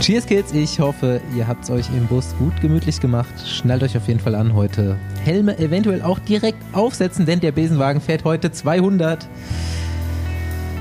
Cheers 0.00 0.26
Kids, 0.26 0.52
ich 0.52 0.78
hoffe, 0.78 1.20
ihr 1.36 1.46
habt 1.46 1.64
es 1.64 1.70
euch 1.70 1.88
im 1.90 2.06
Bus 2.06 2.34
gut 2.38 2.58
gemütlich 2.60 3.00
gemacht. 3.00 3.34
Schnallt 3.46 3.82
euch 3.82 3.96
auf 3.96 4.06
jeden 4.06 4.20
Fall 4.20 4.36
an 4.36 4.54
heute. 4.54 4.96
Helme 5.24 5.58
eventuell 5.58 6.02
auch 6.02 6.18
direkt 6.20 6.62
aufsetzen, 6.72 7.26
denn 7.26 7.40
der 7.40 7.52
Besenwagen 7.52 8.00
fährt 8.00 8.24
heute 8.24 8.50
200. 8.50 9.28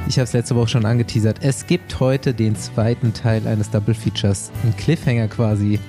Ich 0.07 0.17
habe 0.17 0.23
es 0.23 0.33
letzte 0.33 0.55
Woche 0.55 0.69
schon 0.69 0.85
angeteasert. 0.85 1.39
Es 1.41 1.65
gibt 1.65 1.99
heute 1.99 2.33
den 2.33 2.55
zweiten 2.55 3.11
Teil 3.13 3.45
eines 3.47 3.69
Double 3.71 3.95
Features. 3.95 4.51
Ein 4.63 4.77
Cliffhanger 4.77 5.27
quasi. 5.27 5.79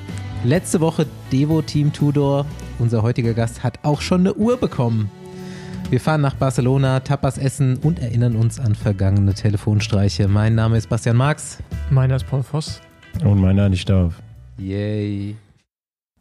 Letzte 0.42 0.80
Woche 0.80 1.06
Devo 1.30 1.62
Team 1.62 1.92
Tudor. 1.92 2.46
Unser 2.78 3.02
heutiger 3.02 3.34
Gast 3.34 3.62
hat 3.62 3.78
auch 3.82 4.00
schon 4.00 4.20
eine 4.20 4.34
Uhr 4.34 4.56
bekommen. 4.56 5.10
Wir 5.90 6.00
fahren 6.00 6.22
nach 6.22 6.34
Barcelona, 6.34 7.00
Tapas 7.00 7.38
essen 7.38 7.76
und 7.76 8.00
erinnern 8.00 8.36
uns 8.36 8.58
an 8.58 8.74
vergangene 8.74 9.34
Telefonstreiche. 9.34 10.28
Mein 10.28 10.54
Name 10.54 10.76
ist 10.78 10.88
Bastian 10.88 11.16
Marx. 11.16 11.58
Meiner 11.90 12.16
ist 12.16 12.26
Paul 12.26 12.42
Voss. 12.42 12.80
Und 13.24 13.40
meiner 13.40 13.64
Andi 13.64 13.78
Stauf. 13.78 14.14
Yay. 14.58 15.36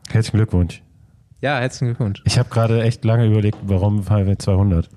Herzlichen 0.09 0.38
Glückwunsch. 0.38 0.81
Ja, 1.41 1.59
herzlichen 1.59 1.88
Glückwunsch. 1.88 2.23
Ich 2.25 2.39
habe 2.39 2.49
gerade 2.49 2.81
echt 2.81 3.05
lange 3.05 3.27
überlegt, 3.27 3.57
warum 3.63 4.03
fahren 4.03 4.25
wir 4.25 4.39
200? 4.39 4.89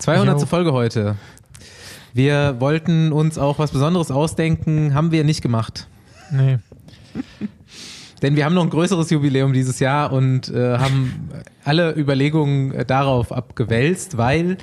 200. 0.00 0.40
Jo. 0.40 0.46
Folge 0.46 0.72
heute. 0.72 1.16
Wir 2.14 2.56
wollten 2.60 3.12
uns 3.12 3.36
auch 3.36 3.58
was 3.58 3.72
Besonderes 3.72 4.10
ausdenken, 4.10 4.94
haben 4.94 5.12
wir 5.12 5.22
nicht 5.24 5.42
gemacht. 5.42 5.86
Nee. 6.30 6.58
Denn 8.22 8.36
wir 8.36 8.46
haben 8.46 8.54
noch 8.54 8.62
ein 8.62 8.70
größeres 8.70 9.10
Jubiläum 9.10 9.52
dieses 9.52 9.78
Jahr 9.80 10.12
und 10.12 10.48
äh, 10.48 10.78
haben 10.78 11.28
alle 11.64 11.94
Überlegungen 11.94 12.72
äh, 12.72 12.86
darauf 12.86 13.30
abgewälzt, 13.30 14.16
weil 14.16 14.56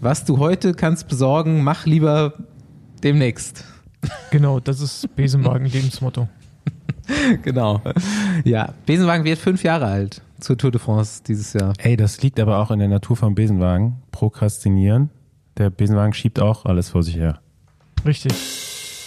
was 0.00 0.24
du 0.24 0.38
heute 0.38 0.74
kannst 0.74 1.06
besorgen, 1.08 1.62
mach 1.62 1.86
lieber 1.86 2.34
demnächst. 3.04 3.64
Genau, 4.30 4.60
das 4.60 4.80
ist 4.80 5.14
Besenwagen-Lebensmotto. 5.16 6.28
genau. 7.42 7.80
Ja, 8.44 8.74
Besenwagen 8.86 9.24
wird 9.24 9.38
fünf 9.38 9.62
Jahre 9.62 9.86
alt 9.86 10.22
zur 10.40 10.56
Tour 10.56 10.70
de 10.70 10.80
France 10.80 11.22
dieses 11.26 11.52
Jahr. 11.52 11.72
Ey, 11.78 11.96
das 11.96 12.22
liegt 12.22 12.38
aber 12.38 12.58
auch 12.58 12.70
in 12.70 12.78
der 12.78 12.88
Natur 12.88 13.16
vom 13.16 13.34
Besenwagen. 13.34 13.96
Prokrastinieren. 14.12 15.10
Der 15.56 15.70
Besenwagen 15.70 16.12
schiebt 16.12 16.38
auch 16.40 16.64
alles 16.64 16.90
vor 16.90 17.02
sich 17.02 17.16
her. 17.16 17.40
Richtig. 18.06 18.32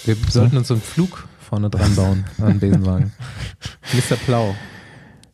Wir 0.06 0.16
sollten 0.30 0.58
uns 0.58 0.68
so 0.68 0.74
einen 0.74 0.82
Flug 0.84 1.28
vorne 1.40 1.70
dran 1.70 1.96
bauen 1.96 2.26
an 2.40 2.48
den 2.48 2.60
Besenwagen. 2.60 3.12
Mr. 3.94 4.16
Plau. 4.18 4.56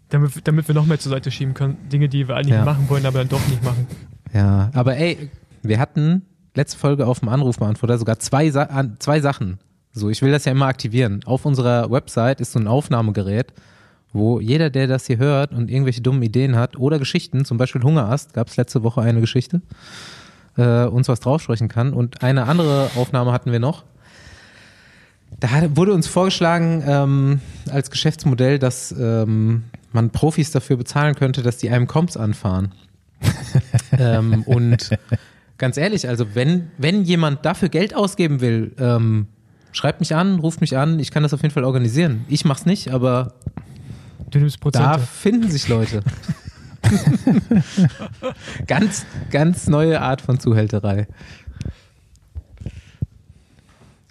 Damit, 0.09 0.47
damit 0.47 0.67
wir 0.67 0.75
noch 0.75 0.85
mehr 0.85 0.99
zur 0.99 1.11
Seite 1.11 1.31
schieben 1.31 1.53
können. 1.53 1.77
Dinge, 1.89 2.07
die 2.09 2.27
wir 2.27 2.35
eigentlich 2.35 2.53
Ja. 2.55 2.63
machen 2.65 2.87
wollen, 2.89 3.05
aber 3.05 3.19
dann 3.19 3.29
doch 3.29 3.45
nicht 3.47 3.63
machen. 3.63 3.87
Ja, 4.33 4.69
aber 4.73 4.97
ey, 4.97 5.29
wir 5.63 5.79
hatten 5.79 6.23
letzte 6.57 6.77
Folge 6.77 7.07
auf 7.07 7.19
dem 7.19 7.29
Anrufbeantworter 7.29 7.97
sogar 7.97 8.19
zwei, 8.19 8.49
Sa 8.49 8.67
zwei 8.99 9.21
Sachen. 9.21 9.59
So, 9.93 10.09
ich 10.09 10.21
will 10.21 10.31
das 10.31 10.45
ja 10.45 10.51
immer 10.51 10.67
aktivieren. 10.67 11.21
Auf 11.25 11.45
unserer 11.45 11.89
Website 11.89 12.41
ist 12.41 12.51
so 12.51 12.59
ein 12.59 12.67
Aufnahmegerät, 12.67 13.53
wo 14.11 14.39
jeder, 14.39 14.69
der 14.69 14.87
das 14.87 15.07
hier 15.07 15.17
hört 15.17 15.53
und 15.53 15.71
irgendwelche 15.71 16.01
dummen 16.01 16.21
Ideen 16.21 16.55
hat 16.55 16.77
oder 16.77 16.99
Geschichten, 16.99 17.45
zum 17.45 17.57
Beispiel 17.57 17.81
Hungerast, 17.81 18.33
gab 18.33 18.47
es 18.47 18.57
letzte 18.57 18.83
Woche 18.83 19.01
eine 19.01 19.21
Geschichte, 19.21 19.61
äh, 20.57 20.85
uns 20.85 21.07
was 21.07 21.19
draufsprechen 21.19 21.67
kann. 21.67 21.93
Und 21.93 22.21
eine 22.23 22.45
andere 22.45 22.91
Aufnahme 22.95 23.31
hatten 23.31 23.51
wir 23.51 23.59
noch. 23.59 23.83
Da 25.39 25.75
wurde 25.75 25.93
uns 25.93 26.07
vorgeschlagen 26.07 26.83
ähm, 26.85 27.41
als 27.69 27.91
Geschäftsmodell, 27.91 28.59
dass 28.59 28.91
ähm, 28.91 29.63
man 29.91 30.09
Profis 30.09 30.51
dafür 30.51 30.77
bezahlen 30.77 31.15
könnte, 31.15 31.43
dass 31.43 31.57
die 31.57 31.69
einem 31.69 31.87
Comps 31.87 32.17
anfahren. 32.17 32.71
ähm, 33.97 34.43
und 34.43 34.89
ganz 35.57 35.77
ehrlich, 35.77 36.07
also 36.07 36.27
wenn, 36.35 36.71
wenn 36.77 37.03
jemand 37.03 37.45
dafür 37.45 37.69
Geld 37.69 37.95
ausgeben 37.95 38.41
will, 38.41 38.73
ähm, 38.79 39.27
schreibt 39.71 39.99
mich 39.99 40.15
an, 40.15 40.39
ruft 40.39 40.61
mich 40.61 40.77
an, 40.77 40.99
ich 40.99 41.11
kann 41.11 41.23
das 41.23 41.33
auf 41.33 41.41
jeden 41.41 41.53
Fall 41.53 41.63
organisieren. 41.63 42.25
Ich 42.29 42.45
mach's 42.45 42.65
nicht, 42.65 42.89
aber 42.89 43.33
Du 44.29 44.39
nimmst 44.39 44.59
Prozente. 44.59 44.87
da 44.87 44.97
finden 44.97 45.49
sich 45.49 45.67
Leute. 45.67 46.01
ganz, 48.67 49.05
ganz 49.31 49.67
neue 49.67 50.01
Art 50.01 50.21
von 50.21 50.39
Zuhälterei. 50.39 51.07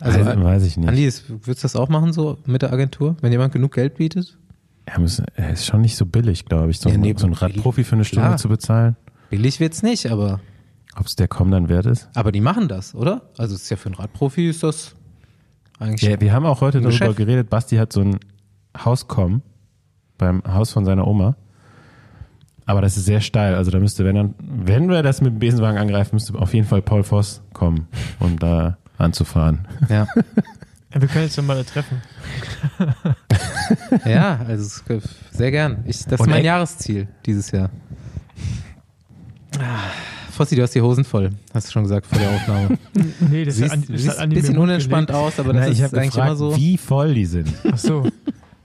Also, 0.00 0.24
weiß, 0.24 0.40
weiß 0.42 0.62
ich 0.64 0.76
nicht. 0.76 0.88
Andi, 0.88 1.04
würdest 1.04 1.46
du 1.46 1.52
das 1.62 1.76
auch 1.76 1.88
machen 1.88 2.12
so 2.12 2.38
mit 2.46 2.62
der 2.62 2.72
Agentur, 2.72 3.16
wenn 3.22 3.32
jemand 3.32 3.52
genug 3.52 3.72
Geld 3.74 3.94
bietet? 3.96 4.36
Er, 4.84 5.00
muss, 5.00 5.20
er 5.34 5.50
ist 5.52 5.66
schon 5.66 5.80
nicht 5.80 5.96
so 5.96 6.06
billig, 6.06 6.44
glaube 6.44 6.70
ich, 6.70 6.78
so, 6.78 6.88
Ja, 6.90 6.96
nee, 6.96 7.14
so 7.16 7.26
einen 7.26 7.34
billig. 7.34 7.42
Radprofi 7.56 7.82
für 7.82 7.96
eine 7.96 8.04
Stunde 8.04 8.26
Klar. 8.26 8.36
zu 8.36 8.48
bezahlen. 8.48 8.96
Billig 9.30 9.58
wird's 9.58 9.82
nicht, 9.82 10.06
aber, 10.10 10.40
Ob 10.98 11.06
es 11.06 11.14
der 11.16 11.28
Komm 11.28 11.50
dann 11.50 11.68
wert 11.68 11.86
ist? 11.86 12.08
aber 12.14 12.32
die 12.32 12.40
machen 12.40 12.68
das, 12.68 12.94
oder? 12.94 13.22
Also 13.38 13.54
es 13.54 13.62
ist 13.64 13.70
ja 13.70 13.76
für 13.76 13.86
einen 13.86 13.94
Radprofi 13.96 14.48
ist 14.48 14.62
das 14.62 14.94
eigentlich 15.78 16.02
Ja, 16.10 16.20
wir 16.20 16.32
haben 16.32 16.46
auch 16.46 16.60
heute 16.62 16.78
darüber 16.78 16.90
Geschäft. 16.90 17.16
geredet. 17.18 17.50
Basti 17.50 17.76
hat 17.76 17.92
so 17.92 18.00
ein 18.00 18.18
Hauskommen 18.76 19.42
beim 20.18 20.42
Haus 20.46 20.70
von 20.72 20.84
seiner 20.86 21.06
Oma. 21.06 21.36
Aber 22.64 22.80
das 22.80 22.96
ist 22.96 23.04
sehr 23.04 23.20
steil. 23.20 23.54
Also 23.54 23.70
da 23.70 23.78
müsste, 23.78 24.04
wenn 24.04 24.16
dann, 24.16 24.34
wenn 24.40 24.88
wir 24.88 25.02
das 25.02 25.20
mit 25.20 25.34
dem 25.34 25.38
Besenwagen 25.38 25.78
angreifen, 25.78 26.16
müsste 26.16 26.34
auf 26.38 26.52
jeden 26.54 26.66
Fall 26.66 26.82
Paul 26.82 27.04
Voss 27.04 27.42
kommen, 27.52 27.86
um 28.18 28.38
da 28.38 28.78
anzufahren. 28.98 29.68
ja. 29.88 30.06
Ja, 30.94 31.00
wir 31.02 31.08
können 31.08 31.24
jetzt 31.24 31.40
mal 31.42 31.62
treffen. 31.64 32.00
Ja, 34.06 34.40
also 34.48 34.82
sehr 35.32 35.50
gern. 35.50 35.84
Ich, 35.86 36.04
das 36.04 36.12
ist 36.14 36.20
Und 36.20 36.30
mein 36.30 36.38
ey- 36.40 36.46
Jahresziel 36.46 37.08
dieses 37.26 37.50
Jahr. 37.50 37.68
Ah, 39.58 39.90
Fossi, 40.36 40.54
du 40.56 40.62
hast 40.62 40.74
die 40.74 40.82
Hosen 40.82 41.04
voll, 41.04 41.30
hast 41.54 41.69
du 41.69 41.72
schon 41.72 41.82
gesagt 41.84 42.06
vor 42.06 42.19
der 42.19 42.30
Aufnahme. 42.30 42.78
Nee, 43.30 43.44
das 43.44 43.56
Siehst, 43.56 43.74
ist, 43.74 43.86
siehst 43.88 44.19
ein 44.19 44.30
bisschen 44.30 44.58
unentspannt 44.58 45.08
gelegt. 45.08 45.24
aus, 45.26 45.38
aber 45.41 45.52
das 45.52 45.62
Na, 45.66 45.72
ich 45.72 45.78
ist 45.80 45.84
habe 45.84 45.97
eigentlich 45.97 46.10
gefragt, 46.12 46.28
immer 46.28 46.36
so. 46.36 46.56
wie 46.56 46.76
voll 46.78 47.14
die 47.14 47.24
sind. 47.26 47.52
Ach 47.72 47.78
so. 47.78 48.08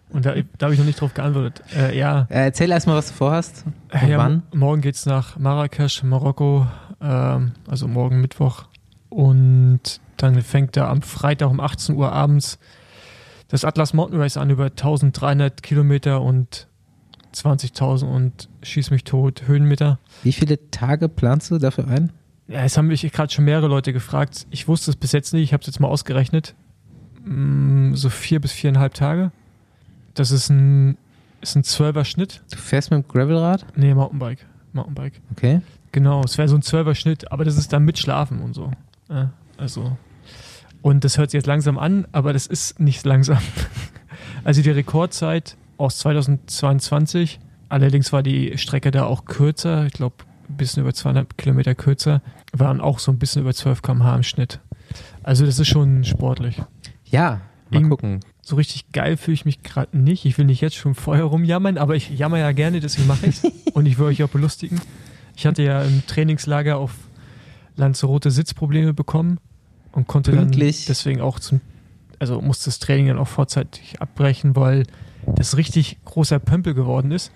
Und 0.10 0.26
da, 0.26 0.34
da 0.58 0.66
habe 0.66 0.74
ich 0.74 0.80
noch 0.80 0.86
nicht 0.86 1.00
drauf 1.00 1.14
geantwortet. 1.14 1.64
Äh, 1.76 1.98
ja, 1.98 2.28
Äh, 2.30 2.44
erzähl 2.46 2.70
erstmal, 2.70 2.98
was 2.98 3.08
du 3.08 3.14
vorhast. 3.14 3.64
Und 3.94 4.08
ja 4.10 4.18
wann? 4.18 4.44
morgen 4.54 4.82
geht's 4.82 5.06
nach 5.06 5.38
Marrakesch, 5.40 6.04
Marokko, 6.04 6.68
ähm, 7.02 7.54
also 7.70 7.88
morgen 7.88 8.20
Mittwoch. 8.22 8.66
Und 9.10 10.02
dann 10.18 10.42
fängt 10.42 10.76
da 10.78 10.90
am 10.90 11.02
Freitag 11.02 11.50
um 11.50 11.60
18 11.60 11.96
Uhr 11.96 12.12
abends 12.12 12.60
das 13.48 13.66
Atlas 13.66 13.94
Mountain 13.94 14.20
Race 14.22 14.38
an 14.38 14.50
über 14.50 14.66
1300 14.66 15.64
Kilometer 15.64 16.22
und 16.22 16.68
20.000 17.34 18.06
und 18.06 18.50
schieß 18.64 18.92
mich 18.92 19.04
tot 19.04 19.44
Höhenmeter. 19.48 20.00
Wie 20.24 20.32
viele 20.34 20.70
Tage 20.72 21.10
planst 21.10 21.52
du 21.52 21.58
dafür 21.58 21.88
ein? 21.88 22.12
Ja, 22.48 22.64
es 22.64 22.78
haben 22.78 22.88
mich 22.88 23.10
gerade 23.12 23.32
schon 23.32 23.46
mehrere 23.46 23.68
Leute 23.68 23.94
gefragt. 23.94 24.46
Ich 24.50 24.68
wusste 24.68 24.92
es 24.92 24.98
bis 24.98 25.12
jetzt 25.14 25.34
nicht. 25.34 25.44
Ich 25.44 25.54
habe 25.54 25.62
es 25.62 25.68
jetzt 25.68 25.80
mal 25.80 25.88
ausgerechnet. 25.88 26.56
Mm, 27.24 27.94
So 27.94 28.10
vier 28.10 28.40
bis 28.42 28.52
viereinhalb 28.52 28.94
Tage. 28.94 29.32
Das 30.14 30.32
ist 30.32 30.50
ein, 30.50 30.98
ist 31.40 31.56
ein 31.56 31.64
zwölfer 31.64 32.04
Schnitt. 32.04 32.42
Du 32.52 32.58
fährst 32.58 32.92
mit 32.92 33.04
dem 33.04 33.08
Gravelrad? 33.08 33.66
Nee, 33.76 33.94
Mountainbike. 33.94 34.46
Mountainbike. 34.74 35.22
Okay. 35.32 35.62
Genau, 35.94 36.22
es 36.24 36.38
wäre 36.38 36.48
so 36.48 36.56
ein 36.56 36.62
zwölfer 36.62 36.96
Schnitt, 36.96 37.32
aber 37.32 37.46
das 37.46 37.58
ist 37.58 37.72
dann 37.74 37.84
mit 37.84 37.98
Schlafen 37.98 38.42
und 38.42 38.54
so. 38.54 38.72
Ja, 39.10 39.32
also. 39.58 39.98
Und 40.82 41.04
das 41.04 41.18
hört 41.18 41.32
sich 41.32 41.38
jetzt 41.38 41.48
langsam 41.48 41.78
an, 41.78 42.08
aber 42.12 42.34
das 42.34 42.48
ist 42.48 42.80
nicht 42.80 43.06
langsam. 43.06 43.40
Also 44.44 44.64
die 44.64 44.72
Rekordzeit 44.72 45.56
aus 45.82 45.98
2022, 46.00 47.40
allerdings 47.70 48.12
war 48.14 48.24
die 48.24 48.58
Strecke 48.58 48.92
da 48.92 49.06
auch 49.06 49.26
kürzer, 49.26 49.86
ich 49.86 49.94
glaube 49.94 50.16
ein 50.50 50.58
bisschen 50.58 50.84
über 50.84 50.94
200 50.94 51.38
Kilometer 51.38 51.76
kürzer, 51.76 52.22
waren 52.54 52.82
auch 52.82 53.00
so 53.00 53.12
ein 53.12 53.20
bisschen 53.20 53.42
über 53.44 53.54
12 53.54 53.82
km/h 53.82 54.16
im 54.16 54.24
Schnitt. 54.24 54.60
Also 55.24 55.46
das 55.46 55.60
ist 55.60 55.68
schon 55.68 56.04
sportlich. 56.04 56.62
Ja, 57.06 57.42
mal 57.70 57.78
Irgend- 57.78 57.90
gucken. 57.90 58.20
So 58.44 58.56
richtig 58.56 58.92
geil 58.92 59.18
fühle 59.18 59.36
ich 59.36 59.46
mich 59.46 59.62
gerade 59.64 59.98
nicht. 59.98 60.26
Ich 60.26 60.38
will 60.38 60.46
nicht 60.46 60.62
jetzt 60.62 60.76
schon 60.76 60.96
vorher 60.96 61.26
rumjammern, 61.26 61.78
aber 61.78 61.96
ich 61.96 62.10
jammer 62.10 62.40
ja 62.40 62.52
gerne, 62.52 62.80
deswegen 62.80 63.08
mache 63.08 63.28
ich 63.28 63.40
Und 63.74 63.86
ich 63.86 63.98
will 63.98 64.08
euch 64.08 64.24
auch 64.24 64.30
belustigen. 64.30 64.82
Ich 65.38 65.46
hatte 65.46 65.64
ja 65.64 65.82
im 65.84 66.04
Trainingslager 66.08 66.78
auf 66.78 66.94
Lanzarote 67.78 68.32
Sitzprobleme 68.32 68.94
bekommen 68.94 69.38
und 69.94 70.08
konnte 70.08 70.32
Pünktlich. 70.32 70.80
dann 70.86 70.86
deswegen 70.90 71.22
auch 71.22 71.40
zum, 71.40 71.62
also 72.20 72.42
musste 72.42 72.66
das 72.66 72.80
Training 72.80 73.08
dann 73.08 73.20
auch 73.20 73.28
vorzeitig 73.28 74.02
abbrechen, 74.02 74.56
weil 74.58 74.84
das 75.26 75.58
richtig 75.58 75.98
großer 76.06 76.40
Pömpel 76.40 76.74
geworden 76.74 77.12
ist. 77.12 77.32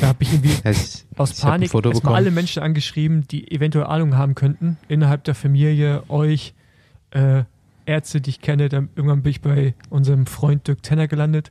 Da 0.00 0.08
habe 0.08 0.22
ich 0.22 0.32
irgendwie 0.32 0.52
ich, 0.68 1.04
aus 1.16 1.32
ich 1.32 1.40
Panik 1.40 1.74
erstmal 1.74 2.14
alle 2.14 2.30
Menschen 2.30 2.62
angeschrieben, 2.62 3.26
die 3.28 3.50
eventuell 3.50 3.86
Ahnung 3.86 4.16
haben 4.16 4.34
könnten, 4.34 4.78
innerhalb 4.88 5.24
der 5.24 5.34
Familie, 5.34 6.04
euch, 6.08 6.54
äh, 7.10 7.44
Ärzte, 7.86 8.20
die 8.20 8.30
ich 8.30 8.40
kenne. 8.40 8.68
Dann 8.68 8.88
irgendwann 8.94 9.22
bin 9.22 9.30
ich 9.30 9.40
bei 9.40 9.74
unserem 9.88 10.26
Freund 10.26 10.66
Dirk 10.68 10.82
Tenner 10.82 11.08
gelandet, 11.08 11.50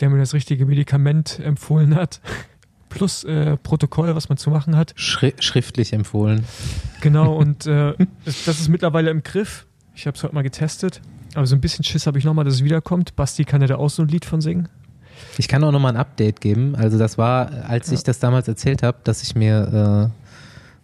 der 0.00 0.10
mir 0.10 0.18
das 0.18 0.34
richtige 0.34 0.66
Medikament 0.66 1.40
empfohlen 1.40 1.94
hat. 1.94 2.20
Plus 2.88 3.24
äh, 3.24 3.56
Protokoll, 3.56 4.14
was 4.14 4.28
man 4.28 4.38
zu 4.38 4.50
machen 4.50 4.76
hat. 4.76 4.92
Schri 4.94 5.34
schriftlich 5.40 5.92
empfohlen. 5.92 6.44
Genau, 7.00 7.34
und 7.36 7.66
äh, 7.66 7.94
das 8.24 8.60
ist 8.60 8.68
mittlerweile 8.68 9.10
im 9.10 9.22
Griff. 9.22 9.66
Ich 9.96 10.06
habe 10.06 10.16
es 10.16 10.22
heute 10.22 10.34
mal 10.34 10.42
getestet. 10.42 11.00
Aber 11.34 11.46
so 11.46 11.54
ein 11.54 11.60
bisschen 11.60 11.84
Schiss 11.84 12.06
habe 12.06 12.18
ich 12.18 12.24
nochmal, 12.24 12.44
dass 12.44 12.54
es 12.54 12.64
wiederkommt. 12.64 13.16
Basti 13.16 13.44
kann 13.44 13.60
ja 13.60 13.66
da 13.66 13.76
auch 13.76 13.90
so 13.90 14.02
ein 14.02 14.08
Lied 14.08 14.24
von 14.24 14.40
singen. 14.40 14.68
Ich 15.38 15.48
kann 15.48 15.62
auch 15.64 15.72
nochmal 15.72 15.92
ein 15.92 15.98
Update 15.98 16.40
geben. 16.40 16.74
Also 16.76 16.98
das 16.98 17.18
war, 17.18 17.50
als 17.68 17.90
ich 17.92 18.02
das 18.02 18.18
damals 18.18 18.48
erzählt 18.48 18.82
habe, 18.82 18.98
dass 19.04 19.22
ich 19.22 19.34
mir 19.34 20.10
äh, 20.10 20.24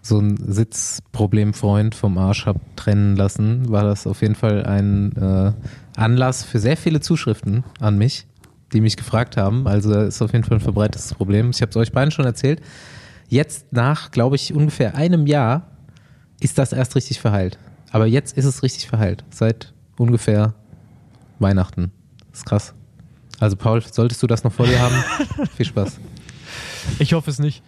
so 0.02 0.18
ein 0.18 0.36
Sitzproblemfreund 0.36 1.94
vom 1.94 2.18
Arsch 2.18 2.46
hab 2.46 2.56
trennen 2.76 3.16
lassen, 3.16 3.70
war 3.70 3.84
das 3.84 4.06
auf 4.06 4.22
jeden 4.22 4.34
Fall 4.34 4.64
ein 4.64 5.12
äh, 5.16 5.52
Anlass 5.96 6.44
für 6.44 6.58
sehr 6.58 6.76
viele 6.76 7.00
Zuschriften 7.00 7.64
an 7.80 7.98
mich, 7.98 8.26
die 8.72 8.80
mich 8.80 8.96
gefragt 8.96 9.36
haben. 9.36 9.66
Also 9.66 9.92
ist 9.92 10.22
auf 10.22 10.32
jeden 10.32 10.44
Fall 10.44 10.58
ein 10.58 10.62
verbreitetes 10.62 11.14
Problem. 11.14 11.50
Ich 11.50 11.60
habe 11.62 11.70
es 11.70 11.76
euch 11.76 11.92
beiden 11.92 12.10
schon 12.10 12.24
erzählt. 12.24 12.60
Jetzt 13.28 13.72
nach, 13.72 14.10
glaube 14.10 14.36
ich, 14.36 14.54
ungefähr 14.54 14.94
einem 14.94 15.26
Jahr 15.26 15.68
ist 16.40 16.58
das 16.58 16.72
erst 16.72 16.96
richtig 16.96 17.20
verheilt. 17.20 17.58
Aber 17.92 18.06
jetzt 18.06 18.36
ist 18.36 18.44
es 18.44 18.62
richtig 18.62 18.88
verheilt. 18.88 19.24
Seit 19.30 19.72
ungefähr 20.00 20.54
Weihnachten. 21.38 21.92
Das 22.30 22.40
ist 22.40 22.46
krass. 22.46 22.74
Also 23.38 23.56
Paul, 23.56 23.82
solltest 23.82 24.22
du 24.22 24.26
das 24.26 24.44
noch 24.44 24.52
vor 24.52 24.66
dir 24.66 24.80
haben? 24.80 24.94
Viel 25.56 25.66
Spaß. 25.66 25.98
Ich 26.98 27.12
hoffe 27.12 27.30
es 27.30 27.38
nicht. 27.38 27.62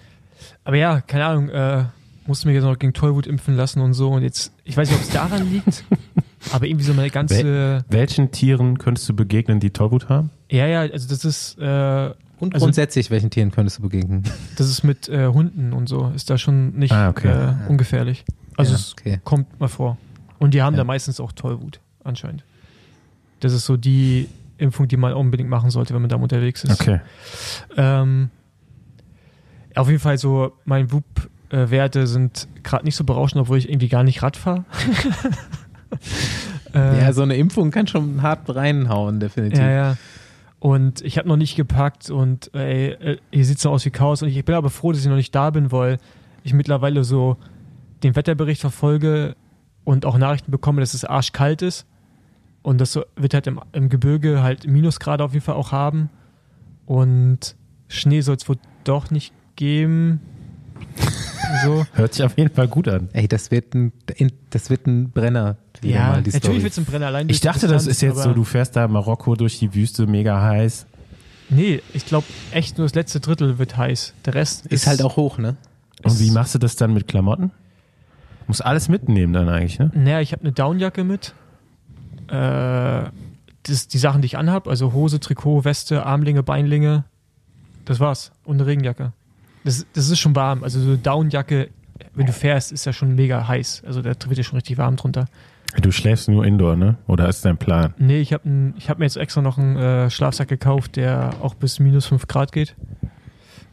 Aber 0.65 0.77
ja, 0.77 1.01
keine 1.01 1.25
Ahnung, 1.27 1.49
äh, 1.49 1.85
musste 2.27 2.47
mir 2.49 2.55
jetzt 2.55 2.65
noch 2.65 2.79
gegen 2.79 2.93
Tollwut 2.93 3.27
impfen 3.27 3.57
lassen 3.57 3.81
und 3.81 3.95
so. 3.95 4.11
Und 4.11 4.23
jetzt, 4.23 4.53
ich 4.65 4.77
weiß 4.77 4.89
nicht, 4.91 4.99
ob 4.99 5.05
es 5.05 5.11
daran 5.11 5.51
liegt, 5.51 5.85
aber 6.53 6.67
irgendwie 6.67 6.85
so 6.85 6.95
meine 6.95 7.11
ganze. 7.11 7.85
Welchen 7.89 8.31
Tieren 8.31 8.79
könntest 8.79 9.09
du 9.09 9.15
begegnen, 9.15 9.61
die 9.61 9.71
Tollwut 9.71 10.09
haben? 10.09 10.31
Ja, 10.51 10.67
ja, 10.67 10.81
also 10.81 11.09
das 11.09 11.25
ist, 11.25 11.59
äh, 11.59 12.13
Und 12.39 12.55
Also- 12.55 12.67
grundsätzlich, 12.67 13.11
welchen 13.11 13.31
Tieren 13.31 13.51
könntest 13.51 13.79
du 13.79 13.83
begegnen? 13.83 14.25
das 14.57 14.69
ist 14.69 14.83
mit 14.83 15.09
äh, 15.09 15.29
Hunden 15.29 15.73
und 15.73 15.89
so, 15.89 16.13
ist 16.15 16.29
da 16.29 16.37
schon 16.39 16.73
nicht 16.79 16.93
Ah, 16.93 17.09
okay. 17.11 17.29
äh, 17.29 17.69
ungefährlich. 17.71 18.25
Also 18.57 18.73
Ja, 18.73 18.77
es 18.79 18.93
okay. 18.93 19.21
kommt 19.25 19.59
mal 19.61 19.69
vor. 19.69 19.97
Und 20.39 20.53
die 20.55 20.61
haben 20.63 20.75
Ja. 20.75 20.79
da 20.79 20.85
meistens 20.85 21.21
auch 21.21 21.33
Tollwut, 21.33 21.81
anscheinend. 22.05 22.45
Das 23.41 23.53
ist 23.53 23.67
so 23.67 23.77
die 23.77 24.29
Impfung, 24.59 24.89
die 24.89 24.97
man 24.97 25.13
unbedingt 25.15 25.51
machen 25.51 25.71
sollte, 25.71 25.95
wenn 25.95 26.03
man 26.03 26.09
da 26.09 26.17
unterwegs 26.17 26.65
ist. 26.65 26.81
Okay. 26.81 27.01
Ähm, 27.77 28.31
auf 29.75 29.89
jeden 29.89 30.01
Fall 30.01 30.19
so, 30.19 30.53
meine 30.65 30.93
WUP-Werte 30.93 32.07
sind 32.07 32.47
gerade 32.63 32.85
nicht 32.85 32.95
so 32.95 33.05
berauschend, 33.05 33.41
obwohl 33.41 33.59
ich 33.59 33.69
irgendwie 33.69 33.89
gar 33.89 34.05
nicht 34.05 34.23
Rad 34.23 34.37
fahre. 34.37 34.65
äh, 36.75 37.01
Ja, 37.01 37.13
so 37.13 37.23
eine 37.23 37.37
Impfung 37.37 37.71
kann 37.71 37.87
schon 37.87 38.23
hart 38.23 38.55
reinhauen, 38.55 39.21
definitiv. 39.21 39.59
ja, 39.59 39.71
ja. 39.71 39.97
Und 40.59 41.01
ich 41.01 41.19
habe 41.19 41.27
noch 41.27 41.37
nicht 41.37 41.57
gepackt 41.57 42.09
und 42.11 42.55
ey, 42.55 42.91
äh, 42.93 43.19
hier 43.33 43.45
sieht 43.45 43.59
so 43.59 43.71
aus 43.71 43.85
wie 43.85 43.91
Chaos. 43.91 44.23
Und 44.23 44.29
ich 44.29 44.45
bin 44.45 44.55
aber 44.55 44.71
froh, 44.71 44.93
dass 44.93 45.01
ich 45.01 45.09
noch 45.09 45.17
nicht 45.17 45.35
da 45.35 45.51
bin, 45.51 45.73
weil 45.73 45.99
ich 46.45 46.53
mittlerweile 46.55 47.03
so 47.03 47.37
den 48.05 48.15
Wetterbericht 48.15 48.61
verfolge 48.61 49.35
und 49.83 50.07
auch 50.07 50.19
Nachrichten 50.19 50.53
bekomme, 50.53 50.81
dass 50.81 50.95
es 50.95 51.05
arschkalt 51.05 51.63
ist. 51.63 51.85
Und 52.63 52.81
das 52.81 52.99
wird 53.17 53.35
halt 53.35 53.47
im, 53.47 53.61
im 53.73 53.89
Gebirge 53.89 54.43
halt 54.43 54.67
Minusgrade 54.67 55.25
auf 55.25 55.33
jeden 55.33 55.45
Fall 55.45 55.57
auch 55.57 55.73
haben. 55.73 56.11
Und 56.87 57.57
Schnee 57.89 58.21
soll 58.21 58.37
es 58.37 58.49
wohl 58.49 58.59
doch 58.85 59.11
nicht 59.11 59.33
geben. 59.57 60.21
so. 61.65 61.87
Hört 61.95 62.15
sich 62.15 62.25
auf 62.25 62.37
jeden 62.39 62.55
Fall 62.55 62.69
gut 62.69 62.89
an. 62.89 63.09
Ey, 63.13 63.29
das 63.29 63.51
wird 63.51 63.75
ein, 63.75 63.93
das 64.51 64.71
wird 64.71 64.87
ein 64.87 65.11
Brenner. 65.11 65.57
Ja, 65.83 66.11
mal, 66.11 66.23
die 66.23 66.31
natürlich 66.31 66.63
wird 66.63 66.73
es 66.73 66.79
ein 66.79 66.85
Brenner 66.85 67.07
allein. 67.07 67.29
Ich 67.29 67.41
dachte, 67.41 67.67
das 67.67 67.85
Distanz, 67.85 67.87
ist 67.87 68.03
jetzt 68.03 68.23
so, 68.23 68.33
du 68.33 68.45
fährst 68.45 68.77
da 68.77 68.87
Marokko 68.87 69.35
durch 69.35 69.59
die 69.59 69.75
Wüste, 69.75 70.07
mega 70.07 70.41
heiß. 70.41 70.87
Nee, 71.51 71.83
ich 71.93 72.07
glaube 72.07 72.27
echt 72.53 72.79
nur 72.79 72.87
das 72.87 72.95
letzte 72.95 73.21
Drittel 73.21 73.59
wird 73.59 73.77
heiß. 73.77 74.15
Der 74.25 74.35
Rest 74.35 74.67
ist, 74.67 74.73
Ist 74.73 74.87
halt 74.87 75.03
auch 75.03 75.17
hoch, 75.17 75.39
ne? 75.39 75.57
Und 76.03 76.19
wie 76.19 76.31
machst 76.31 76.55
du 76.55 76.59
das 76.59 76.77
dann 76.77 76.95
mit 76.95 77.09
Klamotten? 77.09 77.51
Muss 78.47 78.61
alles 78.61 78.89
mitnehmen 78.89 79.33
dann 79.33 79.49
eigentlich, 79.49 79.79
ne? 79.79 79.91
Naja, 79.95 80.21
ich 80.21 80.33
habe 80.33 80.43
eine 80.43 80.53
Downjacke 80.53 81.05
mit. 81.05 81.35
Äh, 82.33 83.11
das, 83.65 83.87
die 83.89 83.99
Sachen, 83.99 84.23
die 84.23 84.27
ich 84.27 84.39
anhab, 84.39 84.67
also 84.67 84.93
Hose, 84.93 85.21
Trikot, 85.21 85.65
Weste, 85.65 86.05
Armlinge, 86.05 86.43
Beinlinge. 86.43 87.05
Das 87.85 88.01
war's. 88.01 88.33
Und 88.45 88.57
eine 88.57 88.67
Regenjacke. 88.67 89.13
Das, 89.65 89.87
das 89.93 90.11
ist 90.11 90.19
schon 90.19 90.35
warm. 90.35 90.65
Also 90.65 90.81
so 90.81 90.89
eine 90.89 90.99
Downjacke, 90.99 91.69
wenn 92.15 92.27
du 92.27 92.33
fährst, 92.33 92.73
ist 92.73 92.85
ja 92.85 92.93
schon 92.93 93.15
mega 93.15 93.47
heiß. 93.47 93.85
Also 93.87 94.03
da 94.03 94.11
wird 94.11 94.37
ja 94.39 94.43
schon 94.43 94.57
richtig 94.57 94.79
warm 94.79 94.97
drunter. 94.97 95.27
Du 95.81 95.91
schläfst 95.91 96.29
nur 96.29 96.45
indoor, 96.45 96.77
ne? 96.77 96.97
Oder 97.07 97.29
ist 97.29 97.45
dein 97.45 97.57
Plan? 97.57 97.95
Nee, 97.99 98.21
ich 98.21 98.33
habe 98.33 98.75
hab 98.89 98.99
mir 98.99 99.05
jetzt 99.05 99.17
extra 99.17 99.41
noch 99.41 99.59
einen 99.59 99.77
äh, 99.77 100.11
Schlafsack 100.11 100.49
gekauft, 100.49 100.97
der 100.97 101.31
auch 101.41 101.55
bis 101.55 101.79
minus 101.79 102.07
5 102.07 102.27
Grad 102.27 102.53
geht. 102.53 102.75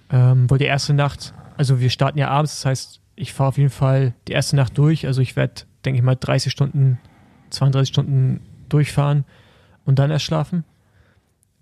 Ähm, 0.10 0.50
weil 0.50 0.60
die 0.60 0.66
erste 0.66 0.94
Nacht, 0.94 1.34
also 1.58 1.80
wir 1.80 1.90
starten 1.90 2.18
ja 2.18 2.30
abends, 2.30 2.56
das 2.56 2.66
heißt, 2.66 3.02
ich 3.16 3.34
fahre 3.34 3.50
auf 3.50 3.58
jeden 3.58 3.70
Fall 3.70 4.14
die 4.28 4.32
erste 4.32 4.56
Nacht 4.56 4.78
durch. 4.78 5.08
Also 5.08 5.22
ich 5.22 5.36
werde, 5.36 5.64
denke 5.84 5.98
ich 5.98 6.04
mal, 6.04 6.16
30 6.16 6.52
Stunden, 6.52 7.00
32 7.50 7.90
Stunden 7.92 8.40
durchfahren 8.70 9.26
und 9.86 10.00
dann 10.00 10.12
erst 10.12 10.26
schlafen. 10.26 10.64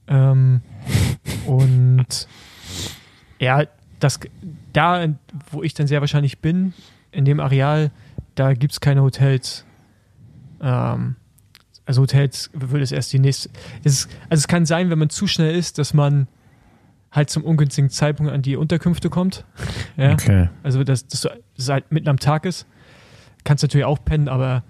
Ähm, 0.07 0.61
und 1.45 2.27
ja, 3.39 3.63
das, 3.99 4.19
da, 4.73 5.07
wo 5.51 5.63
ich 5.63 5.73
dann 5.73 5.87
sehr 5.87 6.01
wahrscheinlich 6.01 6.39
bin, 6.39 6.73
in 7.11 7.25
dem 7.25 7.39
Areal, 7.39 7.91
da 8.35 8.53
gibt 8.53 8.73
es 8.73 8.79
keine 8.79 9.01
Hotels. 9.01 9.65
Ähm, 10.61 11.15
also 11.85 12.01
Hotels 12.01 12.49
würde 12.53 12.83
es 12.83 12.91
erst 12.91 13.13
die 13.13 13.19
nächste. 13.19 13.49
Ist, 13.83 14.09
also 14.29 14.41
es 14.41 14.47
kann 14.47 14.65
sein, 14.65 14.89
wenn 14.89 14.99
man 14.99 15.09
zu 15.09 15.25
schnell 15.25 15.55
ist, 15.55 15.77
dass 15.77 15.93
man 15.93 16.27
halt 17.11 17.29
zum 17.29 17.43
ungünstigen 17.43 17.89
Zeitpunkt 17.89 18.31
an 18.31 18.41
die 18.41 18.57
Unterkünfte 18.57 19.09
kommt. 19.09 19.45
ja. 19.97 20.13
Okay. 20.13 20.49
Also 20.63 20.83
dass 20.83 21.07
das 21.07 21.27
so 21.55 21.73
halt 21.73 21.91
mitten 21.91 22.09
am 22.09 22.19
Tag 22.19 22.45
ist. 22.45 22.67
Kannst 23.43 23.63
natürlich 23.63 23.85
auch 23.85 24.03
pennen, 24.03 24.27
aber 24.27 24.63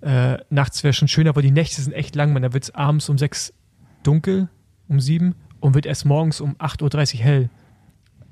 äh, 0.00 0.38
nachts 0.50 0.82
wäre 0.84 0.92
schon 0.92 1.08
schöner, 1.08 1.30
aber 1.30 1.42
die 1.42 1.50
Nächte 1.50 1.80
sind 1.80 1.92
echt 1.92 2.14
lang. 2.14 2.32
Man, 2.32 2.42
da 2.42 2.52
wird 2.52 2.64
es 2.64 2.74
abends 2.74 3.08
um 3.08 3.18
sechs 3.18 3.52
dunkel, 4.02 4.48
um 4.88 5.00
sieben 5.00 5.34
und 5.60 5.74
wird 5.74 5.86
erst 5.86 6.04
morgens 6.04 6.40
um 6.40 6.54
8.30 6.56 7.14
Uhr 7.14 7.20
hell. 7.20 7.50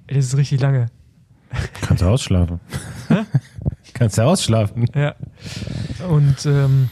Das 0.07 0.25
ist 0.25 0.37
richtig 0.37 0.61
lange. 0.61 0.87
Kannst 1.83 2.03
du 2.03 2.07
ausschlafen. 2.07 2.61
Kannst 3.95 4.19
du 4.19 4.23
ausschlafen. 4.23 4.87
Ja. 4.95 5.15
Und 6.09 6.45
ähm, 6.47 6.91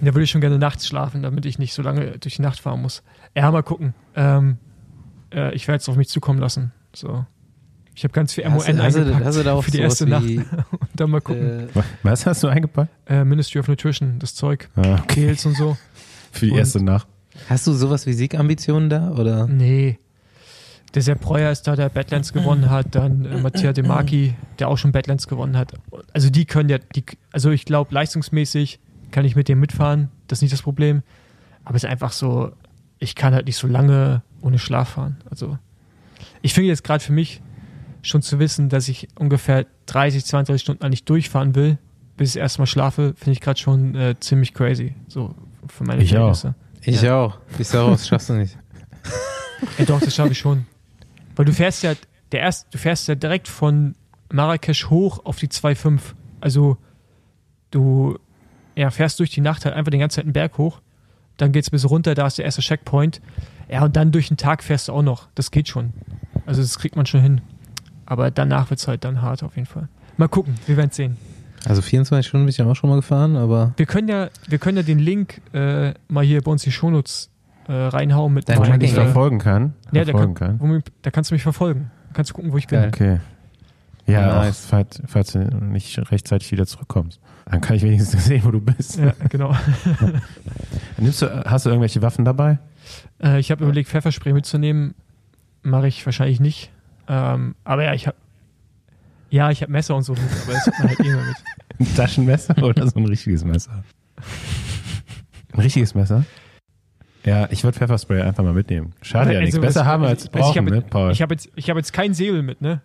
da 0.00 0.06
würde 0.06 0.22
ich 0.22 0.30
schon 0.30 0.40
gerne 0.40 0.58
nachts 0.58 0.86
schlafen, 0.86 1.22
damit 1.22 1.46
ich 1.46 1.58
nicht 1.58 1.74
so 1.74 1.82
lange 1.82 2.18
durch 2.18 2.36
die 2.36 2.42
Nacht 2.42 2.60
fahren 2.60 2.82
muss. 2.82 3.02
Ja, 3.36 3.50
mal 3.50 3.62
gucken. 3.62 3.94
Ähm, 4.14 4.58
äh, 5.32 5.54
ich 5.54 5.68
werde 5.68 5.78
es 5.78 5.88
auf 5.88 5.96
mich 5.96 6.08
zukommen 6.08 6.38
lassen. 6.38 6.72
So. 6.94 7.24
Ich 7.94 8.04
habe 8.04 8.12
ganz 8.12 8.32
viel 8.32 8.44
MON 8.48 8.54
Hast 8.58 8.68
du- 8.68 8.78
hast 8.82 8.94
du- 8.96 9.00
eingepackt 9.00 9.24
hast 9.26 9.38
du 9.38 9.42
da 9.42 9.52
auch 9.54 9.62
für 9.64 9.70
die 9.70 9.78
erste 9.80 10.06
Nacht. 10.06 10.24
Und 10.24 10.46
dann 10.94 11.10
mal 11.10 11.20
gucken. 11.20 11.68
Äh, 11.74 11.82
Was 12.02 12.24
hast 12.26 12.42
du 12.42 12.48
eingepackt? 12.48 12.90
Äh, 13.06 13.24
Ministry 13.24 13.60
of 13.60 13.68
Nutrition, 13.68 14.18
das 14.18 14.34
Zeug. 14.34 14.68
Ah, 14.76 14.94
okay. 15.02 15.26
Kehls 15.26 15.44
und 15.46 15.56
so. 15.56 15.76
Für 16.32 16.46
die 16.46 16.52
Und- 16.52 16.58
erste 16.58 16.82
Nacht. 16.82 17.06
hast 17.48 17.66
du 17.66 17.72
sowas 17.72 18.06
wie 18.06 18.14
Siegambitionen 18.14 18.88
da? 18.88 19.10
Oder? 19.10 19.46
Nee. 19.46 19.98
Der 20.94 21.02
Sepp 21.02 21.20
Breuer 21.20 21.50
ist 21.50 21.62
da, 21.62 21.74
der 21.76 21.88
Badlands 21.88 22.32
gewonnen 22.32 22.68
hat. 22.70 22.94
Dann 22.94 23.24
äh, 23.24 23.36
Mattia 23.38 23.72
De 23.72 23.86
Marchi, 23.86 24.34
der 24.58 24.68
auch 24.68 24.76
schon 24.78 24.92
Badlands 24.92 25.26
gewonnen 25.26 25.56
hat. 25.56 25.72
Also 26.12 26.28
die 26.30 26.44
können 26.44 26.68
ja, 26.68 26.78
die, 26.94 27.04
also 27.32 27.50
ich 27.50 27.64
glaube, 27.64 27.94
leistungsmäßig 27.94 28.78
kann 29.10 29.24
ich 29.24 29.34
mit 29.36 29.48
dem 29.48 29.58
mitfahren. 29.60 30.08
Das 30.28 30.38
ist 30.38 30.42
nicht 30.42 30.52
das 30.52 30.62
Problem. 30.62 31.02
Aber 31.64 31.76
es 31.76 31.84
ist 31.84 31.90
einfach 31.90 32.12
so, 32.12 32.52
ich 32.98 33.14
kann 33.14 33.34
halt 33.34 33.46
nicht 33.46 33.56
so 33.56 33.66
lange 33.66 34.22
ohne 34.42 34.58
Schlaf 34.58 34.90
fahren. 34.90 35.16
Also 35.30 35.58
ich 36.42 36.52
finde 36.54 36.68
jetzt 36.68 36.84
gerade 36.84 37.02
für 37.02 37.12
mich 37.12 37.40
schon 38.02 38.22
zu 38.22 38.38
wissen, 38.38 38.68
dass 38.68 38.88
ich 38.88 39.08
ungefähr 39.16 39.66
30, 39.86 40.24
32 40.24 40.62
Stunden 40.62 40.84
eigentlich 40.84 41.04
durchfahren 41.04 41.54
will, 41.54 41.78
bis 42.16 42.34
ich 42.34 42.40
erstmal 42.40 42.66
schlafe, 42.66 43.14
finde 43.16 43.32
ich 43.32 43.40
gerade 43.40 43.58
schon 43.58 43.94
äh, 43.94 44.14
ziemlich 44.20 44.54
crazy. 44.54 44.94
So 45.08 45.34
für 45.68 45.84
meine 45.84 46.02
Ich 46.02 46.16
auch. 46.16 46.36
Ich 46.82 47.08
auch. 47.08 47.38
Ich 47.58 47.68
sag 47.68 47.80
raus, 47.80 48.06
schaffst 48.06 48.28
du 48.28 48.34
nicht. 48.34 48.58
Ja, 49.78 49.84
doch, 49.86 50.00
das 50.00 50.14
schaffe 50.14 50.32
ich 50.32 50.38
schon. 50.38 50.66
Weil 51.36 51.44
du 51.44 51.52
fährst 51.52 51.82
ja, 51.82 51.94
der 52.32 52.40
erst, 52.40 52.72
du 52.74 52.78
fährst 52.78 53.08
ja 53.08 53.14
direkt 53.14 53.48
von 53.48 53.94
Marrakesch 54.30 54.90
hoch 54.90 55.24
auf 55.24 55.38
die 55.38 55.48
2,5. 55.48 56.00
Also 56.40 56.76
du 57.70 58.18
ja, 58.74 58.90
fährst 58.90 59.20
durch 59.20 59.30
die 59.30 59.40
Nacht 59.40 59.64
halt 59.64 59.74
einfach 59.74 59.90
den 59.90 60.00
ganzen 60.00 60.16
Zeit 60.16 60.24
einen 60.24 60.32
Berg 60.32 60.58
hoch. 60.58 60.80
Dann 61.36 61.52
geht's 61.52 61.70
bis 61.70 61.88
runter, 61.88 62.14
da 62.14 62.26
ist 62.26 62.38
der 62.38 62.44
erste 62.44 62.62
Checkpoint. 62.62 63.20
Ja, 63.70 63.84
und 63.84 63.96
dann 63.96 64.12
durch 64.12 64.28
den 64.28 64.36
Tag 64.36 64.62
fährst 64.62 64.88
du 64.88 64.92
auch 64.92 65.02
noch. 65.02 65.28
Das 65.34 65.50
geht 65.50 65.68
schon. 65.68 65.92
Also 66.46 66.60
das 66.60 66.78
kriegt 66.78 66.96
man 66.96 67.06
schon 67.06 67.20
hin. 67.20 67.40
Aber 68.12 68.30
danach 68.30 68.68
wird's 68.68 68.86
halt 68.86 69.04
dann 69.04 69.22
hart 69.22 69.42
auf 69.42 69.56
jeden 69.56 69.64
Fall. 69.66 69.88
Mal 70.18 70.28
gucken, 70.28 70.54
wir 70.66 70.76
werden 70.76 70.90
sehen. 70.90 71.16
Also 71.64 71.80
24 71.80 72.28
Stunden 72.28 72.44
bin 72.44 72.50
ich 72.50 72.58
ja 72.58 72.66
auch 72.66 72.74
schon 72.76 72.90
mal 72.90 72.96
gefahren, 72.96 73.36
aber 73.36 73.72
Wir 73.78 73.86
können 73.86 74.06
ja, 74.08 74.28
wir 74.48 74.58
können 74.58 74.76
ja 74.76 74.82
den 74.82 74.98
Link 74.98 75.40
äh, 75.54 75.94
mal 76.08 76.22
hier 76.22 76.42
bei 76.42 76.50
uns 76.50 76.62
die 76.62 76.72
Shownotes 76.72 77.30
äh, 77.68 77.72
reinhauen 77.72 78.34
mit 78.34 78.48
Wo 78.54 78.60
man 78.60 78.80
dich 78.80 78.92
verfolgen 78.92 79.38
kann. 79.38 79.72
Ja, 79.92 80.04
verfolgen 80.04 80.34
kann, 80.34 80.58
kann. 80.58 80.70
wo, 80.70 80.80
da 81.00 81.10
kannst 81.10 81.30
du 81.30 81.34
mich 81.34 81.42
verfolgen. 81.42 81.90
Kannst 82.12 82.32
du 82.32 82.34
gucken, 82.34 82.52
wo 82.52 82.58
ich 82.58 82.66
bin. 82.66 82.84
Okay. 82.88 83.20
Ja, 84.06 84.42
Nice. 84.44 84.66
falls, 84.68 85.00
falls 85.06 85.32
du 85.32 85.38
nicht 85.38 85.96
rechtzeitig 86.10 86.52
wieder 86.52 86.66
zurückkommst. 86.66 87.18
Dann 87.46 87.62
kann 87.62 87.76
ich 87.76 87.82
wenigstens 87.82 88.24
sehen, 88.26 88.42
wo 88.44 88.50
du 88.50 88.60
bist. 88.60 88.98
Ja, 88.98 89.14
genau. 89.30 89.56
Nimmst 90.98 91.22
du, 91.22 91.44
hast 91.46 91.64
du 91.64 91.70
irgendwelche 91.70 92.02
Waffen 92.02 92.24
dabei? 92.26 92.58
Äh, 93.22 93.38
ich 93.40 93.50
habe 93.50 93.64
überlegt, 93.64 93.88
Pfefferspray 93.88 94.32
mitzunehmen. 94.34 94.94
Mache 95.62 95.86
ich 95.88 96.04
wahrscheinlich 96.04 96.40
nicht. 96.40 96.70
Ähm, 97.08 97.54
aber 97.64 97.84
ja, 97.84 97.94
ich 97.94 98.06
habe 98.06 98.16
ja, 99.30 99.50
ich 99.50 99.62
habe 99.62 99.72
Messer 99.72 99.96
und 99.96 100.02
so 100.02 100.12
mit, 100.12 100.20
aber 100.44 100.52
das 100.52 100.66
hat 100.66 100.74
man 100.78 100.88
halt 100.88 101.00
immer 101.00 101.22
mit. 101.24 101.36
Ein 101.80 101.94
Taschenmesser 101.96 102.62
oder 102.62 102.86
so 102.86 102.98
ein 102.98 103.06
richtiges 103.06 103.44
Messer? 103.44 103.82
Ein 105.54 105.60
richtiges 105.60 105.94
Messer? 105.94 106.24
Ja, 107.24 107.46
ich 107.50 107.62
würde 107.62 107.78
Pfefferspray 107.78 108.20
einfach 108.22 108.42
mal 108.42 108.52
mitnehmen. 108.52 108.92
Schade 109.00 109.32
ja 109.32 109.38
Also, 109.40 109.44
nichts. 109.58 109.60
Besser 109.60 109.80
was- 109.80 109.86
haben 109.86 110.02
also, 110.02 110.12
als 110.14 110.24
ich 110.24 110.30
brauchen, 110.32 110.66
habe- 110.66 110.70
ne, 110.70 110.82
Paul? 110.82 111.12
Ich 111.12 111.22
habe 111.22 111.34
jetzt, 111.34 111.48
ich 111.54 111.70
hab 111.70 111.76
jetzt 111.76 111.92
kein 111.92 112.14
Säbel 112.14 112.42
mit, 112.42 112.60
ne? 112.60 112.82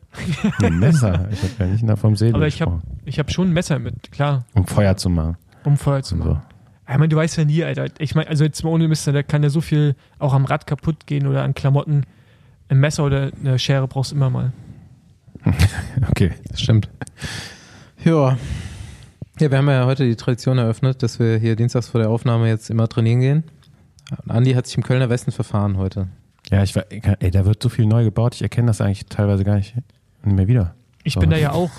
Ein 0.61 0.77
Messer. 0.79 1.27
Ich 1.31 1.41
habe 1.43 1.53
ja 1.59 1.65
nicht 1.67 1.83
nach 1.83 1.97
vom 1.97 2.15
Säbel 2.15 2.35
Aber 2.35 2.47
ich 2.47 2.61
habe 2.61 2.81
ich 3.05 3.17
hab 3.19 3.31
schon 3.31 3.49
ein 3.49 3.53
Messer 3.53 3.79
mit, 3.79 4.11
klar, 4.11 4.45
Um 4.53 4.65
Feuer 4.67 4.95
zu 4.95 5.09
machen. 5.09 5.37
um 5.63 5.75
Feuer 5.77 6.03
zu 6.03 6.15
machen. 6.15 6.33
so. 6.35 6.41
Ich 6.89 6.97
meine, 6.97 7.09
du 7.09 7.17
weißt 7.17 7.35
ja 7.37 7.43
nie, 7.45 7.63
Alter. 7.65 7.87
Ich 7.99 8.15
meine, 8.15 8.29
also 8.29 8.45
jetzt 8.45 8.63
mal 8.63 8.69
ohne 8.69 8.87
Mist, 8.87 9.05
da 9.07 9.21
kann 9.23 9.43
ja 9.43 9.49
so 9.49 9.59
viel 9.59 9.95
auch 10.19 10.33
am 10.33 10.45
Rad 10.45 10.65
kaputt 10.67 11.05
gehen 11.07 11.27
oder 11.27 11.43
an 11.43 11.53
Klamotten. 11.53 12.05
Ein 12.69 12.79
Messer 12.79 13.05
oder 13.05 13.31
eine 13.39 13.57
Schere 13.59 13.87
brauchst 13.87 14.11
du 14.11 14.15
immer 14.15 14.29
mal. 14.29 14.51
Okay. 16.09 16.31
Das 16.49 16.61
stimmt. 16.61 16.89
Ja. 18.03 18.37
Ja, 19.39 19.51
wir 19.51 19.57
haben 19.57 19.69
ja 19.69 19.85
heute 19.85 20.05
die 20.05 20.15
Tradition 20.15 20.57
eröffnet, 20.57 21.03
dass 21.03 21.19
wir 21.19 21.37
hier 21.37 21.55
dienstags 21.55 21.89
vor 21.89 22.01
der 22.01 22.09
Aufnahme 22.09 22.47
jetzt 22.47 22.69
immer 22.69 22.87
trainieren 22.87 23.19
gehen. 23.19 23.43
Andi 24.27 24.53
hat 24.53 24.65
sich 24.67 24.77
im 24.77 24.83
Kölner 24.83 25.09
Westen 25.09 25.31
verfahren 25.31 25.77
heute. 25.77 26.07
Ja, 26.49 26.63
ich 26.63 26.75
war, 26.75 26.85
ey, 26.89 27.29
da 27.29 27.45
wird 27.45 27.61
so 27.61 27.69
viel 27.69 27.85
neu 27.85 28.03
gebaut. 28.03 28.35
Ich 28.35 28.41
erkenne 28.41 28.67
das 28.67 28.81
eigentlich 28.81 29.05
teilweise 29.07 29.43
gar 29.43 29.55
nicht 29.55 29.75
mehr 30.23 30.47
wieder. 30.47 30.73
Ich 31.03 31.13
So. 31.13 31.19
bin 31.19 31.29
da 31.29 31.37
ja 31.37 31.51
auch 31.51 31.71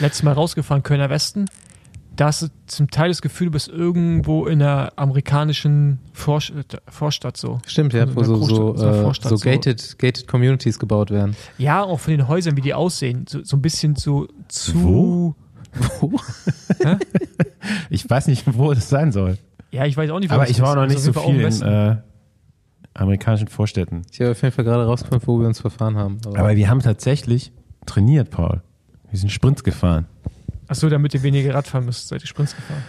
letztes 0.00 0.22
Mal 0.22 0.32
rausgefahren, 0.32 0.82
Kölner 0.82 1.08
Westen. 1.10 1.46
Da 2.16 2.26
hast 2.26 2.42
du 2.42 2.46
zum 2.66 2.90
Teil 2.90 3.08
das 3.08 3.22
Gefühl, 3.22 3.46
du 3.46 3.52
bist 3.52 3.68
irgendwo 3.68 4.46
in 4.46 4.60
einer 4.62 4.92
amerikanischen 4.96 5.98
Vorst 6.12 6.52
Vorstadt 6.88 7.36
so. 7.38 7.58
Stimmt, 7.66 7.94
ja, 7.94 8.14
wo 8.14 8.22
so, 8.22 8.36
so, 8.42 8.74
äh, 8.76 9.02
Vorstadt, 9.02 9.30
so 9.30 9.36
so- 9.36 9.44
gated, 9.44 9.98
gated 9.98 10.28
Communities 10.28 10.78
gebaut 10.78 11.10
werden. 11.10 11.34
Ja, 11.58 11.82
auch 11.82 11.98
von 12.00 12.10
den 12.12 12.28
Häusern, 12.28 12.56
wie 12.56 12.60
die 12.60 12.74
aussehen. 12.74 13.24
So, 13.28 13.42
so 13.42 13.56
ein 13.56 13.62
bisschen 13.62 13.96
so 13.96 14.28
zu. 14.48 14.74
Wo? 14.74 15.34
Wo? 16.00 16.20
Ich 17.90 18.08
weiß 18.08 18.26
nicht, 18.26 18.44
wo 18.58 18.72
das 18.74 18.88
sein 18.88 19.12
soll. 19.12 19.38
Ja, 19.70 19.86
ich 19.86 19.96
weiß 19.96 20.10
auch 20.10 20.18
nicht, 20.20 20.30
wo 20.30 20.34
Aber 20.34 20.42
das 20.44 20.50
ich 20.50 20.60
war 20.60 20.70
ist. 20.70 20.74
noch 20.76 20.86
nicht 20.86 20.98
so 21.00 21.12
viel 21.12 21.40
in 21.40 21.62
äh, 21.62 21.96
amerikanischen 22.94 23.48
Vorstädten. 23.48 24.02
Ich 24.10 24.20
habe 24.20 24.32
auf 24.32 24.42
jeden 24.42 24.54
Fall 24.54 24.64
gerade 24.64 24.84
rausgefunden, 24.84 25.26
wo 25.26 25.38
wir 25.40 25.46
uns 25.46 25.60
verfahren 25.60 25.96
haben. 25.96 26.18
Aber, 26.26 26.38
Aber 26.38 26.56
wir 26.56 26.68
haben 26.68 26.80
tatsächlich 26.80 27.52
trainiert, 27.86 28.30
Paul. 28.30 28.62
Wir 29.10 29.18
sind 29.18 29.30
Sprints 29.30 29.62
gefahren. 29.64 30.06
Achso, 30.68 30.88
damit 30.88 31.14
ihr 31.14 31.22
weniger 31.22 31.54
Rad 31.54 31.66
fahren 31.66 31.84
müsst, 31.84 32.08
seid 32.08 32.22
ihr 32.22 32.26
Sprints 32.26 32.54
gefahren. 32.54 32.82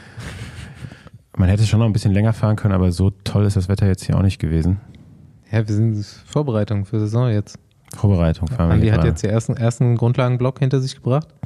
Man 1.38 1.50
hätte 1.50 1.66
schon 1.66 1.80
noch 1.80 1.88
ein 1.88 1.94
bisschen 1.94 2.14
länger 2.14 2.34
fahren 2.34 2.56
können, 2.56 2.74
aber 2.74 2.92
so 2.92 3.10
toll 3.10 3.46
ist 3.46 3.56
das 3.56 3.68
Wetter 3.68 3.88
jetzt 3.88 4.04
hier 4.06 4.16
auch 4.18 4.22
nicht 4.22 4.40
gewesen. 4.40 4.80
ja, 5.52 5.68
wir 5.68 5.76
sind 5.76 6.06
Vorbereitung 6.28 6.86
für 6.86 7.00
Saison 7.00 7.30
jetzt. 7.30 7.58
Vorbereitung 7.96 8.48
fahren 8.48 8.70
wir 8.70 8.74
Andi 8.74 8.86
hier 8.88 8.94
hat 8.94 9.02
mal. 9.02 9.08
jetzt 9.08 9.24
den 9.24 9.32
ersten, 9.32 9.58
ersten 9.58 9.96
Grundlagenblock 9.98 10.60
hinter 10.60 10.80
sich 10.80 10.96
gebracht. 10.96 11.28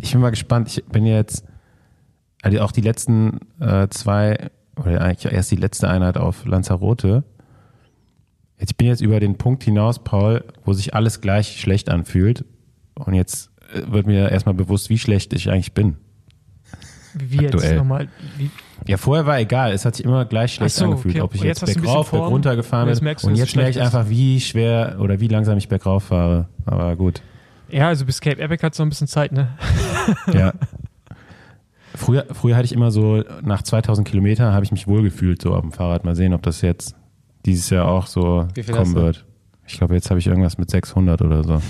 Ich 0.00 0.12
bin 0.12 0.20
mal 0.20 0.30
gespannt. 0.30 0.68
Ich 0.68 0.84
bin 0.84 1.06
jetzt 1.06 1.44
also 2.42 2.60
auch 2.60 2.72
die 2.72 2.80
letzten 2.80 3.40
äh, 3.60 3.88
zwei 3.88 4.50
oder 4.76 5.00
eigentlich 5.00 5.32
erst 5.32 5.50
die 5.50 5.56
letzte 5.56 5.88
Einheit 5.88 6.16
auf 6.16 6.44
Lanzarote. 6.44 7.24
Jetzt, 8.58 8.72
ich 8.72 8.76
bin 8.76 8.88
jetzt 8.88 9.00
über 9.00 9.20
den 9.20 9.38
Punkt 9.38 9.64
hinaus, 9.64 9.98
Paul, 10.02 10.44
wo 10.64 10.72
sich 10.72 10.94
alles 10.94 11.20
gleich 11.20 11.60
schlecht 11.60 11.88
anfühlt. 11.88 12.44
Und 12.94 13.14
jetzt 13.14 13.50
äh, 13.74 13.82
wird 13.90 14.06
mir 14.06 14.30
erstmal 14.30 14.54
bewusst, 14.54 14.90
wie 14.90 14.98
schlecht 14.98 15.32
ich 15.32 15.50
eigentlich 15.50 15.72
bin. 15.72 15.96
Wie, 17.14 17.30
wie 17.30 17.42
jetzt 17.42 17.54
Aktuell. 17.54 17.76
nochmal. 17.76 18.08
Wie, 18.38 18.50
Ja, 18.86 18.96
vorher 18.96 19.26
war 19.26 19.38
egal, 19.38 19.72
es 19.72 19.84
hat 19.84 19.96
sich 19.96 20.04
immer 20.04 20.24
gleich 20.24 20.54
schlecht 20.54 20.74
so, 20.74 20.86
angefühlt, 20.86 21.16
okay. 21.16 21.22
ob 21.22 21.34
ich 21.34 21.42
jetzt, 21.42 21.60
jetzt 21.60 21.74
bergauf, 21.74 22.08
Form 22.08 22.22
bergunter 22.22 22.56
gefahren 22.56 22.84
und 22.84 22.88
jetzt 22.88 23.00
bin. 23.00 23.04
merkst 23.04 23.24
du, 23.24 23.28
und 23.28 23.36
jetzt 23.36 23.54
merke 23.54 23.70
ich 23.70 23.80
einfach, 23.80 24.08
wie 24.08 24.40
schwer 24.40 24.96
oder 24.98 25.20
wie 25.20 25.28
langsam 25.28 25.58
ich 25.58 25.68
bergauf 25.68 26.04
fahre. 26.04 26.48
Aber 26.64 26.96
gut. 26.96 27.22
ja, 27.70 27.88
also 27.88 28.06
bis 28.06 28.20
Cape 28.20 28.40
Epic 28.40 28.64
hat 28.64 28.72
es 28.72 28.78
noch 28.78 28.86
ein 28.86 28.90
bisschen 28.90 29.08
Zeit, 29.08 29.32
ne? 29.32 29.48
Ja. 30.32 30.52
Früher, 31.94 32.26
früher 32.32 32.56
hatte 32.56 32.64
ich 32.64 32.72
immer 32.72 32.90
so, 32.90 33.22
nach 33.42 33.62
2000 33.62 34.08
Kilometern 34.08 34.54
habe 34.54 34.64
ich 34.64 34.72
mich 34.72 34.86
wohlgefühlt, 34.86 35.42
so 35.42 35.54
auf 35.54 35.60
dem 35.60 35.72
Fahrrad. 35.72 36.04
Mal 36.04 36.16
sehen, 36.16 36.32
ob 36.32 36.42
das 36.42 36.62
jetzt 36.62 36.96
dieses 37.44 37.68
Jahr 37.70 37.86
auch 37.86 38.06
so 38.06 38.48
kommen 38.70 38.94
wird. 38.94 39.26
Ich 39.66 39.76
glaube, 39.76 39.94
jetzt 39.94 40.10
habe 40.10 40.18
ich 40.18 40.26
irgendwas 40.26 40.56
mit 40.58 40.70
600 40.70 41.20
oder 41.20 41.44
so. 41.44 41.60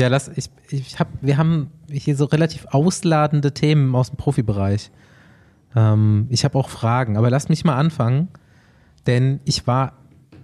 Ja, 0.00 0.08
lass, 0.08 0.30
ich, 0.34 0.48
ich 0.70 0.98
hab, 0.98 1.08
wir 1.20 1.36
haben 1.36 1.70
hier 1.90 2.16
so 2.16 2.24
relativ 2.24 2.66
ausladende 2.70 3.52
Themen 3.52 3.94
aus 3.94 4.08
dem 4.08 4.16
Profibereich. 4.16 4.90
Ähm, 5.76 6.26
ich 6.30 6.42
habe 6.44 6.56
auch 6.56 6.70
Fragen, 6.70 7.18
aber 7.18 7.28
lass 7.28 7.50
mich 7.50 7.64
mal 7.64 7.76
anfangen, 7.76 8.28
denn 9.06 9.40
ich 9.44 9.66
war 9.66 9.92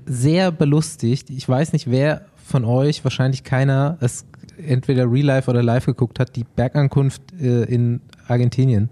sehr 0.04 0.52
belustigt. 0.52 1.30
Ich 1.30 1.48
weiß 1.48 1.72
nicht, 1.72 1.90
wer 1.90 2.26
von 2.36 2.66
euch, 2.66 3.02
wahrscheinlich 3.02 3.44
keiner, 3.44 3.96
es 4.00 4.26
entweder 4.58 5.10
Real 5.10 5.24
Life 5.24 5.50
oder 5.50 5.62
live 5.62 5.86
geguckt 5.86 6.20
hat, 6.20 6.36
die 6.36 6.44
Bergankunft 6.44 7.22
äh, 7.40 7.62
in 7.62 8.02
Argentinien. 8.28 8.90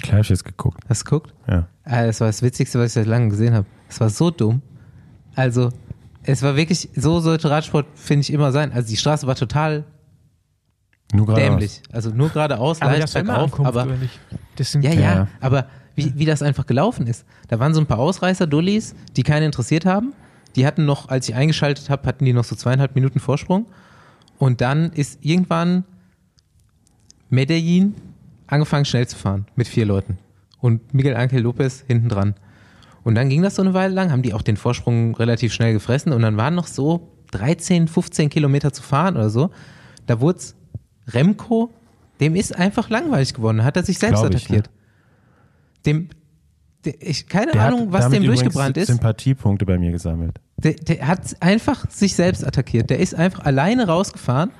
Klar, 0.00 0.20
ich 0.20 0.30
jetzt 0.30 0.46
geguckt. 0.46 0.82
Hast 0.88 1.02
du 1.02 1.04
geguckt? 1.04 1.34
Ja. 1.46 1.68
Ah, 1.84 2.06
das 2.06 2.20
war 2.20 2.28
das 2.28 2.40
Witzigste, 2.40 2.78
was 2.78 2.86
ich 2.86 2.92
seit 2.94 3.06
langem 3.06 3.28
gesehen 3.28 3.52
habe. 3.52 3.66
Es 3.90 4.00
war 4.00 4.08
so 4.08 4.30
dumm. 4.30 4.62
Also, 5.34 5.68
es 6.22 6.42
war 6.42 6.56
wirklich, 6.56 6.88
so 6.96 7.20
sollte 7.20 7.50
Radsport, 7.50 7.86
finde 7.94 8.22
ich, 8.22 8.32
immer 8.32 8.50
sein. 8.50 8.72
Also, 8.72 8.88
die 8.88 8.96
Straße 8.96 9.26
war 9.26 9.34
total 9.34 9.84
Nur 11.12 11.26
gerade. 11.26 11.40
dämlich. 11.42 11.82
Also, 11.92 12.10
nur 12.10 12.28
geradeaus, 12.30 12.80
Aber 12.82 12.98
leicht 12.98 13.12
bergauf, 13.12 13.44
Ankunft, 13.44 13.68
aber, 13.68 13.84
oder 13.84 13.96
nicht? 13.96 14.18
Das 14.56 14.72
sind 14.72 14.82
ja, 14.84 14.92
ja, 14.92 15.00
Ja. 15.00 15.28
aber 15.40 15.66
wie, 15.94 16.12
wie 16.16 16.24
das 16.24 16.42
einfach 16.42 16.66
gelaufen 16.66 17.06
ist. 17.06 17.24
Da 17.48 17.58
waren 17.58 17.72
so 17.74 17.80
ein 17.80 17.86
paar 17.86 17.98
Ausreißer, 17.98 18.46
Dullis, 18.46 18.94
die 19.16 19.22
keinen 19.22 19.44
interessiert 19.44 19.86
haben. 19.86 20.12
Die 20.56 20.66
hatten 20.66 20.84
noch, 20.84 21.08
als 21.08 21.28
ich 21.28 21.34
eingeschaltet 21.34 21.90
habe, 21.90 22.06
hatten 22.06 22.24
die 22.24 22.32
noch 22.32 22.44
so 22.44 22.56
zweieinhalb 22.56 22.94
Minuten 22.94 23.20
Vorsprung. 23.20 23.66
Und 24.38 24.60
dann 24.60 24.90
ist 24.92 25.18
irgendwann 25.24 25.84
Medellin 27.30 27.94
angefangen 28.46 28.84
schnell 28.84 29.06
zu 29.06 29.16
fahren 29.16 29.46
mit 29.56 29.68
vier 29.68 29.86
Leuten. 29.86 30.18
Und 30.60 30.94
Miguel 30.94 31.16
Angel 31.16 31.40
Lopez 31.40 31.84
hinten 31.86 32.08
dran. 32.08 32.34
Und 33.02 33.14
dann 33.14 33.28
ging 33.28 33.42
das 33.42 33.54
so 33.54 33.62
eine 33.62 33.74
Weile 33.74 33.94
lang, 33.94 34.10
haben 34.10 34.22
die 34.22 34.34
auch 34.34 34.42
den 34.42 34.56
Vorsprung 34.56 35.14
relativ 35.14 35.52
schnell 35.52 35.72
gefressen 35.72 36.12
und 36.12 36.22
dann 36.22 36.36
waren 36.36 36.54
noch 36.54 36.66
so 36.66 37.08
13, 37.32 37.88
15 37.88 38.30
Kilometer 38.30 38.72
zu 38.72 38.82
fahren 38.82 39.16
oder 39.16 39.30
so. 39.30 39.50
Da 40.06 40.20
wurde 40.20 40.40
Remco, 41.08 41.70
dem 42.20 42.34
ist 42.34 42.56
einfach 42.56 42.90
langweilig 42.90 43.34
geworden, 43.34 43.64
hat 43.64 43.76
er 43.76 43.82
sich 43.82 43.98
selbst 43.98 44.20
Glaub 44.20 44.34
ich, 44.34 44.44
attackiert. 44.44 44.70
Dem, 45.84 46.08
der, 46.84 46.94
ich, 47.00 47.28
keine 47.28 47.52
Der 47.52 47.62
Ahnung, 47.62 47.92
was 47.92 48.08
dem 48.08 48.24
durchgebrannt 48.24 48.76
ist. 48.76 48.88
Sympathiepunkte 48.88 49.66
bei 49.66 49.78
mir 49.78 49.92
gesammelt. 49.92 50.40
Der, 50.56 50.74
der 50.74 51.06
hat 51.06 51.36
einfach 51.40 51.88
sich 51.90 52.14
selbst 52.14 52.46
attackiert. 52.46 52.90
Der 52.90 52.98
ist 52.98 53.14
einfach 53.14 53.44
alleine 53.44 53.86
rausgefahren, 53.86 54.50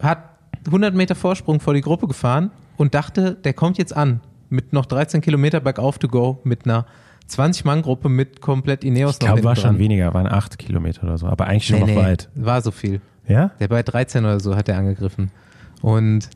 hat 0.00 0.24
100 0.66 0.94
Meter 0.94 1.14
Vorsprung 1.14 1.60
vor 1.60 1.74
die 1.74 1.80
Gruppe 1.80 2.06
gefahren 2.06 2.50
und 2.76 2.94
dachte, 2.94 3.34
der 3.34 3.52
kommt 3.52 3.78
jetzt 3.78 3.96
an 3.96 4.20
mit 4.48 4.72
noch 4.72 4.86
13 4.86 5.20
Kilometer 5.20 5.60
bergauf 5.60 5.98
to 5.98 6.08
go 6.08 6.40
mit 6.44 6.66
einer 6.66 6.86
20-Mann-Gruppe 7.28 8.08
mit 8.08 8.40
komplett 8.40 8.84
Ineos 8.84 9.14
Ich 9.14 9.18
glaube, 9.20 9.34
hinten 9.34 9.46
war 9.46 9.56
schon 9.56 9.78
weniger, 9.78 10.12
waren 10.12 10.26
acht 10.26 10.58
Kilometer 10.58 11.04
oder 11.04 11.18
so, 11.18 11.26
aber 11.26 11.46
eigentlich 11.46 11.66
schon 11.66 11.76
Nee, 11.76 11.80
noch 11.80 11.88
nee, 11.88 11.96
weit. 11.96 12.28
War 12.34 12.60
so 12.60 12.70
viel. 12.70 13.00
Ja? 13.26 13.52
Der 13.60 13.68
bei 13.68 13.82
13 13.82 14.24
oder 14.24 14.40
so 14.40 14.54
hat 14.54 14.68
er 14.68 14.76
angegriffen. 14.76 15.30
Und 15.82 16.30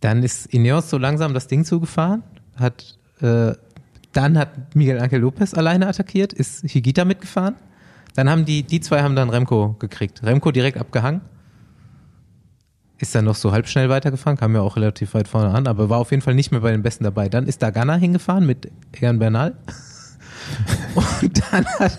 dann 0.00 0.22
ist 0.22 0.46
Ineos 0.46 0.90
so 0.90 0.98
langsam 0.98 1.34
das 1.34 1.48
Ding 1.48 1.64
zugefahren, 1.64 2.22
hat, 2.56 2.98
äh, 3.20 3.52
dann 4.12 4.38
hat 4.38 4.74
Miguel 4.74 5.00
Angel 5.00 5.20
Lopez 5.20 5.54
alleine 5.54 5.88
attackiert, 5.88 6.32
ist 6.32 6.64
Higita 6.64 7.04
mitgefahren. 7.04 7.56
Dann 8.14 8.28
haben 8.28 8.44
die, 8.44 8.62
die 8.62 8.80
zwei 8.80 9.02
haben 9.02 9.16
dann 9.16 9.30
Remco 9.30 9.74
gekriegt. 9.78 10.22
Remco 10.22 10.50
direkt 10.50 10.76
abgehangen. 10.76 11.22
Ist 12.98 13.14
dann 13.14 13.24
noch 13.24 13.34
so 13.34 13.50
halb 13.52 13.66
schnell 13.66 13.88
weitergefahren, 13.88 14.36
kam 14.36 14.54
ja 14.54 14.60
auch 14.60 14.76
relativ 14.76 15.14
weit 15.14 15.26
vorne 15.26 15.50
an, 15.50 15.66
aber 15.66 15.88
war 15.88 15.98
auf 15.98 16.10
jeden 16.10 16.22
Fall 16.22 16.34
nicht 16.34 16.52
mehr 16.52 16.60
bei 16.60 16.70
den 16.70 16.82
Besten 16.82 17.04
dabei. 17.04 17.28
Dann 17.28 17.46
ist 17.46 17.62
Dagana 17.62 17.96
hingefahren 17.96 18.46
mit 18.46 18.70
Egan 18.92 19.18
Bernal. 19.18 19.56
Und 20.94 21.42
dann 21.50 21.64
hat 21.78 21.98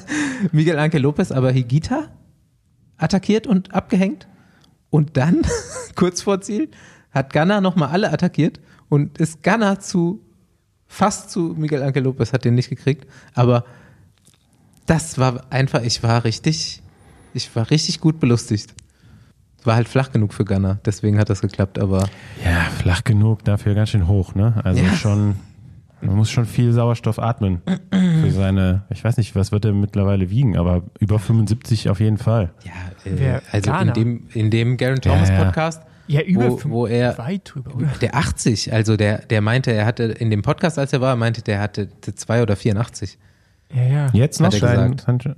Miguel 0.51 0.77
Angel 0.77 1.01
Lopez 1.01 1.31
aber 1.31 1.51
Higita 1.51 2.09
attackiert 2.97 3.47
und 3.47 3.73
abgehängt. 3.73 4.27
Und 4.93 5.17
dann, 5.17 5.41
kurz 5.95 6.21
vor 6.21 6.41
Ziel, 6.41 6.69
hat 7.09 7.33
Ghana 7.33 7.61
nochmal 7.61 7.89
alle 7.89 8.11
attackiert 8.13 8.59
und 8.89 9.17
ist 9.17 9.41
Ghana 9.41 9.79
zu, 9.79 10.21
fast 10.85 11.31
zu 11.31 11.55
Miguel 11.57 11.81
Angel 11.81 12.03
Lopez, 12.03 12.31
hat 12.31 12.45
den 12.45 12.53
nicht 12.53 12.69
gekriegt. 12.69 13.07
Aber 13.33 13.65
das 14.85 15.17
war 15.17 15.45
einfach, 15.49 15.81
ich 15.81 16.03
war 16.03 16.23
richtig, 16.25 16.83
ich 17.33 17.55
war 17.55 17.71
richtig 17.71 18.01
gut 18.01 18.19
belustigt. 18.19 18.75
War 19.63 19.73
halt 19.73 19.87
flach 19.89 20.11
genug 20.11 20.31
für 20.31 20.45
Ghana, 20.45 20.77
deswegen 20.85 21.17
hat 21.17 21.31
das 21.31 21.41
geklappt, 21.41 21.79
aber 21.79 22.07
Ja, 22.45 22.65
flach 22.77 23.03
genug, 23.03 23.43
dafür 23.45 23.73
ganz 23.73 23.89
schön 23.89 24.07
hoch, 24.07 24.35
ne? 24.35 24.61
Also 24.63 24.83
Ja. 24.83 24.93
schon, 24.93 25.37
man 26.01 26.17
muss 26.17 26.29
schon 26.29 26.45
viel 26.45 26.71
Sauerstoff 26.71 27.17
atmen 27.17 27.63
für 28.23 28.31
seine, 28.31 28.83
ich 28.89 29.03
weiß 29.03 29.17
nicht, 29.17 29.35
was 29.35 29.51
wird 29.51 29.65
er 29.65 29.73
mittlerweile 29.73 30.29
wiegen, 30.29 30.57
aber 30.57 30.83
über 30.99 31.19
75 31.19 31.89
auf 31.89 31.99
jeden 31.99 32.17
Fall. 32.17 32.51
ja, 32.63 32.71
äh, 33.11 33.15
Wer? 33.17 33.41
also 33.51 33.69
in 33.71 33.77
Ghana? 33.77 33.91
dem, 33.93 34.27
in 34.33 34.51
dem 34.51 34.77
Garen 34.77 35.01
Thomas 35.01 35.29
Ja, 35.29 35.35
ja. 35.35 35.43
Podcast, 35.45 35.81
Ja, 36.07 36.21
über 36.21 36.49
wo, 36.51 36.61
wo 36.65 36.87
er 36.87 37.17
weit 37.17 37.41
drüber, 37.53 37.75
oder? 37.75 37.87
Der 38.01 38.15
80, 38.15 38.73
also 38.73 38.97
der, 38.97 39.19
der 39.19 39.41
meinte, 39.41 39.71
er 39.71 39.85
hatte 39.85 40.03
in 40.03 40.29
dem 40.29 40.41
Podcast, 40.41 40.77
als 40.79 40.91
er 40.93 41.01
war, 41.01 41.15
meinte, 41.15 41.41
der 41.41 41.59
hatte 41.59 41.89
2 42.01 42.41
oder 42.43 42.55
84. 42.55 43.17
Ja, 43.73 43.83
ja. 43.83 44.09
Jetzt 44.13 44.39
noch 44.41 44.47
Hat 44.53 44.61
er 44.61 44.95
Stein- 44.95 45.35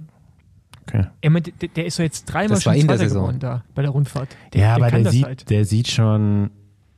Okay. 0.88 1.08
Er 1.22 1.30
meinte, 1.32 1.52
der, 1.52 1.70
der 1.70 1.86
ist 1.88 1.98
doch 1.98 2.04
jetzt 2.04 2.26
dreimal 2.26 2.62
schon 2.62 2.74
in 2.76 2.88
der 2.88 2.98
Zweiter 2.98 3.10
Saison. 3.10 3.22
geworden 3.24 3.40
da 3.40 3.64
bei 3.74 3.82
der 3.82 3.90
Rundfahrt. 3.92 4.30
Der, 4.54 4.62
Ja, 4.62 4.76
der 4.78 4.86
aber 4.88 5.02
der 5.02 5.12
sieht, 5.12 5.26
halt. 5.26 5.50
der 5.50 5.66
sieht 5.66 5.88
schon 5.88 6.52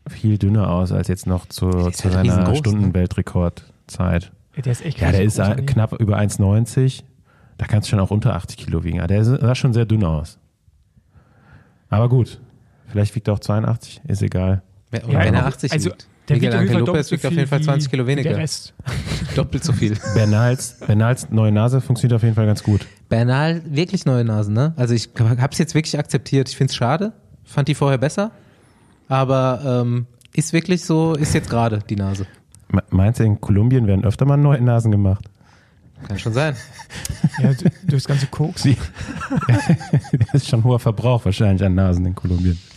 viel 0.09 0.37
dünner 0.37 0.69
aus 0.69 0.91
als 0.91 1.07
jetzt 1.07 1.25
noch 1.25 1.45
zu, 1.45 1.69
zu 1.69 1.83
halt 1.83 1.95
seiner 1.95 2.49
ne? 2.49 2.55
Stundenweltrekordzeit. 2.57 4.31
Ja, 4.57 4.61
der 4.63 4.71
ist 4.73 4.83
echt 4.85 4.99
Ja, 4.99 5.11
der 5.11 5.23
ist 5.23 5.37
groß, 5.37 5.47
eigentlich. 5.47 5.67
knapp 5.67 5.93
über 5.99 6.17
1,90. 6.17 7.03
Da 7.57 7.65
kannst 7.65 7.87
du 7.87 7.91
schon 7.91 7.99
auch 7.99 8.11
unter 8.11 8.35
80 8.35 8.57
Kilo 8.57 8.83
wiegen. 8.83 8.99
Aber 8.99 9.07
der 9.07 9.23
sah 9.23 9.55
schon 9.55 9.73
sehr 9.73 9.85
dünn 9.85 10.03
aus. 10.03 10.37
Aber 11.89 12.09
gut, 12.09 12.39
vielleicht 12.87 13.15
wiegt 13.15 13.27
er 13.27 13.35
auch 13.35 13.39
82, 13.39 14.01
ist 14.07 14.21
egal. 14.21 14.61
Und 14.91 15.11
Ja, 15.11 15.19
wenn 15.19 15.33
er 15.33 15.39
aber- 15.41 15.47
80 15.49 15.71
also- 15.71 15.89
wiegt. 15.91 16.07
Der 16.27 16.35
Miguel 16.35 16.49
wiegt 16.49 16.55
auf 16.55 16.61
jeden 16.61 16.69
Angel 16.75 16.85
Fall 16.85 16.93
Lopez 16.93 17.07
so 17.07 17.11
wiegt 17.13 17.25
auf 17.25 17.31
jeden 17.31 17.47
Fall 17.47 17.59
wie- 17.59 17.63
20 17.63 17.89
Kilo 17.89 18.05
weniger. 18.05 18.29
Der 18.31 18.37
Rest. 18.39 18.73
Doppelt 19.37 19.63
so 19.63 19.71
viel. 19.71 19.95
Bernals, 20.13 20.77
Bernals 20.85 21.29
neue 21.29 21.53
Nase 21.53 21.79
funktioniert 21.79 22.17
auf 22.17 22.23
jeden 22.23 22.35
Fall 22.35 22.45
ganz 22.45 22.63
gut. 22.63 22.85
Bernal, 23.07 23.61
wirklich 23.65 24.05
neue 24.05 24.25
Nasen, 24.25 24.53
ne? 24.53 24.73
Also 24.75 24.93
ich 24.93 25.09
hab's 25.17 25.57
jetzt 25.57 25.73
wirklich 25.73 25.97
akzeptiert. 25.97 26.49
Ich 26.49 26.57
find's 26.57 26.75
schade. 26.75 27.13
Fand 27.45 27.69
die 27.69 27.75
vorher 27.75 27.97
besser. 27.97 28.31
Aber 29.07 29.61
ähm, 29.85 30.05
ist 30.33 30.51
wirklich 30.51 30.83
so, 30.83 31.13
ist 31.13 31.33
jetzt 31.33 31.49
gerade 31.49 31.79
die 31.89 31.95
Nase. 31.95 32.27
Me- 32.69 32.83
Meinst 32.89 33.19
du, 33.19 33.23
in 33.23 33.39
Kolumbien 33.41 33.87
werden 33.87 34.03
öfter 34.05 34.25
mal 34.25 34.37
neue 34.37 34.61
Nasen 34.61 34.91
gemacht? 34.91 35.25
Kann 36.07 36.19
schon 36.19 36.33
sein. 36.33 36.55
Ja, 37.39 37.53
d- 37.53 37.69
durchs 37.87 38.05
ganze 38.07 38.27
Koks. 38.27 38.63
Sie- 38.63 38.77
das 40.19 40.33
ist 40.43 40.47
schon 40.49 40.63
hoher 40.63 40.79
Verbrauch 40.79 41.23
wahrscheinlich 41.25 41.63
an 41.63 41.75
Nasen 41.75 42.05
in 42.05 42.15
Kolumbien. 42.15 42.57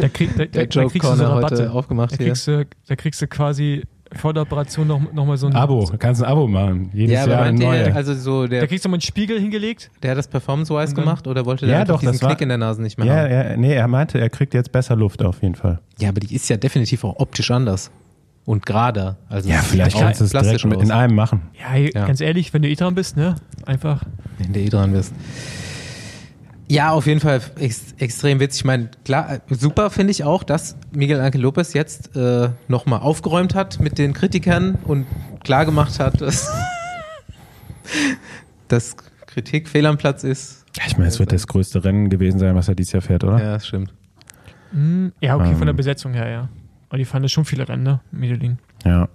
Da, 0.00 0.08
krieg, 0.08 0.30
da, 0.36 0.44
da, 0.44 0.50
Der 0.50 0.66
da 0.66 0.84
kriegst 0.86 1.08
du 1.08 1.14
so 1.16 1.24
Rabatte. 1.24 1.54
heute 1.56 1.72
aufgemacht 1.72 2.12
Da 2.12 2.16
hier. 2.18 2.26
kriegst, 2.28 2.46
du, 2.46 2.66
da 2.88 2.96
kriegst 2.96 3.22
du 3.22 3.26
quasi 3.26 3.84
vor 4.16 4.32
der 4.34 4.42
Operation 4.42 4.86
noch, 4.86 5.12
noch 5.12 5.24
mal 5.26 5.36
so 5.36 5.46
ein 5.46 5.54
Abo, 5.54 5.84
du 5.90 5.96
kannst 5.98 6.22
ein 6.22 6.28
Abo 6.30 6.46
machen. 6.48 6.90
Jedes 6.92 7.14
Ja, 7.14 7.22
aber 7.22 7.32
Jahr 7.32 7.42
eine 7.42 7.52
meint 7.58 7.62
neue. 7.62 7.88
ihr, 7.88 7.96
also 7.96 8.14
so 8.14 8.42
Da 8.42 8.48
der, 8.48 8.66
kriegst 8.66 8.84
du 8.84 8.88
mal 8.88 8.94
einen 8.96 9.00
Spiegel 9.02 9.38
hingelegt. 9.40 9.90
der 10.02 10.12
hat 10.12 10.18
das 10.18 10.28
Performance-wise 10.28 10.94
gemacht 10.94 11.26
oder 11.26 11.44
wollte 11.46 11.66
Ja, 11.66 11.72
der 11.72 11.80
einfach 11.80 11.94
doch, 11.94 12.00
diesen 12.00 12.12
das 12.14 12.22
war- 12.22 12.30
Klick 12.30 12.40
in 12.42 12.48
der 12.48 12.58
Nase 12.58 12.82
nicht 12.82 12.98
mehr 12.98 13.06
ja, 13.06 13.14
haben? 13.16 13.30
ja, 13.30 13.56
nee, 13.56 13.72
er 13.74 13.88
meinte, 13.88 14.18
er 14.20 14.30
kriegt 14.30 14.54
jetzt 14.54 14.72
besser 14.72 14.96
Luft 14.96 15.22
auf 15.22 15.42
jeden 15.42 15.54
Fall. 15.54 15.80
Ja, 15.98 16.08
aber 16.10 16.20
die 16.20 16.34
ist 16.34 16.48
ja 16.48 16.56
definitiv 16.56 17.04
auch 17.04 17.18
optisch 17.18 17.50
anders. 17.50 17.90
Und 18.44 18.66
gerader. 18.66 19.18
Also 19.28 19.48
Ja, 19.48 19.58
vielleicht 19.58 19.94
auch 19.96 20.00
kannst 20.00 20.20
du 20.20 20.24
es 20.24 20.30
direkt 20.32 20.64
mit 20.64 20.78
aus, 20.78 20.82
in 20.82 20.90
einem 20.90 21.14
machen. 21.14 21.42
Ja, 21.60 21.76
Ja. 21.76 22.06
ganz 22.06 22.20
ehrlich, 22.20 22.52
wenn 22.52 22.62
du 22.62 22.68
eh 22.68 22.74
dran 22.74 22.94
bist, 22.96 23.16
ne? 23.16 23.36
Einfach. 23.66 24.02
wenn 24.38 24.52
du 24.52 24.58
eh 24.58 24.68
dran 24.68 24.92
bist. 24.92 25.12
Ja, 26.72 26.92
auf 26.92 27.06
jeden 27.06 27.20
Fall 27.20 27.42
ex 27.56 27.92
extrem 27.98 28.40
witzig. 28.40 28.60
Ich 28.60 28.64
meine, 28.64 28.88
klar, 29.04 29.40
super 29.50 29.90
finde 29.90 30.10
ich 30.10 30.24
auch, 30.24 30.42
dass 30.42 30.74
Miguel 30.90 31.20
Angel 31.20 31.42
Lopez 31.42 31.74
jetzt 31.74 32.16
äh, 32.16 32.48
nochmal 32.66 33.00
aufgeräumt 33.00 33.54
hat 33.54 33.78
mit 33.78 33.98
den 33.98 34.14
Kritikern 34.14 34.78
und 34.84 35.04
klar 35.44 35.66
gemacht 35.66 36.00
hat, 36.00 36.22
dass, 36.22 36.50
dass 38.68 38.96
Kritik 39.26 39.68
fehl 39.68 39.84
am 39.84 39.98
Platz 39.98 40.24
ist. 40.24 40.64
Ja, 40.78 40.84
Ich 40.86 40.96
meine, 40.96 41.08
es 41.08 41.18
wird 41.18 41.32
das 41.32 41.46
größte 41.46 41.84
Rennen 41.84 42.08
gewesen 42.08 42.38
sein, 42.38 42.54
was 42.54 42.68
er 42.68 42.74
dieses 42.74 42.92
Jahr 42.94 43.02
fährt, 43.02 43.22
oder? 43.24 43.38
Ja, 43.38 43.52
das 43.52 43.66
stimmt. 43.66 43.92
Hm, 44.70 45.12
ja, 45.20 45.36
okay, 45.36 45.52
von 45.54 45.66
der 45.66 45.70
Ähm. 45.72 45.76
Besetzung 45.76 46.14
her, 46.14 46.30
ja. 46.30 46.48
Aber 46.88 46.96
die 46.96 47.04
fanden 47.04 47.28
schon 47.28 47.44
viele 47.44 47.68
Rennen, 47.68 47.82
ne? 47.82 48.00
Medellin. 48.12 48.58
Ja. 48.82 49.10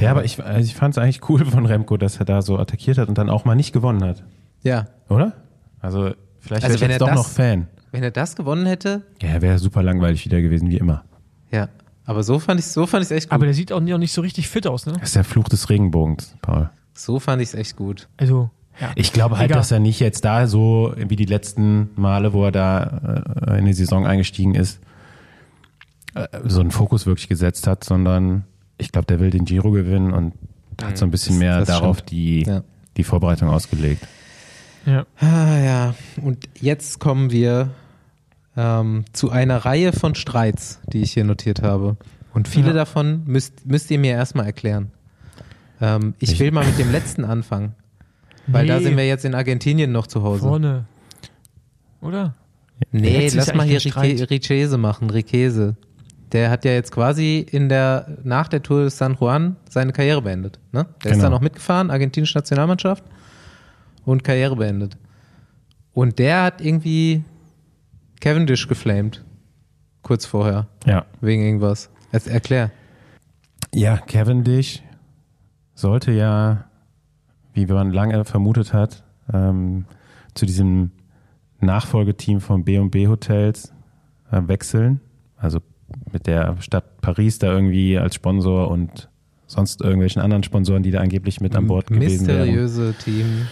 Ja, 0.00 0.12
aber 0.12 0.24
ich, 0.24 0.40
also 0.40 0.64
ich 0.64 0.76
fand 0.76 0.94
es 0.94 0.98
eigentlich 0.98 1.28
cool 1.28 1.44
von 1.44 1.66
Remco, 1.66 1.96
dass 1.96 2.18
er 2.18 2.24
da 2.24 2.40
so 2.40 2.56
attackiert 2.56 2.98
hat 2.98 3.08
und 3.08 3.18
dann 3.18 3.30
auch 3.30 3.44
mal 3.44 3.56
nicht 3.56 3.72
gewonnen 3.72 4.04
hat. 4.04 4.22
Ja, 4.62 4.86
Oder? 5.08 5.32
Also, 5.80 6.14
vielleicht 6.46 6.64
Also 6.64 6.80
wäre 6.80 6.90
ich 6.90 6.94
er 6.94 6.98
doch 7.00 7.08
das- 7.08 7.16
noch 7.16 7.28
Fan. 7.28 7.66
wenn 7.92 8.02
er 8.02 8.10
das 8.10 8.36
gewonnen 8.36 8.66
hätte, 8.66 9.02
Ja, 9.22 9.28
er 9.30 9.42
wäre 9.42 9.58
super 9.58 9.82
langweilig 9.82 10.24
wieder 10.24 10.40
gewesen, 10.42 10.70
wie 10.70 10.76
immer. 10.78 11.04
ja. 11.50 11.68
Aber 12.06 12.22
so 12.22 12.38
fand 12.38 12.60
ich 12.60 12.66
so 12.66 12.84
fand 12.86 13.02
ich 13.06 13.10
echt 13.10 13.28
gut. 13.30 13.32
Aber 13.32 13.46
der 13.46 13.54
sieht 13.54 13.72
auch 13.72 13.80
nicht, 13.80 13.94
auch 13.94 13.98
nicht 13.98 14.12
so 14.12 14.20
richtig 14.20 14.46
fit 14.48 14.66
aus, 14.66 14.84
ne? 14.84 14.92
Das 14.92 15.04
ist 15.04 15.16
der 15.16 15.24
Fluch 15.24 15.48
des 15.48 15.70
Regenbogens, 15.70 16.36
Paul. 16.42 16.68
so 16.92 17.18
fand 17.18 17.40
ich 17.40 17.48
es 17.48 17.54
echt 17.54 17.76
gut. 17.76 18.08
Also, 18.18 18.50
ja. 18.78 18.90
Ich 18.94 19.14
glaube 19.14 19.38
halt, 19.38 19.46
Egal. 19.50 19.60
dass 19.60 19.70
er 19.70 19.78
nicht 19.80 20.00
jetzt 20.00 20.22
da 20.22 20.46
so 20.46 20.92
wie 20.98 21.16
die 21.16 21.24
letzten 21.24 21.88
Male, 21.96 22.34
wo 22.34 22.44
er 22.44 22.52
da 22.52 23.24
äh, 23.46 23.58
in 23.58 23.64
die 23.64 23.72
Saison 23.72 24.06
eingestiegen 24.06 24.54
ist, 24.54 24.80
äh, 26.14 26.26
so 26.44 26.60
einen 26.60 26.72
Fokus 26.72 27.06
wirklich 27.06 27.28
gesetzt 27.28 27.66
hat, 27.66 27.84
sondern 27.84 28.44
ich 28.76 28.92
glaube, 28.92 29.06
der 29.06 29.18
will 29.20 29.30
den 29.30 29.46
Giro 29.46 29.70
gewinnen 29.70 30.12
und 30.12 30.34
hat 30.82 30.98
so 30.98 31.06
ein 31.06 31.10
bisschen 31.10 31.36
Das- 31.36 31.38
mehr 31.40 31.58
das 31.60 31.68
darauf 31.68 31.98
stimmt. 32.00 32.10
die, 32.10 32.42
Ja. 32.42 32.62
die 32.98 33.04
Vorbereitung 33.04 33.48
ausgelegt. 33.48 34.06
Ja. 34.86 35.06
Ah 35.18 35.58
ja, 35.58 35.94
und 36.22 36.48
jetzt 36.60 36.98
kommen 36.98 37.30
wir 37.30 37.70
ähm, 38.56 39.04
zu 39.12 39.30
einer 39.30 39.58
Reihe 39.64 39.92
von 39.92 40.14
Streits, 40.14 40.80
die 40.92 41.02
ich 41.02 41.12
hier 41.12 41.24
notiert 41.24 41.62
habe. 41.62 41.96
Und 42.32 42.48
viele 42.48 42.68
Ja. 42.68 42.72
davon 42.74 43.22
müsst, 43.26 43.66
müsst 43.66 43.90
ihr 43.90 43.98
mir 43.98 44.12
erstmal 44.12 44.46
erklären. 44.46 44.90
Ähm, 45.80 46.14
ich, 46.18 46.32
Ich- 46.32 46.40
will 46.40 46.50
mal 46.52 46.64
mit 46.64 46.78
dem 46.78 46.90
letzten 46.92 47.24
anfangen, 47.24 47.74
weil 48.46 48.66
da 48.66 48.78
Nee, 48.78 48.84
sind 48.84 48.96
wir 48.96 49.06
jetzt 49.06 49.24
in 49.24 49.34
Argentinien 49.34 49.90
noch 49.92 50.06
zu 50.06 50.22
Hause. 50.22 50.42
Vorne. 50.42 50.84
Oder? 52.00 52.34
Nee, 52.92 53.26
ist 53.26 53.34
lass 53.34 53.54
mal 53.54 53.64
hier 53.64 53.76
eigentlich 53.80 53.94
kein 53.94 54.02
Rique- 54.04 54.16
Streit. 54.18 54.30
Richese 54.30 54.78
machen, 54.78 55.10
Riquese. 55.10 55.76
Der 56.32 56.50
hat 56.50 56.64
ja 56.64 56.72
jetzt 56.72 56.90
quasi 56.90 57.46
in 57.50 57.68
der, 57.68 58.18
nach 58.24 58.48
der 58.48 58.62
Tour 58.62 58.80
de 58.82 58.90
San 58.90 59.16
Juan 59.20 59.56
seine 59.70 59.92
Karriere 59.92 60.20
beendet. 60.22 60.58
Ne? 60.72 60.86
Der 61.04 61.12
ist 61.12 61.18
Genau. 61.18 61.24
da 61.24 61.30
noch 61.30 61.40
mitgefahren, 61.40 61.90
argentinische 61.90 62.36
Nationalmannschaft 62.36 63.04
und 64.04 64.24
Karriere 64.24 64.56
beendet. 64.56 64.96
Und 65.92 66.18
der 66.18 66.42
hat 66.42 66.60
irgendwie 66.60 67.22
Cavendish 68.20 68.68
geflamed. 68.68 69.24
Kurz 70.02 70.26
vorher. 70.26 70.66
Ja. 70.86 71.06
Wegen 71.20 71.42
irgendwas. 71.44 71.90
Erst 72.12 72.28
erklär. 72.28 72.70
Ja, 73.74 73.96
Cavendish 73.96 74.82
sollte 75.74 76.12
ja, 76.12 76.64
wie 77.52 77.66
man 77.66 77.90
lange 77.90 78.24
vermutet 78.24 78.72
hat, 78.72 79.04
ähm, 79.32 79.86
zu 80.34 80.46
diesem 80.46 80.92
Nachfolgeteam 81.60 82.40
von 82.40 82.64
B&B 82.64 83.08
Hotels 83.08 83.72
äh, 84.30 84.40
wechseln. 84.46 85.00
Also 85.36 85.60
mit 86.12 86.26
der 86.26 86.56
Stadt 86.60 87.00
Paris 87.00 87.38
da 87.38 87.52
irgendwie 87.52 87.98
als 87.98 88.14
Sponsor 88.14 88.70
und 88.70 89.08
sonst 89.46 89.80
irgendwelchen 89.80 90.22
anderen 90.22 90.42
Sponsoren, 90.42 90.82
die 90.82 90.90
da 90.90 91.00
angeblich 91.00 91.40
mit 91.40 91.54
an 91.56 91.66
Bord 91.66 91.86
gewesen 91.86 92.26
wären. 92.26 92.38
Mysteriöse 92.38 92.94
Team. 92.94 93.46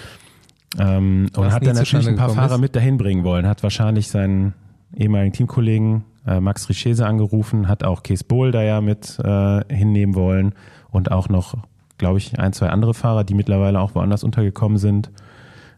Ähm, 0.78 1.28
und 1.36 1.52
hat 1.52 1.66
dann 1.66 1.76
natürlich 1.76 2.08
ein 2.08 2.16
paar 2.16 2.30
Fahrer 2.30 2.54
ist. 2.54 2.60
mit 2.60 2.76
dahin 2.76 2.96
bringen 2.96 3.24
wollen. 3.24 3.46
Hat 3.46 3.62
wahrscheinlich 3.62 4.08
seinen 4.08 4.54
ehemaligen 4.96 5.32
Teamkollegen 5.32 6.04
äh, 6.26 6.40
Max 6.40 6.68
Richese 6.68 7.06
angerufen, 7.06 7.68
hat 7.68 7.84
auch 7.84 8.02
Kees 8.02 8.24
Bohl 8.24 8.52
da 8.52 8.62
ja 8.62 8.80
mit 8.80 9.18
äh, 9.18 9.60
hinnehmen 9.74 10.14
wollen 10.14 10.54
und 10.90 11.10
auch 11.10 11.28
noch, 11.28 11.56
glaube 11.98 12.18
ich, 12.18 12.38
ein, 12.38 12.52
zwei 12.52 12.68
andere 12.68 12.94
Fahrer, 12.94 13.24
die 13.24 13.34
mittlerweile 13.34 13.80
auch 13.80 13.94
woanders 13.94 14.24
untergekommen 14.24 14.78
sind, 14.78 15.10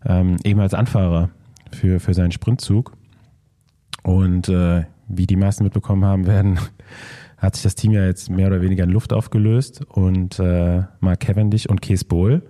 ähm, 0.05 0.37
eben 0.45 0.61
als 0.61 0.75
Anfahrer 0.75 1.31
für, 1.73 2.01
für 2.01 2.15
seinen 2.15 2.33
Sprintzug. 2.33 2.93
Und 4.03 4.49
äh, 4.49 4.85
wie 5.09 5.27
die 5.27 5.37
meisten 5.37 5.65
mitbekommen 5.65 6.05
haben 6.05 6.27
werden, 6.27 6.59
hat 7.39 7.55
sich 7.57 7.63
das 7.63 7.75
Team 7.75 7.93
ja 7.93 8.05
jetzt 8.05 8.31
mehr 8.31 8.47
oder 8.47 8.61
weniger 8.61 8.85
in 8.85 8.91
Luft 8.91 9.13
aufgelöst 9.13 9.85
und 9.89 10.39
äh, 10.39 10.83
Mark 11.01 11.21
Cavendish 11.21 11.67
und 11.67 11.83
Kees 11.83 12.05
Bohl 12.05 12.43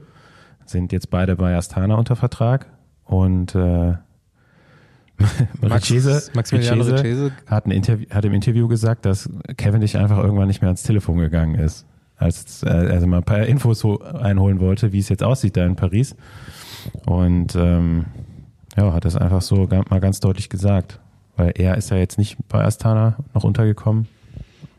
sind 0.67 0.93
jetzt 0.93 1.11
beide 1.11 1.37
bei 1.37 1.57
Astana 1.57 1.95
unter 1.95 2.17
Vertrag 2.17 2.67
und 3.05 3.55
äh, 3.55 3.95
Richese, 5.63 6.31
Maximiliano 6.35 6.83
Richese 6.83 7.31
hat, 7.47 7.67
hat 7.67 8.25
im 8.25 8.33
Interview 8.33 8.67
gesagt, 8.67 9.07
dass 9.07 9.31
Cavendish 9.57 9.95
einfach 9.95 10.19
irgendwann 10.19 10.49
nicht 10.49 10.61
mehr 10.61 10.69
ans 10.69 10.83
Telefon 10.83 11.19
gegangen 11.19 11.55
ist, 11.55 11.87
als 12.17 12.63
äh, 12.65 12.69
also 12.69 13.07
mal 13.07 13.19
ein 13.19 13.25
paar 13.25 13.47
Infos 13.47 13.85
einholen 13.85 14.61
wollte, 14.61 14.93
wie 14.93 14.99
es 14.99 15.09
jetzt 15.09 15.23
aussieht 15.23 15.57
da 15.57 15.65
in 15.65 15.77
Paris 15.77 16.17
und 17.07 17.55
ähm, 17.55 18.07
ja, 18.77 18.93
hat 18.93 19.05
das 19.05 19.17
einfach 19.17 19.43
so 19.43 19.69
mal 19.89 20.01
ganz 20.01 20.21
deutlich 20.21 20.49
gesagt, 20.49 21.01
weil 21.37 21.53
er 21.57 21.77
ist 21.77 21.91
ja 21.91 21.97
jetzt 21.97 22.19
nicht 22.19 22.37
bei 22.49 22.65
Astana 22.65 23.17
noch 23.35 23.45
untergekommen, 23.45 24.09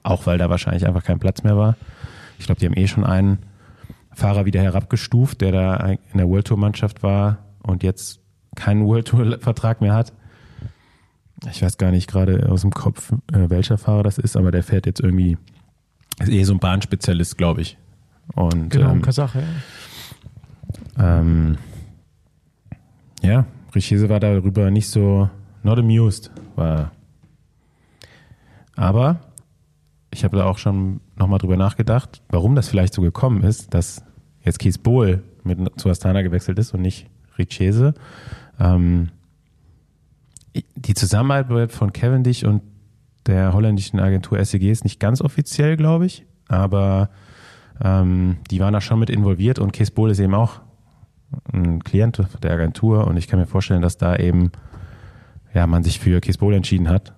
auch 0.03 0.25
weil 0.25 0.37
da 0.37 0.49
wahrscheinlich 0.49 0.85
einfach 0.85 1.03
kein 1.03 1.19
Platz 1.19 1.43
mehr 1.43 1.57
war. 1.57 1.75
Ich 2.39 2.45
glaube, 2.45 2.59
die 2.59 2.65
haben 2.65 2.75
eh 2.75 2.87
schon 2.87 3.05
einen 3.05 3.39
Fahrer 4.15 4.45
wieder 4.45 4.61
herabgestuft, 4.61 5.41
der 5.41 5.51
da 5.51 5.75
in 5.87 6.17
der 6.17 6.27
World 6.27 6.47
Tour 6.47 6.57
Mannschaft 6.57 7.03
war 7.03 7.39
und 7.61 7.83
jetzt 7.83 8.21
keinen 8.55 8.85
World 8.85 9.07
Tour 9.07 9.37
Vertrag 9.39 9.81
mehr 9.81 9.93
hat. 9.93 10.13
Ich 11.51 11.61
weiß 11.61 11.77
gar 11.77 11.91
nicht 11.91 12.09
gerade 12.09 12.49
aus 12.49 12.61
dem 12.61 12.71
Kopf, 12.71 13.11
äh, 13.33 13.49
welcher 13.49 13.77
Fahrer 13.77 14.03
das 14.03 14.17
ist, 14.17 14.37
aber 14.37 14.51
der 14.51 14.63
fährt 14.63 14.85
jetzt 14.85 15.01
irgendwie, 15.01 15.37
ist 16.19 16.29
eh 16.29 16.43
so 16.43 16.53
ein 16.53 16.59
Bahnspezialist, 16.59 17.37
glaube 17.37 17.61
ich. 17.61 17.77
Und 18.33 18.69
Genau, 18.69 18.91
ähm, 18.91 19.01
Kasach, 19.01 19.35
ja. 19.35 19.43
ähm, 21.19 21.57
ja, 23.21 23.45
Richese 23.75 24.07
war 24.09 24.21
darüber 24.21 24.71
nicht 24.71 24.89
so 24.89 25.29
not 25.61 25.77
amused, 25.77 26.31
war. 26.55 26.77
er. 26.77 26.91
Aber 28.77 29.19
ich 30.11 30.23
habe 30.23 30.37
da 30.37 30.45
auch 30.45 30.57
schon 30.57 31.01
nochmal 31.17 31.39
drüber 31.39 31.57
nachgedacht, 31.57 32.21
warum 32.29 32.55
das 32.55 32.67
vielleicht 32.67 32.93
so 32.93 33.01
gekommen 33.01 33.43
ist, 33.43 33.73
dass 33.73 34.03
jetzt 34.43 34.59
Kees 34.59 34.77
Bohl 34.77 35.23
mit 35.43 35.59
zu 35.79 35.89
Astana 35.89 36.21
gewechselt 36.21 36.59
ist 36.59 36.73
und 36.73 36.81
nicht 36.81 37.07
Richese. 37.37 37.93
Ähm, 38.59 39.09
die 40.75 40.93
Zusammenarbeit 40.93 41.71
von 41.71 41.91
Cavendish 41.93 42.43
und 42.43 42.61
der 43.25 43.53
holländischen 43.53 43.99
Agentur 43.99 44.43
SEG 44.43 44.69
ist 44.69 44.83
nicht 44.83 44.99
ganz 44.99 45.21
offiziell, 45.21 45.77
glaube 45.77 46.05
ich, 46.05 46.25
aber 46.47 47.09
ähm, 47.83 48.37
die 48.51 48.59
waren 48.59 48.73
da 48.73 48.81
schon 48.81 48.99
mit 48.99 49.09
involviert 49.09 49.59
und 49.59 49.73
Kees 49.73 49.91
Bohl 49.91 50.11
ist 50.11 50.19
eben 50.19 50.35
auch 50.35 50.61
ein 51.51 51.83
Klient 51.83 52.21
der 52.43 52.51
Agentur 52.51 53.07
und 53.07 53.17
ich 53.17 53.27
kann 53.27 53.39
mir 53.39 53.47
vorstellen, 53.47 53.81
dass 53.81 53.97
da 53.97 54.15
eben 54.15 54.51
ja, 55.53 55.67
man 55.67 55.83
sich 55.83 55.99
für 55.99 56.21
Kees 56.21 56.37
Bohl 56.37 56.53
entschieden 56.53 56.87
hat 56.87 57.13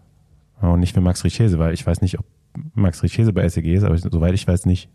und 0.62 0.80
nicht 0.80 0.94
für 0.94 1.02
Max 1.02 1.24
Richese, 1.24 1.60
weil 1.60 1.74
ich 1.74 1.86
weiß 1.86 2.02
nicht, 2.02 2.18
ob 2.20 2.26
Max 2.74 3.04
Richese 3.04 3.34
bei 3.34 3.48
SEG 3.48 3.74
ist, 3.74 3.84
aber 3.84 3.98
soweit 3.98 4.34
ich 4.34 4.48
weiß 4.48 4.66
nicht. 4.66 4.90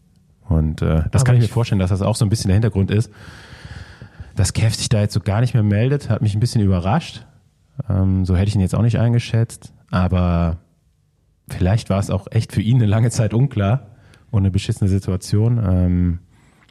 Und 0.48 0.82
äh, 0.82 1.04
das 1.10 1.22
Aber 1.22 1.24
kann 1.24 1.34
ich 1.36 1.42
mir 1.42 1.48
vorstellen, 1.48 1.78
dass 1.78 1.90
das 1.90 2.02
auch 2.02 2.16
so 2.16 2.24
ein 2.24 2.28
bisschen 2.28 2.48
der 2.48 2.54
Hintergrund 2.54 2.90
ist. 2.90 3.10
Dass 4.34 4.52
Kev 4.52 4.74
sich 4.74 4.88
da 4.88 5.00
jetzt 5.00 5.14
so 5.14 5.20
gar 5.20 5.40
nicht 5.40 5.54
mehr 5.54 5.62
meldet, 5.62 6.10
hat 6.10 6.22
mich 6.22 6.34
ein 6.34 6.40
bisschen 6.40 6.62
überrascht. 6.62 7.26
Ähm, 7.88 8.24
so 8.24 8.36
hätte 8.36 8.48
ich 8.48 8.54
ihn 8.54 8.60
jetzt 8.60 8.74
auch 8.74 8.82
nicht 8.82 8.98
eingeschätzt. 8.98 9.72
Aber 9.90 10.58
vielleicht 11.48 11.90
war 11.90 11.98
es 11.98 12.10
auch 12.10 12.26
echt 12.30 12.52
für 12.52 12.62
ihn 12.62 12.76
eine 12.76 12.86
lange 12.86 13.10
Zeit 13.10 13.34
unklar 13.34 13.88
und 14.30 14.40
eine 14.40 14.50
beschissene 14.50 14.88
Situation. 14.88 15.60
Ähm, 15.62 16.18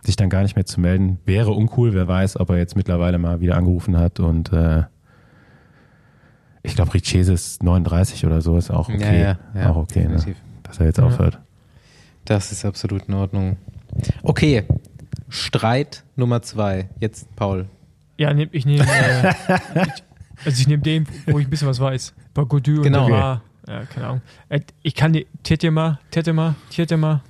sich 0.04 0.16
dann 0.16 0.30
gar 0.30 0.42
nicht 0.42 0.56
mehr 0.56 0.66
zu 0.66 0.80
melden, 0.82 1.20
wäre 1.26 1.52
uncool. 1.52 1.94
Wer 1.94 2.08
weiß, 2.08 2.40
ob 2.40 2.50
er 2.50 2.58
jetzt 2.58 2.76
mittlerweile 2.76 3.20
mal 3.20 3.40
wieder 3.40 3.56
angerufen 3.56 3.98
hat 3.98 4.20
und 4.20 4.52
äh, 4.52 4.84
ich 6.64 6.76
glaube, 6.76 6.94
Richese 6.94 7.34
ist 7.34 7.64
39 7.64 8.26
oder 8.26 8.42
so, 8.42 8.56
ist 8.58 8.70
auch 8.70 8.88
okay. 8.88 9.22
Ja, 9.22 9.38
ja, 9.56 9.62
ja, 9.62 9.70
auch 9.72 9.78
okay, 9.78 10.08
ne? 10.08 10.24
Dass 10.72 10.80
er 10.80 10.86
jetzt 10.88 10.98
Ja. 10.98 11.06
aufhört. 11.06 11.38
Das 12.26 12.52
ist 12.52 12.64
absolut 12.66 13.08
in 13.08 13.14
Ordnung. 13.16 13.58
Okay, 14.24 14.64
Streit 15.30 16.04
Nummer 16.16 16.42
zwei. 16.42 16.90
Jetzt 17.00 17.34
Paul. 17.36 17.66
Ja, 18.18 18.34
nehm, 18.34 18.50
ich 18.52 18.66
nehme. 18.66 18.84
Äh, 18.86 19.34
also 20.46 20.62
ich 20.62 20.68
nehme 20.68 20.82
den, 20.84 21.08
wo 21.26 21.40
ich 21.40 21.48
ein 21.48 21.50
bisschen 21.50 21.68
was 21.68 21.80
weiß. 21.80 22.14
Bei 22.34 22.44
Godu 22.44 22.82
Genau. 22.82 23.06
und 23.06 23.12
Demar. 23.12 23.42
Ja, 23.68 23.86
keine 23.86 24.08
Ahnung. 24.08 24.22
Äh, 24.50 24.62
Ich 24.82 24.96
kann 24.96 25.14
die 25.14 25.28
Tietema, 25.44 26.00
Tietema, 26.10 26.56
Tietema, 26.70 27.22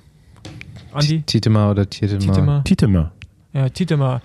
Andi, 0.92 1.22
Tietema 1.22 1.70
oder 1.70 1.88
Tietema? 1.88 2.62
Tietema, 2.64 3.12
ja, 3.52 3.68
Tietema 3.70 4.20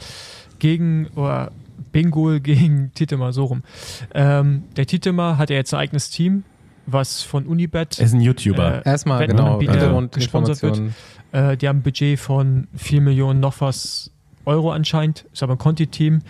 gegen, 0.59 1.07
oder 1.15 1.51
Bingol 1.91 2.39
gegen 2.39 2.91
Tietema, 2.93 3.31
so 3.31 3.45
rum. 3.45 3.63
Ähm, 4.13 4.63
der 4.75 4.85
Tietema 4.85 5.37
hat 5.37 5.49
ja 5.49 5.55
jetzt 5.55 5.73
ein 5.73 5.79
eigenes 5.79 6.09
Team, 6.09 6.43
was 6.87 7.21
von 7.21 7.45
Unibet, 7.45 7.99
Er 7.99 8.05
ist 8.05 8.13
ein 8.13 8.21
YouTuber. 8.21 8.85
Äh, 8.85 8.89
Erstmal, 8.89 9.27
genau, 9.27 9.57
gesponsert 9.57 10.59
Hintergrundinformationen. 10.61 10.95
Äh, 11.31 11.57
die 11.57 11.67
haben 11.67 11.79
ein 11.79 11.83
Budget 11.83 12.19
von 12.19 12.67
4 12.75 13.01
Millionen 13.01 13.39
noch 13.39 13.61
was 13.61 14.11
Euro 14.45 14.71
anscheinend. 14.71 15.25
Ist 15.33 15.43
aber 15.43 15.53
ein 15.55 15.57
Conti-Team. 15.59 16.21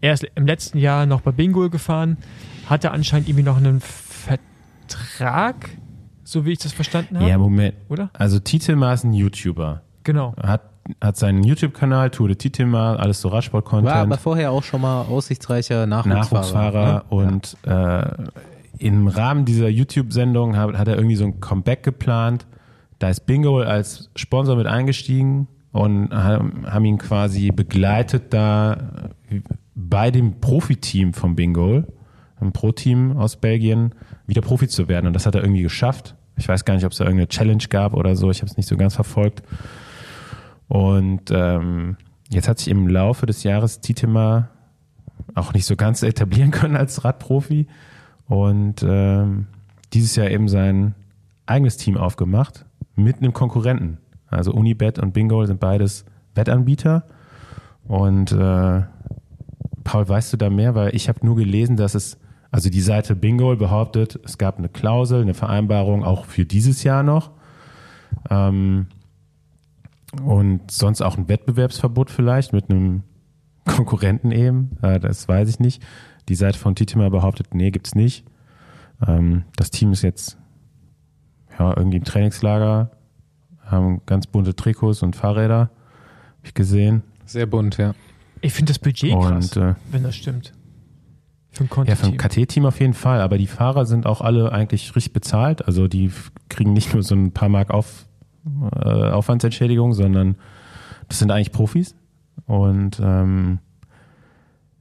Er 0.00 0.12
ist 0.12 0.26
im 0.34 0.46
letzten 0.46 0.78
Jahr 0.78 1.06
noch 1.06 1.22
bei 1.22 1.32
Bingo 1.32 1.68
gefahren. 1.70 2.18
Hatte 2.66 2.90
anscheinend 2.92 3.28
irgendwie 3.28 3.44
noch 3.44 3.56
einen 3.56 3.80
Vertrag, 3.80 5.70
so 6.22 6.44
wie 6.44 6.52
ich 6.52 6.58
das 6.58 6.72
verstanden 6.72 7.18
habe. 7.18 7.28
ja, 7.28 7.38
Moment. 7.38 7.74
Oder? 7.88 8.10
Also 8.12 8.38
Tietema 8.38 8.92
ist 8.92 9.04
ein 9.04 9.14
YouTuber. 9.14 9.82
Genau. 10.04 10.34
Hat, 10.40 10.62
hat 11.02 11.16
seinen 11.16 11.42
YouTube-Kanal, 11.42 12.10
Tour 12.10 12.28
de 12.28 12.36
Tietema, 12.36 12.96
alles 12.96 13.20
so 13.20 13.28
War 13.28 13.32
aber 13.32 13.36
Radsport-Content. 13.38 14.20
vorher 14.20 14.52
auch 14.52 14.62
schon 14.62 14.82
mal 14.82 15.02
aussichtsreicher 15.02 15.86
Nachwuchsfahrer. 15.86 16.20
Nachwuchsfahrer 16.20 16.94
ne? 16.94 17.02
und 17.08 17.56
äh, 17.66 18.28
im 18.78 19.08
Rahmen 19.08 19.44
dieser 19.44 19.68
YouTube-Sendung 19.68 20.56
hat, 20.56 20.76
hat 20.78 20.88
er 20.88 20.96
irgendwie 20.96 21.16
so 21.16 21.24
ein 21.24 21.40
Comeback 21.40 21.82
geplant. 21.82 22.46
Da 22.98 23.08
ist 23.08 23.26
Bingo 23.26 23.60
als 23.60 24.10
Sponsor 24.16 24.56
mit 24.56 24.66
eingestiegen 24.66 25.48
und 25.72 26.10
haben, 26.12 26.84
ihn 26.84 26.98
quasi 26.98 27.50
begleitet 27.50 28.32
da 28.32 29.12
äh, 29.30 29.40
bei 29.74 30.10
dem 30.10 30.40
Profiteam 30.40 31.12
von 31.12 31.36
Bingo, 31.36 31.84
einem 32.40 32.52
Pro-Team 32.52 33.16
aus 33.16 33.36
Belgien, 33.36 33.94
wieder 34.26 34.40
Profi 34.40 34.68
zu 34.68 34.88
werden. 34.88 35.06
Und 35.06 35.12
das 35.12 35.26
hat 35.26 35.34
er 35.34 35.42
irgendwie 35.42 35.62
geschafft. 35.62 36.16
Ich 36.36 36.48
weiß 36.48 36.64
gar 36.64 36.74
nicht, 36.74 36.84
ob 36.84 36.92
es 36.92 36.98
da 36.98 37.04
irgendeine 37.04 37.28
Challenge 37.28 37.64
gab 37.68 37.94
oder 37.94 38.16
so. 38.16 38.30
Ich 38.30 38.40
habe 38.40 38.50
es 38.50 38.56
nicht 38.56 38.68
so 38.68 38.76
ganz 38.76 38.94
verfolgt. 38.94 39.42
Und 40.68 41.30
ähm, 41.30 41.96
jetzt 42.28 42.48
hat 42.48 42.58
sich 42.58 42.68
im 42.68 42.88
Laufe 42.88 43.26
des 43.26 43.42
Jahres 43.42 43.80
Tietema 43.80 44.50
auch 45.34 45.52
nicht 45.52 45.64
so 45.64 45.76
ganz 45.76 46.02
etablieren 46.02 46.50
können 46.50 46.76
als 46.76 47.04
Radprofi 47.04 47.66
und 48.28 48.84
ähm, 48.86 49.46
dieses 49.92 50.16
Jahr 50.16 50.30
eben 50.30 50.48
sein 50.48 50.94
eigenes 51.46 51.76
Team 51.76 51.96
aufgemacht 51.96 52.64
mit 52.94 53.18
einem 53.18 53.32
Konkurrenten. 53.32 53.98
Also 54.28 54.52
Unibet 54.52 54.98
und 54.98 55.12
Bingo 55.12 55.44
sind 55.46 55.60
beides 55.60 56.04
Wettanbieter 56.34 57.04
und 57.84 58.32
äh, 58.32 58.82
Paul, 59.84 60.06
weißt 60.06 60.34
du 60.34 60.36
da 60.36 60.50
mehr? 60.50 60.74
Weil 60.74 60.94
ich 60.94 61.08
habe 61.08 61.24
nur 61.24 61.36
gelesen, 61.36 61.76
dass 61.76 61.94
es, 61.94 62.18
also 62.50 62.68
die 62.68 62.82
Seite 62.82 63.16
Bingo 63.16 63.56
behauptet, 63.56 64.20
es 64.22 64.36
gab 64.36 64.58
eine 64.58 64.68
Klausel, 64.68 65.22
eine 65.22 65.32
Vereinbarung 65.32 66.04
auch 66.04 66.26
für 66.26 66.44
dieses 66.44 66.82
Jahr 66.82 67.02
noch. 67.02 67.30
Ähm, 68.28 68.86
und 70.22 70.70
sonst 70.70 71.00
auch 71.00 71.16
ein 71.16 71.28
Wettbewerbsverbot 71.28 72.10
vielleicht 72.10 72.52
mit 72.52 72.70
einem 72.70 73.02
Konkurrenten 73.64 74.30
eben. 74.30 74.76
Äh, 74.82 75.00
das 75.00 75.26
weiß 75.26 75.48
ich 75.48 75.58
nicht. 75.58 75.82
Die 76.28 76.34
Seite 76.34 76.58
von 76.58 76.74
Titima 76.74 77.08
behauptet, 77.08 77.54
nee, 77.54 77.70
gibt's 77.70 77.94
nicht. 77.94 78.24
Ähm, 79.06 79.44
das 79.56 79.70
Team 79.70 79.92
ist 79.92 80.02
jetzt 80.02 80.38
ja 81.58 81.74
irgendwie 81.76 81.98
im 81.98 82.04
Trainingslager, 82.04 82.90
haben 83.64 84.02
ganz 84.06 84.26
bunte 84.26 84.54
Trikots 84.54 85.02
und 85.02 85.16
Fahrräder, 85.16 85.70
hab 86.38 86.44
ich 86.44 86.54
gesehen. 86.54 87.02
Sehr 87.24 87.46
bunt, 87.46 87.76
ja. 87.78 87.94
Ich 88.40 88.52
finde 88.52 88.70
das 88.70 88.78
Budget 88.78 89.12
krass, 89.12 89.56
Und 89.56 89.62
äh, 89.62 89.74
wenn 89.90 90.02
das 90.02 90.16
stimmt. 90.16 90.52
Für 91.50 91.64
ein 91.64 91.86
ja, 91.86 91.96
vom 91.96 92.16
Conti-Team. 92.16 92.44
KT-Team 92.44 92.66
auf 92.66 92.78
jeden 92.78 92.94
Fall, 92.94 93.20
aber 93.20 93.38
die 93.38 93.46
Fahrer 93.46 93.86
sind 93.86 94.06
auch 94.06 94.20
alle 94.20 94.52
eigentlich 94.52 94.94
richtig 94.94 95.12
bezahlt. 95.12 95.66
Also 95.66 95.88
die 95.88 96.12
kriegen 96.48 96.72
nicht 96.72 96.92
nur 96.92 97.02
so 97.02 97.14
ein 97.14 97.32
paar 97.32 97.48
Mark 97.48 97.70
auf, 97.70 98.06
äh, 98.74 99.10
Aufwandsentschädigung, 99.10 99.94
sondern 99.94 100.36
das 101.08 101.18
sind 101.18 101.30
eigentlich 101.30 101.52
Profis. 101.52 101.94
Und 102.46 103.00
ähm, 103.02 103.58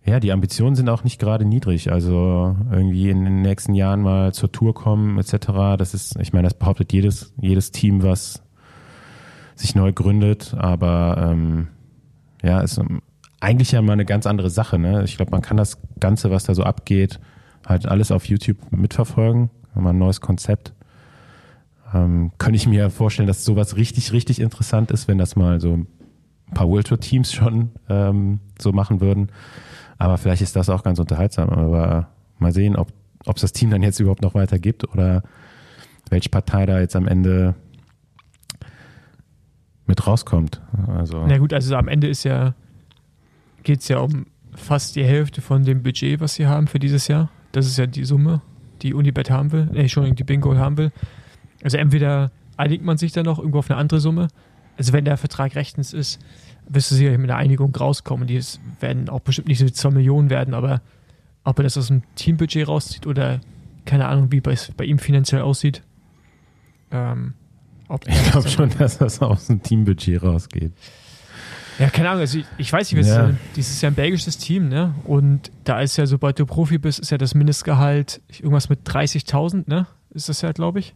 ja, 0.08 0.22
die 0.22 0.32
Ambitionen 0.32 0.76
sind 0.76 0.88
auch 0.88 1.04
nicht 1.04 1.20
gerade 1.20 1.44
niedrig. 1.44 1.92
Also 1.92 2.56
irgendwie 2.72 3.10
in 3.10 3.26
den 3.26 3.42
nächsten 3.42 3.74
Jahren 3.74 4.02
mal 4.02 4.34
zur 4.34 4.52
Tour 4.52 4.74
kommen 4.74 5.20
etc. 5.20 5.76
Das 5.78 5.94
ist, 5.94 6.18
ich 6.22 6.32
meine, 6.32 6.48
das 6.48 6.54
behauptet 6.54 6.94
jedes, 6.94 7.34
jedes 7.42 7.72
Team, 7.72 8.04
was 8.04 8.42
sich 9.56 9.76
neu 9.76 9.92
gründet. 9.92 10.56
Aber 10.58 11.30
ähm, 11.30 11.68
ja, 12.42 12.62
ist 12.62 12.80
eigentlich 13.42 13.74
ja 13.74 13.82
mal 13.82 13.94
eine 13.94 14.06
ganz 14.06 14.26
andere 14.26 14.50
Sache. 14.50 14.80
Ne? 14.80 15.04
Ich 15.04 15.18
glaube, 15.18 15.32
man 15.32 15.42
kann 15.42 15.58
das 15.58 15.78
Ganze, 16.00 16.32
was 16.32 16.46
da 16.46 16.56
so 16.56 16.64
abgeht, 16.64 17.20
halt 17.66 17.86
alles 17.86 18.10
auf 18.12 18.26
YouTube 18.26 18.72
mitverfolgen. 18.72 19.50
Mal 19.76 19.90
ein 19.90 19.98
neues 19.98 20.22
Konzept. 20.22 20.74
Ähm, 21.94 22.32
könnte 22.38 22.56
ich 22.56 22.68
mir 22.68 22.90
vorstellen, 22.90 23.28
dass 23.28 23.44
sowas 23.44 23.76
richtig, 23.76 24.14
richtig 24.14 24.40
interessant 24.40 24.90
ist, 24.90 25.10
wenn 25.10 25.18
das 25.18 25.36
mal 25.36 25.60
so 25.60 25.74
ein 25.74 25.88
paar 26.54 26.70
World 26.70 26.88
Tour 26.88 27.00
Teams 27.00 27.34
schon 27.34 27.72
ähm, 27.90 28.40
so 28.58 28.72
machen 28.72 29.02
würden. 29.02 29.30
Aber 29.98 30.18
vielleicht 30.18 30.42
ist 30.42 30.56
das 30.56 30.70
auch 30.70 30.84
ganz 30.84 31.00
unterhaltsam. 31.00 31.50
Aber 31.50 32.08
mal 32.40 32.52
sehen, 32.52 32.76
ob 32.76 32.92
es 33.26 33.42
das 33.42 33.54
Team 33.54 33.70
dann 33.70 33.84
jetzt 33.84 34.00
überhaupt 34.00 34.22
noch 34.22 34.34
weiter 34.36 34.60
gibt 34.60 34.88
oder 34.94 35.24
welche 36.10 36.30
Partei 36.30 36.66
da 36.66 36.80
jetzt 36.80 36.96
am 36.96 37.08
Ende 37.08 37.56
mit 39.86 40.06
rauskommt. 40.06 40.62
Also 40.88 41.26
Na 41.28 41.38
gut, 41.38 41.54
also 41.54 41.76
am 41.76 41.88
Ende 41.88 42.12
ja, 42.24 42.54
geht 43.64 43.82
es 43.82 43.88
ja 43.88 44.00
um 44.00 44.28
fast 44.54 44.96
die 44.96 45.04
Hälfte 45.04 45.42
von 45.42 45.64
dem 45.64 45.84
Budget, 45.84 46.20
was 46.20 46.36
sie 46.36 46.48
haben 46.48 46.68
für 46.68 46.80
dieses 46.80 47.08
Jahr. 47.08 47.30
Das 47.52 47.66
ist 47.66 47.78
ja 47.78 47.88
die 47.88 48.04
Summe, 48.04 48.42
die 48.82 48.94
Unibet 48.94 49.30
haben 49.30 49.52
will, 49.52 49.70
nee, 49.72 49.82
Entschuldigung, 49.82 50.16
die 50.16 50.24
Bingo 50.24 50.56
haben 50.56 50.78
will. 50.78 50.92
Also 51.64 51.78
entweder 51.78 52.32
einigt 52.58 52.84
man 52.84 52.98
sich 52.98 53.12
dann 53.14 53.26
noch 53.26 53.40
irgendwo 53.40 53.60
auf 53.60 53.70
eine 53.70 53.80
andere 53.80 54.00
Summe. 54.00 54.28
Also 54.78 54.94
wenn 54.94 55.06
der 55.06 55.18
Vertrag 55.18 55.56
rechtens 55.56 55.94
ist, 55.94 56.20
wirst 56.70 56.92
du 56.92 56.96
sicher 56.96 57.18
mit 57.18 57.30
einer 57.30 57.40
Einigung 57.40 57.76
rauskommen. 57.76 58.28
Die 58.28 58.42
werden 58.80 59.10
auch 59.10 59.20
bestimmt 59.22 59.48
nicht 59.48 59.60
so 59.60 59.70
2 59.70 59.92
Millionen 59.92 60.30
werden, 60.30 60.54
aber 60.54 60.82
ob 61.44 61.60
er 61.60 61.64
das 61.64 61.78
aus 61.78 61.88
dem 61.88 62.04
Teambudget 62.16 62.68
rauszieht 62.68 63.08
oder 63.08 63.40
keine 63.86 64.08
Ahnung, 64.08 64.32
wie 64.32 64.42
es 64.46 64.72
bei 64.76 64.84
ihm 64.86 65.00
finanziell 65.00 65.42
aussieht. 65.42 65.82
Ähm, 66.92 67.34
ob 67.88 68.08
ich 68.08 68.32
glaube 68.32 68.50
schon, 68.50 68.70
dass 68.80 68.98
das 68.98 69.22
aus 69.22 69.48
dem 69.48 69.64
Teambudget 69.64 70.22
rausgeht. 70.22 70.74
Ja, 71.80 71.90
keine 71.90 72.10
Ahnung, 72.10 72.22
also 72.22 72.40
ich, 72.40 72.46
ich 72.58 72.74
weiß 72.74 72.92
nicht, 72.92 73.00
was 73.00 73.08
Ja. 73.08 73.32
dieses 73.56 73.74
ist 73.76 73.82
ja 73.84 73.90
ein 73.90 73.96
belgisches 73.96 74.38
Team, 74.40 74.68
ne? 74.68 74.96
Und 75.04 75.52
da 75.64 75.80
ist 75.80 75.96
ja, 75.98 76.06
sobald 76.08 76.40
du 76.40 76.46
Profi 76.46 76.80
bist, 76.80 77.00
ist 77.00 77.12
ja 77.12 77.18
das 77.20 77.36
Mindestgehalt 77.36 78.20
irgendwas 78.40 78.68
mit 78.70 78.80
30.000, 78.88 79.70
ne? 79.70 79.86
Ist 80.10 80.28
das 80.28 80.42
ja, 80.42 80.52
glaube 80.54 80.80
ich. 80.80 80.96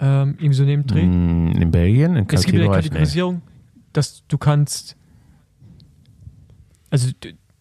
Ähm, 0.00 0.36
irgendwie 0.38 0.54
so 0.54 0.62
neben 0.62 0.86
Dreh. 0.86 1.04
Mm, 1.04 1.48
In 1.60 1.70
Belgien, 1.72 2.14
in 2.14 2.26
Es 2.30 2.44
gibt 2.44 2.58
ja 2.58 2.70
eine 2.70 2.80
ich 2.80 2.92
nicht. 2.92 3.16
Dass 3.92 4.24
du 4.28 4.38
kannst, 4.38 4.96
also 6.90 7.08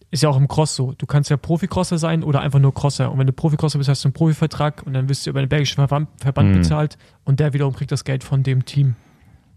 ist 0.10 0.24
ja 0.24 0.30
auch 0.30 0.38
im 0.38 0.48
Cross 0.48 0.76
so, 0.76 0.94
du 0.98 1.06
kannst 1.06 1.30
ja 1.30 1.38
Profi-Crosser 1.38 1.98
sein 1.98 2.24
oder 2.24 2.40
einfach 2.42 2.60
nur 2.60 2.74
Crosser. 2.74 3.12
Und 3.12 3.20
wenn 3.20 3.28
du 3.28 3.34
Profi-Crosser 3.34 3.78
bist, 3.78 3.90
hast 3.90 4.04
du 4.04 4.08
einen 4.08 4.13
Profivertrag 4.13 4.84
und 4.86 4.94
dann 4.94 5.10
wirst 5.10 5.26
du 5.26 5.30
über 5.30 5.42
den 5.42 5.50
belgischen 5.50 5.76
Verband, 5.76 6.08
Verband 6.22 6.50
Mhm. 6.50 6.54
bezahlt 6.54 6.98
und 7.26 7.40
der 7.40 7.54
wiederum 7.54 7.74
kriegt 7.74 7.92
das 7.92 8.04
Geld 8.06 8.24
von 8.24 8.44
dem 8.44 8.63
Team. 8.66 8.96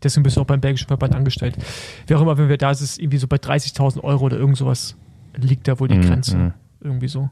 Deswegen 0.03 0.23
bist 0.25 0.37
du 0.37 0.41
auch 0.41 0.47
beim 0.47 0.61
belgischen 0.61 0.89
Verband 0.89 1.15
angestellt. 1.15 1.57
Wie 2.07 2.15
auch 2.15 2.23
immer, 2.23 2.37
wenn 2.39 2.49
wir 2.49 2.57
da 2.57 2.71
ist, 2.71 2.81
ist 2.81 2.93
es 2.93 2.99
irgendwie 2.99 3.19
so 3.19 3.29
bei 3.29 3.37
30.000 3.37 4.03
Euro 4.03 4.25
oder 4.25 4.39
irgend 4.39 4.57
sowas 4.57 4.97
liegt 5.37 5.69
da 5.69 5.79
wohl 5.79 5.89
die 5.89 5.99
Mhm, 5.99 6.03
Grenze. 6.03 6.37
mhm. 6.37 6.53
Irgendwie 6.81 7.09
so. 7.09 7.31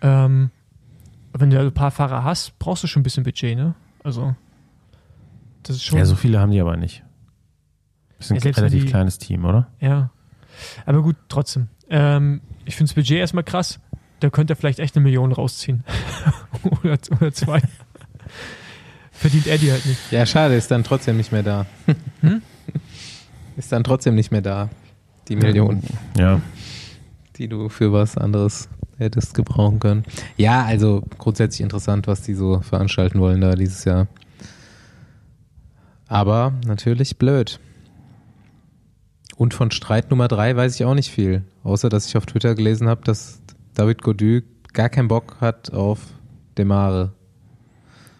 Ähm, 0.00 0.50
wenn 1.34 1.50
du 1.50 1.60
ein 1.60 1.72
paar 1.72 1.90
Fahrer 1.90 2.24
hast, 2.24 2.58
brauchst 2.58 2.82
du 2.82 2.86
schon 2.88 3.00
ein 3.00 3.04
bisschen 3.04 3.22
Budget, 3.24 3.56
ne? 3.56 3.74
Also, 4.02 4.34
das 5.62 5.76
ist 5.76 5.84
schon. 5.84 5.98
Ja, 5.98 6.04
so 6.06 6.16
viele 6.16 6.40
haben 6.40 6.50
die 6.50 6.60
aber 6.60 6.76
nicht. 6.76 7.04
Das 8.22 8.26
ist 8.26 8.30
ein 8.30 8.34
Ja, 8.36 8.40
selbst 8.42 8.56
wenn 8.58 8.64
relativ 8.64 8.84
die- 8.84 8.90
kleines 8.90 9.18
Team, 9.18 9.44
oder? 9.44 9.68
Ja. 9.80 10.10
Aber 10.86 11.02
gut, 11.02 11.16
trotzdem. 11.28 11.68
Ähm, 11.90 12.40
ich 12.64 12.76
finde 12.76 12.90
das 12.90 12.94
Budget 12.94 13.18
erstmal 13.18 13.44
krass. 13.44 13.80
Da 14.20 14.30
könnte 14.30 14.52
er 14.52 14.56
vielleicht 14.56 14.78
echt 14.78 14.94
eine 14.96 15.02
Million 15.02 15.32
rausziehen. 15.32 15.82
oder, 16.82 16.96
oder 17.20 17.32
zwei. 17.32 17.60
Verdient 19.10 19.46
er 19.48 19.58
die 19.58 19.72
halt 19.72 19.84
nicht. 19.86 19.98
Ja, 20.12 20.24
schade, 20.26 20.54
ist 20.54 20.70
dann 20.70 20.84
trotzdem 20.84 21.16
nicht 21.16 21.32
mehr 21.32 21.42
da. 21.42 21.66
Hm? 22.20 22.42
Ist 23.56 23.70
dann 23.72 23.84
trotzdem 23.84 24.14
nicht 24.14 24.30
mehr 24.32 24.40
da. 24.40 24.70
Die 25.28 25.36
Million, 25.36 25.82
Ja. 26.16 26.40
die 27.36 27.48
du 27.48 27.68
für 27.68 27.92
was 27.92 28.16
anderes 28.16 28.68
hättest 28.98 29.34
gebrauchen 29.34 29.78
können. 29.80 30.04
Ja, 30.36 30.64
also 30.64 31.02
grundsätzlich 31.18 31.60
interessant, 31.60 32.06
was 32.06 32.22
die 32.22 32.34
so 32.34 32.60
veranstalten 32.60 33.20
wollen 33.20 33.40
da 33.40 33.54
dieses 33.54 33.84
Jahr. 33.84 34.06
Aber 36.08 36.52
natürlich 36.66 37.18
blöd. 37.18 37.60
Und 39.36 39.54
von 39.54 39.70
Streit 39.70 40.10
Nummer 40.10 40.28
drei 40.28 40.54
weiß 40.56 40.74
ich 40.74 40.84
auch 40.84 40.94
nicht 40.94 41.10
viel. 41.10 41.44
Außer, 41.64 41.88
dass 41.88 42.06
ich 42.06 42.16
auf 42.16 42.26
Twitter 42.26 42.54
gelesen 42.54 42.88
habe, 42.88 43.02
dass 43.04 43.40
David 43.74 44.02
Godu 44.02 44.40
gar 44.72 44.88
keinen 44.88 45.08
Bock 45.08 45.36
hat 45.40 45.72
auf 45.72 46.00
Demare. 46.58 47.12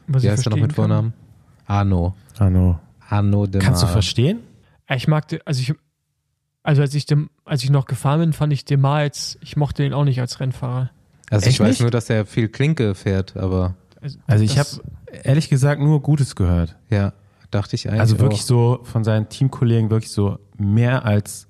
Was 0.07 0.23
Wie 0.23 0.27
ich 0.27 0.33
heißt 0.33 0.47
er 0.47 0.51
noch 0.51 0.57
mit. 0.59 0.73
Vornamen? 0.73 1.13
Arno. 1.67 2.15
Arno. 2.39 2.81
Arno 3.09 3.47
Demare. 3.47 3.65
Kannst 3.67 3.83
du 3.83 3.87
verstehen? 3.87 4.41
Ich 4.95 5.07
mag, 5.09 5.27
also 5.45 5.61
ich, 5.61 5.75
also 6.63 6.83
als 6.83 6.95
ich 6.95 7.07
dem, 7.07 7.31
als 7.45 7.63
ich 7.63 7.71
noch 7.71 7.87
gefahren 7.87 8.21
bin, 8.21 8.33
fand 8.33 8.53
ich 8.53 8.65
Demar 8.65 9.03
jetzt, 9.05 9.39
ich 9.43 9.57
mochte 9.57 9.83
den 9.83 9.93
auch 9.93 10.05
nicht 10.05 10.21
als 10.21 10.41
Rennfahrer. 10.41 10.91
Also 11.31 11.47
Echt 11.47 11.55
ich 11.55 11.61
weiß 11.61 11.69
nicht? 11.69 11.81
nur, 11.83 11.91
dass 11.91 12.11
er 12.11 12.27
viel 12.27 12.49
Klinke 12.49 12.95
fährt, 12.95 13.37
aber 13.37 13.75
Also 14.27 14.45
ich 14.45 14.59
habe 14.59 14.69
ehrlich 15.23 15.49
gesagt 15.49 15.81
nur 15.81 16.03
Gutes 16.03 16.37
gehört. 16.37 16.77
ja, 16.91 17.13
dachte 17.53 17.77
ich 17.77 17.89
eigentlich 17.89 18.01
Also 18.01 18.19
wirklich 18.19 18.41
auch. 18.43 18.47
so 18.47 18.81
von 18.83 19.05
seinen 19.05 19.29
Teamkollegen 19.29 19.91
wirklich 19.91 20.11
so 20.11 20.39
mehr 20.57 21.05
als 21.05 21.47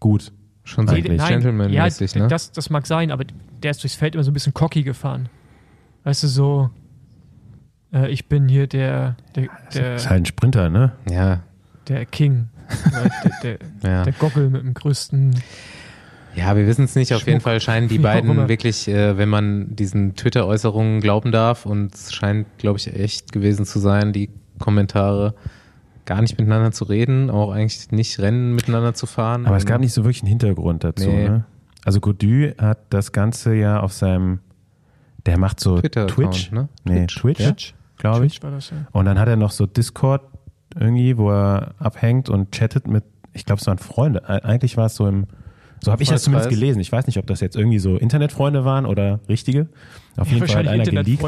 gut. 0.00 0.32
schon 0.64 0.86
so 0.86 0.94
eigentlich. 0.94 1.24
Gentleman-mäßig, 1.24 2.14
ja, 2.14 2.22
ne? 2.22 2.28
das, 2.28 2.52
das 2.52 2.70
mag 2.70 2.86
sein, 2.86 3.10
aber 3.10 3.24
der 3.62 3.72
ist 3.72 3.82
durchs 3.82 3.96
Feld 3.96 4.14
immer 4.14 4.24
so 4.24 4.30
ein 4.30 4.34
bisschen 4.34 4.54
cocky 4.54 4.82
gefahren. 4.82 5.28
Weißt 6.04 6.22
du, 6.22 6.28
so, 6.28 6.70
äh, 7.92 8.10
ich 8.10 8.28
bin 8.28 8.48
hier 8.48 8.66
der, 8.66 9.16
der, 9.34 9.48
der, 9.74 9.96
Ist 9.96 10.08
halt 10.08 10.22
ein 10.22 10.26
Sprinter, 10.26 10.68
ne? 10.68 10.92
ja, 11.10 11.42
der 11.88 12.06
King. 12.06 12.48
Äh, 12.68 13.08
der, 13.42 13.58
der, 13.58 13.90
ja. 13.90 14.04
der 14.04 14.12
Gockel 14.12 14.50
mit 14.50 14.62
dem 14.62 14.74
größten. 14.74 15.34
Ja, 16.34 16.54
wir 16.54 16.66
wissen 16.66 16.84
es 16.84 16.94
nicht. 16.94 17.12
Auf 17.14 17.20
jeden 17.20 17.40
Schmuck. 17.40 17.42
Fall 17.44 17.60
scheinen 17.60 17.88
die 17.88 17.98
beiden 17.98 18.48
wirklich, 18.48 18.86
äh, 18.88 19.16
wenn 19.16 19.28
man 19.28 19.74
diesen 19.74 20.14
Twitter-Äußerungen 20.14 21.00
glauben 21.00 21.32
darf, 21.32 21.66
und 21.66 21.94
es 21.94 22.12
scheint, 22.12 22.46
glaube 22.58 22.78
ich, 22.78 22.94
echt 22.94 23.32
gewesen 23.32 23.64
zu 23.64 23.78
sein, 23.78 24.12
die 24.12 24.30
Kommentare, 24.58 25.34
gar 26.04 26.22
nicht 26.22 26.38
miteinander 26.38 26.72
zu 26.72 26.84
reden, 26.84 27.30
auch 27.30 27.52
eigentlich 27.52 27.90
nicht 27.92 28.18
Rennen 28.18 28.54
miteinander 28.54 28.94
zu 28.94 29.06
fahren. 29.06 29.46
Aber 29.46 29.56
es 29.56 29.66
gab 29.66 29.80
nicht 29.80 29.92
so 29.92 30.04
wirklich 30.04 30.22
einen 30.22 30.30
Hintergrund 30.30 30.84
dazu. 30.84 31.08
Nee. 31.08 31.28
Ne? 31.28 31.44
Also 31.84 32.00
Godu 32.00 32.52
hat 32.58 32.78
das 32.90 33.12
Ganze 33.12 33.54
ja 33.54 33.80
auf 33.80 33.92
seinem, 33.92 34.40
der 35.26 35.38
macht 35.38 35.60
so 35.60 35.80
Twitch, 35.80 36.50
ne? 36.50 36.68
Nee, 36.84 37.06
Twitch, 37.06 37.42
Twitch, 37.42 37.70
ja. 37.70 37.76
glaube 37.98 38.26
ich. 38.26 38.32
Twitch 38.34 38.42
war 38.42 38.50
das, 38.50 38.70
ja. 38.70 38.76
Und 38.92 39.04
dann 39.04 39.18
hat 39.18 39.28
er 39.28 39.36
noch 39.36 39.50
so 39.50 39.66
Discord 39.66 40.22
irgendwie, 40.78 41.16
wo 41.16 41.30
er 41.30 41.74
abhängt 41.78 42.28
und 42.28 42.52
chattet 42.52 42.86
mit, 42.86 43.04
ich 43.32 43.44
glaube, 43.44 43.60
es 43.60 43.66
waren 43.66 43.78
Freunde. 43.78 44.22
E- 44.28 44.44
Eigentlich 44.44 44.76
war 44.76 44.86
es 44.86 44.96
so 44.96 45.06
im, 45.06 45.26
so 45.80 45.92
habe 45.92 46.02
ich 46.02 46.08
das 46.08 46.22
zumindest 46.22 46.50
gelesen. 46.50 46.80
Ich 46.80 46.90
weiß 46.90 47.06
nicht, 47.06 47.18
ob 47.18 47.26
das 47.26 47.40
jetzt 47.40 47.56
irgendwie 47.56 47.78
so 47.78 47.96
Internetfreunde 47.96 48.64
waren 48.64 48.86
oder 48.86 49.20
richtige. 49.28 49.68
Auf 50.16 50.28
Ja, 50.28 50.34
jeden 50.34 50.46
Fall 50.48 50.64
hat 50.64 50.68
einer 50.68 50.84
geleakt. 50.84 51.24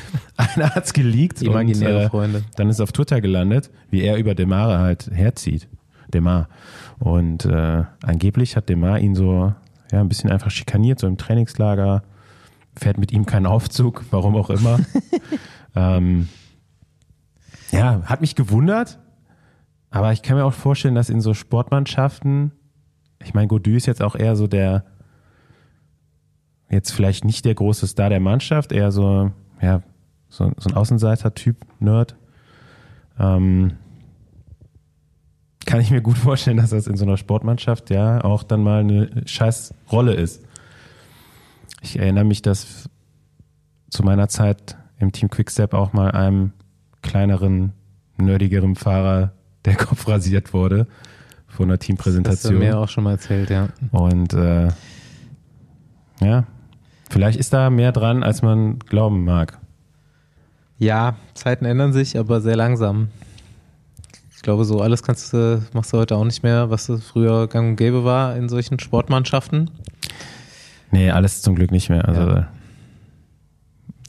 Einer 0.36 0.74
hat's 0.74 0.92
geleakt 0.92 1.40
und 1.42 1.48
Imaginäre 1.48 2.04
äh, 2.04 2.08
Freunde. 2.08 2.42
dann 2.56 2.68
ist 2.68 2.80
auf 2.80 2.90
Twitter 2.92 3.20
gelandet, 3.20 3.70
wie 3.90 4.02
er 4.02 4.16
über 4.16 4.34
Demare 4.34 4.78
halt 4.78 5.10
herzieht. 5.12 5.68
Demar. 6.12 6.48
Und 6.98 7.44
äh, 7.44 7.84
angeblich 8.02 8.56
hat 8.56 8.68
Demar 8.68 8.98
ihn 8.98 9.14
so 9.14 9.54
ja, 9.92 10.00
ein 10.00 10.08
bisschen 10.08 10.30
einfach 10.30 10.50
schikaniert, 10.50 10.98
so 10.98 11.06
im 11.06 11.16
Trainingslager, 11.16 12.02
fährt 12.76 12.98
mit 12.98 13.12
ihm 13.12 13.26
keinen 13.26 13.46
Aufzug, 13.46 14.04
warum 14.10 14.34
auch 14.36 14.50
immer. 14.50 14.80
ähm, 15.76 16.28
ja, 17.70 18.02
hat 18.04 18.20
mich 18.20 18.34
gewundert, 18.34 18.98
aber 19.90 20.12
ich 20.12 20.22
kann 20.22 20.36
mir 20.36 20.44
auch 20.44 20.52
vorstellen, 20.52 20.94
dass 20.94 21.08
in 21.10 21.20
so 21.20 21.34
Sportmannschaften, 21.34 22.52
ich 23.24 23.34
meine, 23.34 23.48
Godu 23.48 23.72
ist 23.72 23.86
jetzt 23.86 24.02
auch 24.02 24.14
eher 24.14 24.36
so 24.36 24.46
der, 24.46 24.84
jetzt 26.70 26.90
vielleicht 26.92 27.24
nicht 27.24 27.44
der 27.44 27.54
große 27.54 27.86
Star 27.86 28.10
der 28.10 28.20
Mannschaft, 28.20 28.72
eher 28.72 28.92
so, 28.92 29.32
ja, 29.60 29.82
so, 30.28 30.52
so 30.58 30.68
ein 30.68 30.76
Außenseiter-Typ, 30.76 31.56
Nerd. 31.80 32.16
Ähm, 33.18 33.72
kann 35.64 35.80
ich 35.80 35.90
mir 35.90 36.02
gut 36.02 36.18
vorstellen, 36.18 36.58
dass 36.58 36.70
das 36.70 36.86
in 36.86 36.96
so 36.96 37.04
einer 37.04 37.16
Sportmannschaft 37.16 37.90
ja 37.90 38.22
auch 38.22 38.42
dann 38.42 38.62
mal 38.62 38.80
eine 38.80 39.22
scheiß 39.26 39.74
Rolle 39.90 40.14
ist. 40.14 40.44
Ich 41.80 41.98
erinnere 41.98 42.24
mich, 42.24 42.42
dass 42.42 42.90
zu 43.90 44.02
meiner 44.02 44.28
Zeit 44.28 44.76
im 44.98 45.12
Team 45.12 45.30
Quickstep 45.30 45.72
auch 45.72 45.92
mal 45.92 46.10
einem 46.10 46.52
kleineren, 47.02 47.72
nerdigeren 48.16 48.74
Fahrer 48.74 49.32
der 49.64 49.76
Kopf 49.76 50.08
rasiert 50.08 50.52
wurde 50.52 50.86
vor 51.54 51.66
einer 51.66 51.76
Das 51.76 51.80
hast 51.80 51.80
du 51.80 51.86
Teampräsentation. 51.86 52.58
mir 52.58 52.78
auch 52.78 52.88
schon 52.88 53.04
mal 53.04 53.12
erzählt, 53.12 53.50
ja. 53.50 53.68
Und 53.92 54.32
äh, 54.34 54.68
ja, 56.20 56.44
vielleicht 57.10 57.38
ist 57.38 57.52
da 57.52 57.70
mehr 57.70 57.92
dran, 57.92 58.22
als 58.22 58.42
man 58.42 58.78
glauben 58.80 59.24
mag. 59.24 59.58
Ja, 60.78 61.16
Zeiten 61.34 61.64
ändern 61.64 61.92
sich, 61.92 62.18
aber 62.18 62.40
sehr 62.40 62.56
langsam. 62.56 63.08
Ich 64.34 64.42
glaube, 64.42 64.64
so 64.64 64.80
alles 64.82 65.02
kannst 65.02 65.32
du, 65.32 65.62
machst 65.72 65.92
du 65.92 65.98
heute 65.98 66.16
auch 66.16 66.24
nicht 66.24 66.42
mehr, 66.42 66.68
was 66.70 66.90
früher 67.12 67.46
gang 67.48 67.70
und 67.70 67.76
gäbe 67.76 68.04
war 68.04 68.36
in 68.36 68.48
solchen 68.48 68.78
Sportmannschaften. 68.78 69.70
Nee, 70.90 71.10
alles 71.10 71.40
zum 71.42 71.54
Glück 71.54 71.70
nicht 71.70 71.88
mehr. 71.88 72.06
Also 72.06 72.20
Ja. 72.20 72.48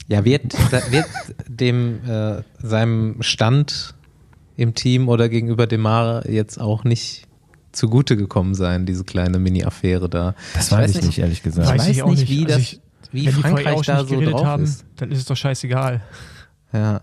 Ja, 0.07 0.23
wird, 0.23 0.53
wird 0.91 1.07
dem 1.47 1.99
äh, 2.07 2.43
seinem 2.59 3.21
Stand 3.21 3.95
im 4.55 4.75
Team 4.75 5.09
oder 5.09 5.29
gegenüber 5.29 5.65
Demare 5.65 6.29
jetzt 6.31 6.59
auch 6.61 6.83
nicht 6.83 7.27
zugute 7.75 8.17
gekommen 8.17 8.55
sein, 8.55 8.85
diese 8.85 9.03
kleine 9.03 9.37
Mini-Affäre 9.39 10.09
da. 10.09 10.33
das 10.53 10.71
weiß 10.71 10.95
ich 10.95 11.05
nicht, 11.05 11.19
ehrlich 11.19 11.37
Ich 11.39 11.43
gesagt. 11.43 11.67
weiß, 11.69 11.81
Weiß 11.81 11.87
ich 11.89 12.03
auch 12.03 12.09
nicht, 12.09 12.27
wie, 12.29 12.43
Also 12.45 12.55
das, 12.55 12.61
ich- 12.61 12.81
wie 13.11 13.25
Wenn 13.27 13.35
die 13.35 13.41
vorher 13.41 13.51
Frankreich 13.63 13.85
da 13.85 13.97
nicht 13.99 14.09
so 14.09 14.15
geredet 14.15 14.33
drauf 14.33 14.45
haben, 14.45 14.63
ist. 14.63 14.85
dann 14.97 15.11
ist 15.11 15.19
es 15.19 15.25
doch 15.25 15.37
scheißegal. 15.37 16.01
Ja. 16.73 17.01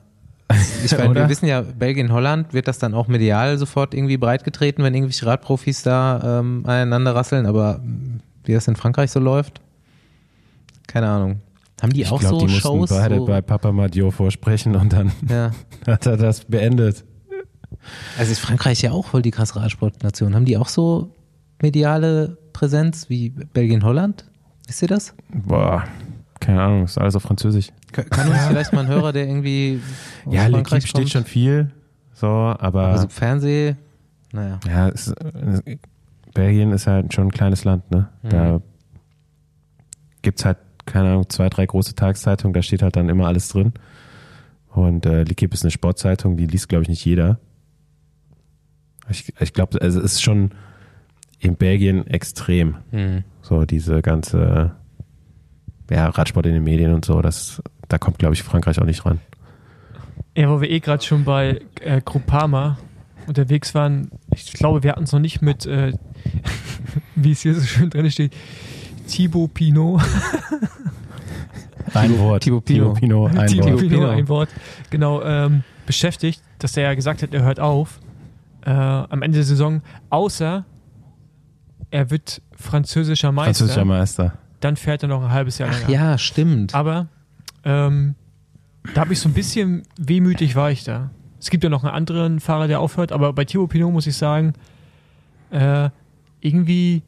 Ich 0.85 0.93
meine, 0.99 1.15
wir 1.15 1.29
wissen 1.31 1.47
ja, 1.47 1.63
Belgien, 1.63 2.13
Holland 2.13 2.53
wird 2.53 2.69
das 2.69 2.79
dann 2.79 2.93
auch 2.93 3.09
medial 3.09 3.57
sofort 3.57 3.95
irgendwie 3.95 4.19
breitgetreten, 4.19 4.85
wenn 4.85 4.93
irgendwelche 4.93 5.25
Radprofis 5.25 5.83
da 5.83 6.41
ähm, 6.41 6.65
aneinander 6.67 7.15
rasseln, 7.15 7.47
aber 7.47 7.81
wie 8.45 8.53
das 8.53 8.69
in 8.69 8.77
Frankreich 8.77 9.11
so 9.11 9.19
läuft, 9.19 9.63
keine 10.87 11.09
Ahnung. 11.09 11.41
Haben 11.81 11.95
die 11.95 12.03
Ich 12.03 12.11
auch 12.11 12.21
glaube, 12.21 12.41
so 12.41 12.47
die 12.47 12.53
mussten 12.53 12.61
Shows? 12.61 12.91
beide 12.91 13.17
so, 13.17 13.25
bei 13.25 13.41
Papa 13.41 13.73
Madio 13.73 14.11
vorsprechen 14.11 14.77
und 14.77 14.93
dann 14.93 15.13
ja. 15.31 15.53
hat 15.87 16.05
er 16.05 16.19
das 16.19 16.45
beendet. 16.45 17.03
Also 18.19 18.33
ist 18.33 18.41
Frankreich 18.41 18.83
ja 18.83 18.93
auch 18.93 19.07
voll 19.07 19.23
die 19.23 19.31
krasse 19.31 19.57
Radsportnation. 19.57 20.35
Haben 20.35 20.45
die 20.45 20.57
auch 20.57 20.69
so 20.69 21.15
mediale 21.61 22.39
Präsenz 22.53 23.09
wie 23.09 23.31
Belgien, 23.31 23.85
Holland? 23.85 24.25
Wisst 24.67 24.83
ihr 24.83 24.89
das? 24.89 25.15
Boah, 25.33 25.85
keine 26.41 26.63
Ahnung, 26.63 26.85
ist 26.85 26.99
alles 26.99 27.17
auf 27.17 27.23
Französisch. 27.23 27.69
Kann 27.93 28.09
kann 28.09 28.29
uns 28.29 28.47
vielleicht 28.47 28.73
mal 28.73 28.81
ein 28.81 28.89
Hörer, 28.89 29.13
der 29.13 29.27
irgendwie 29.27 29.81
Ja, 30.29 30.47
L'Equipe 30.47 30.87
steht 30.87 31.11
schon 31.11 31.25
viel, 31.25 31.71
so, 32.15 32.27
aber 32.27 32.89
also 32.89 33.09
Fernseh, 33.09 33.75
naja. 34.33 34.61
ja, 34.67 34.89
es, 34.89 35.09
es, 35.09 35.63
Belgien 36.33 36.73
ist 36.73 36.87
halt 36.87 37.13
schon 37.13 37.29
ein 37.29 37.33
kleines 37.33 37.65
Land, 37.65 37.91
ne? 37.91 38.09
Da 38.23 38.61
gibt's 40.23 40.45
halt, 40.45 40.59
keine 40.87 41.11
Ahnung, 41.11 41.29
zwei, 41.29 41.49
drei 41.49 41.67
große 41.67 41.95
Tageszeitungen, 41.95 42.55
da 42.55 42.63
steht 42.63 42.83
halt 42.83 42.97
dann 42.97 43.09
immer 43.09 43.27
alles 43.27 43.49
drin. 43.49 43.73
Und 44.69 45.05
äh, 45.05 45.23
L'Equipe 45.23 45.53
ist 45.53 45.65
eine 45.65 45.71
Sportzeitung, 45.71 46.37
die 46.37 46.47
liest, 46.47 46.69
glaube 46.69 46.83
ich, 46.83 46.89
nicht 46.89 47.05
jeder. 47.05 47.39
Ich, 49.09 49.33
ich 49.41 49.53
glaube, 49.53 49.81
also 49.81 50.01
es 50.01 50.15
ist 50.15 50.23
schon 50.23 50.51
in 51.39 51.57
Belgien 51.57 52.07
extrem. 52.07 52.77
Hm. 52.91 53.25
So 53.43 53.65
diese 53.65 54.01
ganze 54.03 54.77
ja, 55.91 56.09
Radsport 56.09 56.47
in 56.47 56.55
den 56.55 56.65
Medien 56.65 56.95
und 56.95 57.05
so, 57.05 57.21
das, 57.21 57.63
da 57.89 57.99
kommt, 57.99 58.19
glaube 58.19 58.35
ich, 58.35 58.43
Frankreich 58.43 58.81
auch 58.81 58.87
nicht 58.87 59.05
ran. 59.05 59.21
Ja, 60.37 60.49
wo 60.49 60.61
wir 60.61 60.71
eh 60.71 60.81
gerade 60.81 61.03
schon 61.05 61.25
bei 61.25 61.61
äh, 61.81 62.01
Groupama 62.01 62.79
unterwegs 63.27 63.75
waren, 63.75 64.11
ich 64.35 64.53
glaube, 64.55 64.83
wir 64.83 64.93
hatten 64.93 65.05
es 65.05 65.13
noch 65.13 65.21
nicht 65.21 65.43
mit, 65.43 65.67
äh, 65.67 65.93
wie 67.15 67.33
es 67.33 67.43
hier 67.43 67.55
so 67.55 67.61
schön 67.61 67.91
drin 67.91 68.11
steht, 68.11 68.33
Thibaut 69.07 69.53
Pinot. 69.55 70.01
Ein 71.95 72.19
Wort. 72.19 72.45
Thibaut 72.45 72.65
Pinot. 72.65 72.99
Pinot, 72.99 73.37
ein 73.37 73.47
Thibaut 73.49 73.73
Wort. 73.73 73.81
Pinot, 73.81 73.91
Pinot. 73.91 74.11
ein 74.11 74.29
Wort. 74.29 74.49
Genau, 74.89 75.23
ähm, 75.23 75.63
beschäftigt, 75.85 76.41
dass 76.59 76.77
er 76.77 76.85
ja 76.85 76.95
gesagt 76.95 77.23
hat, 77.23 77.35
er 77.35 77.43
hört 77.43 77.61
auf 77.61 78.01
äh, 78.65 78.71
am 78.71 79.23
Ende 79.23 79.37
der 79.39 79.45
Saison, 79.45 79.83
außer 80.11 80.65
er 81.91 82.11
wird 82.11 82.41
französischer 82.57 83.33
Meister. 83.33 83.45
Französischer 83.55 83.85
Meister. 83.85 84.33
Dann 84.61 84.77
fährt 84.77 85.03
er 85.03 85.09
noch 85.09 85.23
ein 85.23 85.31
halbes 85.31 85.59
Jahr 85.59 85.69
Ach 85.73 85.81
länger. 85.89 85.91
ja, 85.93 86.19
stimmt. 86.19 86.75
Aber 86.75 87.09
ähm, 87.65 88.15
da 88.95 89.03
habe 89.03 89.13
ich 89.13 89.21
so 89.21 89.29
ein 89.29 89.35
bisschen 89.35 89.83
wehmütig 89.99 90.57
war 90.57 90.71
ich 90.71 90.85
da. 90.85 91.11
Es 91.41 91.51
gibt 91.51 91.65
ja 91.65 91.71
noch 91.71 91.83
einen 91.85 91.93
anderen 91.93 92.39
Fahrer, 92.41 92.69
der 92.69 92.79
aufhört, 92.81 93.11
aber 93.13 93.33
bei 93.33 93.45
Thibaut 93.45 93.71
Pinot 93.71 93.93
muss 93.93 94.07
ich 94.07 94.17
sagen, 94.17 94.53
äh, 95.51 95.91
irgendwie, 96.41 97.03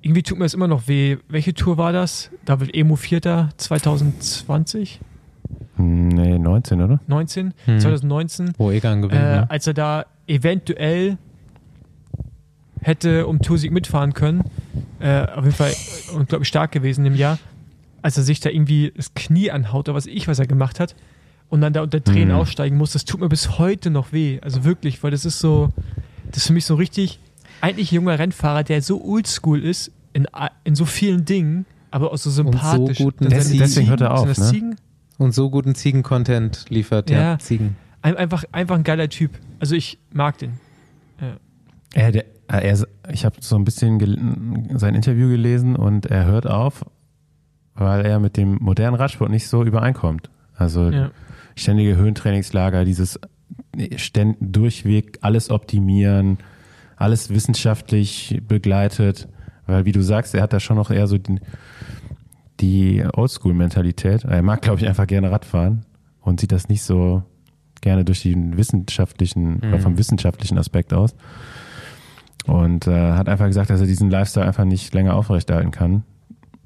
irgendwie 0.00 0.22
tut 0.22 0.38
mir 0.38 0.44
das 0.46 0.54
immer 0.54 0.66
noch 0.68 0.88
weh. 0.88 1.18
Welche 1.28 1.52
Tour 1.54 1.76
war 1.76 1.92
das? 1.92 2.30
Da 2.46 2.58
wird 2.60 2.74
Emo 2.74 2.96
Vierter 2.96 3.50
2020, 3.58 5.00
Hm, 5.76 6.08
Nee, 6.08 6.38
19, 6.38 6.80
oder? 6.80 7.00
19, 7.06 7.52
Hm. 7.66 7.78
2019, 7.80 8.52
Wo 8.56 8.70
Egan 8.70 9.02
gewinnt, 9.02 9.20
äh, 9.20 9.36
ne? 9.40 9.50
als 9.50 9.66
er 9.66 9.74
da 9.74 10.06
eventuell 10.26 11.18
hätte 12.80 13.26
um 13.26 13.40
Tour-Sieg 13.40 13.72
mitfahren 13.72 14.12
können. 14.14 14.44
Äh, 15.00 15.22
auf 15.26 15.44
jeden 15.44 15.56
Fall 15.56 15.72
unglaublich 16.14 16.48
stark 16.48 16.72
gewesen 16.72 17.04
im 17.06 17.14
Jahr. 17.14 17.38
Als 18.02 18.16
er 18.18 18.22
sich 18.22 18.40
da 18.40 18.50
irgendwie 18.50 18.92
das 18.94 19.14
Knie 19.14 19.50
anhaut 19.50 19.88
oder 19.88 19.96
was 19.96 20.06
ich, 20.06 20.28
was 20.28 20.38
er 20.38 20.46
gemacht 20.46 20.78
hat 20.80 20.94
und 21.48 21.60
dann 21.62 21.72
da 21.72 21.82
unter 21.82 22.02
Tränen 22.04 22.28
Mhm. 22.28 22.34
aussteigen 22.40 22.76
muss, 22.76 22.92
das 22.92 23.04
tut 23.06 23.20
mir 23.20 23.28
bis 23.28 23.58
heute 23.58 23.90
noch 23.90 24.12
weh. 24.12 24.38
Also 24.42 24.64
wirklich, 24.64 25.02
weil 25.02 25.10
das 25.10 25.24
ist 25.24 25.38
so, 25.38 25.70
das 26.30 26.38
ist 26.38 26.46
für 26.48 26.52
mich 26.52 26.66
so 26.66 26.74
richtig, 26.74 27.20
eigentlich 27.62 27.92
ein 27.92 27.96
junger 27.96 28.18
Rennfahrer, 28.18 28.62
der 28.62 28.82
so 28.82 29.02
oldschool 29.02 29.62
ist 29.64 29.90
in, 30.12 30.26
in 30.64 30.74
so 30.74 30.84
vielen 30.84 31.24
Dingen, 31.24 31.64
aber 31.90 32.12
auch 32.12 32.18
so 32.18 32.28
sympathisch. 32.30 32.98
guten 32.98 33.24
Dann 33.24 33.32
Des- 33.38 33.48
seine 33.48 33.58
deswegen 33.60 33.88
hört 33.88 34.02
er 34.02 34.14
Ziegen, 34.16 34.30
auf, 34.30 34.38
ne? 34.38 34.44
Ziegen? 34.50 34.76
Und 35.16 35.32
so 35.32 35.48
guten 35.48 35.74
Ziegen-Content 35.74 36.66
liefert, 36.68 37.08
ja. 37.08 37.20
Ja. 37.20 37.38
Ziegen. 37.38 37.76
Ein, 38.04 38.18
einfach, 38.18 38.44
einfach 38.52 38.74
ein 38.74 38.84
geiler 38.84 39.08
Typ. 39.08 39.30
Also 39.60 39.74
ich 39.74 39.98
mag 40.12 40.36
den. 40.36 40.60
Er, 41.94 42.12
der, 42.12 42.26
er, 42.48 42.86
ich 43.10 43.24
habe 43.24 43.36
so 43.40 43.56
ein 43.56 43.64
bisschen 43.64 44.68
sein 44.78 44.94
Interview 44.94 45.30
gelesen 45.30 45.74
und 45.74 46.04
er 46.04 46.26
hört 46.26 46.46
auf, 46.46 46.84
weil 47.74 48.04
er 48.04 48.20
mit 48.20 48.36
dem 48.36 48.58
modernen 48.60 48.94
Radsport 48.94 49.30
nicht 49.30 49.48
so 49.48 49.64
übereinkommt. 49.64 50.28
Also 50.54 50.90
Ja. 50.90 51.12
ständige 51.56 51.96
Höhentrainingslager, 51.96 52.84
dieses 52.84 53.18
ständ, 53.96 54.36
durchweg 54.38 55.16
alles 55.22 55.48
optimieren, 55.48 56.36
alles 56.96 57.30
wissenschaftlich 57.30 58.42
begleitet, 58.46 59.28
weil 59.66 59.86
wie 59.86 59.92
du 59.92 60.02
sagst, 60.02 60.34
er 60.34 60.42
hat 60.42 60.52
da 60.52 60.60
schon 60.60 60.76
noch 60.76 60.90
eher 60.90 61.06
so 61.06 61.16
die, 61.16 61.40
die 62.60 63.02
Oldschool-Mentalität. 63.14 64.24
Er 64.24 64.42
mag, 64.42 64.60
glaube 64.60 64.80
ich, 64.80 64.86
einfach 64.86 65.06
gerne 65.06 65.30
Radfahren 65.30 65.86
und 66.20 66.40
sieht 66.40 66.52
das 66.52 66.68
nicht 66.68 66.82
so 66.82 67.22
gerne 67.84 68.04
durch 68.04 68.22
den 68.22 68.56
wissenschaftlichen 68.56 69.60
oder 69.60 69.78
vom 69.78 69.98
wissenschaftlichen 69.98 70.58
Aspekt 70.58 70.92
aus. 70.92 71.14
Und 72.46 72.86
äh, 72.86 73.12
hat 73.12 73.28
einfach 73.28 73.46
gesagt, 73.46 73.70
dass 73.70 73.80
er 73.80 73.86
diesen 73.86 74.10
Lifestyle 74.10 74.46
einfach 74.46 74.64
nicht 74.64 74.92
länger 74.92 75.14
aufrechterhalten 75.14 75.70
kann. 75.70 76.02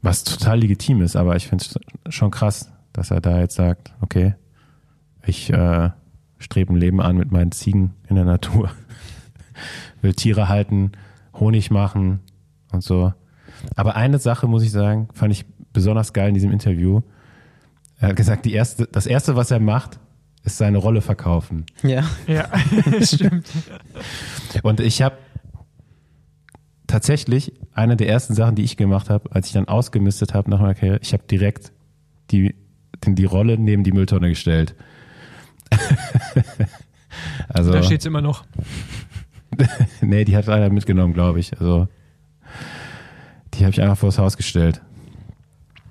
Was 0.00 0.24
total 0.24 0.61
legitim 0.61 1.02
ist, 1.02 1.16
aber 1.16 1.37
ich 1.37 1.46
finde 1.46 1.64
es 1.64 2.14
schon 2.14 2.31
krass, 2.31 2.72
dass 2.92 3.11
er 3.11 3.20
da 3.20 3.40
jetzt 3.40 3.57
sagt, 3.57 3.92
okay, 4.00 4.35
ich 5.26 5.52
äh, 5.52 5.90
strebe 6.38 6.72
ein 6.72 6.76
Leben 6.76 7.00
an 7.00 7.16
mit 7.16 7.33
meinen 7.33 7.52
Ziegen 7.52 7.94
in 8.09 8.16
der 8.16 8.24
Natur. 8.24 8.70
Will 10.00 10.14
Tiere 10.14 10.48
halten, 10.48 10.92
Honig 11.35 11.70
machen 11.70 12.20
und 12.72 12.83
so. 12.83 13.12
Aber 13.74 13.96
eine 13.96 14.18
Sache, 14.18 14.46
muss 14.46 14.62
ich 14.62 14.70
sagen, 14.70 15.09
fand 15.12 15.33
ich 15.33 15.44
besonders 15.72 16.12
geil 16.12 16.28
in 16.28 16.35
diesem 16.35 16.52
Interview. 16.52 17.02
Er 17.98 18.11
hat 18.11 18.16
gesagt, 18.16 18.44
die 18.44 18.52
erste, 18.52 18.87
das 18.87 19.07
erste, 19.07 19.35
was 19.35 19.50
er 19.50 19.59
macht, 19.59 19.98
ist 20.52 20.58
seine 20.58 20.78
Rolle 20.78 21.00
verkaufen. 21.00 21.64
Ja. 21.82 22.04
Ja, 22.26 22.48
stimmt. 23.02 23.46
Und 24.62 24.80
ich 24.80 25.02
habe 25.02 25.16
tatsächlich 26.87 27.52
eine 27.74 27.96
der 27.96 28.08
ersten 28.08 28.34
Sachen, 28.34 28.54
die 28.54 28.62
ich 28.64 28.76
gemacht 28.76 29.11
habe, 29.11 29.30
als 29.32 29.46
ich 29.48 29.52
dann 29.52 29.68
ausgemistet 29.68 30.34
habe 30.34 30.50
nach 30.50 30.58
meiner 30.61 30.74
Karriere, 30.74 30.98
ich 31.02 31.12
habe 31.12 31.22
direkt 31.30 31.72
die, 32.30 32.54
die, 33.04 33.14
die 33.14 33.24
Rolle 33.24 33.58
neben 33.58 33.84
die 33.84 33.92
Mülltonne 33.92 34.28
gestellt. 34.30 34.74
also, 37.48 37.72
Da 37.72 37.82
steht 37.82 38.00
es 38.00 38.06
immer 38.06 38.22
noch. 38.22 38.44
nee, 40.00 40.24
die 40.24 40.37
hat 40.37 40.48
einer 40.48 40.70
mitgenommen, 40.70 41.14
glaube 41.14 41.40
ich. 41.40 41.58
Also, 41.61 41.88
die 43.54 43.64
habe 43.64 43.70
ich 43.72 43.82
einfach 43.82 43.98
vors 43.98 44.18
Haus 44.18 44.37
gestellt. 44.37 44.80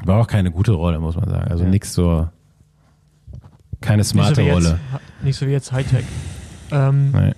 War 0.04 0.22
auch 0.22 0.28
keine 0.28 0.52
gute 0.52 0.72
Rolle, 0.74 1.00
muss 1.00 1.16
man 1.16 1.30
sagen. 1.30 1.48
Also 1.50 1.64
Ja. 1.64 1.70
nix 1.70 1.94
so, 1.94 2.28
keine 3.82 3.98
Nicht 3.98 4.08
so 4.08 4.14
smarte 4.14 4.42
Rolle. 4.42 4.80
Jetzt, 4.92 5.24
nicht 5.24 5.36
so 5.38 5.48
wie 5.48 5.52
jetzt 5.52 5.72
Hightech. 5.72 6.06
Ähm, 6.70 7.12
Nee. 7.14 7.34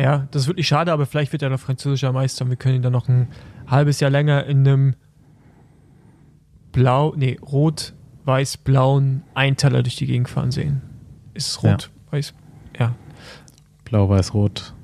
Ja, 0.00 0.28
das 0.30 0.42
ist 0.42 0.48
wirklich 0.48 0.68
schade, 0.68 0.92
aber 0.92 1.04
vielleicht 1.04 1.32
wird 1.32 1.42
er 1.42 1.50
noch 1.50 1.58
französischer 1.58 2.12
Meister 2.12 2.44
und 2.44 2.50
wir 2.50 2.56
können 2.56 2.76
ihn 2.76 2.82
dann 2.82 2.92
noch 2.92 3.08
ein 3.08 3.26
halbes 3.66 3.98
Jahr 4.00 4.08
länger 4.10 4.46
in 4.46 4.66
einem 4.66 4.94
blau, 6.72 7.12
nee, 7.16 7.38
rot-weiß-blauen 7.42 9.22
Einteiler 9.34 9.82
durch 9.82 9.96
die 9.96 10.06
Gegend 10.06 10.28
fahren 10.28 10.50
sehen. 10.50 10.80
Ist 11.34 11.48
es 11.56 11.62
Ja. 11.62 11.72
rot, 11.72 11.90
weiß? 12.10 12.34
Ja, 12.78 12.94
Blau, 13.84 14.08
weiß, 14.08 14.32
rot. 14.32 14.74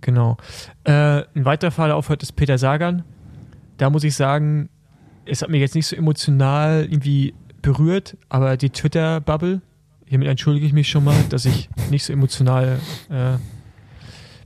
genau. 0.00 0.36
Äh, 0.84 0.92
ein 1.34 1.44
weiterer 1.44 1.70
Fall, 1.70 1.88
der 1.88 1.96
aufhört, 1.96 2.22
ist 2.22 2.32
Peter 2.32 2.58
Sagan. 2.58 3.04
Da 3.76 3.90
muss 3.90 4.02
ich 4.02 4.14
sagen, 4.16 4.68
es 5.24 5.42
hat 5.42 5.50
mich 5.50 5.60
jetzt 5.60 5.74
nicht 5.74 5.86
so 5.86 5.94
emotional 5.94 6.84
irgendwie 6.90 7.34
berührt, 7.62 8.16
aber 8.28 8.56
die 8.56 8.70
Twitter-Bubble, 8.70 9.60
hiermit 10.06 10.28
entschuldige 10.28 10.66
ich 10.66 10.72
mich 10.72 10.88
schon 10.88 11.04
mal, 11.04 11.16
dass 11.30 11.44
ich 11.44 11.68
nicht 11.90 12.04
so 12.04 12.12
emotional 12.12 12.78
äh, 13.10 13.36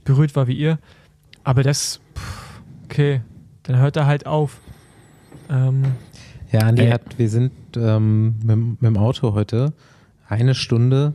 berührt 0.03 0.35
war 0.35 0.47
wie 0.47 0.53
ihr. 0.55 0.79
Aber 1.43 1.63
das, 1.63 1.99
pff, 2.15 2.61
okay, 2.85 3.21
dann 3.63 3.77
hört 3.77 3.95
er 3.95 4.05
halt 4.05 4.25
auf. 4.25 4.59
Ähm, 5.49 5.83
Ja, 6.51 6.61
Andi 6.61 6.83
Ey. 6.83 6.91
hat, 6.91 7.17
wir 7.17 7.29
sind 7.29 7.51
ähm, 7.75 8.35
mit, 8.43 8.57
mit 8.57 8.83
dem 8.83 8.97
Auto 8.97 9.33
heute 9.33 9.73
eine 10.27 10.55
Stunde 10.55 11.13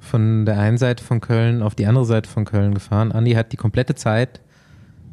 von 0.00 0.44
der 0.46 0.58
einen 0.58 0.78
Seite 0.78 1.02
von 1.02 1.20
Köln 1.20 1.62
auf 1.62 1.74
die 1.74 1.86
andere 1.86 2.04
Seite 2.04 2.28
von 2.28 2.44
Köln 2.44 2.74
gefahren. 2.74 3.12
Andi 3.12 3.32
hat 3.32 3.52
die 3.52 3.56
komplette 3.56 3.94
Zeit 3.94 4.40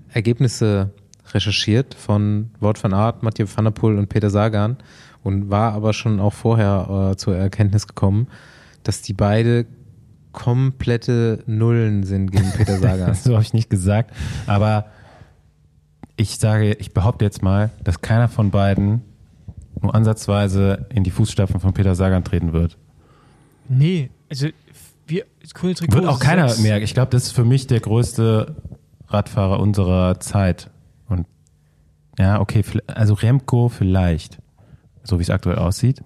Ergebnisse 0.10 0.92
recherchiert 1.34 1.94
von 1.96 2.52
Wort 2.60 2.84
van 2.84 2.94
Art, 2.94 3.24
Mathieu 3.24 3.46
van 3.54 3.66
der 3.66 3.72
Poel 3.72 3.98
und 3.98 4.10
Peter 4.10 4.30
Sagan 4.30 4.78
und 5.24 5.50
war 5.50 5.74
aber 5.74 5.94
schon 5.94 6.20
auch 6.20 6.34
vorher 6.34 7.12
äh, 7.12 7.18
zur 7.18 7.36
Erkenntnis 7.36 7.88
gekommen, 7.88 8.28
dass 8.84 9.02
die 9.02 9.14
beide 9.14 9.66
komplette 10.32 11.44
Nullen 11.46 12.04
sind 12.04 12.32
gegen 12.32 12.52
Peter 12.52 12.78
Sagan. 12.78 13.14
so 13.14 13.34
habe 13.34 13.44
ich 13.44 13.54
nicht 13.54 13.70
gesagt. 13.70 14.14
Aber 14.48 14.88
ich 16.18 16.38
sage, 16.38 16.74
ich 16.74 16.94
behaupte 16.94 17.26
jetzt 17.26 17.42
mal, 17.42 17.70
dass 17.84 18.02
keiner 18.02 18.28
von 18.28 18.52
beiden 18.52 19.02
nur 19.82 19.94
ansatzweise 19.96 20.88
in 20.94 21.04
die 21.04 21.12
Fußstapfen 21.12 21.60
von 21.60 21.74
Peter 21.74 21.96
Sagan 21.96 22.24
treten 22.24 22.54
wird. 22.54 22.78
nee, 23.70 24.10
also 24.30 24.48
wir, 25.06 25.26
grüne 25.54 25.76
Trikot 25.76 25.96
Wird 25.96 26.06
auch 26.06 26.20
keiner 26.20 26.50
sechs. 26.50 26.62
mehr. 26.62 26.82
Ich 26.82 26.94
glaube, 26.94 27.12
das 27.12 27.24
ist 27.24 27.32
für 27.32 27.44
mich 27.44 27.68
der 27.68 27.80
größte 27.80 28.56
Radfahrer 29.08 29.60
unserer 29.60 30.20
Zeit. 30.20 30.70
Und 31.08 31.28
ja, 32.18 32.40
okay, 32.40 32.64
also 32.88 33.14
Remco 33.14 33.70
vielleicht, 33.70 34.40
so 35.04 35.20
wie 35.20 35.24
es 35.24 35.30
aktuell 35.30 35.58
aussieht. 35.58 36.02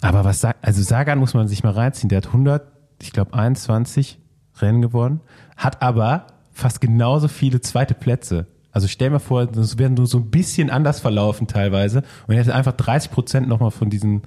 Aber 0.00 0.24
was 0.24 0.40
sagt, 0.40 0.64
also 0.64 0.82
Sagan 0.82 1.18
muss 1.18 1.34
man 1.34 1.48
sich 1.48 1.62
mal 1.64 1.72
reinziehen. 1.72 2.08
Der 2.08 2.18
hat 2.18 2.26
100, 2.26 2.62
ich 3.02 3.12
glaube 3.12 3.34
21 3.34 4.18
Rennen 4.60 4.82
gewonnen, 4.82 5.20
hat 5.56 5.82
aber 5.82 6.26
fast 6.52 6.80
genauso 6.80 7.28
viele 7.28 7.60
zweite 7.60 7.94
Plätze. 7.94 8.46
Also 8.70 8.86
stell 8.86 9.10
mir 9.10 9.20
vor, 9.20 9.46
das 9.46 9.78
wäre 9.78 9.90
nur 9.90 10.06
so 10.06 10.18
ein 10.18 10.30
bisschen 10.30 10.70
anders 10.70 11.00
verlaufen 11.00 11.46
teilweise 11.46 12.02
und 12.26 12.34
er 12.34 12.40
hätte 12.40 12.54
einfach 12.54 12.72
30 12.72 13.10
Prozent 13.10 13.48
nochmal 13.48 13.70
von 13.70 13.90
diesen 13.90 14.22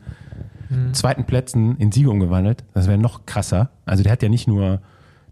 zweiten 0.94 1.26
Plätzen 1.26 1.78
in 1.78 1.92
Siege 1.92 2.10
umgewandelt. 2.10 2.64
Das 2.74 2.88
wäre 2.88 2.98
noch 2.98 3.26
krasser. 3.26 3.70
Also 3.86 4.04
der 4.04 4.12
hat 4.12 4.24
ja 4.24 4.30
nicht 4.30 4.48
nur 4.48 4.82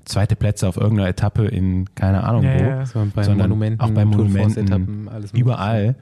zweite 0.06 0.36
Plätze 0.36 0.68
auf 0.68 0.76
irgendeiner 0.78 1.10
Etappe 1.10 1.46
in 1.46 1.86
keine 1.96 2.24
Ahnung 2.24 2.44
Ja, 2.44 2.60
wo, 2.60 2.64
ja. 2.64 2.86
So, 2.86 3.08
bei 3.14 3.24
sondern 3.24 3.50
Monumenten, 3.50 3.80
auch 3.80 3.92
bei 3.92 4.06
Monumenten, 4.06 5.10
überall. 5.34 5.96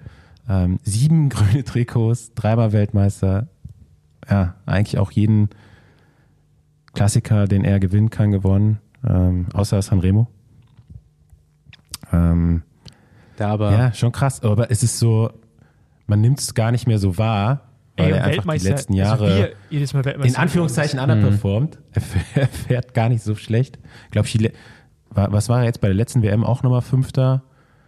Ähm, 0.50 0.80
sieben 0.84 1.30
grüne 1.30 1.64
Trikots, 1.64 2.34
dreimal 2.34 2.72
Weltmeister. 2.72 3.48
Ja, 4.30 4.56
eigentlich 4.66 4.98
auch 5.00 5.12
jeden 5.12 5.50
Klassiker, 6.94 7.46
den 7.46 7.64
er 7.64 7.80
gewinnen 7.80 8.10
kann, 8.10 8.32
gewonnen. 8.32 8.80
Ähm, 9.08 9.48
außer 9.54 9.82
Sanremo. 9.82 10.28
Ähm, 12.12 12.64
Da 13.38 13.50
aber 13.52 13.72
ja, 13.72 13.94
schon 13.94 14.12
krass. 14.12 14.42
Aber 14.44 14.72
es 14.72 14.84
ist 14.84 15.00
so, 15.00 15.30
man 16.08 16.22
nimmt 16.22 16.40
es 16.40 16.54
gar 16.54 16.72
nicht 16.72 16.88
mehr 16.88 16.98
so 17.00 17.18
wahr, 17.18 17.62
weil 17.98 18.08
Ey, 18.08 18.18
er 18.18 18.24
einfach 18.26 18.54
die 18.54 18.60
letzten 18.68 18.94
Jahre 18.94 19.26
also 19.26 19.38
wir 19.44 19.52
jedes 19.70 19.94
Mal 19.94 20.06
Weltmeister 20.06 20.36
in 20.38 20.42
Anführungszeichen 20.42 21.00
underperformt. 21.00 21.80
Er 21.94 22.02
f- 22.02 22.16
Er 22.36 22.48
fährt 22.48 22.94
gar 22.94 23.10
nicht 23.10 23.24
so 23.24 23.36
schlecht. 23.36 23.80
Glaube 24.12 24.28
ich, 24.28 24.34
die 24.34 24.38
le- 24.40 24.54
war, 25.10 25.32
was 25.32 25.50
war 25.50 25.60
er 25.60 25.66
jetzt 25.66 25.82
bei 25.82 25.88
der 25.88 25.96
letzten 25.96 26.22
WM 26.22 26.44
auch 26.44 26.64
nochmal 26.64 26.82
Fünfter? 26.82 27.44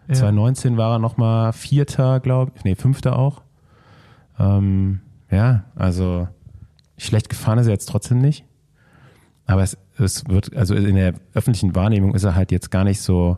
Ja. 0.07 0.15
2019 0.15 0.77
war 0.77 0.93
er 0.95 0.99
nochmal 0.99 1.53
Vierter, 1.53 2.19
glaube 2.19 2.51
ich. 2.55 2.63
Nee, 2.63 2.75
Fünfter 2.75 3.17
auch. 3.17 3.41
Ähm, 4.39 5.01
ja, 5.31 5.63
also 5.75 6.27
schlecht 6.97 7.29
gefahren 7.29 7.59
ist 7.59 7.67
er 7.67 7.73
jetzt 7.73 7.87
trotzdem 7.89 8.19
nicht. 8.19 8.43
Aber 9.45 9.63
es, 9.63 9.77
es 9.97 10.27
wird, 10.27 10.55
also 10.55 10.75
in 10.75 10.95
der 10.95 11.13
öffentlichen 11.33 11.75
Wahrnehmung 11.75 12.13
ist 12.13 12.23
er 12.23 12.35
halt 12.35 12.51
jetzt 12.51 12.69
gar 12.71 12.83
nicht 12.83 13.01
so, 13.01 13.37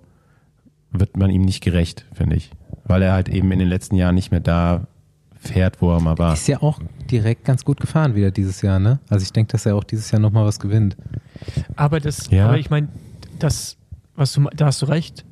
wird 0.91 1.15
man 1.15 1.29
ihm 1.29 1.43
nicht 1.43 1.63
gerecht, 1.63 2.05
finde 2.13 2.35
ich. 2.35 2.51
Weil 2.85 3.01
er 3.01 3.13
halt 3.13 3.29
eben 3.29 3.51
in 3.51 3.59
den 3.59 3.69
letzten 3.69 3.95
Jahren 3.95 4.15
nicht 4.15 4.31
mehr 4.31 4.41
da 4.41 4.87
fährt, 5.39 5.81
wo 5.81 5.91
er 5.93 6.01
mal 6.01 6.17
war. 6.17 6.33
Ist 6.33 6.47
ja 6.47 6.61
auch 6.61 6.79
direkt 7.09 7.45
ganz 7.45 7.63
gut 7.65 7.79
gefahren 7.79 8.13
wieder 8.15 8.29
dieses 8.31 8.61
Jahr, 8.61 8.79
ne? 8.79 8.99
Also 9.09 9.23
ich 9.23 9.31
denke, 9.31 9.51
dass 9.53 9.65
er 9.65 9.75
auch 9.75 9.83
dieses 9.83 10.11
Jahr 10.11 10.19
nochmal 10.19 10.45
was 10.45 10.59
gewinnt. 10.59 10.97
Aber 11.75 11.99
das, 11.99 12.29
Ja. 12.29 12.47
aber 12.47 12.57
ich 12.59 12.69
meine, 12.69 12.89
das, 13.39 13.77
was 14.15 14.33
du, 14.33 14.49
da 14.55 14.65
hast 14.67 14.81
du 14.81 14.85
recht. 14.87 15.25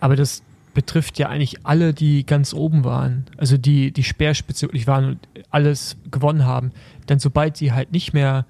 Aber 0.00 0.16
das 0.16 0.42
betrifft 0.74 1.18
ja 1.18 1.28
eigentlich 1.28 1.66
alle, 1.66 1.92
die 1.94 2.24
ganz 2.24 2.54
oben 2.54 2.84
waren. 2.84 3.24
Also 3.36 3.56
die, 3.56 3.92
die 3.92 4.04
Speerspitze 4.04 4.66
wirklich 4.66 4.86
waren 4.86 5.04
und 5.04 5.18
alles 5.50 5.96
gewonnen 6.10 6.44
haben. 6.46 6.70
Denn 7.08 7.18
sobald 7.18 7.56
sie 7.56 7.72
halt 7.72 7.92
nicht 7.92 8.12
mehr, 8.12 8.46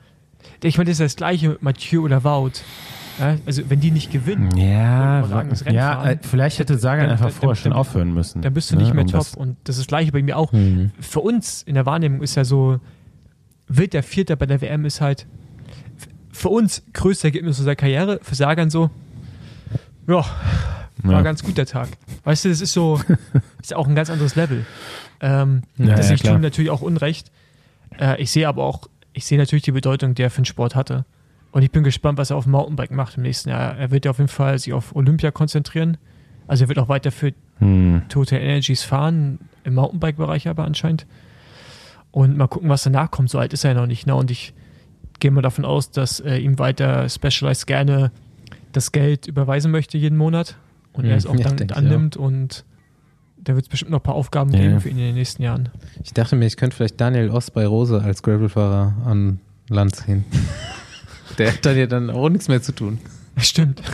ich 0.62 0.76
meine, 0.78 0.90
das 0.90 1.00
ist 1.00 1.04
das 1.04 1.16
gleiche 1.16 1.48
mit 1.50 1.62
Mathieu 1.62 2.02
oder 2.02 2.22
Wout. 2.24 2.52
Ja, 3.18 3.36
also 3.44 3.62
wenn 3.68 3.80
die 3.80 3.90
nicht 3.90 4.10
gewinnen, 4.10 4.56
Ja, 4.56 5.20
ja 5.20 5.26
fahren. 5.26 6.06
äh, 6.06 6.18
vielleicht 6.22 6.58
hätte 6.58 6.78
Sagan 6.78 7.04
Dann- 7.04 7.10
einfach 7.12 7.26
dann- 7.26 7.34
vorher 7.34 7.54
schon 7.56 7.70
dann- 7.72 7.78
aufhören 7.78 8.14
müssen. 8.14 8.40
dann 8.40 8.54
bist 8.54 8.70
du 8.70 8.76
ne, 8.76 8.82
nicht 8.82 8.94
mehr 8.94 9.02
um 9.04 9.10
top. 9.10 9.20
das- 9.20 9.34
und 9.34 9.56
das 9.64 9.76
ist 9.76 9.82
das 9.82 9.86
gleiche 9.88 10.12
bei 10.12 10.22
mir 10.22 10.36
auch. 10.38 10.52
Mhm. 10.52 10.90
Für 11.00 11.20
uns 11.20 11.62
in 11.62 11.74
der 11.74 11.84
Wahrnehmung 11.84 12.22
ist 12.22 12.34
ja 12.36 12.44
so, 12.44 12.80
wird 13.68 13.92
der 13.92 14.02
Vierter 14.02 14.36
bei 14.36 14.46
der 14.46 14.60
WM 14.62 14.84
ist 14.86 15.00
halt 15.02 15.26
für 16.32 16.48
uns 16.48 16.82
größte 16.94 17.26
Ergebnis 17.28 17.58
unserer 17.58 17.76
Karriere, 17.76 18.20
für 18.22 18.34
Sagan 18.34 18.70
so, 18.70 18.90
ja, 20.08 20.24
war 21.02 21.12
Ja. 21.14 21.22
ganz 21.22 21.42
gut 21.42 21.56
der 21.58 21.66
Tag. 21.66 21.88
Weißt 22.24 22.44
du, 22.44 22.48
das 22.48 22.60
ist 22.60 22.72
so, 22.72 23.00
ist 23.62 23.74
auch 23.74 23.86
ein 23.88 23.94
ganz 23.94 24.10
anderes 24.10 24.36
Level. 24.36 24.64
Ähm, 25.20 25.62
Ja, 25.76 25.94
das 25.96 26.08
ja, 26.08 26.14
ich 26.14 26.22
tue 26.22 26.38
natürlich 26.38 26.70
auch 26.70 26.80
Unrecht. 26.82 27.30
Äh, 27.98 28.20
ich 28.22 28.30
sehe 28.30 28.48
aber 28.48 28.64
auch, 28.64 28.88
ich 29.12 29.26
sehe 29.26 29.38
natürlich 29.38 29.64
die 29.64 29.72
Bedeutung, 29.72 30.14
die 30.14 30.22
er 30.22 30.30
für 30.30 30.40
den 30.42 30.46
Sport 30.46 30.74
hatte. 30.74 31.04
Und 31.52 31.62
ich 31.62 31.70
bin 31.72 31.82
gespannt, 31.82 32.16
was 32.18 32.30
er 32.30 32.36
auf 32.36 32.44
dem 32.44 32.52
Mountainbike 32.52 32.92
macht 32.92 33.16
im 33.16 33.24
nächsten 33.24 33.48
Jahr. 33.48 33.76
Er 33.76 33.90
wird 33.90 34.04
ja 34.04 34.12
auf 34.12 34.18
jeden 34.18 34.28
Fall 34.28 34.58
sich 34.58 34.72
auf 34.72 34.94
Olympia 34.94 35.30
konzentrieren. 35.32 35.96
Also 36.46 36.64
er 36.64 36.68
wird 36.68 36.78
auch 36.78 36.88
weiter 36.88 37.10
für 37.10 37.32
Hm. 37.58 38.02
Total 38.08 38.38
Energies 38.40 38.82
fahren, 38.84 39.38
im 39.64 39.74
Mountainbike-Bereich 39.74 40.48
aber 40.48 40.64
anscheinend. 40.64 41.06
Und 42.12 42.36
mal 42.36 42.46
gucken, 42.48 42.68
was 42.70 42.82
danach 42.84 43.10
kommt. 43.10 43.28
So 43.30 43.38
alt 43.38 43.52
ist 43.52 43.64
er 43.64 43.72
ja 43.72 43.80
noch 43.80 43.86
nicht. 43.86 44.06
Ne? 44.06 44.14
Und 44.14 44.30
ich 44.30 44.54
gehe 45.20 45.30
mal 45.30 45.42
davon 45.42 45.64
aus, 45.66 45.90
dass 45.90 46.20
äh, 46.20 46.36
ihm 46.38 46.58
weiter 46.58 47.08
Specialized 47.08 47.66
gerne 47.66 48.10
das 48.72 48.92
Geld 48.92 49.26
überweisen 49.26 49.70
möchte 49.70 49.98
jeden 49.98 50.16
Monat. 50.16 50.56
Und 50.92 51.04
er 51.04 51.12
Hm, 51.12 51.18
es 51.18 51.26
auch 51.26 51.36
ja, 51.36 51.44
dann 51.44 51.56
denke 51.56 51.76
annimmt. 51.76 52.16
Und 52.16 52.64
da 53.38 53.54
wird 53.54 53.64
es 53.64 53.68
bestimmt 53.68 53.90
noch 53.90 54.00
ein 54.00 54.02
paar 54.02 54.14
Aufgaben 54.14 54.52
Ja. 54.52 54.60
geben 54.60 54.80
für 54.80 54.88
ihn 54.88 54.98
in 54.98 55.04
den 55.06 55.14
nächsten 55.14 55.42
Jahren. 55.42 55.68
Ich 56.02 56.12
dachte 56.12 56.36
mir, 56.36 56.46
ich 56.46 56.56
könnte 56.56 56.76
vielleicht 56.76 57.00
Daniel 57.00 57.30
Ost 57.30 57.54
bei 57.54 57.66
Rose 57.66 58.00
als 58.02 58.22
Gravelfahrer 58.22 58.94
an 59.06 59.40
Land 59.68 59.96
ziehen. 59.96 60.24
Der 61.38 61.52
hat 61.52 61.64
dann 61.64 61.76
ja 61.78 61.86
dann 61.86 62.10
auch 62.10 62.28
nichts 62.28 62.48
mehr 62.48 62.60
zu 62.60 62.72
tun. 62.72 62.98
Stimmt. 63.36 63.80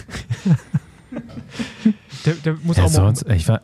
der, 2.24 2.34
der 2.34 2.54
muss 2.62 2.76
Ja, 2.76 2.84
auch 2.84 2.88
mal. 2.88 2.94
sonst, 3.14 3.28
ich 3.30 3.48
war, 3.48 3.62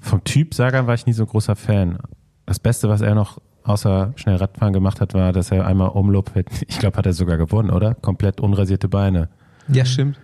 vom 0.00 0.22
Typ 0.24 0.54
Sagan 0.54 0.86
war 0.86 0.94
ich 0.94 1.06
nie 1.06 1.12
so 1.12 1.24
ein 1.24 1.28
großer 1.28 1.56
Fan. 1.56 1.98
Das 2.46 2.58
Beste, 2.58 2.88
was 2.88 3.00
er 3.00 3.14
noch 3.14 3.38
außer 3.64 4.12
schnell 4.16 4.36
Radfahren 4.36 4.72
gemacht 4.72 5.00
hat, 5.00 5.14
war, 5.14 5.32
dass 5.32 5.50
er 5.50 5.66
einmal 5.66 5.90
Umlob, 5.90 6.34
hat- 6.34 6.46
ich 6.66 6.78
glaube, 6.78 6.96
hat 6.96 7.06
er 7.06 7.12
sogar 7.12 7.36
gewonnen, 7.36 7.70
oder? 7.70 7.94
Komplett 7.94 8.40
unrasierte 8.40 8.88
Beine. 8.88 9.28
Ja, 9.68 9.84
stimmt. 9.84 10.18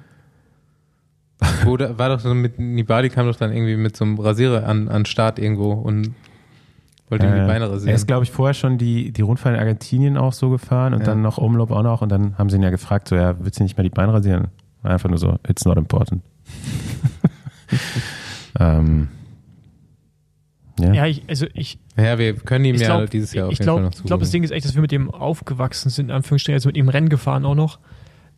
Da, 1.79 1.99
war 1.99 2.09
doch 2.09 2.21
so 2.21 2.33
mit 2.35 2.59
Nibali 2.59 3.11
kam 3.11 3.27
doch 3.27 3.37
dann 3.37 3.53
irgendwie 3.53 3.77
mit 3.77 3.97
so 3.97 4.05
einem 4.05 4.19
Rasierer 4.19 4.67
an, 4.67 4.89
an 4.89 5.05
Start 5.05 5.39
irgendwo 5.39 5.73
und 5.73 6.15
wollte 7.09 7.27
ihm 7.27 7.35
die 7.35 7.47
Beine 7.47 7.67
er 7.67 7.73
rasieren. 7.73 7.95
ist, 7.95 8.07
glaube 8.07 8.25
ich, 8.25 8.31
vorher 8.31 8.55
schon 8.55 8.79
die, 8.79 9.13
die 9.13 9.23
Rundfahrt 9.23 9.55
in 9.55 9.61
Argentinien 9.61 10.17
auch 10.17 10.33
so 10.33 10.51
gefahren 10.51 10.95
und 10.95 11.01
Ja. 11.01 11.07
dann 11.07 11.23
noch 11.23 11.39
Umlob 11.39 11.71
auch 11.71 11.83
noch 11.83 12.03
und 12.03 12.09
dann 12.11 12.37
haben 12.39 12.51
sie 12.51 12.57
ihn 12.57 12.63
ja 12.63 12.71
gefragt, 12.71 13.09
so, 13.09 13.17
ja, 13.17 13.37
willst 13.39 13.59
du 13.59 13.63
nicht 13.65 13.77
mehr 13.77 13.85
die 13.85 13.91
Beine 13.91 14.13
rasieren? 14.13 14.49
Einfach 14.83 15.09
nur 15.09 15.19
so, 15.19 15.37
it's 15.49 15.65
not 15.65 15.77
important. 15.77 16.23
ähm, 18.59 19.09
ja. 20.79 20.93
Ja, 20.93 21.07
ich, 21.07 21.23
also 21.29 21.47
ich, 21.55 21.79
ja, 21.97 22.19
wir 22.19 22.35
können 22.35 22.65
ihm 22.65 22.77
ja 22.77 22.87
glaube, 22.89 23.09
dieses 23.09 23.33
Jahr 23.33 23.47
auf 23.47 23.53
ich 23.53 23.59
jeden 23.59 23.67
glaub, 23.67 23.77
Fall 23.79 23.85
noch 23.85 23.93
ich 23.95 24.05
glaube, 24.05 24.21
das. 24.23 24.31
Ding 24.31 24.43
ist 24.43 24.51
echt, 24.51 24.67
dass 24.67 24.75
wir 24.75 24.83
mit 24.83 24.93
ihm 24.93 25.11
aufgewachsen 25.11 25.91
sind, 25.91 26.07
in 26.07 26.11
Anführungsstrichen, 26.13 26.57
also 26.57 26.69
mit 26.69 26.77
ihm 26.77 26.89
Rennen 26.89 27.09
gefahren 27.09 27.45
auch 27.45 27.55
noch, 27.55 27.79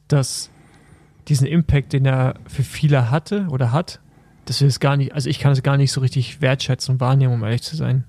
dass 0.09 0.51
diesen 1.29 1.47
Impact, 1.47 1.93
den 1.93 2.07
er 2.07 2.35
für 2.47 2.63
viele 2.63 3.11
hatte 3.11 3.47
oder 3.51 3.73
hat, 3.73 4.01
dass 4.47 4.61
wir 4.61 4.69
es 4.69 4.81
gar 4.81 4.97
nicht, 4.97 5.13
also 5.15 5.29
ich 5.29 5.39
kann 5.39 5.53
es 5.53 5.63
gar 5.63 5.77
nicht 5.77 5.93
so 5.93 6.01
richtig 6.01 6.41
wertschätzen 6.41 6.95
und 6.95 7.01
wahrnehmen, 7.01 7.35
um 7.35 7.45
ehrlich 7.45 7.63
zu 7.63 7.77
sein. 7.77 8.05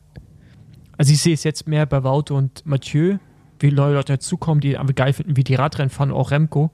Also 0.97 1.11
ich 1.13 1.21
sehe 1.21 1.33
es 1.33 1.43
jetzt 1.43 1.67
mehr 1.67 1.85
bei 1.85 2.03
Wout 2.03 2.33
und 2.33 2.65
Mathieu, 2.65 3.17
wie 3.59 3.71
neue 3.71 3.93
Leute 3.95 4.13
dazukommen, 4.13 4.61
die 4.61 4.77
einfach 4.77 4.95
geil 4.95 5.13
finden, 5.13 5.35
wie 5.37 5.43
die 5.43 5.55
Radrennen 5.55 5.89
fahren, 5.89 6.11
auch 6.11 6.31
Remco. 6.31 6.71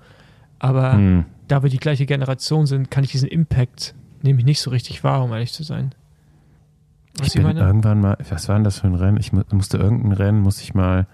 Aber 0.60 0.94
Hm. 0.94 1.26
da 1.48 1.64
wir 1.64 1.70
die 1.70 1.78
gleiche 1.78 2.06
Generation 2.06 2.66
sind, 2.68 2.90
kann 2.92 3.04
ich 3.04 3.12
diesen 3.12 3.28
Impact 3.28 3.96
nämlich 4.22 4.46
nicht 4.46 4.62
so 4.62 4.70
richtig 4.70 5.04
wahr, 5.04 5.24
um 5.24 5.32
ehrlich 5.34 5.52
zu 5.54 5.64
sein. 5.64 5.94
Was 7.18 7.28
Ich 7.28 7.42
bin 7.42 7.56
irgendwann 7.58 8.02
mal, 8.02 8.18
was 8.30 8.48
war 8.50 8.56
denn 8.56 8.64
das 8.64 8.80
für 8.80 8.88
ein 8.88 8.96
Rennen? 8.96 9.18
Ich 9.18 9.32
mu- 9.32 9.44
musste 9.52 9.78
irgendein 9.78 10.12
Rennen, 10.12 10.42
musste 10.42 10.64
ich 10.64 10.74
mal, 10.74 11.08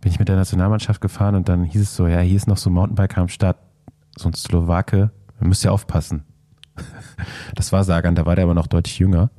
bin 0.00 0.12
ich 0.12 0.18
mit 0.18 0.28
der 0.28 0.36
Nationalmannschaft 0.36 1.00
gefahren 1.00 1.34
und 1.34 1.48
dann 1.48 1.64
hieß 1.64 1.80
es 1.80 1.96
so, 1.96 2.06
ja, 2.06 2.20
hier 2.20 2.36
ist 2.36 2.46
noch 2.48 2.58
so 2.58 2.70
ein 2.70 2.74
Mountainbiker 2.74 3.20
am 3.22 3.28
Start, 3.28 3.56
so 4.16 4.28
ein 4.28 4.34
Slowake, 4.34 5.10
ihr 5.40 5.46
müsst 5.46 5.64
ja 5.64 5.70
aufpassen. 5.70 6.24
Das 7.54 7.72
war 7.72 7.84
Sagan, 7.84 8.14
da 8.14 8.26
war 8.26 8.34
der 8.36 8.44
aber 8.44 8.54
noch 8.54 8.66
deutlich 8.66 8.98
jünger. 8.98 9.30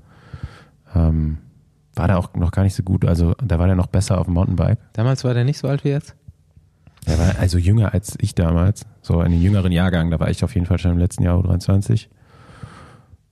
Ähm, 0.96 1.38
war 1.96 2.08
der 2.08 2.18
auch 2.18 2.34
noch 2.34 2.52
gar 2.52 2.64
nicht 2.64 2.74
so 2.74 2.82
gut, 2.84 3.06
also 3.06 3.34
da 3.44 3.60
war 3.60 3.68
der 3.68 3.76
noch 3.76 3.88
besser 3.88 4.18
auf 4.20 4.26
dem 4.26 4.34
Mountainbike. 4.34 4.80
Damals 4.94 5.24
war 5.24 5.34
der 5.36 5.44
nicht 5.44 5.60
so 5.60 5.68
alt 5.68 5.84
wie 5.84 5.90
jetzt? 5.90 6.16
Der 7.06 7.20
war 7.20 7.38
also 7.40 7.58
jünger 7.60 7.94
als 7.94 8.16
ich 8.20 8.34
damals, 8.34 8.86
so 9.02 9.22
in 9.22 9.32
den 9.32 9.42
jüngeren 9.42 9.72
Jahrgang, 9.72 10.10
da 10.10 10.20
war 10.20 10.30
ich 10.32 10.44
auf 10.44 10.56
jeden 10.56 10.66
Fall 10.66 10.80
schon 10.80 10.92
im 10.92 10.98
letzten 10.98 11.22
Jahr 11.24 11.38
U23. 11.38 12.08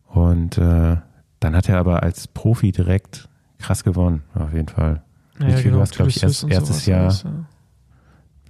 Und 0.07 0.57
äh, 0.57 0.97
dann 1.39 1.55
hat 1.55 1.67
er 1.69 1.79
aber 1.79 2.03
als 2.03 2.27
Profi 2.27 2.71
direkt 2.71 3.27
krass 3.59 3.83
gewonnen, 3.83 4.21
auf 4.35 4.53
jeden 4.53 4.67
Fall. 4.69 5.01
Ja, 5.39 5.47
Wie 5.47 5.51
viel 5.53 5.63
genau, 5.63 5.77
du 5.77 5.81
hast, 5.81 5.95
glaub 5.95 6.07
ich, 6.07 6.21
erst- 6.23 6.43
erstes 6.49 6.85
Jahr- 6.85 7.01
alles, 7.05 7.23
ja. 7.23 7.31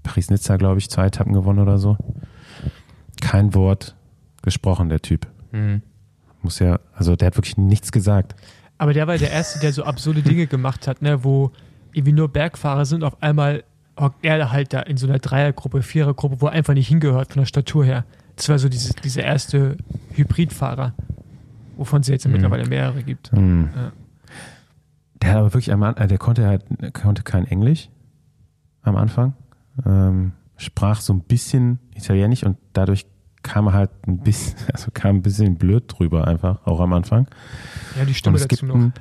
Paris-Nizza, 0.03 0.57
glaube 0.57 0.77
ich, 0.79 0.89
zwei 0.89 1.07
Etappen 1.07 1.33
gewonnen 1.33 1.59
oder 1.59 1.77
so. 1.77 1.97
Kein 3.21 3.53
Wort 3.53 3.95
gesprochen, 4.41 4.89
der 4.89 5.01
Typ. 5.01 5.27
Mhm. 5.51 5.81
Muss 6.41 6.59
ja, 6.59 6.79
also 6.93 7.15
der 7.15 7.27
hat 7.27 7.37
wirklich 7.37 7.57
nichts 7.57 7.91
gesagt. 7.91 8.35
Aber 8.77 8.93
der 8.93 9.07
war 9.07 9.17
der 9.17 9.31
Erste, 9.31 9.59
der 9.59 9.71
so 9.73 9.83
absurde 9.83 10.21
Dinge 10.21 10.47
gemacht 10.47 10.87
hat, 10.87 11.01
ne, 11.01 11.23
wo 11.23 11.51
irgendwie 11.93 12.11
nur 12.11 12.27
Bergfahrer 12.27 12.85
sind, 12.85 13.03
auf 13.03 13.21
einmal 13.23 13.63
hockt 13.99 14.25
er 14.25 14.51
halt 14.51 14.73
da 14.73 14.81
in 14.81 14.97
so 14.97 15.07
einer 15.07 15.19
Dreiergruppe, 15.19 15.81
Vierergruppe, 15.81 16.41
wo 16.41 16.47
er 16.47 16.51
einfach 16.51 16.73
nicht 16.73 16.89
hingehört 16.89 17.31
von 17.31 17.41
der 17.41 17.45
Statur 17.47 17.85
her. 17.85 18.03
Das 18.35 18.49
war 18.49 18.59
so 18.59 18.67
dieses, 18.67 18.93
dieser 18.95 19.23
erste 19.23 19.77
Hybridfahrer, 20.13 20.93
wovon 21.77 22.01
es 22.01 22.07
jetzt 22.09 22.25
ja 22.25 22.27
Mhm. 22.27 22.33
mittlerweile 22.33 22.67
mehrere 22.67 23.01
gibt. 23.01 23.31
Hm. 23.31 23.69
Ja. 23.73 23.91
Der 25.21 25.29
hat 25.31 25.37
aber 25.37 25.53
wirklich 25.53 25.71
am 25.71 25.81
Anfang, 25.83 26.07
der 26.09 26.17
konnte 26.17 26.45
halt, 26.45 26.65
konnte 26.93 27.23
kein 27.23 27.47
Englisch 27.47 27.89
am 28.81 28.97
Anfang. 28.97 29.33
Ähm, 29.85 30.33
sprach 30.57 31.01
so 31.01 31.13
ein 31.13 31.21
bisschen 31.21 31.79
Italienisch 31.95 32.43
und 32.43 32.57
dadurch 32.73 33.05
kam 33.43 33.67
er 33.67 33.73
halt 33.73 33.91
ein 34.07 34.19
bisschen, 34.19 34.57
also 34.73 34.89
kam 34.93 35.17
ein 35.17 35.21
bisschen 35.21 35.55
blöd 35.55 35.83
drüber 35.87 36.27
einfach, 36.27 36.65
auch 36.65 36.79
am 36.79 36.93
Anfang. 36.93 37.27
Ja, 37.95 38.03
die 38.03 38.09
Und 38.09 38.15
Stimme 38.15 38.37
es 38.37 38.47
gibt 38.47 38.63
einen, 38.63 38.93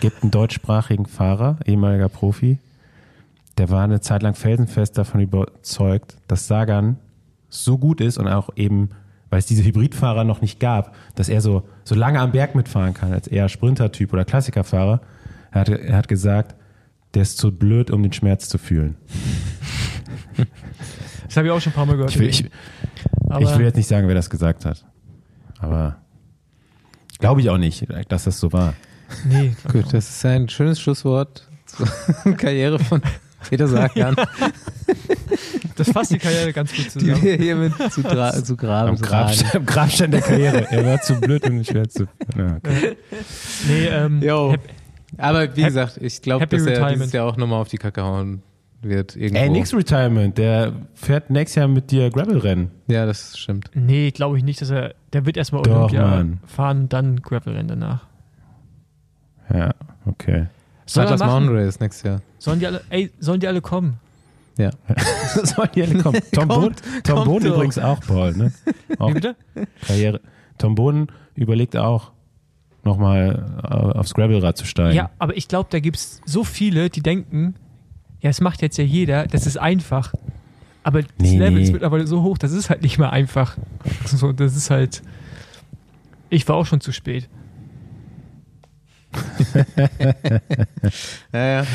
gibt 0.00 0.22
einen 0.22 0.30
deutschsprachigen 0.30 1.06
Fahrer, 1.06 1.58
ehemaliger 1.64 2.08
Profi, 2.08 2.58
der 3.58 3.70
war 3.70 3.84
eine 3.84 4.00
Zeit 4.00 4.22
lang 4.22 4.34
felsenfest 4.34 4.96
davon 4.98 5.20
überzeugt, 5.20 6.16
dass 6.26 6.46
Sagan 6.46 6.98
so 7.48 7.78
gut 7.78 8.00
ist 8.00 8.18
und 8.18 8.26
auch 8.26 8.50
eben, 8.56 8.90
weil 9.30 9.38
es 9.38 9.46
diese 9.46 9.62
Hybridfahrer 9.62 10.24
noch 10.24 10.40
nicht 10.40 10.58
gab, 10.58 10.94
dass 11.14 11.28
er 11.28 11.40
so, 11.40 11.68
so 11.84 11.94
lange 11.94 12.18
am 12.20 12.32
Berg 12.32 12.54
mitfahren 12.54 12.94
kann, 12.94 13.12
als 13.12 13.28
eher 13.28 13.48
Sprintertyp 13.48 14.12
oder 14.12 14.24
Klassikerfahrer. 14.24 15.02
Er 15.50 15.60
hat, 15.60 15.68
er 15.68 15.96
hat 15.96 16.08
gesagt, 16.08 16.54
der 17.14 17.22
ist 17.22 17.36
zu 17.36 17.52
blöd, 17.52 17.90
um 17.90 18.02
den 18.02 18.12
Schmerz 18.12 18.48
zu 18.48 18.56
fühlen. 18.56 18.96
Das 21.32 21.38
habe 21.38 21.48
ich 21.48 21.52
auch 21.54 21.60
schon 21.62 21.72
ein 21.72 21.76
paar 21.76 21.86
Mal 21.86 21.94
gehört. 21.96 22.10
Ich 22.10 22.18
will, 22.18 22.28
ich, 22.28 22.44
Aber 23.30 23.40
ich 23.40 23.58
will 23.58 23.64
jetzt 23.64 23.76
nicht 23.76 23.88
sagen, 23.88 24.06
wer 24.06 24.14
das 24.14 24.28
gesagt 24.28 24.66
hat. 24.66 24.84
Aber 25.60 25.96
glaube 27.20 27.40
ich 27.40 27.48
auch 27.48 27.56
nicht, 27.56 27.86
dass 28.08 28.24
das 28.24 28.38
so 28.38 28.52
war. 28.52 28.74
nee, 29.24 29.54
ich 29.56 29.72
Gut, 29.72 29.94
das 29.94 30.10
ist 30.10 30.26
ein 30.26 30.50
schönes 30.50 30.78
Schlusswort 30.78 31.48
zur 31.64 31.86
Karriere 32.36 32.78
von 32.78 33.00
Peter 33.48 33.66
Sagan, 33.66 34.14
das 35.76 35.88
fasst 35.90 36.10
die 36.10 36.18
Karriere 36.18 36.52
ganz 36.52 36.70
gut 36.70 36.84
die 36.84 36.88
zusammen. 36.90 37.22
wir 37.22 37.36
hiermit 37.36 37.72
zu, 37.90 38.02
gra 38.02 38.44
zu 38.44 38.54
graben 38.54 38.90
Am 38.90 38.96
Grabstein, 38.96 39.50
am 39.54 39.66
Grabstein 39.66 40.10
der 40.10 40.20
Karriere. 40.20 40.70
Er 40.70 40.84
war 40.84 41.00
zu 41.00 41.18
blöd, 41.18 41.44
um 41.48 41.56
den 41.56 41.64
Schmerz 41.64 41.94
zu. 41.94 42.08
Ja, 42.36 42.56
okay. 42.56 42.96
Nee, 43.68 43.86
ähm, 43.86 44.58
Aber 45.16 45.56
wie 45.56 45.62
gesagt, 45.62 45.96
ich 45.98 46.20
glaube, 46.20 46.46
dass 46.46 46.60
er 46.60 46.66
Retirement. 46.66 46.96
dieses 47.00 47.12
Jahr 47.14 47.26
auch 47.26 47.38
nochmal 47.38 47.62
auf 47.62 47.68
die 47.68 47.78
Kacke 47.78 48.02
hauen 48.02 48.42
wird. 48.82 49.16
Irgendwo. 49.16 49.40
Ey, 49.40 49.50
nix 49.50 49.74
Retirement. 49.74 50.36
Der 50.38 50.72
fährt 50.94 51.30
nächstes 51.30 51.56
Jahr 51.56 51.68
mit 51.68 51.90
dir 51.90 52.10
Gravel-Rennen. 52.10 52.70
Ja, 52.88 53.06
das 53.06 53.38
stimmt. 53.38 53.70
nee, 53.74 54.10
glaube 54.10 54.38
ich 54.38 54.44
nicht, 54.44 54.60
dass 54.60 54.70
er. 54.70 54.94
Der 55.12 55.26
wird 55.26 55.36
erstmal 55.36 55.62
Doch, 55.62 55.76
Olympia 55.76 56.06
Mann. 56.06 56.40
fahren, 56.46 56.88
dann 56.88 57.20
Gravel-Rennen 57.20 57.68
danach. 57.68 58.06
Ja, 59.52 59.74
okay. 60.06 60.46
Soll 60.86 61.04
machen? 61.04 61.26
Mountain 61.26 61.56
Race 61.56 61.80
nächstes 61.80 62.02
Jahr. 62.02 62.22
Sollen 62.38 62.58
die 62.58 62.66
alle, 62.66 62.82
ey, 62.90 63.10
sollen 63.18 63.40
die 63.40 63.48
alle 63.48 63.60
kommen? 63.60 63.98
Ja. 64.58 64.70
Sollen 65.44 65.70
die 65.74 65.82
alle 65.82 66.02
kommen? 66.02 66.20
Tom 66.32 66.48
Boden, 66.48 66.76
Tom 67.04 67.24
Boden 67.24 67.46
übrigens 67.46 67.78
auch, 67.78 68.00
Paul. 68.00 68.32
Ne? 68.36 68.52
Auch 68.98 69.08
Wie 69.08 69.14
bitte? 69.14 69.34
Karriere. 69.86 70.20
Tom 70.58 70.74
Boden 70.74 71.06
überlegt 71.34 71.74
auch, 71.76 72.12
nochmal 72.84 73.46
äh, 73.62 73.98
aufs 73.98 74.12
Gravelrad 74.12 74.58
zu 74.58 74.66
steigen. 74.66 74.94
Ja, 74.94 75.10
aber 75.18 75.36
ich 75.36 75.48
glaube, 75.48 75.68
da 75.70 75.80
gibt 75.80 75.96
es 75.96 76.20
so 76.26 76.44
viele, 76.44 76.90
die 76.90 77.00
denken, 77.00 77.54
ja, 78.22 78.30
es 78.30 78.40
macht 78.40 78.62
jetzt 78.62 78.78
ja 78.78 78.84
jeder, 78.84 79.26
das 79.26 79.46
ist 79.46 79.58
einfach. 79.58 80.12
Aber 80.84 81.02
das 81.02 81.10
Nee, 81.18 81.38
Level 81.38 81.54
nee. 81.54 81.62
ist 81.64 81.72
mittlerweile 81.72 82.06
so 82.06 82.22
hoch, 82.22 82.38
das 82.38 82.52
ist 82.52 82.70
halt 82.70 82.82
nicht 82.82 82.98
mehr 82.98 83.12
einfach. 83.12 83.56
So, 84.06 84.32
das 84.32 84.56
ist 84.56 84.70
halt. 84.70 85.02
Ich 86.30 86.48
war 86.48 86.56
auch 86.56 86.66
schon 86.66 86.80
zu 86.80 86.92
spät. 86.92 87.28
Ja, 91.32 91.62
ja. 91.62 91.66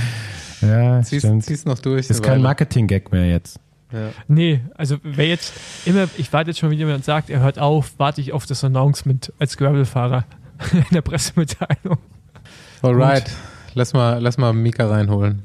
ja 0.62 1.02
Zieh's, 1.04 1.22
stimmt. 1.22 1.44
zieh's 1.44 1.66
noch 1.66 1.80
durch. 1.80 2.10
Ist 2.10 2.24
kein. 2.24 2.42
Marketing-Gag 2.42 3.12
mehr 3.12 3.28
jetzt. 3.30 3.60
Ja. 3.92 4.10
Nee, 4.28 4.62
also 4.76 4.98
wer 5.04 5.28
jetzt 5.28 5.54
immer, 5.86 6.08
ich 6.18 6.32
warte 6.34 6.50
jetzt 6.50 6.60
schon, 6.60 6.70
wenn 6.70 6.78
jemand 6.78 7.06
sagt, 7.06 7.30
er 7.30 7.40
hört 7.40 7.58
auf, 7.58 7.94
warte 7.98 8.20
ich 8.20 8.34
auf 8.34 8.46
das 8.46 8.64
Announcement 8.64 9.32
als 9.40 9.56
Gravelfahrer 9.56 10.26
in 10.74 10.84
der 10.92 11.02
Pressemitteilung. 11.02 11.98
Alright, 12.82 13.32
lass 13.76 13.94
mal, 13.94 14.20
lass 14.22 14.38
mal 14.38 14.52
Mika 14.54 14.88
reinholen. 14.88 15.44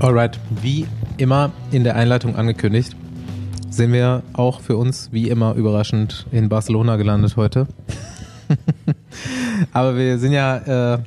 Alright, 0.00 0.40
wie 0.62 0.86
immer 1.18 1.52
in 1.72 1.84
der 1.84 1.94
Einleitung 1.94 2.34
angekündigt, 2.34 2.96
sind 3.68 3.92
wir 3.92 4.22
auch 4.32 4.62
für 4.62 4.78
uns 4.78 5.12
wie 5.12 5.28
immer 5.28 5.52
überraschend 5.56 6.24
in 6.32 6.48
Barcelona 6.48 6.96
gelandet 6.96 7.36
heute. 7.36 7.66
Aber 9.74 9.98
wir 9.98 10.18
sind 10.18 10.32
ja 10.32 10.94
äh, 10.94 10.98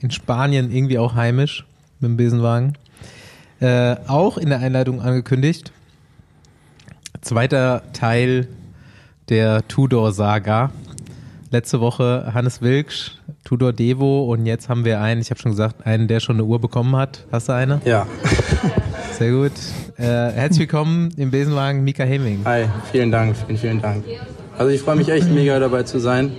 in 0.00 0.10
Spanien 0.10 0.72
irgendwie 0.72 0.98
auch 0.98 1.14
heimisch 1.14 1.64
mit 2.00 2.08
dem 2.08 2.16
Besenwagen. 2.16 2.72
Äh, 3.60 3.94
auch 4.08 4.38
in 4.38 4.48
der 4.48 4.58
Einleitung 4.58 5.00
angekündigt. 5.00 5.70
Zweiter 7.20 7.84
Teil 7.92 8.48
der 9.28 9.68
Tudor-Saga. 9.68 10.72
Letzte 11.52 11.80
Woche 11.80 12.32
Hannes 12.34 12.60
Wilksch, 12.60 13.12
Tudor 13.44 13.72
Devo 13.72 14.30
und 14.32 14.46
jetzt 14.46 14.68
haben 14.68 14.84
wir 14.84 15.00
einen, 15.00 15.20
ich 15.20 15.30
habe 15.30 15.40
schon 15.40 15.50
gesagt, 15.52 15.84
einen, 15.86 16.06
der 16.06 16.20
schon 16.20 16.36
eine 16.36 16.44
Uhr 16.44 16.60
bekommen 16.60 16.94
hat. 16.96 17.24
Hast 17.32 17.48
du 17.48 17.52
eine? 17.54 17.80
Ja. 17.84 18.06
Sehr 19.18 19.32
gut. 19.32 19.52
Äh, 19.98 20.04
herzlich 20.04 20.60
willkommen 20.60 21.10
im 21.16 21.30
Besenwagen, 21.30 21.82
Mika 21.84 22.04
Heming. 22.04 22.40
Hi, 22.44 22.66
vielen 22.92 23.10
Dank, 23.10 23.36
vielen, 23.36 23.58
vielen 23.58 23.82
Dank. 23.82 24.04
Also 24.56 24.70
ich 24.70 24.80
freue 24.80 24.96
mich 24.96 25.08
echt 25.08 25.28
mega 25.30 25.58
dabei 25.58 25.82
zu 25.82 25.98
sein, 25.98 26.32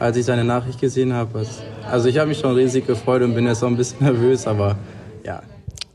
als 0.00 0.16
ich 0.16 0.26
deine 0.26 0.44
Nachricht 0.44 0.80
gesehen 0.80 1.12
habe. 1.12 1.46
Also 1.90 2.08
ich 2.08 2.18
habe 2.18 2.28
mich 2.28 2.38
schon 2.40 2.54
riesig 2.54 2.86
gefreut 2.86 3.22
und 3.22 3.34
bin 3.34 3.46
jetzt 3.46 3.62
auch 3.62 3.68
ein 3.68 3.76
bisschen 3.76 3.98
nervös, 4.04 4.46
aber 4.46 4.76
ja. 5.24 5.42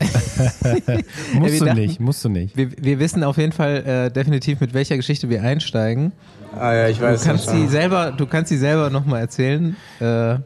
musst 1.38 1.52
wir 1.52 1.58
du 1.60 1.64
dachten- 1.66 1.78
nicht, 1.78 2.00
musst 2.00 2.24
du 2.24 2.28
nicht. 2.30 2.56
Wir, 2.56 2.70
wir 2.78 2.98
wissen 2.98 3.22
auf 3.22 3.36
jeden 3.36 3.52
Fall 3.52 3.84
äh, 3.86 4.10
definitiv, 4.10 4.60
mit 4.60 4.72
welcher 4.74 4.96
Geschichte 4.96 5.28
wir 5.28 5.42
einsteigen. 5.42 6.12
Ah 6.58 6.72
ja, 6.72 6.88
ich 6.88 6.98
Du 6.98 7.04
weiß 7.04 7.24
kannst 7.24 7.44
schon. 7.46 7.54
sie 7.60 7.68
selber, 7.68 8.12
du 8.16 8.26
kannst 8.26 8.48
sie 8.48 8.56
selber 8.56 8.88
nochmal 8.90 9.20
erzählen. 9.20 9.76
Äh, 10.00 10.36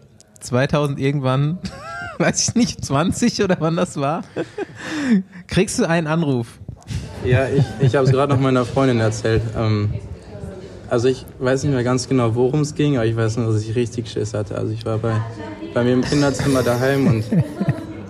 2000 0.40 0.98
irgendwann, 0.98 1.58
weiß 2.18 2.48
ich 2.48 2.54
nicht, 2.54 2.84
20 2.84 3.42
oder 3.42 3.56
wann 3.60 3.76
das 3.76 3.96
war, 3.96 4.22
kriegst 5.46 5.78
du 5.78 5.88
einen 5.88 6.06
Anruf. 6.06 6.58
Ja, 7.24 7.46
ich, 7.48 7.64
ich 7.80 7.94
habe 7.96 8.06
es 8.06 8.12
gerade 8.12 8.32
noch 8.32 8.40
meiner 8.40 8.64
Freundin 8.64 9.00
erzählt. 9.00 9.42
Ähm, 9.56 9.90
also 10.88 11.08
ich 11.08 11.26
weiß 11.38 11.64
nicht 11.64 11.74
mehr 11.74 11.84
ganz 11.84 12.08
genau, 12.08 12.34
worum 12.34 12.60
es 12.60 12.74
ging, 12.74 12.96
aber 12.96 13.06
ich 13.06 13.16
weiß 13.16 13.36
nur, 13.36 13.52
dass 13.52 13.62
ich 13.62 13.74
richtig 13.74 14.08
Schiss 14.08 14.34
hatte. 14.34 14.56
Also 14.56 14.72
ich 14.72 14.86
war 14.86 14.98
bei, 14.98 15.20
bei 15.74 15.84
mir 15.84 15.92
im 15.92 16.02
Kinderzimmer 16.02 16.62
daheim 16.62 17.06
und 17.06 17.24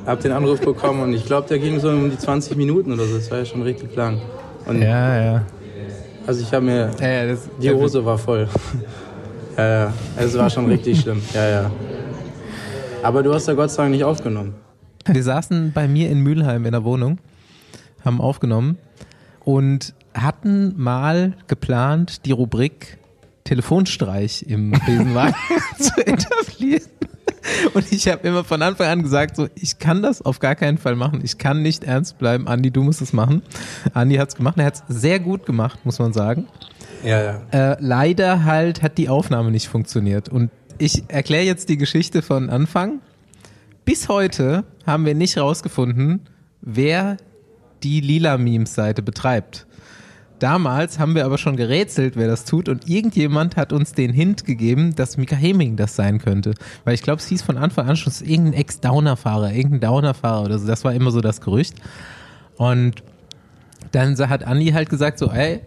habe 0.06 0.22
den 0.22 0.32
Anruf 0.32 0.60
bekommen 0.60 1.02
und 1.02 1.12
ich 1.12 1.26
glaube, 1.26 1.48
der 1.48 1.58
ging 1.58 1.80
so 1.80 1.88
um 1.88 2.10
die 2.10 2.18
20 2.18 2.56
Minuten 2.56 2.92
oder 2.92 3.04
so. 3.06 3.16
Das 3.16 3.30
war 3.30 3.38
ja 3.38 3.44
schon 3.44 3.62
richtig 3.62 3.94
lang. 3.96 4.20
Und 4.66 4.80
Ja, 4.82 5.22
ja. 5.22 5.42
also 6.26 6.40
ich 6.40 6.52
habe 6.52 6.64
mir 6.64 6.90
Ja, 7.00 7.08
ja, 7.08 7.26
das, 7.26 7.48
Die 7.60 7.70
Hose 7.70 8.04
war 8.04 8.18
voll. 8.18 8.48
ja, 9.56 9.68
ja. 9.68 9.92
Es 10.16 10.36
war 10.36 10.48
schon 10.48 10.66
richtig 10.66 11.00
schlimm. 11.00 11.20
Ja, 11.34 11.48
ja. 11.48 11.70
Aber 13.02 13.22
du 13.22 13.32
hast 13.32 13.46
ja 13.48 13.54
Gott 13.54 13.70
sei 13.70 13.84
Dank 13.84 13.92
nicht 13.92 14.04
aufgenommen. 14.04 14.54
Wir 15.06 15.22
saßen 15.22 15.72
bei 15.72 15.88
mir 15.88 16.10
in 16.10 16.20
Mülheim 16.20 16.66
in 16.66 16.72
der 16.72 16.84
Wohnung, 16.84 17.18
haben 18.04 18.20
aufgenommen 18.20 18.78
und 19.44 19.94
hatten 20.14 20.74
mal 20.76 21.34
geplant, 21.46 22.26
die 22.26 22.32
Rubrik 22.32 22.98
Telefonstreich 23.44 24.44
im 24.46 24.72
Besenwagen 24.72 25.34
zu 25.78 26.06
etablieren. 26.06 26.82
Und 27.72 27.90
ich 27.92 28.08
habe 28.08 28.26
immer 28.28 28.44
von 28.44 28.60
Anfang 28.60 28.88
an 28.88 29.02
gesagt, 29.02 29.36
so, 29.36 29.48
ich 29.54 29.78
kann 29.78 30.02
das 30.02 30.20
auf 30.20 30.38
gar 30.38 30.54
keinen 30.54 30.76
Fall 30.76 30.96
machen. 30.96 31.20
Ich 31.24 31.38
kann 31.38 31.62
nicht 31.62 31.84
ernst 31.84 32.18
bleiben. 32.18 32.46
Andi, 32.46 32.70
du 32.70 32.82
musst 32.82 33.00
es 33.00 33.14
machen. 33.14 33.42
Andi 33.94 34.16
hat 34.16 34.28
es 34.28 34.34
gemacht. 34.34 34.58
Er 34.58 34.66
hat 34.66 34.74
es 34.74 35.00
sehr 35.00 35.18
gut 35.18 35.46
gemacht, 35.46 35.78
muss 35.84 35.98
man 35.98 36.12
sagen. 36.12 36.46
Ja, 37.02 37.22
ja. 37.22 37.42
Äh, 37.52 37.76
leider 37.80 38.44
halt 38.44 38.82
hat 38.82 38.98
die 38.98 39.08
Aufnahme 39.08 39.50
nicht 39.50 39.68
funktioniert. 39.68 40.28
Und 40.28 40.50
ich 40.78 41.04
erkläre 41.08 41.44
jetzt 41.44 41.68
die 41.68 41.76
Geschichte 41.76 42.22
von 42.22 42.50
Anfang. 42.50 43.00
Bis 43.84 44.08
heute 44.08 44.64
haben 44.86 45.06
wir 45.06 45.14
nicht 45.14 45.38
rausgefunden, 45.38 46.20
wer 46.60 47.16
die 47.82 48.00
Lila-Memes-Seite 48.00 49.02
betreibt. 49.02 49.66
Damals 50.38 51.00
haben 51.00 51.16
wir 51.16 51.24
aber 51.24 51.36
schon 51.36 51.56
gerätselt, 51.56 52.14
wer 52.16 52.28
das 52.28 52.44
tut 52.44 52.68
und 52.68 52.88
irgendjemand 52.88 53.56
hat 53.56 53.72
uns 53.72 53.92
den 53.92 54.12
Hint 54.12 54.44
gegeben, 54.44 54.94
dass 54.94 55.16
Mika 55.16 55.34
Heming 55.34 55.76
das 55.76 55.96
sein 55.96 56.18
könnte. 56.18 56.54
Weil 56.84 56.94
ich 56.94 57.02
glaube, 57.02 57.20
es 57.20 57.26
hieß 57.26 57.42
von 57.42 57.56
Anfang 57.56 57.88
an 57.88 57.96
schon, 57.96 58.12
es 58.12 58.20
ist 58.20 58.28
irgendein 58.28 58.60
Ex-Downer-Fahrer, 58.60 59.52
irgendein 59.52 59.80
Downer-Fahrer 59.80 60.44
oder 60.44 60.58
so. 60.60 60.66
Das 60.66 60.84
war 60.84 60.94
immer 60.94 61.10
so 61.10 61.20
das 61.20 61.40
Gerücht. 61.40 61.74
Und 62.56 63.02
dann 63.90 64.16
hat 64.28 64.44
Andi 64.44 64.66
halt 64.66 64.90
gesagt 64.90 65.18
so, 65.18 65.30
ey, 65.30 65.60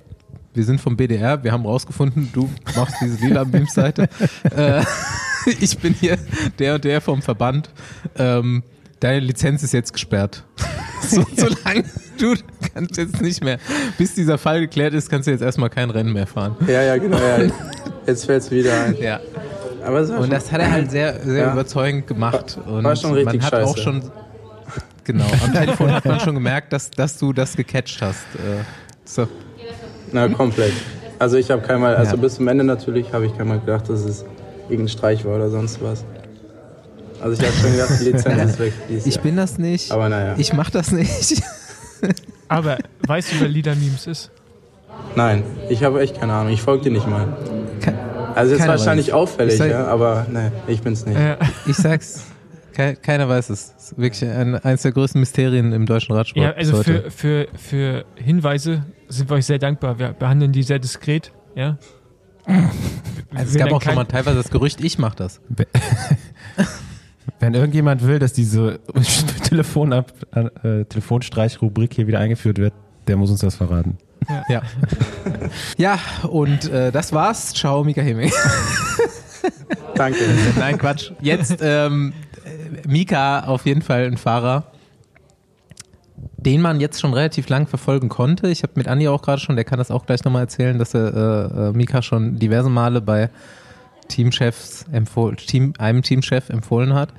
wir 0.54 0.64
sind 0.64 0.82
vom 0.82 0.97
BDR, 0.97 1.43
wir 1.43 1.52
haben 1.52 1.66
rausgefunden, 1.66 2.30
du 2.34 2.49
machst 2.76 2.95
diese 3.02 3.18
lila 3.26 3.43
Beams-Seite. 3.43 4.10
äh, 4.56 4.84
ich 5.60 5.78
bin 5.78 5.93
hier 5.93 6.18
der 6.60 6.76
und 6.76 6.84
der 6.84 7.02
vom 7.02 7.22
Verband. 7.22 7.70
Ähm, 8.18 8.64
deine 8.99 9.20
Lizenz 9.20 9.64
ist 9.64 9.74
jetzt 9.74 9.93
gesperrt. 9.93 10.43
so, 11.02 11.26
solange 11.36 11.84
du 12.18 12.36
kannst 12.74 12.97
jetzt 12.97 13.22
nicht 13.22 13.43
mehr, 13.43 13.60
bis 13.97 14.16
dieser 14.16 14.38
Fall 14.38 14.62
geklärt 14.62 14.93
ist, 14.93 15.10
kannst 15.10 15.28
du 15.28 15.32
jetzt 15.32 15.41
erstmal 15.41 15.70
kein 15.70 15.89
Rennen 15.89 16.14
mehr 16.14 16.28
fahren. 16.28 16.56
Ja, 16.68 16.82
ja, 16.82 16.97
genau. 16.97 17.18
Ja. 17.18 17.49
Jetzt 18.06 18.26
fällt 18.26 18.43
es 18.43 18.52
wieder 18.52 18.84
ein. 18.84 18.95
Ja. 18.99 19.20
Aber 19.86 20.08
war 20.08 20.20
Und 20.20 20.32
das 20.32 20.52
hat 20.52 20.62
er 20.62 20.72
halt 20.72 20.91
sehr, 20.91 21.20
sehr 21.24 21.45
Ja. 21.45 21.54
überzeugend 21.54 22.08
gemacht. 22.08 22.60
Und 22.68 22.84
war 22.84 22.95
schon 22.95 23.14
richtig 23.14 23.41
man 23.41 23.45
hat 23.45 23.54
auch 23.56 23.76
scheiße. 23.76 23.84
schon, 23.84 24.12
genau, 25.04 25.26
am 25.43 25.54
Telefon 25.54 25.91
hat 25.91 26.06
man 26.06 26.20
schon 26.20 26.36
gemerkt, 26.36 26.72
dass, 26.72 26.91
dass 26.91 27.18
du 27.18 27.34
das 27.34 27.56
gecatcht 27.56 28.02
hast. 28.02 28.26
Äh, 28.36 28.64
so. 29.06 29.28
na, 30.28 30.28
komplett. 30.30 30.74
Also 31.20 31.38
ich 31.38 31.51
habe 31.51 31.62
keinmal, 31.62 31.95
also 31.95 32.16
Ja. 32.16 32.22
bis 32.22 32.36
zum 32.36 32.47
Ende 32.47 32.64
natürlich, 32.64 33.14
habe 33.14 33.26
ich 33.26 33.38
keinmal 33.38 33.59
gedacht, 33.59 33.89
dass 33.89 34.03
es 34.05 34.26
irgendein 34.64 34.89
Streich 34.89 35.24
war 35.26 35.36
oder 35.36 35.49
sonst 35.49 35.82
was. 35.84 36.03
Also 37.22 37.39
ich 37.39 37.47
habe 37.47 37.55
schon 37.57 37.72
gedacht, 37.74 37.91
die 37.99 38.03
Lizenz 38.05 38.43
ist 38.53 38.59
weg. 38.59 38.74
Ich 38.89 39.14
Jahr. 39.16 39.24
bin 39.24 39.36
das 39.36 39.57
nicht. 39.59 39.91
Aber 39.91 40.09
naja. 40.09 40.34
Ich 40.38 40.53
mach 40.53 40.70
das 40.72 40.91
nicht. 40.91 41.41
Aber 42.47 42.78
weißt 43.07 43.32
du, 43.34 43.41
wer 43.41 43.47
Lieder-Memes 43.47 44.07
ist? 44.07 44.32
Nein, 45.16 45.43
ich 45.70 45.84
habe 45.84 46.01
echt 46.01 46.20
keine 46.20 46.34
Ahnung. 46.34 46.51
Ich 46.51 46.62
folge 46.62 46.86
dir 46.86 46.91
nicht 46.91 47.07
mal. 47.07 47.28
Ke- 47.82 47.93
Also 48.36 48.53
ist 48.53 48.59
Keiner 48.59 48.72
wahrscheinlich 48.72 49.07
weiß. 49.07 49.14
auffällig, 49.14 49.57
sag- 49.57 49.70
ja, 49.70 49.86
aber 49.88 50.26
ne, 50.32 50.51
ich 50.68 50.82
bin's 50.82 51.05
nicht. 51.05 51.18
Äh, 51.18 51.38
Ich 51.68 51.76
sag's. 51.78 52.24
Ke 52.74 52.95
keiner 52.95 53.28
weiß 53.30 53.49
es. 53.51 53.74
Es 53.78 53.84
ist 53.91 53.97
wirklich 53.99 54.24
ein, 54.30 54.55
eines 54.55 54.82
der 54.82 54.91
größten 54.93 55.20
Mysterien 55.20 55.74
im 55.74 55.86
deutschen 55.86 56.16
Radsport. 56.16 56.43
ja, 56.45 56.51
also 56.53 56.82
für, 56.82 57.12
für, 57.12 57.47
für 57.55 58.05
Hinweise 58.16 58.84
sind 59.12 59.30
wir 59.30 59.36
euch 59.36 59.45
sehr 59.45 59.59
dankbar. 59.59 59.99
Wir 59.99 60.09
behandeln 60.14 60.51
die 60.51 60.64
sehr 60.64 60.80
diskret. 60.80 61.32
Ja. 61.55 61.78
also 62.45 63.51
es 63.51 63.55
gab 63.55 63.72
auch 63.72 63.82
schon 63.82 63.95
mal 63.95 64.05
teilweise 64.05 64.38
das 64.38 64.49
Gerücht, 64.49 64.82
ich 64.82 64.97
mach 64.97 65.16
das. 65.16 65.41
Wenn 67.39 67.53
irgendjemand 67.53 68.05
will, 68.05 68.20
dass 68.20 68.34
diese 68.34 68.80
Telefonab 69.43 70.14
äh, 70.64 70.86
Telefonstreich-Rubrik 70.86 71.93
hier 71.93 72.07
wieder 72.07 72.20
eingeführt 72.20 72.57
wird, 72.57 72.74
der 73.07 73.18
muss 73.18 73.30
uns 73.32 73.41
das 73.41 73.55
verraten. 73.55 73.97
Ja. 74.47 74.62
ja, 75.78 75.99
und 76.30 76.70
äh, 76.70 76.91
das 76.91 77.12
war's. 77.12 77.53
Ciao, 77.53 77.84
Mika 77.84 78.01
Heming. 78.01 78.32
Danke. 79.95 80.20
Nein, 80.59 80.78
Quatsch. 80.78 81.12
Jetzt 81.22 81.57
ähm, 81.62 82.14
äh, 82.45 82.88
Mika 82.88 83.41
auf 83.45 83.66
jeden 83.66 83.82
Fall 83.82 84.05
ein 84.05 84.18
Fahrer, 84.18 84.70
den 86.42 86.62
man 86.62 86.80
jetzt 86.80 87.00
schon 87.00 87.14
relativ 87.14 87.50
lang 87.50 87.68
verfolgen 87.68 88.10
konnte. 88.10 88.50
Ich 88.50 88.64
habe 88.64 88.74
mit 88.76 88.88
Andi 88.88 89.08
auch 89.08 89.22
gerade 89.22 89.39
schon, 89.39 89.56
der 89.56 89.66
kann 89.66 89.80
das 89.80 89.92
auch 89.92 90.06
gleich 90.06 90.24
nochmal 90.24 90.44
erzählen, 90.44 90.78
dass 90.78 90.94
er 90.94 91.14
äh, 91.14 91.70
äh, 91.70 91.72
Mika 91.72 92.02
schon 92.02 92.39
diverse 92.39 92.70
Male 92.70 93.02
bei 93.02 93.30
Teamchefs 94.08 94.86
empfohlen, 94.92 95.38
Team, 95.38 95.74
einem 95.78 96.02
Teamchef 96.02 96.50
empfohlen 96.50 96.94
hat. 96.94 97.14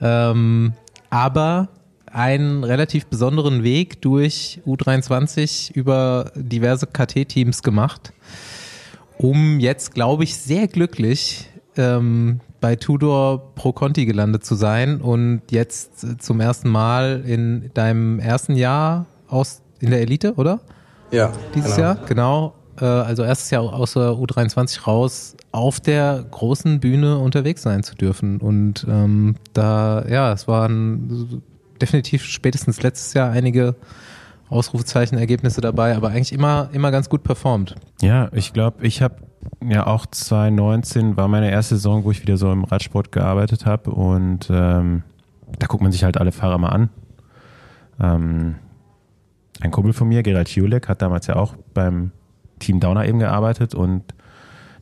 Ähm, 0.00 0.72
aber 1.10 1.68
einen 2.06 2.64
relativ 2.64 3.06
besonderen 3.06 3.62
Weg 3.62 4.02
durch 4.02 4.60
U23 4.66 5.72
über 5.74 6.32
diverse 6.34 6.86
KT-Teams 6.86 7.62
gemacht 7.62 8.12
um 9.18 9.60
jetzt, 9.60 9.94
glaube 9.94 10.24
ich, 10.24 10.36
sehr 10.36 10.68
glücklich 10.68 11.46
ähm, 11.76 12.40
bei 12.60 12.76
Tudor 12.76 13.54
Pro 13.54 13.72
Conti 13.72 14.06
gelandet 14.06 14.44
zu 14.44 14.54
sein 14.54 15.00
und 15.00 15.42
jetzt 15.50 16.04
äh, 16.04 16.16
zum 16.18 16.40
ersten 16.40 16.68
Mal 16.68 17.22
in 17.26 17.70
deinem 17.74 18.18
ersten 18.18 18.56
Jahr 18.56 19.06
aus 19.28 19.62
in 19.80 19.90
der 19.90 20.00
Elite, 20.00 20.34
oder? 20.34 20.60
Ja. 21.10 21.32
Dieses 21.54 21.76
genau. 21.76 21.86
Jahr, 21.86 21.98
genau. 22.06 22.54
Äh, 22.80 22.84
also 22.84 23.22
erstes 23.22 23.50
Jahr 23.50 23.62
aus 23.62 23.92
der 23.92 24.12
U23 24.12 24.86
raus 24.86 25.36
auf 25.52 25.80
der 25.80 26.24
großen 26.30 26.80
Bühne 26.80 27.18
unterwegs 27.18 27.62
sein 27.62 27.82
zu 27.82 27.94
dürfen. 27.94 28.38
Und 28.38 28.86
ähm, 28.88 29.36
da, 29.52 30.04
ja, 30.08 30.32
es 30.32 30.48
waren 30.48 31.42
definitiv 31.80 32.24
spätestens 32.24 32.82
letztes 32.82 33.14
Jahr 33.14 33.30
einige 33.30 33.74
Ausrufezeichen-Ergebnisse 34.54 35.60
dabei, 35.60 35.96
aber 35.96 36.08
eigentlich 36.08 36.32
immer, 36.32 36.70
immer 36.72 36.90
ganz 36.90 37.08
gut 37.08 37.24
performt. 37.24 37.74
Ja, 38.00 38.30
ich 38.32 38.52
glaube, 38.52 38.86
ich 38.86 39.02
habe 39.02 39.16
ja 39.62 39.86
auch 39.86 40.06
2019 40.06 41.16
war 41.16 41.28
meine 41.28 41.50
erste 41.50 41.74
Saison, 41.74 42.04
wo 42.04 42.10
ich 42.10 42.22
wieder 42.22 42.36
so 42.36 42.50
im 42.50 42.64
Radsport 42.64 43.12
gearbeitet 43.12 43.66
habe 43.66 43.90
und 43.90 44.48
ähm, 44.50 45.02
da 45.58 45.66
guckt 45.66 45.82
man 45.82 45.92
sich 45.92 46.04
halt 46.04 46.16
alle 46.16 46.32
Fahrer 46.32 46.58
mal 46.58 46.70
an. 46.70 46.88
Ähm, 48.00 48.54
ein 49.60 49.70
Kumpel 49.70 49.92
von 49.92 50.08
mir, 50.08 50.22
Gerald 50.22 50.48
Julek, 50.48 50.88
hat 50.88 51.02
damals 51.02 51.26
ja 51.26 51.36
auch 51.36 51.54
beim 51.74 52.12
Team 52.58 52.80
Downer 52.80 53.06
eben 53.06 53.18
gearbeitet 53.18 53.74
und 53.74 54.02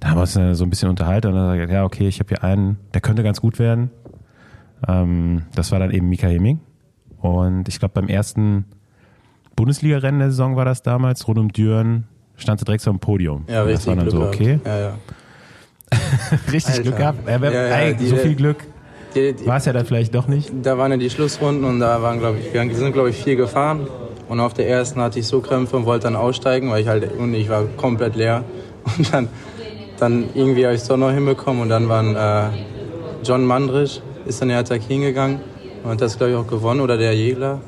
da 0.00 0.10
haben 0.10 0.16
wir 0.18 0.22
uns 0.22 0.36
äh, 0.36 0.54
so 0.54 0.64
ein 0.64 0.70
bisschen 0.70 0.88
unterhalten 0.88 1.28
und 1.28 1.34
dann 1.34 1.44
hat 1.44 1.50
er 1.50 1.56
gesagt, 1.56 1.72
ja, 1.72 1.84
okay, 1.84 2.08
ich 2.08 2.20
habe 2.20 2.28
hier 2.28 2.44
einen, 2.44 2.78
der 2.92 3.00
könnte 3.00 3.22
ganz 3.22 3.40
gut 3.40 3.58
werden. 3.58 3.90
Ähm, 4.86 5.44
das 5.54 5.72
war 5.72 5.78
dann 5.78 5.90
eben 5.90 6.08
Mika 6.08 6.26
Heming. 6.26 6.60
Und 7.18 7.68
ich 7.68 7.78
glaube, 7.78 7.94
beim 7.94 8.08
ersten 8.08 8.64
Bundesliga-Rennen 9.56 10.18
der 10.20 10.30
Saison 10.30 10.56
war 10.56 10.64
das 10.64 10.82
damals, 10.82 11.26
rund 11.28 11.38
um 11.38 11.48
Düren, 11.52 12.04
stand 12.36 12.58
sie 12.60 12.64
direkt 12.64 12.82
so 12.82 12.90
am 12.90 12.98
Podium. 12.98 13.44
Ja, 13.48 13.62
richtig. 13.62 13.78
Das 13.78 13.86
war 13.86 13.96
dann 13.96 14.08
Glück 14.08 14.20
so, 14.22 14.26
okay. 14.28 14.60
Ja, 14.64 14.78
ja. 14.78 14.94
Richtig 16.52 16.70
Alter. 16.72 16.82
Glück 16.84 16.96
gehabt. 16.96 17.28
Ja, 17.28 17.50
ey, 17.50 17.94
die- 17.94 18.06
so 18.06 18.16
viel 18.16 18.34
Glück 18.34 18.56
war 19.44 19.58
es 19.58 19.66
ja 19.66 19.74
dann 19.74 19.84
vielleicht 19.84 20.14
doch 20.14 20.26
nicht. 20.26 20.50
da 20.62 20.78
waren 20.78 20.90
ja 20.90 20.96
die 20.96 21.10
Schlussrunden 21.10 21.64
und 21.64 21.80
da 21.80 22.00
waren, 22.00 22.18
glaube 22.18 22.38
ich, 22.38 22.52
wir 22.54 22.74
sind, 22.74 22.92
glaube 22.94 23.10
ich, 23.10 23.16
vier 23.16 23.36
gefahren. 23.36 23.86
Und 24.28 24.40
auf 24.40 24.54
der 24.54 24.66
ersten 24.68 25.02
hatte 25.02 25.18
ich 25.18 25.26
so 25.26 25.40
Krämpfe 25.40 25.76
und 25.76 25.84
wollte 25.84 26.04
dann 26.04 26.16
aussteigen, 26.16 26.70
weil 26.70 26.80
ich 26.80 26.88
halt, 26.88 27.12
und 27.18 27.34
ich 27.34 27.50
war 27.50 27.64
komplett 27.76 28.16
leer. 28.16 28.44
Und 28.98 29.12
dann, 29.12 29.28
dann 29.98 30.24
irgendwie 30.34 30.64
habe 30.64 30.74
ich 30.74 30.80
es 30.80 30.88
doch 30.88 30.96
noch 30.96 31.12
hinbekommen 31.12 31.62
und 31.62 31.68
dann 31.68 31.88
waren 31.88 32.16
äh, 32.16 32.48
John 33.22 33.44
Mandrich, 33.44 34.02
ist 34.24 34.40
dann 34.40 34.48
der 34.48 34.58
Attack 34.58 34.82
hingegangen 34.82 35.38
und 35.84 35.90
hat 35.90 36.00
das, 36.00 36.16
glaube 36.16 36.32
ich, 36.32 36.36
auch 36.38 36.46
gewonnen 36.48 36.80
oder 36.80 36.96
der 36.96 37.14
Jägler. 37.14 37.60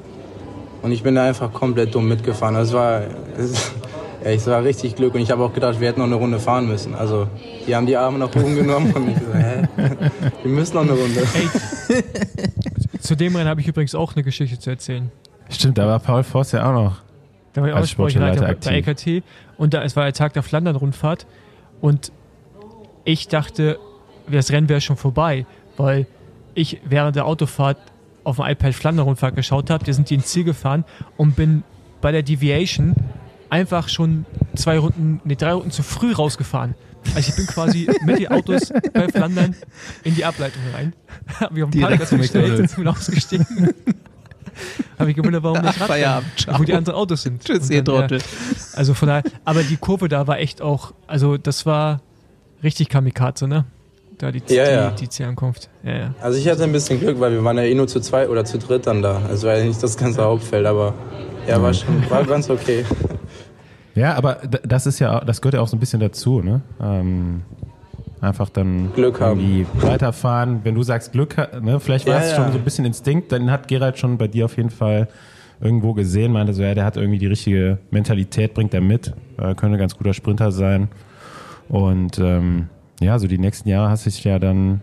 Und 0.84 0.92
ich 0.92 1.02
bin 1.02 1.14
da 1.14 1.26
einfach 1.26 1.50
komplett 1.50 1.94
dumm 1.94 2.08
mitgefahren. 2.08 2.56
Also 2.56 2.72
es 2.72 2.74
war, 2.74 3.00
ja, 3.00 3.08
es 4.24 4.46
war 4.46 4.62
richtig 4.62 4.94
Glück 4.96 5.14
und 5.14 5.22
ich 5.22 5.30
habe 5.30 5.42
auch 5.42 5.54
gedacht, 5.54 5.80
wir 5.80 5.88
hätten 5.88 6.00
noch 6.00 6.06
eine 6.06 6.16
Runde 6.16 6.38
fahren 6.38 6.68
müssen. 6.68 6.94
Also 6.94 7.26
die 7.66 7.74
haben 7.74 7.86
die 7.86 7.96
Arme 7.96 8.18
nach 8.18 8.28
oben 8.36 8.54
genommen 8.54 8.92
und 8.92 9.08
ich 9.08 9.16
so, 9.16 9.32
hä? 9.32 9.66
Wir 10.42 10.50
müssen 10.50 10.74
noch 10.74 10.82
eine 10.82 10.92
Runde. 10.92 11.24
Zu 13.00 13.16
dem 13.16 13.34
Rennen 13.34 13.48
habe 13.48 13.62
ich 13.62 13.66
übrigens 13.66 13.94
auch 13.94 14.14
eine 14.14 14.22
Geschichte 14.22 14.58
zu 14.58 14.68
erzählen. 14.68 15.10
Stimmt, 15.48 15.78
da 15.78 15.86
war 15.86 15.98
Paul 16.00 16.22
Voss 16.22 16.52
ja 16.52 16.68
auch 16.68 16.74
noch. 16.74 16.96
Da 17.54 17.62
war 17.62 17.68
ich 17.68 17.74
Als 17.74 17.86
auch 17.86 17.90
Sportleiter 17.90 18.46
Sportleiter 18.46 18.70
bei 18.70 18.92
EKT 18.92 19.24
und 19.56 19.72
da, 19.72 19.82
es 19.84 19.96
war 19.96 20.04
der 20.04 20.12
Tag 20.12 20.34
der 20.34 20.42
Flandern-Rundfahrt 20.42 21.26
und 21.80 22.12
ich 23.06 23.28
dachte, 23.28 23.78
das 24.30 24.50
Rennen 24.50 24.68
wäre 24.68 24.82
schon 24.82 24.98
vorbei, 24.98 25.46
weil 25.78 26.06
ich 26.52 26.82
während 26.84 27.16
der 27.16 27.24
Autofahrt 27.24 27.78
auf 28.24 28.36
dem 28.36 28.46
iPad 28.46 28.74
Flandern-Rundfahrt 28.74 29.36
geschaut 29.36 29.70
habe. 29.70 29.86
Wir 29.86 29.94
sind 29.94 30.10
die 30.10 30.14
ins 30.14 30.26
Ziel 30.26 30.44
gefahren 30.44 30.84
und 31.16 31.36
bin 31.36 31.62
bei 32.00 32.12
der 32.12 32.22
Deviation 32.22 32.94
einfach 33.50 33.88
schon 33.88 34.26
zwei 34.56 34.78
Runden, 34.78 35.20
nee, 35.24 35.36
drei 35.36 35.52
Runden 35.52 35.70
zu 35.70 35.82
früh 35.82 36.12
rausgefahren. 36.12 36.74
Also 37.14 37.30
ich 37.30 37.36
bin 37.36 37.46
quasi 37.46 37.88
mit 38.04 38.18
den 38.18 38.28
Autos 38.28 38.72
bei 38.92 39.08
Flandern 39.08 39.54
in 40.02 40.14
die 40.14 40.24
Ableitung 40.24 40.62
rein. 40.74 40.92
Habe 41.40 41.58
ich 41.58 41.62
auf 41.64 41.70
dem 41.70 41.80
Direkt 41.80 41.98
Parkplatz 41.98 42.20
gestellt 42.20 42.74
bin 42.76 42.88
ausgestiegen. 42.88 43.74
Habe 44.98 45.10
ich 45.10 45.16
gewundert, 45.16 45.42
warum 45.42 45.60
nicht 45.60 45.74
ciao. 46.36 46.58
wo 46.58 46.64
die 46.64 46.74
anderen 46.74 46.96
Autos 46.96 47.22
sind. 47.22 47.44
Tschüss, 47.44 47.70
ihr 47.70 47.84
Trottel. 47.84 48.20
also 48.74 48.94
von 48.94 49.08
daher, 49.08 49.24
aber 49.44 49.62
die 49.62 49.76
Kurve 49.76 50.08
da 50.08 50.26
war 50.26 50.38
echt 50.38 50.62
auch, 50.62 50.94
also 51.06 51.36
das 51.36 51.66
war 51.66 52.00
richtig 52.62 52.88
Kamikaze, 52.88 53.48
ne? 53.48 53.64
Da 54.18 54.30
die, 54.30 54.38
Ja, 54.48 54.64
die, 54.66 54.70
ja. 54.72 54.90
die 54.92 55.08
Zielunkunft. 55.08 55.68
Ja, 55.82 55.92
ja. 55.96 56.14
Also 56.20 56.38
ich 56.38 56.48
hatte 56.48 56.62
ein 56.64 56.72
bisschen 56.72 57.00
Glück, 57.00 57.18
weil 57.18 57.32
wir 57.32 57.42
waren 57.42 57.56
ja 57.56 57.64
eh 57.64 57.74
nur 57.74 57.88
zu 57.88 58.00
zweit 58.00 58.28
oder 58.28 58.44
zu 58.44 58.58
dritt 58.58 58.86
dann 58.86 59.02
da. 59.02 59.20
Also 59.28 59.48
war 59.48 59.56
ja 59.56 59.64
nicht 59.64 59.82
das 59.82 59.96
ganze 59.96 60.22
Hauptfeld, 60.22 60.66
aber 60.66 60.94
ja, 61.48 61.60
war 61.60 61.74
schon, 61.74 62.08
war 62.10 62.24
ganz 62.24 62.48
okay. 62.50 62.84
Ja, 63.96 64.14
aber 64.16 64.38
das 64.64 64.86
ist 64.86 64.98
ja, 64.98 65.20
auch- 65.20 65.24
das 65.24 65.40
gehört 65.40 65.54
ja 65.54 65.60
auch 65.60 65.68
so 65.68 65.76
ein 65.76 65.80
bisschen 65.80 66.00
dazu, 66.00 66.40
ne? 66.42 66.62
Ähm, 66.82 67.42
einfach 68.20 68.48
dann 68.48 68.92
Glück 68.92 69.20
haben. 69.20 69.38
irgendwie 69.38 69.66
weiterfahren. 69.86 70.60
Wenn 70.64 70.74
du 70.74 70.82
sagst 70.82 71.12
Glück, 71.12 71.36
ne? 71.62 71.78
Vielleicht 71.78 72.04
war 72.08 72.14
Ja, 72.14 72.20
es 72.22 72.30
ja. 72.30 72.36
schon 72.36 72.50
so 72.50 72.58
ein 72.58 72.64
bisschen 72.64 72.84
Instinkt, 72.86 73.30
dann 73.30 73.52
hat 73.52 73.68
Gerald 73.68 73.96
schon 73.96 74.18
bei 74.18 74.26
dir 74.26 74.46
auf 74.46 74.56
jeden 74.56 74.70
Fall 74.70 75.06
irgendwo 75.60 75.92
gesehen, 75.94 76.32
meinte 76.32 76.52
so, 76.54 76.62
ja, 76.62 76.74
der 76.74 76.84
hat 76.84 76.96
irgendwie 76.96 77.18
die 77.18 77.28
richtige 77.28 77.78
Mentalität, 77.92 78.52
bringt 78.54 78.74
er 78.74 78.80
mit, 78.80 79.12
äh, 79.38 79.54
könnte 79.54 79.74
ein 79.76 79.78
ganz 79.78 79.96
guter 79.96 80.12
Sprinter 80.12 80.50
sein. 80.50 80.88
Und 81.68 82.18
ähm, 82.18 82.68
ja, 83.04 83.18
so 83.18 83.26
die 83.26 83.38
nächsten 83.38 83.68
Jahre 83.68 83.90
hast 83.90 84.06
du 84.06 84.10
dich 84.10 84.24
ja 84.24 84.38
dann 84.38 84.82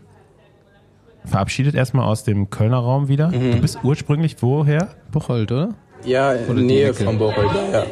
verabschiedet 1.26 1.76
erstmal 1.76 2.05
aus 2.05 2.24
dem 2.24 2.49
Kölner 2.49 2.78
Raum 2.80 3.07
wieder. 3.07 3.28
Mhm. 3.30 3.51
Du 3.53 3.61
bist 3.61 3.80
ursprünglich 3.84 4.36
woher? 4.41 4.89
Buchholz, 5.11 5.51
oder? 5.51 5.69
Ja, 6.05 6.34
in 6.34 6.55
der 6.55 6.65
Nähe 6.65 6.93
von 6.93 7.17
Bocholt, 7.19 7.49
ja. 7.72 7.84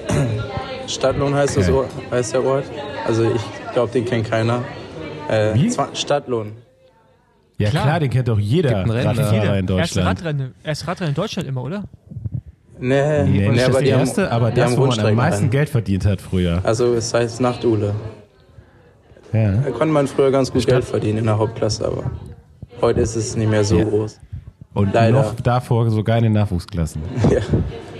Stadtlohn 0.87 1.35
heißt, 1.35 1.57
das 1.57 1.67
Okay. 1.69 1.77
Ort, 1.77 1.89
heißt 2.11 2.33
der 2.33 2.43
Ort. 2.43 2.65
Also 3.05 3.23
ich 3.31 3.41
glaube, 3.73 3.91
den 3.91 4.05
kennt 4.05 4.29
keiner. 4.29 4.63
Äh, 5.29 5.53
Wie? 5.53 5.71
Stadtlohn. 5.93 6.53
Ja 7.59 7.69
Klar. 7.69 7.83
klar, 7.83 7.99
den 7.99 8.09
kennt 8.09 8.27
doch 8.27 8.39
jeder 8.39 8.83
Gibt. 8.83 8.95
Radfahrer 8.95 9.59
in 9.59 9.67
Erste 9.67 9.73
Deutschland. 9.99 10.07
Radrennen, 10.07 10.53
erste 10.63 10.87
Radrennen 10.87 11.09
in 11.09 11.15
Deutschland 11.15 11.47
immer, 11.47 11.61
oder? 11.63 11.83
Nee, 12.79 13.23
Nee, 13.23 13.29
nee 13.29 13.49
nicht 13.49 13.63
aber 13.65 13.73
das 13.73 13.83
die 13.83 13.89
erste, 13.89 14.23
haben, 14.23 14.31
aber 14.31 14.51
das, 14.51 14.77
wo 14.77 14.85
man 14.87 14.99
am 14.99 15.15
meisten 15.15 15.49
Geld 15.49 15.69
verdient 15.69 16.05
hat 16.05 16.21
früher. 16.21 16.61
Also 16.63 16.93
es 16.95 17.13
heißt 17.13 17.41
Nachtule. 17.41 17.93
Ja. 19.33 19.51
Da 19.51 19.69
konnte 19.71 19.93
man 19.93 20.07
früher 20.07 20.31
ganz 20.31 20.51
gut 20.51 20.65
Geld 20.65 20.83
verdienen 20.83 21.19
in 21.19 21.25
der 21.25 21.37
Hauptklasse, 21.37 21.85
aber 21.85 22.03
heute 22.81 23.01
ist 23.01 23.15
es 23.15 23.35
nicht 23.35 23.49
mehr 23.49 23.63
so 23.63 23.77
Ja. 23.77 23.83
groß. 23.85 24.19
Und 24.73 24.93
Leider. 24.93 25.11
noch 25.21 25.35
davor 25.35 25.89
sogar 25.89 26.17
in 26.17 26.23
den 26.23 26.33
Nachwuchsklassen. 26.33 27.01
Ja. 27.29 27.39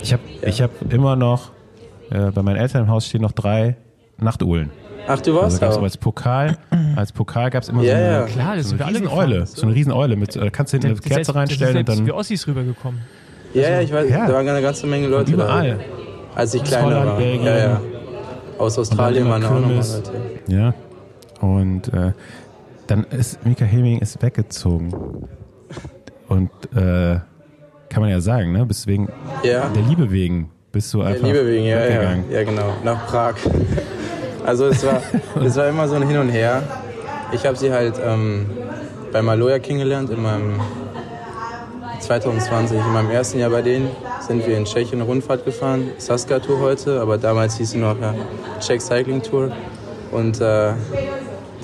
Ich 0.02 0.12
habe 0.12 0.22
ich 0.42 0.62
hab 0.62 0.70
immer 0.92 1.14
noch, 1.16 1.50
äh, 2.10 2.30
bei 2.30 2.42
meinen 2.42 2.56
Eltern 2.56 2.84
im 2.84 2.88
Haus 2.90 3.06
stehen 3.06 3.20
noch 3.22 3.32
drei 3.32 3.76
Nachtuhlen. 4.18 4.70
Ach, 5.06 5.20
du 5.20 5.30
Also 5.32 5.42
warst 5.42 5.60
gab's 5.60 5.76
auch. 5.76 5.82
als 5.82 5.96
Pokal, 5.96 6.56
als 6.96 7.12
Pokal 7.12 7.50
gab 7.50 7.62
es 7.62 7.68
immer 7.68 7.82
Ja, 7.82 7.90
so 7.90 7.96
eine, 8.02 8.12
ja. 8.12 8.22
Klar, 8.26 8.56
das 8.56 8.64
so 8.64 8.68
sind 8.70 8.78
wir 8.78 8.86
eine 8.86 8.96
alle 8.98 9.04
Rieseneule. 9.06 9.34
gefahren. 9.40 9.56
So 9.56 9.66
eine 9.66 9.74
Rieseneule 9.74 10.16
mit, 10.16 10.36
äh, 10.36 10.50
kannst 10.50 10.72
du 10.72 10.76
hinten 10.76 10.86
eine 10.88 10.96
Kerze 10.96 11.14
selbst- 11.14 11.34
reinstellen 11.34 11.84
das 11.84 11.96
und 11.98 12.06
dann 12.06 12.06
für 12.06 12.14
Ossis 12.14 12.46
rübergekommen. 12.46 13.00
Ja, 13.54 13.62
ja, 13.70 13.80
ich 13.80 13.92
weiß, 13.92 14.08
Ja. 14.08 14.26
da 14.26 14.34
waren 14.34 14.48
eine 14.48 14.62
ganze 14.62 14.86
Menge 14.86 15.08
Leute 15.08 15.32
überall. 15.32 15.70
da. 15.78 16.38
Als 16.38 16.54
ich 16.54 16.62
Aus 16.62 16.68
kleiner 16.68 16.86
Holland, 16.86 17.06
war. 17.06 17.16
Belgien. 17.18 17.44
Ja, 17.44 17.58
ja. 17.58 17.80
Aus 18.58 18.78
Australien 18.78 19.22
immer 19.24 19.32
waren 19.32 19.44
auch 19.44 19.50
nochmal 19.50 19.68
Kirmes. 19.68 19.96
Leute. 19.96 20.12
Ja. 20.46 20.74
Und 21.40 21.92
äh, 21.92 22.12
dann 22.86 23.04
ist 23.10 23.44
Mika 23.46 23.64
Heming 23.64 23.98
ist 23.98 24.22
weggezogen. 24.22 24.92
Und 26.28 26.50
äh, 26.74 27.18
kann 27.88 28.02
man 28.02 28.10
ja 28.10 28.20
sagen, 28.20 28.52
ne? 28.52 28.64
Bist 28.66 28.86
wegen 28.86 29.08
Ja. 29.42 29.68
der 29.68 29.82
Liebe 29.82 30.10
wegen 30.10 30.50
bist 30.72 30.92
du 30.94 30.98
Der 30.98 31.08
einfach 31.08 31.26
Liebe 31.26 31.46
wegen, 31.46 31.64
ja, 31.64 31.84
ja, 31.84 32.14
ja, 32.30 32.44
genau, 32.44 32.74
nach 32.84 33.06
Prag. 33.06 33.34
Also 34.46 34.66
es 34.66 34.84
war, 34.86 35.00
es 35.44 35.56
war 35.56 35.68
immer 35.68 35.88
so 35.88 35.96
ein 35.96 36.06
Hin 36.06 36.18
und 36.18 36.28
Her. 36.28 36.62
Ich 37.32 37.44
habe 37.46 37.56
sie 37.56 37.72
halt 37.72 37.94
ähm, 38.04 38.46
bei 39.12 39.22
Maloja 39.22 39.58
kennengelernt 39.58 40.10
in 40.10 40.22
meinem 40.22 40.60
2020, 42.00 42.78
in 42.78 42.92
meinem 42.92 43.10
ersten 43.10 43.38
Jahr 43.38 43.50
bei 43.50 43.62
denen 43.62 43.88
sind 44.20 44.46
wir 44.46 44.56
in 44.56 44.64
Tschechien 44.64 45.00
eine 45.00 45.04
Rundfahrt 45.04 45.44
gefahren, 45.44 45.90
Saska 45.98 46.38
Tour 46.38 46.60
heute, 46.60 47.00
aber 47.00 47.18
damals 47.18 47.56
hieß 47.56 47.70
sie 47.72 47.78
noch 47.78 48.00
ja, 48.00 48.14
Czech 48.60 48.80
Cycling 48.80 49.22
Tour. 49.22 49.50
Und 50.12 50.40
äh, 50.40 50.72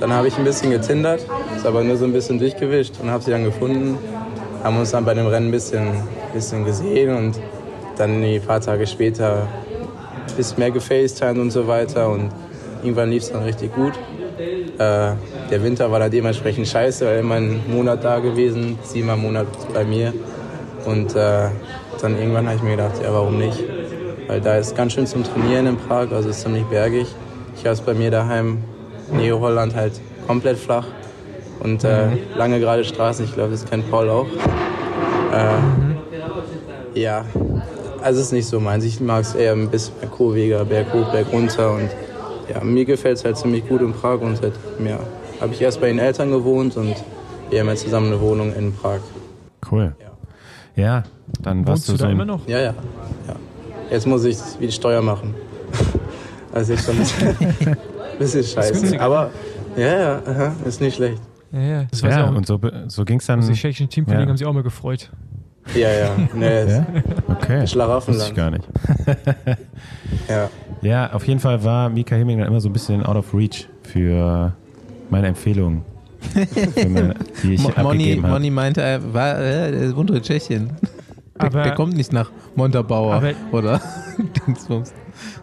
dann 0.01 0.13
habe 0.13 0.29
ich 0.29 0.37
ein 0.37 0.45
bisschen 0.45 0.71
getindert, 0.71 1.25
ist 1.57 1.67
aber 1.67 1.83
nur 1.83 1.97
so 1.97 2.05
ein 2.05 2.13
bisschen 2.13 2.39
durchgewischt 2.39 2.95
und 3.03 3.11
habe 3.11 3.23
sie 3.23 3.31
dann 3.31 3.45
gefunden, 3.45 3.99
haben 4.63 4.79
uns 4.79 4.91
dann 4.91 5.05
bei 5.05 5.15
dem 5.15 5.27
Rennen 5.27 5.49
ein 5.49 5.53
bisschen, 5.53 6.03
bisschen 6.35 6.65
gesehen 6.65 7.17
und 7.17 7.39
dann 7.97 8.23
ein 8.23 8.43
paar 8.43 8.61
Tage 8.61 8.87
später 8.87 9.47
ein 10.29 10.37
bisschen 10.37 10.59
mehr 10.59 10.71
gefacetimed 10.71 11.39
und 11.39 11.51
so 11.51 11.67
weiter 11.67 12.11
und 12.11 12.31
irgendwann 12.83 13.11
lief 13.11 13.23
es 13.23 13.33
dann 13.33 13.43
richtig 13.43 13.75
gut. 13.75 13.95
Äh, 14.79 15.13
der 15.51 15.63
Winter 15.63 15.91
war 15.91 16.01
da 16.01 16.09
dementsprechend 16.09 16.69
scheiße, 16.69 17.07
weil 17.07 17.21
immer 17.21 17.37
ein 17.37 17.61
Monat 17.69 18.05
da 18.05 18.19
gewesen, 18.19 18.79
siebenmal 18.83 19.17
im 19.17 19.23
Monat 19.23 19.47
bei 19.73 19.85
mir. 19.85 20.13
Und 20.85 21.17
äh, 21.17 21.49
dann 22.01 22.19
irgendwann 22.19 22.47
habe 22.47 22.57
ich 22.57 22.63
mir 22.63 22.73
gedacht, 22.73 23.01
ja 23.03 23.13
warum 23.13 23.39
nicht? 23.39 23.65
Weil 24.27 24.41
da 24.41 24.57
ist 24.57 24.77
ganz 24.77 24.93
schön 24.93 25.07
zum 25.07 25.25
Trainieren 25.25 25.67
in 25.67 25.77
Prag, 25.77 26.13
also 26.13 26.29
ist 26.29 26.43
ziemlich 26.43 26.65
bergig. 26.65 27.07
Ich 27.57 27.65
habe 27.65 27.73
es 27.73 27.81
bei 27.81 27.95
mir 27.95 28.11
daheim, 28.11 28.59
Neo-Holland 29.13 29.75
halt 29.75 29.93
komplett 30.27 30.59
flach 30.59 30.87
und 31.61 31.85
äh, 31.85 32.09
lange 32.37 32.61
gerade 32.61 32.85
Straßen, 32.85 33.25
ich 33.25 33.35
glaube, 33.35 33.51
das 33.53 33.65
kennt 33.65 33.91
Paul 33.91 34.09
auch. 34.09 34.27
Äh, 35.33 37.01
Ja, 37.01 37.25
also 38.03 38.21
es 38.21 38.27
ist 38.27 38.33
nicht 38.33 38.47
so 38.47 38.59
meins. 38.61 38.85
Ich 38.85 39.01
mag 39.01 39.23
es 39.23 39.35
eher 39.35 39.53
ein 39.53 39.69
bisschen 39.69 39.95
mehr 40.01 40.09
kurviger, 40.09 40.65
Berg 40.65 40.93
hoch, 40.93 41.11
Berg 41.13 41.27
runter 41.33 41.73
und 41.73 41.91
ja, 42.53 42.63
mir 42.63 42.85
gefällt 42.85 43.19
es 43.19 43.25
halt 43.25 43.37
ziemlich 43.37 43.67
gut 43.69 43.81
in 43.83 43.93
Prag 43.93 44.21
und 44.21 44.37
seit 44.37 44.53
ja, 44.85 44.99
habe 45.41 45.53
ich 45.53 45.61
erst 45.61 45.81
bei 45.81 45.89
den 45.89 45.99
Eltern 45.99 46.31
gewohnt 46.31 46.77
und 46.77 46.95
wir 47.51 47.61
haben 47.61 47.69
jetzt 47.69 47.83
zusammen 47.85 48.07
eine 48.09 48.21
Wohnung 48.21 48.55
in 48.55 48.73
Prag. 48.73 49.01
Cool. 49.71 49.95
Ja, 50.77 51.05
dann 51.41 51.67
warst 51.67 51.89
Wohnst 51.89 51.89
du 51.89 51.97
so 51.97 52.05
da 52.05 52.11
immer 52.11 52.25
noch? 52.27 52.47
Ja, 52.47 52.59
ja, 52.59 52.75
ja. 53.27 53.37
Jetzt 53.91 54.07
muss 54.07 54.25
ich 54.25 54.37
wie 54.59 54.67
die 54.67 54.73
Steuer 54.73 55.01
machen. 55.01 55.35
Ist 56.55 56.69
jetzt 56.71 56.85
schon 56.85 56.97
bisschen, 58.19 58.45
scheiße. 58.45 59.01
Aber 59.01 59.31
ja, 59.77 59.99
ja, 59.99 60.23
aha, 60.27 60.53
ist 60.65 60.81
nicht 60.81 60.97
schlecht. 60.97 61.21
Ja, 61.53 61.61
ja. 61.61 61.85
Das 61.91 62.03
weiß 62.03 62.13
Ja, 62.15 62.25
ich 62.25 62.31
auch. 62.31 62.37
und 62.37 62.47
so, 62.47 62.61
so 62.89 63.05
ging 63.05 63.19
es 63.19 63.27
dann. 63.27 63.41
Die 63.41 63.53
tschechischen 63.53 63.89
Teamkollegen 63.89 64.25
Ja. 64.27 64.31
haben 64.31 64.37
sich 64.37 64.47
auch 64.47 64.53
mal 64.53 64.63
gefreut. 64.63 65.11
Ja, 65.75 65.89
ja. 65.91 66.11
Nee, 66.35 66.65
Ja? 66.71 66.87
Okay. 67.29 67.55
Wusste 67.63 67.67
Schlaraffenland. 67.69 68.29
ich 68.31 68.35
gar 68.37 68.51
nicht. 68.51 68.69
Ja. 70.29 70.49
Ja, 70.83 71.13
auf 71.13 71.27
jeden 71.27 71.41
Fall 71.41 71.63
war 71.65 71.89
Mika 71.89 72.15
Hemming 72.17 72.39
dann 72.39 72.49
immer 72.49 72.61
so 72.61 72.69
ein 72.69 72.73
bisschen 72.73 73.05
out 73.05 73.17
of 73.17 73.33
reach 73.35 73.69
für 73.83 74.53
meine 75.11 75.29
Empfehlungen, 75.29 75.83
meine, 76.35 77.15
die 77.43 77.55
ich 77.55 77.63
Mo- 77.63 77.73
Moni, 77.83 78.17
habe. 78.17 78.29
Moni 78.29 78.51
meinte, 78.51 78.83
er 78.83 79.15
war 79.15 79.39
äh, 79.41 79.95
wohnt 79.97 80.11
in 80.11 80.23
Tschechien. 80.23 80.71
Der, 81.41 81.47
Aber- 81.47 81.63
der 81.63 81.75
kommt 81.75 81.97
nicht 81.97 82.13
nach 82.13 82.31
Montabaur 82.55 83.15
Aber- 83.15 83.33
oder 83.53 83.81
Dingsbums. 84.47 84.93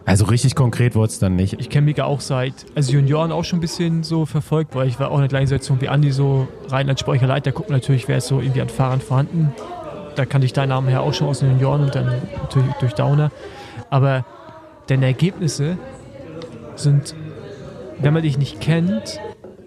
Also 0.04 0.24
richtig 0.26 0.54
konkret 0.54 0.94
wurde 0.94 1.08
es 1.08 1.18
dann 1.18 1.36
nicht. 1.36 1.54
Ich 1.60 1.70
kenne 1.70 1.86
Mika 1.86 2.04
auch 2.04 2.20
seit, 2.20 2.54
also 2.74 2.92
Junioren 2.92 3.32
auch 3.32 3.44
schon 3.44 3.58
ein 3.58 3.60
bisschen 3.60 4.02
so 4.02 4.26
verfolgt, 4.26 4.74
weil 4.74 4.88
ich 4.88 4.98
war 5.00 5.10
auch 5.10 5.16
in 5.16 5.22
der 5.22 5.28
gleichen 5.28 5.46
Situation 5.46 5.80
wie 5.80 5.88
Andi, 5.88 6.12
so 6.12 6.48
rein 6.68 6.88
als 6.88 7.00
Sportlicher 7.00 7.52
gucken 7.52 7.74
natürlich, 7.74 8.08
wer 8.08 8.18
ist 8.18 8.28
so 8.28 8.40
irgendwie 8.40 8.60
an 8.60 8.68
Fahrern 8.68 9.00
vorhanden. 9.00 9.52
Da 10.16 10.26
kannte 10.26 10.44
ich 10.44 10.52
deinen 10.52 10.68
Namen 10.68 10.88
her 10.88 11.02
auch 11.02 11.12
schon 11.12 11.26
aus 11.26 11.40
den 11.40 11.50
Junioren 11.50 11.82
und 11.82 11.94
dann 11.94 12.22
natürlich 12.42 12.72
durch 12.74 12.94
Downer. 12.94 13.30
Aber 13.90 14.24
deine 14.86 15.06
Ergebnisse 15.06 15.76
sind, 16.76 17.14
wenn 17.98 18.12
man 18.12 18.22
dich 18.22 18.38
nicht 18.38 18.60
kennt, 18.60 19.20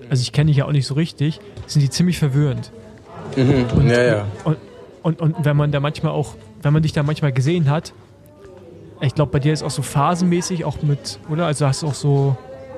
also 0.10 0.22
ich 0.22 0.32
kenne 0.32 0.48
dich 0.48 0.58
ja 0.58 0.66
auch 0.66 0.72
nicht 0.72 0.88
so 0.88 0.94
richtig, 0.94 1.40
sind 1.66 1.82
die 1.82 1.90
ziemlich 1.90 2.18
verwirrend. 2.18 2.72
Mhm. 3.36 3.90
Ja, 3.90 4.04
ja. 4.04 4.26
Und, 4.44 4.58
und, 5.04 5.22
und 5.22 5.46
wenn 5.46 5.58
man 5.58 5.72
da 5.72 5.80
manchmal 5.80 6.14
auch, 6.14 6.36
wenn 6.62 6.74
man 6.74 6.82
dich 6.82 6.94
da 6.94 7.04
manchmal 7.04 7.32
gesehen 7.32 7.70
hat, 7.70 7.94
ich 9.02 9.14
glaube, 9.16 9.32
bei 9.32 9.40
dir 9.40 9.54
ist 9.54 9.64
auch 9.64 9.72
so 9.72 9.82
phasenmäßig 9.82 10.66
auch 10.66 10.82
mit, 10.82 11.20
oder? 11.30 11.46
Also 11.46 11.66
hast 11.68 11.84
du 11.84 11.88
auch 11.88 11.94
so, 11.94 12.36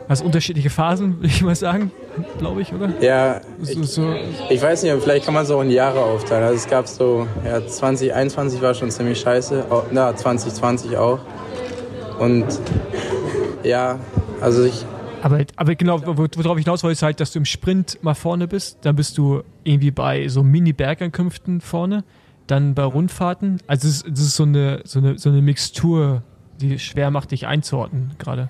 hast 0.07 0.21
unterschiedliche 0.21 0.69
Phasen, 0.69 1.15
würde 1.17 1.27
ich 1.27 1.41
mal 1.41 1.55
sagen, 1.55 1.91
glaube 2.37 2.61
ich, 2.61 2.73
oder? 2.73 2.89
Ja, 3.01 3.41
So, 3.61 3.81
ich, 3.81 3.89
so, 3.89 4.15
ich 4.49 4.61
weiß 4.61 4.83
nicht, 4.83 4.93
vielleicht 5.01 5.25
kann 5.25 5.33
man 5.33 5.43
es 5.43 5.51
auch 5.51 5.61
in 5.61 5.71
Jahre 5.71 5.99
aufteilen. 6.01 6.43
Also 6.43 6.55
es 6.55 6.67
gab 6.67 6.87
so, 6.87 7.25
ja, 7.45 7.65
2021 7.65 8.61
war 8.61 8.73
schon 8.73 8.91
ziemlich 8.91 9.19
scheiße, 9.19 9.65
Au- 9.69 9.83
na, 9.91 10.15
2020 10.15 10.97
auch. 10.97 11.19
Und 12.19 12.45
ja, 13.63 13.97
also 14.41 14.63
ich, 14.65 14.85
aber, 15.21 15.39
aber 15.55 15.75
genau, 15.75 16.01
wo- 16.05 16.27
worauf 16.35 16.57
ich 16.57 16.65
hinaus 16.65 16.83
wollte, 16.83 16.93
ist 16.93 17.01
halt, 17.03 17.19
dass 17.19 17.31
du 17.31 17.39
im 17.39 17.45
Sprint 17.45 17.97
mal 18.01 18.13
vorne 18.13 18.47
bist, 18.47 18.77
dann 18.81 18.95
bist 18.95 19.17
du 19.17 19.41
irgendwie 19.63 19.91
bei 19.91 20.27
so 20.27 20.43
Mini-Bergankünften 20.43 21.61
vorne, 21.61 22.03
dann 22.49 22.73
bei 22.73 22.83
Rundfahrten. 22.83 23.61
Also 23.67 23.87
es 23.87 24.01
ist, 24.01 24.07
es 24.07 24.19
ist 24.19 24.35
so, 24.35 24.43
eine, 24.43 24.81
so, 24.83 24.99
eine, 24.99 25.17
so 25.17 25.29
eine 25.29 25.41
Mixtur, 25.41 26.23
die 26.59 26.79
schwer 26.79 27.11
macht, 27.11 27.31
dich 27.31 27.47
einzuordnen 27.47 28.11
gerade. 28.17 28.49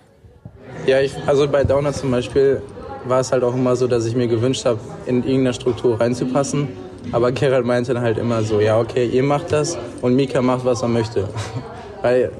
ja, 0.85 0.99
ich, 0.99 1.13
also 1.25 1.47
bei 1.47 1.63
Downer 1.63 1.93
zum 1.93 2.11
Beispiel 2.11 2.61
war 3.05 3.19
es 3.19 3.31
halt 3.31 3.43
auch 3.43 3.53
immer 3.53 3.75
so, 3.75 3.87
dass 3.87 4.05
ich 4.05 4.15
mir 4.15 4.27
gewünscht 4.27 4.65
habe, 4.65 4.79
in 5.05 5.17
irgendeiner 5.17 5.53
Struktur 5.53 5.99
reinzupassen. 5.99 6.69
Aber 7.11 7.31
Gerald 7.31 7.65
meinte 7.65 7.93
dann 7.93 8.03
halt 8.03 8.17
immer 8.17 8.43
so, 8.43 8.59
ja 8.59 8.79
okay, 8.79 9.07
ihr 9.07 9.23
macht 9.23 9.51
das 9.51 9.77
und 10.01 10.15
Mika 10.15 10.41
macht, 10.41 10.65
was 10.65 10.81
er 10.81 10.89
möchte. 10.89 11.27
Weil, 12.01 12.31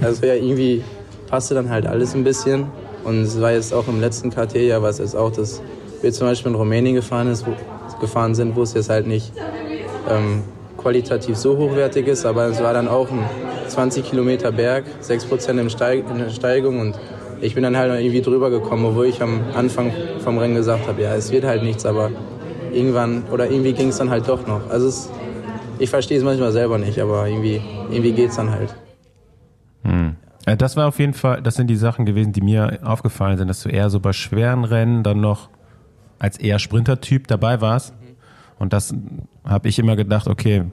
also 0.00 0.26
ja, 0.26 0.34
irgendwie 0.34 0.82
passte 1.28 1.54
dann 1.54 1.68
halt 1.68 1.86
alles 1.86 2.14
ein 2.14 2.24
bisschen. 2.24 2.66
Und 3.04 3.22
es 3.22 3.40
war 3.40 3.52
jetzt 3.52 3.72
auch 3.72 3.86
im 3.88 4.00
letzten 4.00 4.30
KT 4.30 4.56
ja 4.56 4.82
was 4.82 4.98
jetzt 4.98 5.16
auch, 5.16 5.30
dass 5.30 5.62
wir 6.02 6.12
zum 6.12 6.26
Beispiel 6.26 6.50
in 6.50 6.56
Rumänien 6.56 6.94
gefahren, 6.94 7.28
ist, 7.28 7.46
wo, 7.46 7.52
gefahren 8.00 8.34
sind, 8.34 8.56
wo 8.56 8.62
es 8.62 8.74
jetzt 8.74 8.88
halt 8.90 9.06
nicht 9.06 9.32
ähm, 10.08 10.42
qualitativ 10.78 11.36
so 11.36 11.58
hochwertig 11.58 12.06
ist, 12.06 12.24
aber 12.24 12.46
es 12.46 12.62
war 12.62 12.72
dann 12.72 12.88
auch 12.88 13.10
ein 13.10 13.20
20 13.66 14.04
Kilometer 14.04 14.50
Berg, 14.52 14.84
6% 15.02 15.60
im 15.60 15.68
Steig, 15.68 16.04
in 16.10 16.18
der 16.18 16.30
Steigung 16.30 16.80
und 16.80 16.98
ich 17.40 17.54
bin 17.54 17.62
dann 17.62 17.76
halt 17.76 17.92
irgendwie 17.92 18.22
drüber 18.22 18.48
gekommen, 18.50 18.86
obwohl 18.86 19.06
ich 19.06 19.20
am 19.22 19.40
Anfang 19.54 19.92
vom 20.20 20.38
Rennen 20.38 20.54
gesagt 20.54 20.88
habe, 20.88 21.02
ja, 21.02 21.14
es 21.14 21.30
wird 21.30 21.44
halt 21.44 21.62
nichts, 21.62 21.84
aber 21.84 22.10
irgendwann 22.72 23.24
oder 23.30 23.50
irgendwie 23.50 23.72
ging 23.74 23.88
es 23.88 23.98
dann 23.98 24.08
halt 24.10 24.26
doch 24.28 24.46
noch. 24.46 24.70
Also 24.70 24.88
es, 24.88 25.10
ich 25.78 25.90
verstehe 25.90 26.18
es 26.18 26.24
manchmal 26.24 26.52
selber 26.52 26.78
nicht, 26.78 26.98
aber 26.98 27.28
irgendwie, 27.28 27.60
irgendwie 27.90 28.12
geht 28.12 28.30
es 28.30 28.36
dann 28.36 28.50
halt. 28.50 28.74
Äh, 30.46 30.56
Das 30.56 30.76
war 30.76 30.88
auf 30.88 30.98
jeden 30.98 31.14
Fall, 31.14 31.42
das 31.42 31.54
sind 31.54 31.68
die 31.68 31.76
Sachen 31.76 32.06
gewesen, 32.06 32.32
die 32.32 32.40
mir 32.40 32.78
aufgefallen 32.82 33.36
sind, 33.38 33.48
dass 33.48 33.62
du 33.62 33.68
eher 33.68 33.90
so 33.90 34.00
bei 34.00 34.12
schweren 34.12 34.64
Rennen 34.64 35.02
dann 35.02 35.20
noch 35.20 35.48
als 36.18 36.38
eher 36.38 36.58
Sprintertyp 36.58 37.28
dabei 37.28 37.60
warst. 37.60 37.94
Und 38.58 38.72
das 38.72 38.94
habe 39.44 39.68
ich 39.68 39.78
immer 39.78 39.96
gedacht, 39.96 40.26
okay, 40.28 40.64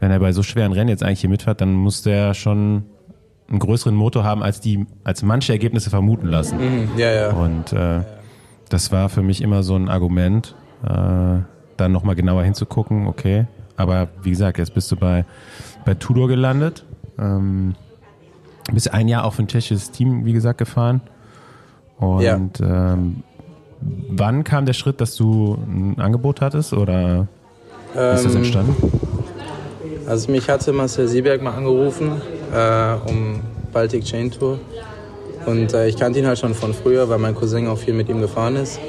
wenn 0.00 0.10
er 0.10 0.18
bei 0.20 0.32
so 0.32 0.42
schweren 0.42 0.72
Rennen 0.72 0.88
jetzt 0.90 1.02
eigentlich 1.02 1.20
hier 1.20 1.30
mitfährt, 1.30 1.60
dann 1.60 1.72
muss 1.74 2.02
der 2.02 2.34
schon 2.34 2.84
einen 3.48 3.58
größeren 3.58 3.94
Motor 3.94 4.24
haben, 4.24 4.42
als 4.42 4.60
die, 4.60 4.86
als 5.04 5.22
manche 5.22 5.52
Ergebnisse 5.52 5.90
vermuten 5.90 6.28
lassen. 6.28 6.58
Mhm, 6.58 6.88
ja, 6.98 7.12
ja. 7.12 7.32
Und 7.32 7.72
äh, 7.72 8.00
das 8.68 8.92
war 8.92 9.08
für 9.08 9.22
mich 9.22 9.42
immer 9.42 9.62
so 9.62 9.76
ein 9.76 9.88
Argument, 9.88 10.54
äh, 10.82 10.88
dann 11.76 11.92
nochmal 11.92 12.14
genauer 12.14 12.42
hinzugucken, 12.44 13.06
okay. 13.06 13.46
Aber 13.76 14.08
wie 14.22 14.30
gesagt, 14.30 14.58
jetzt 14.58 14.74
bist 14.74 14.90
du 14.92 14.96
bei, 14.96 15.24
bei 15.84 15.94
Tudor 15.94 16.28
gelandet. 16.28 16.84
Ähm, 17.18 17.74
bist 18.72 18.92
ein 18.94 19.08
Jahr 19.08 19.24
auch 19.24 19.34
für 19.34 19.42
ein 19.42 19.48
tschechisches 19.48 19.90
Team, 19.90 20.24
wie 20.24 20.32
gesagt, 20.32 20.58
gefahren. 20.58 21.00
Und 21.98 22.22
Ja. 22.22 22.38
ähm, 22.62 23.22
wann 24.08 24.44
kam 24.44 24.66
der 24.66 24.72
Schritt, 24.72 25.00
dass 25.00 25.16
du 25.16 25.56
ein 25.66 25.98
Angebot 25.98 26.40
hattest 26.40 26.72
oder 26.72 27.28
wie 27.92 27.98
ist 27.98 28.24
das 28.24 28.32
Ähm, 28.32 28.36
entstanden? 28.38 28.76
Also 30.06 30.30
mich 30.30 30.48
hatte 30.48 30.72
Marcel 30.72 31.08
Sieberg 31.08 31.42
mal 31.42 31.54
angerufen 31.54 32.20
äh, 32.52 33.10
um 33.10 33.40
Baltic 33.72 34.04
Chain 34.04 34.30
Tour. 34.30 34.58
Und 35.46 35.74
äh, 35.74 35.88
ich 35.88 35.96
kannte 35.96 36.18
ihn 36.18 36.26
halt 36.26 36.38
schon 36.38 36.54
von 36.54 36.72
früher, 36.72 37.08
weil 37.08 37.18
mein 37.18 37.34
Cousin 37.34 37.66
auch 37.68 37.78
viel 37.78 37.94
mit 37.94 38.08
ihm 38.08 38.20
gefahren 38.20 38.56
ist. 38.56 38.80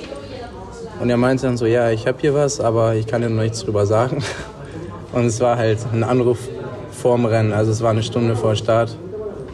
Und 1.02 1.10
er 1.10 1.18
meinte 1.18 1.46
dann 1.46 1.58
so, 1.58 1.66
ja, 1.66 1.92
ich 1.92 2.08
habe 2.08 2.18
hier 2.22 2.34
was, 2.34 2.62
aber 2.62 2.96
ich 2.96 3.06
kann 3.06 3.22
dir 3.22 3.30
noch 3.30 3.44
nichts 3.44 3.64
drüber 3.64 3.86
sagen. 3.86 4.24
Und 5.12 5.26
es 5.26 5.40
war 5.42 5.58
halt 5.58 5.80
ein 5.92 6.04
Anruf 6.04 6.40
vorm 6.92 7.26
Rennen, 7.26 7.54
also 7.54 7.72
es 7.72 7.82
war 7.82 7.92
eine 7.92 8.04
Stunde 8.04 8.36
vor 8.36 8.56
Start. 8.56 8.98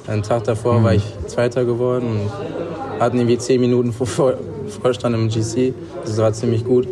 Einen 0.07 0.23
Tag 0.23 0.43
davor 0.45 0.83
war 0.83 0.93
ich 0.93 1.03
Zweiter 1.27 1.63
geworden 1.63 2.07
und 2.07 2.99
hatten 2.99 3.17
irgendwie 3.17 3.37
zehn 3.37 3.61
Minuten 3.61 3.93
vor 3.93 4.33
Vorstand 4.71 5.15
im 5.15 5.29
GC. 5.29 5.73
Das 6.03 6.17
war 6.17 6.33
ziemlich 6.33 6.65
gut. 6.65 6.87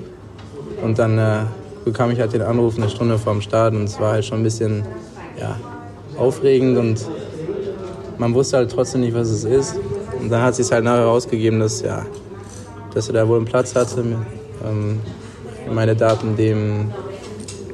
Und 0.83 0.99
dann 0.99 1.17
äh, 1.17 1.45
bekam 1.85 2.11
ich 2.11 2.19
halt 2.19 2.33
den 2.33 2.41
Anruf 2.41 2.77
eine 2.77 2.89
Stunde 2.89 3.17
vorm 3.17 3.41
Start 3.41 3.73
und 3.73 3.83
es 3.83 3.99
war 3.99 4.13
halt 4.13 4.25
schon 4.25 4.39
ein 4.39 4.43
bisschen 4.43 4.83
ja, 5.39 5.57
aufregend 6.17 6.77
und 6.77 7.05
man 8.17 8.33
wusste 8.33 8.57
halt 8.57 8.71
trotzdem 8.71 9.01
nicht, 9.01 9.15
was 9.15 9.29
es 9.29 9.43
ist. 9.43 9.75
Und 10.19 10.29
dann 10.29 10.41
hat 10.41 10.55
sich 10.55 10.71
halt 10.71 10.83
nachher 10.83 10.99
herausgegeben, 10.99 11.59
dass, 11.59 11.81
ja, 11.81 12.05
dass 12.93 13.07
er 13.07 13.13
da 13.13 13.27
wohl 13.27 13.37
einen 13.37 13.45
Platz 13.45 13.75
hatte, 13.75 14.03
ähm, 14.65 14.99
meine 15.73 15.95
Daten 15.95 16.35
dem, 16.35 16.91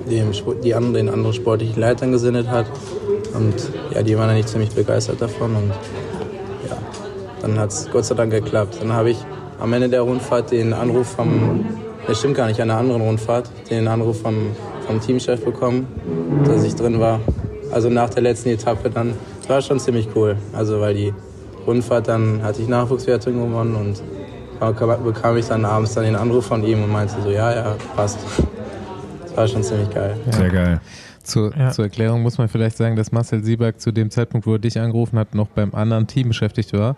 dem 0.10 0.32
die 0.64 0.76
anderen, 0.76 0.94
den 0.94 1.10
anderen 1.10 1.34
sportlichen 1.34 1.80
Leitern 1.80 2.12
gesendet 2.12 2.48
hat. 2.48 2.68
Und 3.34 3.56
ja, 3.94 4.04
die 4.04 4.18
waren 4.18 4.30
eigentlich 4.30 4.46
ziemlich 4.46 4.72
begeistert 4.72 5.22
davon 5.22 5.56
und 5.56 5.70
ja, 6.70 6.78
dann 7.42 7.60
hat 7.60 7.72
es 7.72 7.90
Gott 7.92 8.06
sei 8.06 8.16
Dank 8.16 8.32
geklappt. 8.32 8.78
Dann 8.80 8.94
habe 8.94 9.10
ich 9.10 9.18
am 9.60 9.74
Ende 9.74 9.90
der 9.90 10.02
Rundfahrt 10.02 10.52
den 10.52 10.74
Anruf 10.74 11.08
vom, 11.08 11.66
das 12.08 12.20
stimmt 12.20 12.36
gar 12.36 12.48
nicht, 12.48 12.60
an 12.62 12.70
einer 12.70 12.80
anderen 12.80 13.02
Rundfahrt, 13.02 13.50
den 13.70 13.88
Anruf 13.88 14.22
vom, 14.22 14.36
vom 14.86 15.02
Teamchef 15.02 15.44
bekommen, 15.44 15.88
dass 16.46 16.64
ich 16.64 16.76
drin 16.76 17.00
war. 17.00 17.20
Also 17.72 17.90
nach 17.90 18.10
der 18.10 18.24
letzten 18.24 18.50
Etappe 18.50 18.90
dann. 18.90 19.14
Das 19.42 19.50
war 19.50 19.62
schon 19.62 19.80
ziemlich 19.80 20.08
cool. 20.16 20.38
Also 20.54 20.80
weil 20.80 20.94
die 20.94 21.14
Rundfahrt 21.66 22.08
dann 22.08 22.42
hatte 22.44 22.62
ich 22.62 22.68
Nachwuchswertung 22.68 23.34
gewonnen 23.34 23.76
und 23.76 24.02
bekam 25.04 25.38
ich 25.38 25.48
dann 25.48 25.66
abends 25.66 25.94
dann 25.94 26.06
den 26.06 26.16
Anruf 26.16 26.46
von 26.46 26.64
ihm 26.64 26.84
und 26.84 26.92
meinte 26.92 27.16
so, 27.22 27.30
ja, 27.30 27.54
ja, 27.54 27.76
passt. 27.96 28.20
Das 29.24 29.36
war 29.36 29.48
schon 29.48 29.64
ziemlich 29.64 29.90
geil. 29.90 30.16
Sehr 30.32 30.50
geil. 30.50 30.82
Zur, 31.24 31.56
Ja. 31.58 31.72
zur 31.72 31.86
Erklärung 31.86 32.22
muss 32.22 32.38
man 32.38 32.48
vielleicht 32.48 32.78
sagen, 32.78 32.96
dass 32.96 33.12
Marcel 33.12 33.44
Sieberg 33.44 33.82
zu 33.82 33.92
dem 33.92 34.12
Zeitpunkt, 34.12 34.46
wo 34.46 34.54
er 34.54 34.60
dich 34.60 34.80
angerufen 34.80 35.18
hat, 35.18 35.34
noch 35.34 35.48
beim 35.48 35.74
anderen 35.74 36.08
Team 36.08 36.30
beschäftigt 36.30 36.72
war 36.74 36.96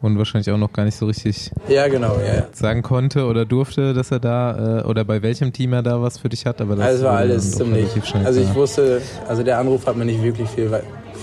und 0.00 0.16
wahrscheinlich 0.18 0.50
auch 0.50 0.58
noch 0.58 0.72
gar 0.72 0.84
nicht 0.84 0.96
so 0.96 1.06
richtig 1.06 1.50
Ja, 1.68 1.88
genau, 1.88 2.16
ja, 2.18 2.46
sagen 2.52 2.82
konnte 2.82 3.24
oder 3.26 3.44
durfte, 3.44 3.94
dass 3.94 4.10
er 4.10 4.20
da 4.20 4.80
äh, 4.80 4.84
oder 4.84 5.04
bei 5.04 5.22
welchem 5.22 5.52
Team 5.52 5.72
er 5.72 5.82
da 5.82 6.00
was 6.00 6.18
für 6.18 6.28
dich 6.28 6.46
hat. 6.46 6.60
Aber 6.60 6.76
das 6.76 6.84
Also 6.84 7.04
war 7.04 7.16
alles 7.18 7.52
ziemlich. 7.52 7.88
Also 8.24 8.40
ich 8.40 8.54
wusste, 8.54 9.00
also 9.26 9.42
der 9.42 9.58
Anruf 9.58 9.86
hat 9.86 9.96
mir 9.96 10.04
nicht 10.04 10.22
wirklich 10.22 10.48
viel, 10.48 10.70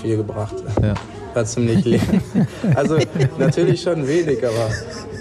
viel 0.02 0.16
gebracht. 0.18 0.54
Ja. 0.82 0.94
War 1.34 1.44
ziemlich 1.44 1.84
leer. 1.84 2.00
Also 2.74 2.98
natürlich 3.38 3.82
schon 3.82 4.06
wenig, 4.06 4.38
aber 4.46 4.70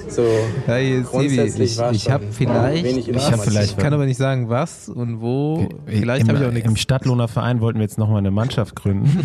so 0.09 0.23
Hey, 0.65 1.01
grundsätzlich 1.03 1.71
ich, 1.73 1.77
war 1.77 1.91
ich 1.91 2.03
schon 2.03 2.13
habe 2.13 2.25
vielleicht, 2.31 2.83
wenig 2.83 3.07
ich, 3.09 3.31
hab 3.31 3.43
vielleicht, 3.43 3.71
ich 3.71 3.77
kann 3.77 3.93
aber 3.93 4.05
nicht 4.05 4.17
sagen, 4.17 4.49
was 4.49 4.89
und 4.89 5.21
wo. 5.21 5.69
Vielleicht 5.85 6.21
Im, 6.23 6.27
habe 6.29 6.39
ich 6.39 6.43
auch 6.45 6.49
Im 6.49 6.53
nichts. 6.55 6.81
Stadtlohner 6.81 7.27
Verein 7.27 7.61
wollten 7.61 7.79
wir 7.79 7.83
jetzt 7.83 7.97
nochmal 7.97 8.19
eine 8.19 8.31
Mannschaft 8.31 8.75
gründen. 8.75 9.19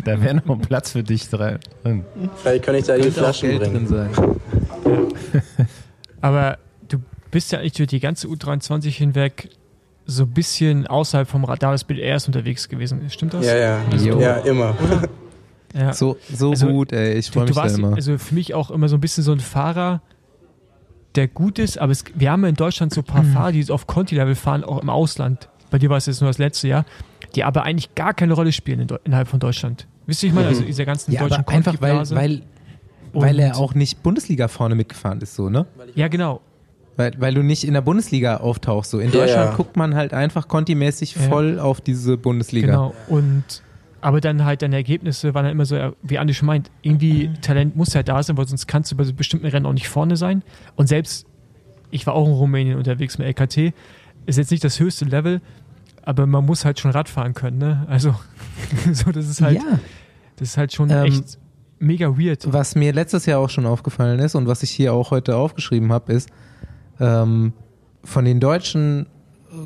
da 0.04 0.20
wäre 0.22 0.36
noch 0.36 0.48
ein 0.48 0.60
Platz 0.60 0.92
für 0.92 1.02
dich 1.02 1.28
drin. 1.28 1.58
Vielleicht 2.36 2.64
kann 2.64 2.74
ich 2.74 2.84
da 2.84 2.96
die 2.96 3.10
Flaschen 3.10 3.50
Geld 3.50 3.62
bringen. 3.62 3.86
drin 3.86 4.10
sein. 4.12 4.36
Aber 6.20 6.58
du 6.88 6.98
bist 7.30 7.52
ja 7.52 7.58
eigentlich 7.58 7.72
durch 7.74 7.88
die 7.88 8.00
ganze 8.00 8.28
U23 8.28 8.90
hinweg 8.90 9.50
so 10.06 10.22
ein 10.22 10.30
bisschen 10.30 10.86
außerhalb 10.86 11.28
vom 11.28 11.44
Radar 11.44 11.72
des 11.72 11.84
BDRs 11.84 12.26
unterwegs 12.26 12.68
gewesen. 12.68 13.10
Stimmt 13.10 13.34
das? 13.34 13.44
Ja, 13.44 13.56
ja, 13.56 13.80
Jo. 13.96 14.20
ja, 14.20 14.36
immer. 14.38 14.76
Ja. 15.76 15.92
So, 15.92 16.16
so 16.32 16.50
Also, 16.50 16.68
gut, 16.68 16.92
ey. 16.92 17.14
Ich 17.18 17.26
Du, 17.26 17.32
freue 17.34 17.44
du 17.44 17.48
mich 17.50 17.56
da 17.56 17.62
warst 17.62 17.78
immer. 17.78 17.94
also 17.94 18.16
für 18.18 18.34
mich 18.34 18.54
auch 18.54 18.70
immer 18.70 18.88
so 18.88 18.96
ein 18.96 19.00
bisschen 19.00 19.22
so 19.24 19.32
ein 19.32 19.40
Fahrer, 19.40 20.00
der 21.14 21.28
gut 21.28 21.58
ist, 21.58 21.78
aber 21.78 21.92
es, 21.92 22.04
wir 22.14 22.30
haben 22.30 22.42
ja 22.42 22.48
in 22.48 22.54
Deutschland 22.54 22.92
so 22.92 23.00
ein 23.00 23.04
paar 23.04 23.24
Fahrer, 23.24 23.52
die 23.52 23.70
auf 23.70 23.86
Conti-Level 23.86 24.34
fahren, 24.34 24.64
auch 24.64 24.80
im 24.82 24.90
Ausland, 24.90 25.48
bei 25.70 25.78
dir 25.78 25.88
war 25.90 25.96
es 25.96 26.06
jetzt 26.06 26.20
nur 26.20 26.28
das 26.30 26.38
letzte 26.38 26.68
Jahr, 26.68 26.84
die 27.34 27.42
aber 27.44 27.62
eigentlich 27.64 27.94
gar 27.94 28.14
keine 28.14 28.34
Rolle 28.34 28.52
spielen 28.52 28.80
in, 28.80 28.88
innerhalb 29.04 29.28
von 29.28 29.40
Deutschland. 29.40 29.86
Wisst 30.06 30.22
ihr, 30.22 30.28
ich 30.28 30.34
meine, 30.34 30.48
also 30.48 30.62
dieser 30.62 30.84
ganzen 30.84 31.12
Ja, 31.12 31.20
deutschen 31.22 31.40
aber 31.40 31.52
einfach, 31.52 31.74
weil, 31.80 32.10
weil, 32.10 32.42
weil 33.12 33.38
er 33.40 33.56
auch 33.56 33.74
nicht 33.74 34.02
Bundesliga 34.02 34.48
vorne 34.48 34.74
mitgefahren 34.74 35.20
ist, 35.20 35.34
so, 35.34 35.48
ne? 35.48 35.66
Ja, 35.94 36.08
genau. 36.08 36.40
Weil, 36.98 37.12
weil 37.18 37.34
du 37.34 37.42
nicht 37.42 37.64
in 37.64 37.74
der 37.74 37.80
Bundesliga 37.82 38.38
auftauchst. 38.38 38.90
So. 38.90 39.00
In 39.00 39.06
Ja, 39.12 39.20
Deutschland 39.20 39.50
ja. 39.50 39.56
guckt 39.56 39.76
man 39.76 39.94
halt 39.94 40.14
einfach 40.14 40.48
kontimäßig 40.48 41.14
Ja. 41.16 41.22
voll 41.22 41.58
auf 41.58 41.80
diese 41.82 42.16
Bundesliga. 42.16 42.68
Genau. 42.68 42.94
Und 43.08 43.62
aber 44.00 44.20
dann 44.20 44.44
halt 44.44 44.62
deine 44.62 44.76
Ergebnisse 44.76 45.34
waren 45.34 45.44
dann 45.44 45.52
immer 45.52 45.64
so, 45.64 45.92
wie 46.02 46.18
Andi 46.18 46.34
schon 46.34 46.46
meint, 46.46 46.70
irgendwie 46.82 47.30
Talent 47.40 47.76
muss 47.76 47.94
ja 47.94 48.02
da 48.02 48.22
sein, 48.22 48.36
weil 48.36 48.46
sonst 48.46 48.66
kannst 48.66 48.92
du 48.92 48.96
bei 48.96 49.04
so 49.04 49.12
bestimmten 49.12 49.46
Rennen 49.46 49.66
auch 49.66 49.72
nicht 49.72 49.88
vorne 49.88 50.16
sein. 50.16 50.42
Und 50.76 50.86
selbst, 50.88 51.26
ich 51.90 52.06
war 52.06 52.14
auch 52.14 52.26
in 52.26 52.32
Rumänien 52.34 52.76
unterwegs 52.78 53.18
mit 53.18 53.26
LKT, 53.26 53.72
ist 54.26 54.36
jetzt 54.38 54.50
nicht 54.50 54.64
das 54.64 54.78
höchste 54.80 55.04
Level, 55.06 55.40
aber 56.02 56.26
man 56.26 56.44
muss 56.44 56.64
halt 56.64 56.78
schon 56.78 56.90
Radfahren 56.90 57.34
können, 57.34 57.58
ne? 57.58 57.86
Also, 57.88 58.14
so, 58.92 59.10
das 59.12 59.28
ist 59.28 59.40
halt, 59.40 59.56
Ja, 59.56 59.78
das 60.36 60.50
ist 60.50 60.56
halt 60.56 60.72
schon 60.72 60.90
Ähm, 60.90 61.04
echt 61.06 61.38
mega 61.78 62.16
weird. 62.18 62.50
was 62.52 62.74
mir 62.74 62.92
letztes 62.92 63.26
Jahr 63.26 63.40
auch 63.40 63.50
schon 63.50 63.66
aufgefallen 63.66 64.18
ist 64.20 64.34
und 64.34 64.46
was 64.46 64.62
ich 64.62 64.70
hier 64.70 64.92
auch 64.94 65.10
heute 65.10 65.36
aufgeschrieben 65.36 65.92
habe, 65.92 66.12
ist, 66.12 66.28
ähm, 67.00 67.52
von 68.04 68.24
den 68.24 68.40
deutschen 68.40 69.06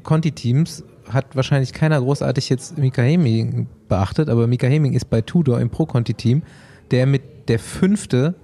Conti-Teams 0.03 0.85
hat 1.13 1.37
wahrscheinlich 1.37 1.73
keiner 1.73 2.01
großartig 2.01 2.49
jetzt 2.49 2.79
Mika 2.79 3.03
Heming 3.03 3.67
beachtet, 3.89 4.29
aber 4.29 4.47
Mika 4.47 4.67
Heming 4.67 4.95
ist 4.95 5.11
bei 5.11 5.21
Tudor 5.21 5.61
im 5.61 5.71
Pro-Conti-Team, 5.71 6.43
der 6.91 7.07
mit 7.07 7.49
der 7.49 7.59
fünfte, 7.59 8.35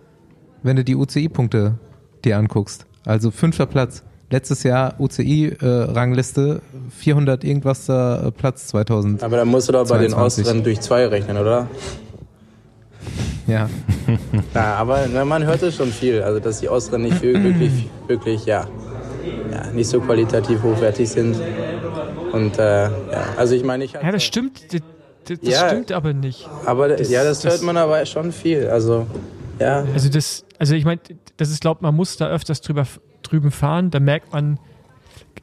wenn 0.62 0.76
du 0.76 0.84
die 0.84 0.96
UCI-Punkte 0.96 1.78
dir 2.24 2.38
anguckst. 2.38 2.86
Also 3.04 3.30
fünfter 3.30 3.66
Platz. 3.66 4.02
Letztes 4.28 4.64
Jahr 4.64 4.94
UCI-Rangliste 4.98 6.60
400 6.98 7.44
irgendwas 7.44 7.88
äh, 7.88 8.32
Platz 8.32 8.66
2000. 8.68 9.22
Aber 9.22 9.36
dann 9.36 9.46
musst 9.46 9.68
du 9.68 9.72
doch 9.72 9.88
bei 9.88 9.98
den 9.98 10.10
22. 10.10 10.42
Ostrennen 10.42 10.64
durch 10.64 10.80
zwei 10.80 11.06
rechnen, 11.06 11.36
oder? 11.36 11.68
Ja, 13.46 13.68
Ja, 14.54 14.74
aber 14.74 15.06
na, 15.12 15.24
man 15.24 15.44
hört 15.44 15.62
es 15.62 15.76
schon 15.76 15.88
viel. 15.88 16.22
Also, 16.22 16.40
dass 16.40 16.60
die 16.60 16.68
Ostrennen 16.68 17.10
nicht 17.10 17.22
wirklich, 17.22 17.88
wirklich, 18.06 18.46
ja, 18.46 18.66
ja, 19.52 19.70
nicht 19.72 19.88
so 19.88 20.00
qualitativ 20.00 20.62
hochwertig 20.62 21.08
sind. 21.08 21.36
Und, 22.36 22.58
äh, 22.58 22.84
ja, 22.84 22.90
also 23.36 23.54
ich 23.54 23.64
meine, 23.64 23.84
ich 23.84 23.92
Ja, 23.92 24.12
das 24.12 24.22
stimmt, 24.22 24.72
das, 24.72 24.80
das 25.24 25.38
Ja. 25.42 25.68
stimmt 25.68 25.90
aber 25.92 26.12
nicht. 26.12 26.48
Aber 26.64 26.88
Das- 26.88 27.10
ja, 27.10 27.24
das, 27.24 27.40
das- 27.40 27.54
hört 27.54 27.62
man 27.62 27.76
aber 27.76 28.04
schon 28.06 28.30
viel. 28.32 28.68
Also, 28.68 29.06
ja, 29.58 29.84
Also 29.94 30.08
das, 30.08 30.44
also 30.58 30.74
ich 30.74 30.84
meine, 30.84 31.00
das 31.36 31.50
ist, 31.50 31.60
glaubt 31.62 31.82
man 31.82 31.94
muss 31.94 32.16
da 32.16 32.28
öfters 32.28 32.60
drüber 32.60 32.86
drüben 33.22 33.50
fahren, 33.50 33.90
da 33.90 33.98
merkt 33.98 34.32
man, 34.32 34.60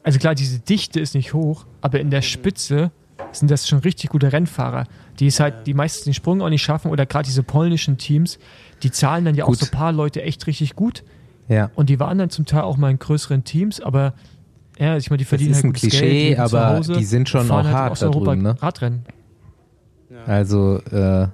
also 0.04 0.18
klar, 0.20 0.36
diese 0.36 0.60
Dichte 0.60 1.00
ist 1.02 1.16
nicht 1.16 1.34
hoch, 1.34 1.66
aber 1.82 2.00
in 2.00 2.10
der 2.12 2.22
Spitze 2.22 2.91
sind 3.34 3.52
das 3.52 3.68
schon 3.68 3.80
richtig 3.80 4.10
gute 4.12 4.32
Rennfahrer, 4.32 4.86
die 5.20 5.28
es 5.28 5.39
halt 5.39 5.68
die 5.68 5.74
meisten 5.74 6.06
den 6.10 6.14
Sprung 6.14 6.41
auch 6.41 6.50
nicht 6.50 6.62
schaffen 6.64 6.91
oder 6.91 7.06
gerade 7.06 7.26
diese 7.26 7.44
polnischen 7.44 7.98
Teams, 7.98 8.39
die 8.84 8.91
zahlen 8.91 9.26
dann 9.26 9.36
ja 9.36 9.46
Gut. 9.46 9.56
auch 9.56 9.60
so 9.60 9.66
ein 9.66 9.72
paar 9.72 9.91
Leute 9.91 10.22
echt 10.22 10.48
richtig 10.48 10.76
gut 10.76 11.04
ja. 11.50 11.72
und 11.76 11.89
die 11.89 12.00
waren 12.00 12.18
dann 12.20 12.30
zum 12.30 12.46
Teil 12.46 12.62
auch 12.62 12.78
mal 12.78 12.89
in 12.91 13.00
größeren 13.00 13.44
Teams, 13.44 13.82
aber 13.82 14.14
ja, 14.80 14.97
ich 14.97 15.09
meine, 15.09 15.19
die 15.19 15.26
verdienen 15.26 15.51
ist 15.51 15.57
halt 15.57 15.65
ein 15.65 15.74
Klischee, 15.74 16.30
Geld, 16.30 16.39
aber 16.39 16.78
Hause 16.78 16.93
die 16.93 17.05
sind 17.05 17.30
schon 17.30 17.49
auch 17.51 17.63
halt 17.63 17.76
hart 17.76 18.01
da 18.01 18.09
drüben, 18.09 18.41
ne? 18.41 18.55
Radrennen. 18.61 19.05
Also 20.26 20.80
äh, 20.91 21.28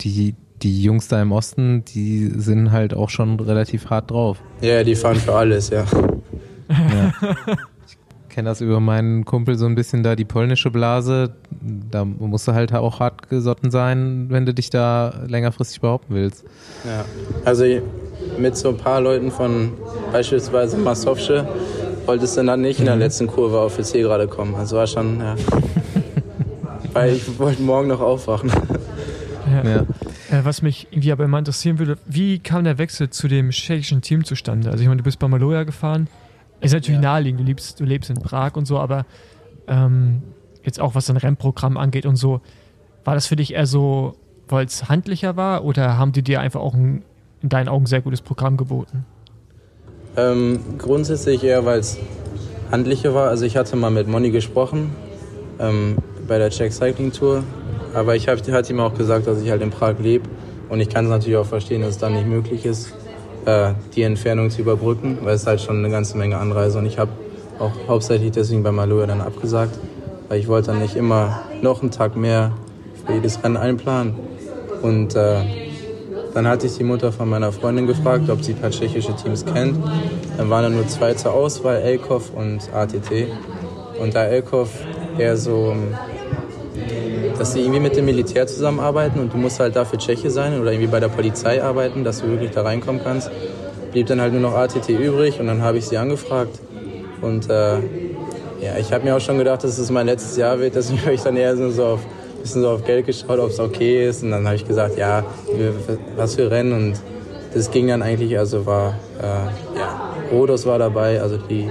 die, 0.00 0.34
die 0.62 0.82
Jungs 0.82 1.08
da 1.08 1.20
im 1.20 1.32
Osten, 1.32 1.84
die 1.84 2.28
sind 2.28 2.72
halt 2.72 2.94
auch 2.94 3.10
schon 3.10 3.38
relativ 3.40 3.90
hart 3.90 4.10
drauf. 4.10 4.38
ja, 4.60 4.82
die 4.84 4.94
fahren 4.94 5.16
für 5.16 5.34
alles, 5.34 5.70
ja. 5.70 5.84
Ich 8.28 8.38
kenne 8.38 8.50
das 8.50 8.60
über 8.60 8.80
meinen 8.80 9.24
Kumpel 9.24 9.56
so 9.56 9.64
ein 9.64 9.74
bisschen 9.74 10.02
da, 10.02 10.14
die 10.14 10.26
polnische 10.26 10.70
Blase. 10.70 11.32
Da 11.90 12.04
musst 12.04 12.46
du 12.46 12.52
halt 12.52 12.70
auch 12.74 13.00
hart 13.00 13.30
gesotten 13.30 13.70
sein, 13.70 14.26
wenn 14.28 14.44
du 14.44 14.52
dich 14.52 14.68
da 14.68 15.22
längerfristig 15.26 15.80
behaupten 15.80 16.14
willst. 16.14 16.44
Ja, 16.84 17.06
also 17.46 17.64
mit 18.38 18.54
so 18.58 18.68
ein 18.68 18.76
paar 18.76 19.00
Leuten 19.00 19.30
von 19.30 19.72
beispielsweise 20.12 20.76
Masowsche 20.76 21.48
wolltest 22.06 22.36
du 22.36 22.44
dann 22.44 22.60
nicht 22.60 22.78
in 22.80 22.86
der 22.86 22.96
letzten 22.96 23.26
Kurve 23.26 23.60
auf 23.60 23.76
PC 23.76 23.94
gerade 23.94 24.28
kommen. 24.28 24.54
Also 24.54 24.76
war 24.76 24.86
schon, 24.86 25.20
ja. 25.20 25.36
Weil 26.92 27.14
ich 27.14 27.38
wollte 27.38 27.62
morgen 27.62 27.88
noch 27.88 28.00
aufwachen. 28.00 28.50
Ja. 29.64 29.80
Äh, 30.30 30.44
was 30.44 30.62
mich 30.62 30.88
irgendwie 30.90 31.12
aber 31.12 31.24
immer 31.24 31.38
interessieren 31.38 31.78
würde, 31.78 31.98
wie 32.06 32.38
kam 32.38 32.64
der 32.64 32.78
Wechsel 32.78 33.10
zu 33.10 33.28
dem 33.28 33.50
tschechischen 33.50 34.02
Team 34.02 34.24
zustande? 34.24 34.70
Also 34.70 34.82
ich 34.82 34.88
meine, 34.88 34.98
du 34.98 35.04
bist 35.04 35.18
bei 35.18 35.28
Maloja 35.28 35.64
gefahren. 35.64 36.08
Ist 36.60 36.72
natürlich 36.72 37.00
Ja. 37.00 37.12
naheliegend, 37.12 37.40
du 37.40 37.44
lebst, 37.44 37.78
du 37.80 37.84
lebst 37.84 38.10
in 38.10 38.16
Prag 38.16 38.52
und 38.56 38.64
so, 38.66 38.78
aber 38.78 39.04
ähm, 39.68 40.22
jetzt 40.64 40.80
auch 40.80 40.94
was 40.94 41.06
dein 41.06 41.16
Rennprogramm 41.16 41.76
angeht 41.76 42.06
und 42.06 42.16
so, 42.16 42.40
war 43.04 43.14
das 43.14 43.26
für 43.26 43.36
dich 43.36 43.54
eher 43.54 43.66
so, 43.66 44.16
weil 44.48 44.64
es 44.66 44.88
handlicher 44.88 45.36
war 45.36 45.64
oder 45.64 45.98
haben 45.98 46.12
die 46.12 46.22
dir 46.22 46.40
einfach 46.40 46.60
auch 46.60 46.74
ein, 46.74 47.04
in 47.42 47.48
deinen 47.50 47.68
Augen 47.68 47.86
sehr 47.86 48.00
gutes 48.00 48.20
Programm 48.22 48.56
geboten? 48.56 49.04
Ähm, 50.16 50.60
grundsätzlich 50.78 51.44
eher, 51.44 51.64
weil 51.66 51.80
es 51.80 51.98
handlicher 52.70 53.14
war. 53.14 53.28
Also 53.28 53.44
ich 53.44 53.56
hatte 53.56 53.76
mal 53.76 53.90
mit 53.90 54.08
Moni 54.08 54.30
gesprochen 54.30 54.94
ähm, 55.58 55.96
bei 56.26 56.38
der 56.38 56.50
Czech 56.50 56.72
Cycling 56.72 57.12
Tour. 57.12 57.42
Aber 57.94 58.16
ich 58.16 58.28
hab, 58.28 58.38
hatte 58.50 58.72
ihm 58.72 58.80
auch 58.80 58.94
gesagt, 58.94 59.26
dass 59.26 59.42
ich 59.42 59.50
halt 59.50 59.62
in 59.62 59.70
Prag 59.70 59.94
lebe. 59.98 60.28
Und 60.68 60.80
ich 60.80 60.88
kann 60.88 61.04
es 61.04 61.10
natürlich 61.10 61.36
auch 61.36 61.46
verstehen, 61.46 61.82
dass 61.82 61.90
es 61.90 61.98
dann 61.98 62.14
nicht 62.14 62.26
möglich 62.26 62.64
ist, 62.64 62.92
äh, 63.44 63.72
die 63.94 64.02
Entfernung 64.02 64.50
zu 64.50 64.62
überbrücken, 64.62 65.18
weil 65.22 65.34
es 65.34 65.46
halt 65.46 65.60
schon 65.60 65.78
eine 65.78 65.90
ganze 65.90 66.16
Menge 66.16 66.38
Anreise. 66.38 66.78
Und 66.78 66.86
ich 66.86 66.98
habe 66.98 67.10
auch 67.58 67.72
hauptsächlich 67.86 68.32
deswegen 68.32 68.62
bei 68.62 68.72
Maloja 68.72 69.06
dann 69.06 69.20
abgesagt, 69.20 69.78
weil 70.28 70.40
ich 70.40 70.48
wollte 70.48 70.68
dann 70.68 70.80
nicht 70.80 70.96
immer 70.96 71.42
noch 71.62 71.82
einen 71.82 71.90
Tag 71.90 72.16
mehr 72.16 72.52
für 73.06 73.14
jedes 73.14 73.42
Rennen 73.42 73.56
einplanen. 73.56 74.14
Und 74.82 75.14
äh, 75.14 75.65
dann 76.36 76.46
hatte 76.46 76.66
ich 76.66 76.76
die 76.76 76.84
Mutter 76.84 77.12
von 77.12 77.30
meiner 77.30 77.50
Freundin 77.50 77.86
gefragt, 77.86 78.28
ob 78.28 78.44
sie 78.44 78.52
ein 78.52 78.58
paar 78.58 78.70
tschechische 78.70 79.16
Teams 79.16 79.46
kennt. 79.46 79.78
Dann 80.36 80.50
waren 80.50 80.64
da 80.64 80.68
nur 80.68 80.86
zwei 80.86 81.14
zur 81.14 81.32
Auswahl, 81.32 81.76
Elkov 81.76 82.30
und 82.34 82.60
ATT. 82.74 83.28
Und 83.98 84.14
da 84.14 84.24
Elkov 84.24 84.68
eher 85.16 85.38
so, 85.38 85.74
dass 87.38 87.54
sie 87.54 87.60
irgendwie 87.60 87.80
mit 87.80 87.96
dem 87.96 88.04
Militär 88.04 88.46
zusammenarbeiten 88.46 89.18
und 89.18 89.32
du 89.32 89.38
musst 89.38 89.60
halt 89.60 89.76
dafür 89.76 89.98
Tscheche 89.98 90.30
sein 90.30 90.60
oder 90.60 90.72
irgendwie 90.72 90.90
bei 90.90 91.00
der 91.00 91.08
Polizei 91.08 91.64
arbeiten, 91.64 92.04
dass 92.04 92.20
du 92.20 92.28
wirklich 92.28 92.50
da 92.50 92.60
reinkommen 92.60 93.02
kannst, 93.02 93.30
blieb 93.92 94.06
dann 94.06 94.20
halt 94.20 94.34
nur 94.34 94.42
noch 94.42 94.52
ATT 94.52 94.90
übrig 94.90 95.40
und 95.40 95.46
dann 95.46 95.62
habe 95.62 95.78
ich 95.78 95.86
sie 95.86 95.96
angefragt. 95.96 96.60
Und 97.22 97.48
äh, 97.48 97.78
ja, 98.60 98.76
ich 98.78 98.92
habe 98.92 99.04
mir 99.04 99.16
auch 99.16 99.20
schon 99.20 99.38
gedacht, 99.38 99.64
dass 99.64 99.78
es 99.78 99.90
mein 99.90 100.04
letztes 100.04 100.36
Jahr 100.36 100.60
wird, 100.60 100.76
habe 101.02 101.14
ich 101.14 101.22
dann 101.22 101.38
eher 101.38 101.56
so 101.56 101.82
auf 101.82 102.00
bisschen 102.46 102.62
so 102.62 102.70
auf 102.70 102.84
Geld 102.84 103.06
geschaut, 103.06 103.40
ob 103.40 103.50
es 103.50 103.58
okay 103.58 104.08
ist. 104.08 104.22
Und 104.22 104.30
dann 104.30 104.44
habe 104.46 104.54
ich 104.54 104.66
gesagt, 104.66 104.96
ja, 104.96 105.24
was 106.16 106.36
für 106.36 106.48
Rennen. 106.48 106.72
Und 106.72 106.94
das 107.52 107.72
ging 107.72 107.88
dann 107.88 108.02
eigentlich, 108.02 108.38
also 108.38 108.66
war, 108.66 108.94
äh, 109.20 109.76
ja, 109.78 110.14
Rhodos 110.30 110.64
war 110.64 110.78
dabei, 110.78 111.20
also 111.20 111.38
die, 111.38 111.68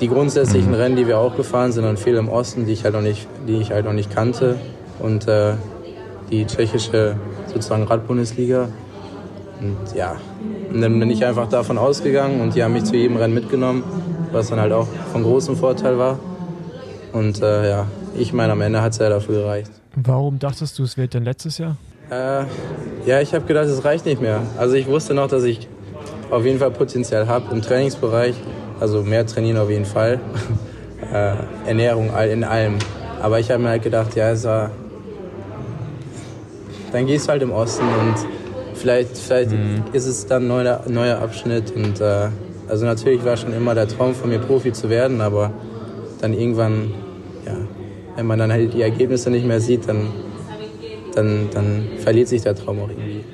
die 0.00 0.08
grundsätzlichen 0.08 0.72
Rennen, 0.72 0.96
die 0.96 1.06
wir 1.06 1.18
auch 1.18 1.36
gefahren 1.36 1.70
sind, 1.70 1.84
dann 1.84 1.98
viel 1.98 2.16
im 2.16 2.30
Osten, 2.30 2.64
die 2.64 2.72
ich 2.72 2.84
halt 2.84 2.94
noch 2.94 3.02
nicht, 3.02 3.28
die 3.46 3.60
ich 3.60 3.72
halt 3.72 3.84
noch 3.84 3.92
nicht 3.92 4.10
kannte. 4.10 4.56
Und 4.98 5.28
äh, 5.28 5.52
die 6.30 6.46
tschechische 6.46 7.16
sozusagen 7.46 7.82
Radbundesliga. 7.82 8.68
Und 9.60 9.94
ja, 9.94 10.16
und 10.72 10.80
dann 10.80 10.98
bin 10.98 11.10
ich 11.10 11.26
einfach 11.26 11.48
davon 11.48 11.76
ausgegangen 11.76 12.40
und 12.40 12.54
die 12.54 12.64
haben 12.64 12.72
mich 12.72 12.84
zu 12.84 12.96
jedem 12.96 13.18
Rennen 13.18 13.34
mitgenommen, 13.34 13.84
was 14.32 14.48
dann 14.48 14.58
halt 14.58 14.72
auch 14.72 14.88
von 15.12 15.22
großem 15.22 15.56
Vorteil 15.56 15.98
war. 15.98 16.18
Und 17.12 17.42
äh, 17.42 17.68
ja, 17.68 17.86
ich 18.14 18.32
meine, 18.32 18.52
am 18.52 18.60
Ende 18.60 18.82
hat 18.82 18.92
es 18.92 18.98
ja 18.98 19.08
dafür 19.08 19.42
gereicht. 19.42 19.70
Warum 19.94 20.38
dachtest 20.38 20.78
du, 20.78 20.84
es 20.84 20.96
wird 20.96 21.14
denn 21.14 21.24
letztes 21.24 21.58
Jahr? 21.58 21.76
Äh, 22.10 22.44
ja, 23.06 23.20
ich 23.20 23.34
habe 23.34 23.44
gedacht, 23.46 23.66
es 23.66 23.84
reicht 23.84 24.06
nicht 24.06 24.20
mehr. 24.20 24.40
Also 24.58 24.74
ich 24.74 24.86
wusste 24.86 25.14
noch, 25.14 25.28
dass 25.28 25.44
ich 25.44 25.68
auf 26.30 26.44
jeden 26.44 26.58
Fall 26.58 26.70
Potenzial 26.70 27.26
habe 27.26 27.52
im 27.54 27.62
Trainingsbereich. 27.62 28.34
Also 28.80 29.02
mehr 29.02 29.26
trainieren 29.26 29.58
auf 29.58 29.70
jeden 29.70 29.84
Fall. 29.84 30.20
äh, 31.12 31.34
Ernährung 31.66 32.10
in 32.30 32.44
allem. 32.44 32.78
Aber 33.20 33.38
ich 33.38 33.50
habe 33.50 33.62
mir 33.62 33.68
halt 33.70 33.82
gedacht, 33.82 34.16
ja, 34.16 34.30
es 34.30 34.44
war. 34.44 34.70
Dann 36.90 37.06
gehst 37.06 37.26
du 37.26 37.30
halt 37.30 37.42
im 37.42 37.52
Osten 37.52 37.84
und 37.84 38.14
vielleicht, 38.74 39.16
vielleicht 39.16 39.54
ist 39.92 40.06
es 40.06 40.26
dann 40.26 40.44
ein 40.44 40.48
neuer, 40.48 40.80
neuer 40.88 41.18
Abschnitt. 41.18 41.70
Und 41.74 42.00
äh, 42.00 42.28
also 42.68 42.84
natürlich 42.84 43.24
war 43.24 43.36
schon 43.36 43.52
immer 43.54 43.74
der 43.74 43.88
Traum 43.88 44.14
von 44.14 44.28
mir, 44.28 44.38
Profi 44.38 44.72
zu 44.72 44.90
werden, 44.90 45.20
aber 45.20 45.52
dann 46.20 46.34
irgendwann, 46.34 46.92
wenn 48.16 48.26
man 48.26 48.38
dann 48.38 48.52
halt 48.52 48.74
die 48.74 48.82
Ergebnisse 48.82 49.30
nicht 49.30 49.46
mehr 49.46 49.60
sieht, 49.60 49.88
dann 49.88 50.08
dann, 51.14 51.48
dann 51.52 51.88
verliert 51.98 52.28
sich 52.28 52.42
der 52.42 52.54
Traum 52.54 52.80
auch 52.80 52.88
irgendwie. 52.88 53.24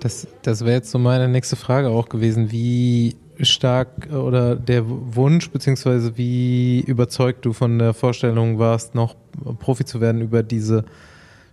Das, 0.00 0.26
das 0.42 0.64
wäre 0.64 0.76
jetzt 0.76 0.90
so 0.90 0.98
meine 0.98 1.28
nächste 1.28 1.56
Frage 1.56 1.88
auch 1.88 2.08
gewesen. 2.08 2.50
Wie 2.50 3.16
stark 3.40 4.08
äh, 4.10 4.14
oder 4.14 4.56
der 4.56 4.84
Wunsch, 4.86 5.50
beziehungsweise 5.50 6.16
wie 6.16 6.80
überzeugt 6.80 7.44
du 7.44 7.52
von 7.52 7.78
der 7.78 7.94
Vorstellung 7.94 8.58
warst, 8.58 8.94
noch 8.94 9.14
Profi 9.58 9.84
zu 9.84 10.00
werden 10.00 10.20
über 10.20 10.42
diese, 10.42 10.84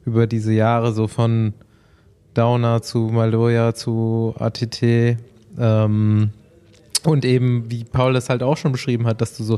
über 0.06 0.28
diese 0.28 0.54
Jahre, 0.54 0.94
so 0.94 1.08
von 1.08 1.54
Downer 2.34 2.82
zu 2.82 3.00
Maloja 3.00 3.74
zu 3.74 4.34
ATT. 4.38 5.18
Ähm, 5.60 6.32
Und 7.06 7.26
eben, 7.26 7.70
wie 7.70 7.84
Paul 7.84 8.14
das 8.14 8.30
halt 8.30 8.44
auch 8.44 8.58
schon 8.58 8.72
beschrieben 8.72 9.06
hat, 9.08 9.22
dass 9.22 9.36
du 9.38 9.44
so 9.44 9.58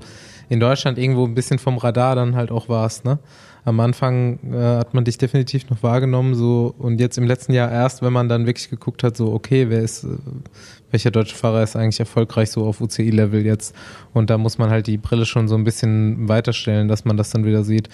in 0.50 0.60
Deutschland 0.60 0.98
irgendwo 0.98 1.26
ein 1.26 1.36
bisschen 1.36 1.60
vom 1.60 1.78
Radar 1.78 2.16
dann 2.16 2.36
halt 2.36 2.52
auch 2.52 2.70
warst, 2.70 3.06
ne? 3.06 3.20
Am 3.66 3.80
Anfang 3.80 4.38
äh, 4.54 4.78
hat 4.78 4.94
man 4.94 5.06
dich 5.06 5.18
definitiv 5.18 5.68
noch 5.72 5.82
wahrgenommen, 5.82 6.36
so 6.36 6.76
und 6.78 7.00
jetzt 7.00 7.18
im 7.18 7.26
letzten 7.26 7.52
Jahr 7.52 7.72
erst, 7.72 8.04
wenn 8.04 8.14
man 8.14 8.30
dann 8.30 8.46
wirklich 8.46 8.70
geguckt 8.70 9.02
hat, 9.02 9.18
so 9.18 9.34
okay, 9.34 9.70
wer 9.70 9.82
ist, 9.82 10.04
äh, 10.04 10.10
welcher 10.92 11.10
deutsche 11.10 11.36
Fahrer 11.36 11.64
ist 11.64 11.76
eigentlich 11.76 12.00
erfolgreich 12.00 12.52
so 12.52 12.64
auf 12.64 12.80
UCI-Level 12.80 13.44
jetzt? 13.44 13.76
Und 14.14 14.30
da 14.30 14.38
muss 14.38 14.60
man 14.60 14.70
halt 14.70 14.86
die 14.86 14.98
Brille 14.98 15.26
schon 15.26 15.48
so 15.48 15.56
ein 15.56 15.64
bisschen 15.64 16.30
weiterstellen, 16.30 16.88
dass 16.88 17.06
man 17.06 17.18
das 17.18 17.32
dann 17.32 17.44
wieder 17.44 17.64
sieht. 17.64 17.90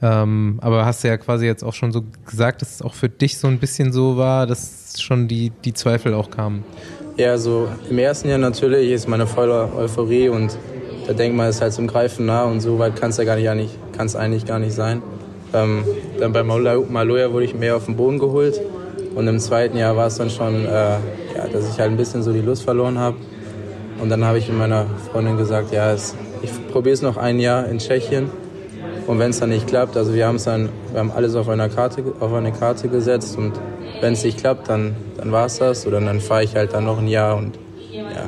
Ähm, 0.00 0.58
aber 0.62 0.86
hast 0.86 1.04
du 1.04 1.08
ja 1.08 1.18
quasi 1.18 1.44
jetzt 1.44 1.62
auch 1.62 1.74
schon 1.74 1.92
so 1.92 2.02
gesagt, 2.26 2.62
dass 2.62 2.76
es 2.76 2.82
auch 2.82 2.94
für 2.94 3.10
dich 3.10 3.36
so 3.36 3.48
ein 3.48 3.58
bisschen 3.58 3.92
so 3.92 4.16
war, 4.16 4.46
dass 4.46 5.00
schon 5.00 5.28
die, 5.28 5.52
die 5.64 5.74
Zweifel 5.74 6.14
auch 6.14 6.30
kamen. 6.30 6.64
Ja, 7.18 7.36
so 7.36 7.68
im 7.90 7.98
ersten 7.98 8.30
Jahr 8.30 8.38
natürlich 8.38 8.90
ist 8.90 9.06
meine 9.06 9.26
volle 9.26 9.68
Euphorie 9.76 10.30
und 10.30 10.56
da 11.06 11.12
denkt 11.12 11.36
man, 11.36 11.46
es 11.46 11.56
ist 11.56 11.62
halt 11.62 11.72
zum 11.74 11.86
Greifen 11.86 12.24
nah 12.24 12.44
und 12.44 12.60
so 12.60 12.78
weit 12.78 12.96
kann 12.96 13.10
es 13.10 13.18
ja 13.18 13.24
gar 13.24 13.54
nicht, 13.54 13.76
kann's 13.94 14.16
eigentlich 14.16 14.46
gar 14.46 14.58
nicht 14.58 14.72
sein. 14.72 15.02
Ähm, 15.52 15.84
dann 16.18 16.32
bei 16.32 16.42
Maloja 16.42 17.30
wurde 17.30 17.44
ich 17.44 17.54
mehr 17.54 17.76
auf 17.76 17.84
den 17.84 17.96
Boden 17.96 18.18
geholt 18.18 18.58
und 19.14 19.28
im 19.28 19.38
zweiten 19.40 19.76
Jahr 19.76 19.94
war 19.94 20.06
es 20.06 20.16
dann 20.16 20.30
schon, 20.30 20.64
äh, 20.64 20.68
ja, 20.68 21.48
dass 21.52 21.68
ich 21.68 21.78
halt 21.78 21.90
ein 21.90 21.98
bisschen 21.98 22.22
so 22.22 22.32
die 22.32 22.40
Lust 22.40 22.62
verloren 22.62 22.98
habe. 22.98 23.18
Und 24.00 24.08
dann 24.08 24.24
habe 24.24 24.38
ich 24.38 24.48
mit 24.48 24.56
meiner 24.56 24.86
Freundin 25.10 25.36
gesagt, 25.36 25.70
ja, 25.70 25.92
es, 25.92 26.14
ich 26.40 26.50
probiere 26.68 26.94
es 26.94 27.02
noch 27.02 27.18
ein 27.18 27.38
Jahr 27.38 27.68
in 27.68 27.76
Tschechien 27.76 28.30
und 29.06 29.18
wenn 29.18 29.30
es 29.30 29.40
dann 29.40 29.50
nicht 29.50 29.66
klappt, 29.66 29.96
also 29.96 30.14
wir 30.14 30.26
haben 30.26 30.36
es 30.36 30.44
dann, 30.44 30.68
wir 30.92 31.00
haben 31.00 31.10
alles 31.10 31.34
auf 31.34 31.48
einer 31.48 31.68
Karte, 31.68 32.04
auf 32.20 32.32
eine 32.32 32.52
Karte 32.52 32.88
gesetzt 32.88 33.36
und 33.36 33.52
wenn 34.00 34.14
es 34.14 34.24
nicht 34.24 34.38
klappt, 34.38 34.68
dann, 34.68 34.96
dann 35.16 35.30
war 35.30 35.46
es 35.46 35.58
das. 35.58 35.86
Oder 35.86 36.00
dann 36.00 36.20
fahre 36.20 36.42
ich 36.42 36.56
halt 36.56 36.72
dann 36.74 36.84
noch 36.84 36.98
ein 36.98 37.06
Jahr 37.06 37.36
und 37.36 37.58
ja, 37.92 38.26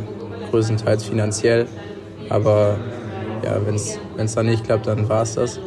größtenteils 0.50 1.04
finanziell. 1.04 1.66
Aber 2.28 2.76
ja, 3.44 3.60
wenn 3.66 3.74
es 3.74 4.34
dann 4.34 4.46
nicht 4.46 4.64
klappt, 4.64 4.86
dann 4.86 5.08
war 5.08 5.22
es 5.22 5.34
das. 5.34 5.58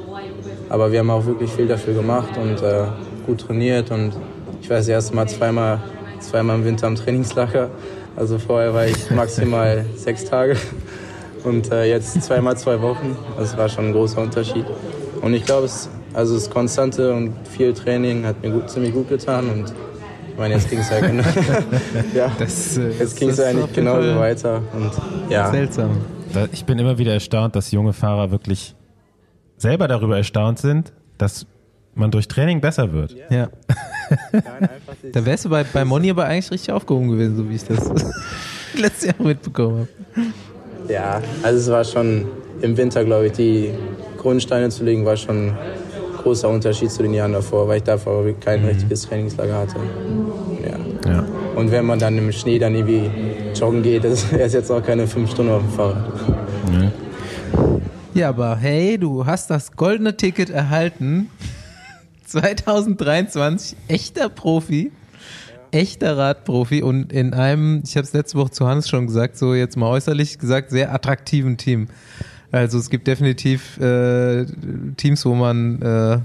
Aber 0.70 0.92
wir 0.92 1.00
haben 1.00 1.10
auch 1.10 1.26
wirklich 1.26 1.52
viel 1.52 1.68
dafür 1.68 1.94
gemacht 1.94 2.38
und 2.38 2.62
äh, 2.62 2.86
gut 3.26 3.42
trainiert. 3.42 3.92
Und 3.92 4.14
ich 4.62 4.70
weiß 4.70 4.88
erst 4.88 5.14
mal 5.14 5.28
zweimal, 5.28 5.82
zweimal 6.20 6.58
im 6.58 6.66
Winter 6.66 6.88
am 6.88 6.96
Trainingslager. 6.96 7.70
Also 8.16 8.40
vorher 8.40 8.74
war 8.74 8.86
ich 8.86 9.12
maximal 9.12 9.86
sechs 9.96 10.26
Tage 10.26 10.56
und 11.44 11.72
äh, 11.72 11.86
jetzt 11.86 12.22
zweimal 12.22 12.58
zwei 12.58 12.82
Wochen. 12.82 13.18
Das 13.38 13.58
war 13.58 13.70
schon 13.70 13.88
ein 13.88 13.94
großer 13.94 14.22
Unterschied. 14.22 14.66
Und 15.22 15.34
ich 15.34 15.46
glaube, 15.46 15.66
es, 15.66 15.90
also 16.14 16.36
das 16.36 16.50
Konstante 16.50 17.14
und 17.14 17.34
viel 17.48 17.74
Training 17.74 18.26
hat 18.26 18.42
mir 18.42 18.52
gut, 18.52 18.70
ziemlich 18.70 18.94
gut 18.94 19.10
getan. 19.10 19.50
Und 19.50 19.74
ich 20.30 20.38
meine, 20.38 20.54
jetzt 20.56 20.70
ging 20.70 20.80
es 20.80 20.90
ja, 20.90 21.00
genau, 21.00 21.24
ja, 22.14 22.32
das, 22.38 22.78
äh, 22.78 22.90
jetzt 23.00 23.18
ging 23.18 23.30
es 23.30 23.38
ja 23.38 23.46
eigentlich 23.46 23.74
genauso 23.74 24.16
weiter. 24.18 24.62
Und, 24.74 24.92
ja. 25.30 25.52
Seltsam. 25.52 25.98
Ich 26.52 26.66
bin 26.66 26.78
immer 26.78 26.98
wieder 26.98 27.14
erstaunt, 27.14 27.56
dass 27.56 27.72
junge 27.72 27.94
Fahrer 27.94 28.32
wirklich 28.32 28.76
selber 29.58 29.88
darüber 29.88 30.18
erstaunt 30.18 30.60
sind, 30.60 30.94
dass 31.18 31.48
man 31.96 32.12
durch 32.12 32.28
Training 32.28 32.62
besser 32.62 32.94
wird. 32.94 33.16
Ja. 33.30 33.50
da 35.14 35.26
wärst 35.26 35.46
du 35.46 35.50
bei, 35.50 35.64
bei 35.64 35.84
Moni 35.84 36.12
aber 36.12 36.26
eigentlich 36.26 36.52
richtig 36.52 36.72
aufgehoben 36.72 37.10
gewesen, 37.10 37.36
so 37.36 37.50
wie 37.50 37.56
ich 37.56 37.64
das 37.64 37.90
letztes 38.76 39.06
Jahr 39.06 39.16
mitbekommen 39.20 39.88
habe. 40.16 40.94
Ja, 40.94 41.22
also 41.44 41.60
es 41.60 41.70
war 41.70 41.84
schon 41.84 42.26
im 42.62 42.78
Winter, 42.78 43.04
glaube 43.04 43.28
ich, 43.28 43.34
die 43.34 43.72
Grundsteine 44.28 44.70
zu 44.70 44.84
legen, 44.84 45.06
war 45.06 45.16
schon 45.16 45.48
ein 45.48 45.58
großer 46.22 46.50
Unterschied 46.50 46.92
zu 46.92 47.02
den 47.02 47.14
Jahren 47.14 47.32
davor, 47.32 47.70
weil 47.70 47.78
ich 47.78 47.84
davor 47.84 48.26
kein 48.42 48.62
mhm. 48.62 48.68
richtiges 48.68 49.04
Trainingslager 49.04 49.60
hatte. 49.60 49.78
Ja. 50.66 51.12
ja. 51.12 51.26
Und 51.56 51.72
wenn 51.72 51.86
man 51.86 51.98
dann 51.98 52.18
im 52.18 52.30
Schnee 52.34 52.60
dann 52.60 52.76
irgendwie 52.76 53.10
joggen 53.58 53.84
geht, 53.84 54.04
das 54.04 54.24
ist 54.34 54.54
jetzt 54.54 54.70
auch 54.70 54.84
keine 54.84 55.08
fünf 55.08 55.32
Stunden 55.32 55.54
auf 55.54 55.62
dem 55.62 55.72
Fahrrad. 55.72 56.14
Ja. 56.74 56.92
Ja, 58.14 58.30
aber 58.30 58.58
hey, 58.58 58.98
du 58.98 59.26
hast 59.26 59.50
das 59.50 59.74
goldene 59.78 60.18
Ticket 60.18 60.50
erhalten. 60.50 61.30
2023, 62.26 63.78
echter 63.88 64.28
Profi, 64.28 64.92
echter 65.72 66.18
Radprofi 66.18 66.84
und 66.84 67.14
in 67.14 67.34
einem, 67.34 67.84
ich 67.86 67.96
habe 67.96 68.06
es 68.06 68.12
letzte 68.12 68.38
Woche 68.38 68.52
zu 68.52 68.68
Hans 68.68 68.90
schon 68.90 69.08
gesagt, 69.08 69.38
so 69.38 69.54
jetzt 69.54 69.78
mal 69.78 69.90
äußerlich 69.90 70.38
gesagt, 70.38 70.72
sehr 70.72 70.94
attraktiven 70.94 71.56
Team. 71.56 71.88
Also 72.52 72.78
es 72.78 72.90
gibt 72.90 73.08
definitiv 73.08 73.78
äh, 73.80 74.46
Teams, 74.96 75.26
wo 75.26 75.36
man 75.36 75.82
äh, 75.82 76.20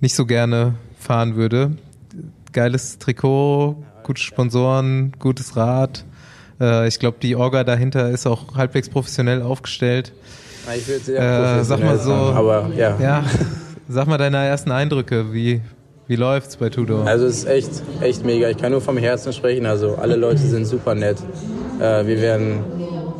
nicht 0.00 0.14
so 0.14 0.24
gerne 0.26 0.74
fahren 0.98 1.36
würde. 1.36 1.72
Geiles 2.52 2.98
Trikot, 2.98 3.76
gute 4.02 4.20
Sponsoren, 4.20 5.12
gutes 5.18 5.56
Rad. 5.56 6.04
Äh, 6.60 6.86
ich 6.88 6.98
glaube, 6.98 7.18
die 7.20 7.36
Orga 7.36 7.64
dahinter 7.64 8.10
ist 8.10 8.26
auch 8.26 8.54
halbwegs 8.54 8.88
professionell 8.88 9.42
aufgestellt. 9.42 10.12
Ich 10.76 10.88
würde 10.88 11.04
sehr 11.04 11.58
äh, 11.60 11.64
Sag 11.64 11.80
mal 11.80 11.98
so, 11.98 12.12
aber 12.12 12.70
ja. 12.76 12.96
ja. 13.00 13.24
Sag 13.88 14.08
mal 14.08 14.18
deine 14.18 14.38
ersten 14.38 14.72
Eindrücke, 14.72 15.32
wie, 15.32 15.60
wie 16.08 16.16
läuft's 16.16 16.56
bei 16.56 16.70
Tudor? 16.70 17.06
Also 17.06 17.26
es 17.26 17.38
ist 17.38 17.44
echt, 17.46 17.70
echt 18.00 18.24
mega. 18.24 18.48
Ich 18.48 18.56
kann 18.56 18.72
nur 18.72 18.80
vom 18.80 18.96
Herzen 18.96 19.32
sprechen. 19.32 19.64
Also 19.66 19.94
alle 19.94 20.16
Leute 20.16 20.38
sind 20.38 20.64
super 20.64 20.94
nett. 20.94 21.18
Äh, 21.78 22.06
wir 22.06 22.20
werden 22.20 22.64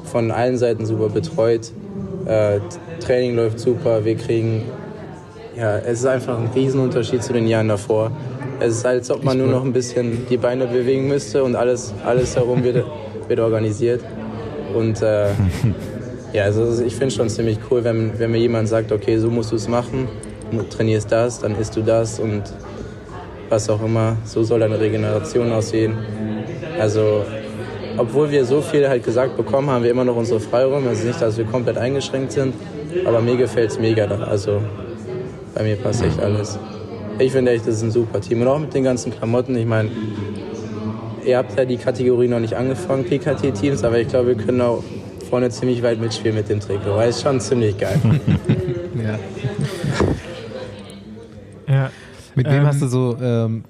von 0.04 0.30
allen 0.30 0.58
Seiten 0.58 0.86
super 0.86 1.08
betreut. 1.08 1.72
Äh, 2.26 2.60
Training 3.00 3.36
läuft 3.36 3.60
super. 3.60 4.04
Wir 4.04 4.16
kriegen, 4.16 4.62
ja, 5.56 5.78
es 5.78 6.00
ist 6.00 6.06
einfach 6.06 6.38
ein 6.38 6.50
Riesenunterschied 6.54 7.22
zu 7.22 7.32
den 7.32 7.46
Jahren 7.46 7.68
davor. 7.68 8.10
Es 8.60 8.78
ist, 8.78 8.86
als 8.86 9.10
ob 9.10 9.22
man 9.22 9.38
nur 9.38 9.48
noch 9.48 9.64
ein 9.64 9.72
bisschen 9.72 10.26
die 10.28 10.36
Beine 10.36 10.66
bewegen 10.66 11.08
müsste 11.08 11.44
und 11.44 11.56
alles, 11.56 11.94
alles 12.04 12.36
herum 12.36 12.64
wird, 12.64 12.84
wird 13.28 13.40
organisiert. 13.40 14.02
Und 14.74 15.02
äh, 15.02 15.28
Ja, 16.36 16.44
also 16.44 16.82
ich 16.84 16.94
finde 16.94 17.14
schon 17.14 17.30
ziemlich 17.30 17.58
cool, 17.70 17.82
wenn, 17.82 18.18
wenn 18.18 18.30
mir 18.30 18.36
jemand 18.36 18.68
sagt, 18.68 18.92
okay, 18.92 19.16
so 19.16 19.30
musst 19.30 19.52
du 19.52 19.56
es 19.56 19.68
machen, 19.68 20.06
du 20.50 20.62
trainierst 20.64 21.10
das, 21.10 21.38
dann 21.38 21.56
isst 21.58 21.74
du 21.76 21.80
das 21.80 22.20
und 22.20 22.42
was 23.48 23.70
auch 23.70 23.82
immer. 23.82 24.16
So 24.24 24.42
soll 24.42 24.60
deine 24.60 24.78
Regeneration 24.78 25.50
aussehen. 25.50 25.96
Also, 26.78 27.24
obwohl 27.96 28.30
wir 28.30 28.44
so 28.44 28.60
viel 28.60 28.88
halt 28.88 29.04
gesagt 29.04 29.36
bekommen, 29.36 29.70
haben 29.70 29.84
wir 29.84 29.90
immer 29.90 30.04
noch 30.04 30.16
unsere 30.16 30.40
Freiräume. 30.40 30.88
Also 30.88 31.06
nicht, 31.06 31.20
dass 31.20 31.36
wir 31.36 31.44
komplett 31.44 31.78
eingeschränkt 31.78 32.32
sind, 32.32 32.54
aber 33.04 33.20
mir 33.20 33.36
gefällt 33.36 33.70
es 33.70 33.78
mega. 33.78 34.06
Also, 34.06 34.60
bei 35.54 35.62
mir 35.62 35.76
passt 35.76 36.02
echt 36.02 36.20
alles. 36.20 36.58
Ich 37.18 37.32
finde 37.32 37.52
echt, 37.52 37.66
das 37.66 37.76
ist 37.76 37.82
ein 37.82 37.90
super 37.90 38.20
Team. 38.20 38.42
Und 38.42 38.48
auch 38.48 38.58
mit 38.58 38.74
den 38.74 38.84
ganzen 38.84 39.12
Klamotten. 39.12 39.56
Ich 39.56 39.66
meine, 39.66 39.90
ihr 41.24 41.38
habt 41.38 41.56
ja 41.58 41.64
die 41.64 41.78
Kategorie 41.78 42.28
noch 42.28 42.40
nicht 42.40 42.54
angefangen, 42.54 43.04
PKT-Teams, 43.04 43.82
aber 43.84 43.98
ich 43.98 44.08
glaube, 44.08 44.36
wir 44.36 44.44
können 44.44 44.60
auch 44.60 44.82
vorne 45.28 45.50
ziemlich 45.50 45.82
weit 45.82 46.00
mitspielen 46.00 46.36
mit 46.36 46.48
dem 46.48 46.60
Trikot. 46.60 46.94
Weil 46.94 47.08
ist 47.08 47.22
schon 47.22 47.40
ziemlich 47.40 47.78
geil. 47.78 47.98
ja. 49.02 49.18
ja. 51.74 51.90
Mit 52.34 52.46
wem 52.46 52.54
ähm, 52.54 52.66
hast 52.66 52.82
du 52.82 52.86
so 52.86 53.16
ähm, 53.20 53.64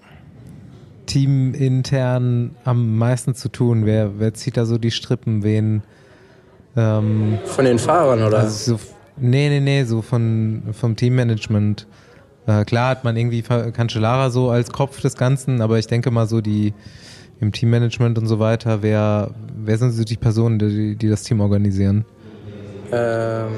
teamintern 1.16 2.56
am 2.64 2.98
meisten 2.98 3.34
zu 3.34 3.48
tun? 3.48 3.86
Wer, 3.86 4.18
wer 4.18 4.34
zieht 4.34 4.56
da 4.58 4.66
so 4.66 4.76
die 4.76 4.90
Strippen? 4.90 5.42
Wen? 5.42 5.82
Ähm, 6.76 7.38
von 7.46 7.64
den 7.64 7.78
Fahrern, 7.78 8.22
oder? 8.22 8.40
Also 8.40 8.76
so, 8.76 8.80
nee, 9.16 9.48
nee, 9.48 9.60
nee, 9.60 9.84
so 9.84 10.02
von, 10.02 10.62
vom 10.72 10.94
Teammanagement. 10.94 11.86
Äh, 12.46 12.64
klar 12.64 12.90
hat 12.90 13.04
man 13.04 13.16
irgendwie 13.16 13.40
Cancellara 13.40 14.28
so 14.28 14.50
als 14.50 14.70
Kopf 14.70 15.00
des 15.00 15.16
Ganzen, 15.16 15.62
aber 15.62 15.78
ich 15.78 15.86
denke 15.86 16.10
mal 16.10 16.26
so 16.26 16.42
die 16.42 16.74
im 17.40 17.50
Teammanagement 17.50 18.18
und 18.18 18.26
so 18.26 18.38
weiter, 18.38 18.82
wer, 18.82 19.30
wer 19.56 19.78
sind 19.78 19.92
so 19.92 20.04
die 20.04 20.16
Personen, 20.16 20.58
die, 20.58 20.96
die 20.96 21.08
das 21.08 21.22
Team 21.22 21.40
organisieren? 21.40 22.04
Ähm, 22.92 23.52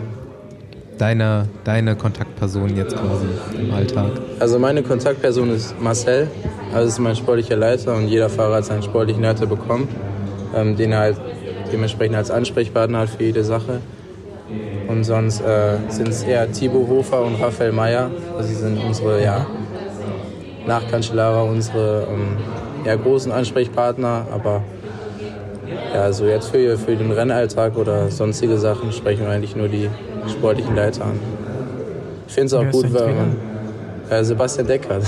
deine, 0.99 1.49
deine 1.65 1.97
Kontaktperson 1.97 2.77
jetzt 2.77 2.97
quasi 2.97 3.27
im 3.59 3.73
Alltag? 3.73 4.13
Also 4.39 4.59
meine 4.59 4.83
Kontaktperson 4.83 5.51
ist 5.51 5.81
Marcel, 5.81 6.29
also 6.75 6.89
ist 6.89 6.99
mein 6.99 7.17
sportlicher 7.17 7.57
Leiter 7.57 7.95
und 7.95 8.09
jeder 8.09 8.29
Fahrer 8.29 8.57
hat 8.57 8.65
seinen 8.65 8.83
sportlichen 8.83 9.23
Leiter 9.23 9.47
bekommen, 9.47 9.89
ähm, 10.55 10.77
den 10.77 10.93
er 10.93 10.99
halt 11.01 11.21
dementsprechend 11.73 12.17
als 12.17 12.31
Ansprechpartner 12.31 13.01
hat 13.01 13.11
für 13.11 13.25
jede 13.25 13.45
Sache. 13.45 13.81
Und 14.89 15.05
sonst 15.05 15.41
äh, 15.41 15.77
sind 15.89 16.09
es 16.09 16.23
eher 16.23 16.51
Thibaut 16.51 16.89
Hofer 16.89 17.23
und 17.23 17.35
Raphael 17.41 17.73
Meyer. 17.73 18.11
Also 18.37 18.49
sie 18.49 18.55
sind 18.55 18.79
unsere, 18.83 19.23
ja, 19.23 19.47
nach 20.67 20.89
Cancellara 20.91 21.43
unsere 21.43 22.07
ähm, 22.11 22.37
ja, 22.87 22.97
großen 22.97 23.31
Ansprechpartner, 23.31 24.27
aber 24.33 24.63
ja, 25.93 26.03
also 26.03 26.27
jetzt 26.27 26.49
für, 26.49 26.79
für 26.79 26.97
den 26.97 27.11
Rennalltag 27.11 27.77
oder 27.77 28.11
sonstige 28.11 28.57
Sachen 28.57 28.93
sprechen 28.93 29.27
wir 29.27 29.31
eigentlich 29.31 29.57
nur 29.57 29.69
die 29.69 29.91
sportlichen 30.27 30.75
Leiter 30.75 31.05
an. 31.05 31.19
Ich 32.27 32.35
finde 32.35 32.47
es 32.47 32.55
auch 32.55 32.71
gut, 32.71 32.93
weil 32.93 33.15
man 33.15 33.37
äh, 34.11 34.25
Sebastian 34.25 34.67
Deckert. 34.67 35.05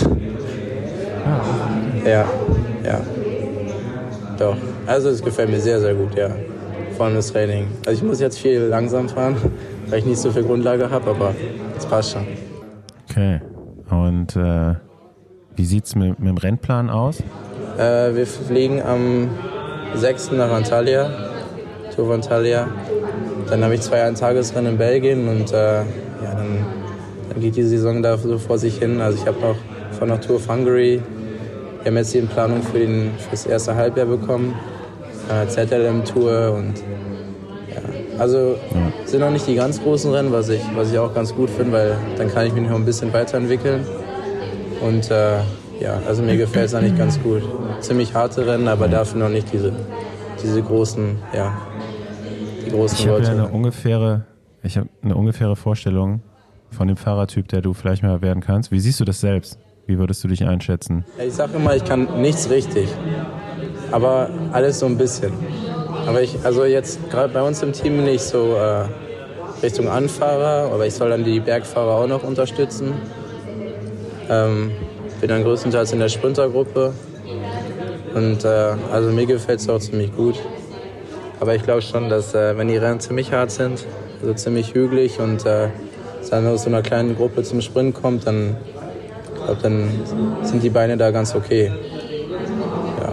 Ah. 1.26 2.08
Ja, 2.08 2.24
ja. 2.84 3.00
Doch. 4.38 4.56
Also 4.86 5.10
es 5.10 5.22
gefällt 5.22 5.50
mir 5.50 5.60
sehr, 5.60 5.80
sehr 5.80 5.94
gut, 5.94 6.14
ja. 6.16 6.30
Vor 6.96 7.06
allem 7.06 7.16
das 7.16 7.32
Training. 7.32 7.68
Also 7.86 8.02
ich 8.02 8.02
muss 8.02 8.20
jetzt 8.20 8.38
viel 8.38 8.60
langsam 8.60 9.08
fahren, 9.08 9.36
weil 9.88 9.98
ich 10.00 10.06
nicht 10.06 10.18
so 10.18 10.30
viel 10.30 10.42
Grundlage 10.42 10.90
habe, 10.90 11.10
aber 11.10 11.34
es 11.76 11.86
passt 11.86 12.12
schon. 12.12 12.26
Okay. 13.08 13.40
Und 13.90 14.36
äh, 14.36 14.74
wie 15.56 15.64
sieht 15.64 15.84
es 15.84 15.94
mit, 15.94 16.18
mit 16.18 16.28
dem 16.28 16.38
Rennplan 16.38 16.88
aus? 16.90 17.22
Äh, 17.76 18.14
wir 18.14 18.26
fliegen 18.26 18.82
am 18.82 19.28
6. 19.94 20.32
nach 20.32 20.50
Antalya. 20.50 21.10
Tour 21.94 22.06
von 22.06 22.22
Thalia. 22.22 22.68
Dann 23.50 23.64
habe 23.64 23.74
ich 23.74 23.80
zwei 23.80 24.04
Eintagesrennen 24.04 24.72
in 24.72 24.78
Belgien 24.78 25.28
und 25.28 25.52
äh, 25.52 25.78
ja, 25.78 25.84
dann, 26.22 26.64
dann 27.28 27.40
geht 27.40 27.56
die 27.56 27.64
Saison 27.64 28.00
da 28.00 28.16
so 28.16 28.38
vor 28.38 28.58
sich 28.58 28.78
hin. 28.78 29.00
Also 29.00 29.18
ich 29.18 29.26
habe 29.26 29.40
noch 29.40 29.56
von 29.98 30.08
der 30.08 30.20
Tour 30.20 30.36
of 30.36 30.48
Hungary, 30.48 31.02
wir 31.82 31.90
haben 31.90 31.96
jetzt 31.96 32.14
die 32.14 32.20
Planung 32.20 32.62
für, 32.62 32.78
den, 32.78 33.10
für 33.18 33.30
das 33.32 33.46
erste 33.46 33.74
Halbjahr 33.74 34.06
bekommen, 34.06 34.54
äh, 35.28 35.48
ZLM-Tour 35.48 36.52
und 36.52 36.74
ja, 37.68 38.20
also 38.20 38.56
sind 39.04 39.20
noch 39.20 39.30
nicht 39.30 39.46
die 39.48 39.56
ganz 39.56 39.82
großen 39.82 40.12
Rennen, 40.12 40.30
was 40.30 40.48
ich, 40.48 40.62
was 40.76 40.92
ich 40.92 40.98
auch 40.98 41.12
ganz 41.12 41.34
gut 41.34 41.50
finde, 41.50 41.72
weil 41.72 41.96
dann 42.16 42.32
kann 42.32 42.46
ich 42.46 42.52
mich 42.52 42.68
noch 42.68 42.76
ein 42.76 42.84
bisschen 42.84 43.12
weiterentwickeln. 43.12 43.84
Und 44.80 45.10
äh, 45.10 45.38
ja, 45.80 46.00
also 46.06 46.22
mir 46.22 46.36
gefällt 46.36 46.66
es 46.66 46.74
eigentlich 46.74 46.96
ganz 46.96 47.20
gut. 47.20 47.42
Ziemlich 47.80 48.14
harte 48.14 48.46
Rennen, 48.46 48.68
aber 48.68 48.86
dafür 48.86 49.20
noch 49.20 49.28
nicht 49.28 49.52
diese, 49.52 49.72
diese 50.42 50.62
großen, 50.62 51.16
ja, 51.34 51.52
die 52.70 52.76
großen 52.76 52.98
Ich 52.98 53.06
habe 53.06 53.18
Leute. 53.18 53.32
ja 53.36 53.44
eine 53.44 53.48
ungefähre, 53.48 54.24
ich 54.62 54.76
habe 54.76 54.88
eine 55.02 55.14
ungefähre 55.16 55.56
Vorstellung 55.56 56.22
von 56.70 56.88
dem 56.88 56.96
Fahrertyp, 56.96 57.48
der 57.48 57.60
du 57.62 57.72
vielleicht 57.74 58.02
mal 58.02 58.22
werden 58.22 58.42
kannst. 58.42 58.70
Wie 58.70 58.80
siehst 58.80 59.00
du 59.00 59.04
das 59.04 59.20
selbst? 59.20 59.58
Wie 59.86 59.98
würdest 59.98 60.22
du 60.22 60.28
dich 60.28 60.44
einschätzen? 60.44 61.04
Ich 61.24 61.34
sage 61.34 61.56
immer, 61.56 61.74
ich 61.74 61.84
kann 61.84 62.20
nichts 62.20 62.48
richtig, 62.48 62.88
aber 63.90 64.30
alles 64.52 64.78
so 64.78 64.86
ein 64.86 64.96
bisschen. 64.96 65.32
Aber 66.06 66.22
ich, 66.22 66.36
also 66.44 66.64
jetzt 66.64 67.10
gerade 67.10 67.32
bei 67.32 67.42
uns 67.42 67.62
im 67.62 67.72
Team 67.72 67.96
bin 67.96 68.06
ich 68.06 68.22
so 68.22 68.54
äh, 68.54 68.84
Richtung 69.62 69.88
Anfahrer, 69.88 70.72
aber 70.72 70.86
ich 70.86 70.94
soll 70.94 71.10
dann 71.10 71.24
die 71.24 71.40
Bergfahrer 71.40 71.96
auch 71.96 72.06
noch 72.06 72.22
unterstützen. 72.22 72.92
Ähm, 74.28 74.70
bin 75.20 75.28
dann 75.28 75.42
größtenteils 75.42 75.92
in 75.92 75.98
der 75.98 76.08
Sprintergruppe 76.08 76.92
und 78.14 78.44
äh, 78.44 78.48
also 78.92 79.10
mir 79.10 79.26
gefällt 79.26 79.58
es 79.60 79.68
auch 79.68 79.80
ziemlich 79.80 80.14
gut. 80.16 80.36
Aber 81.40 81.54
ich 81.54 81.62
glaube 81.62 81.80
schon, 81.80 82.10
dass 82.10 82.34
äh, 82.34 82.56
wenn 82.56 82.68
die 82.68 82.76
Rennen 82.76 83.00
ziemlich 83.00 83.32
hart 83.32 83.50
sind, 83.50 83.86
also 84.20 84.34
ziemlich 84.34 84.74
hügelig 84.74 85.18
und 85.20 85.46
äh, 85.46 85.68
es 86.20 86.28
dann 86.28 86.46
aus 86.46 86.64
so 86.64 86.68
einer 86.68 86.82
kleinen 86.82 87.16
Gruppe 87.16 87.42
zum 87.42 87.62
Sprint 87.62 87.94
kommt, 87.94 88.26
dann 88.26 88.56
ich 89.34 89.46
glaube, 89.46 89.62
dann 89.62 89.88
sind 90.42 90.62
die 90.62 90.68
Beine 90.68 90.98
da 90.98 91.10
ganz 91.10 91.34
okay. 91.34 91.72
Ja. 93.00 93.12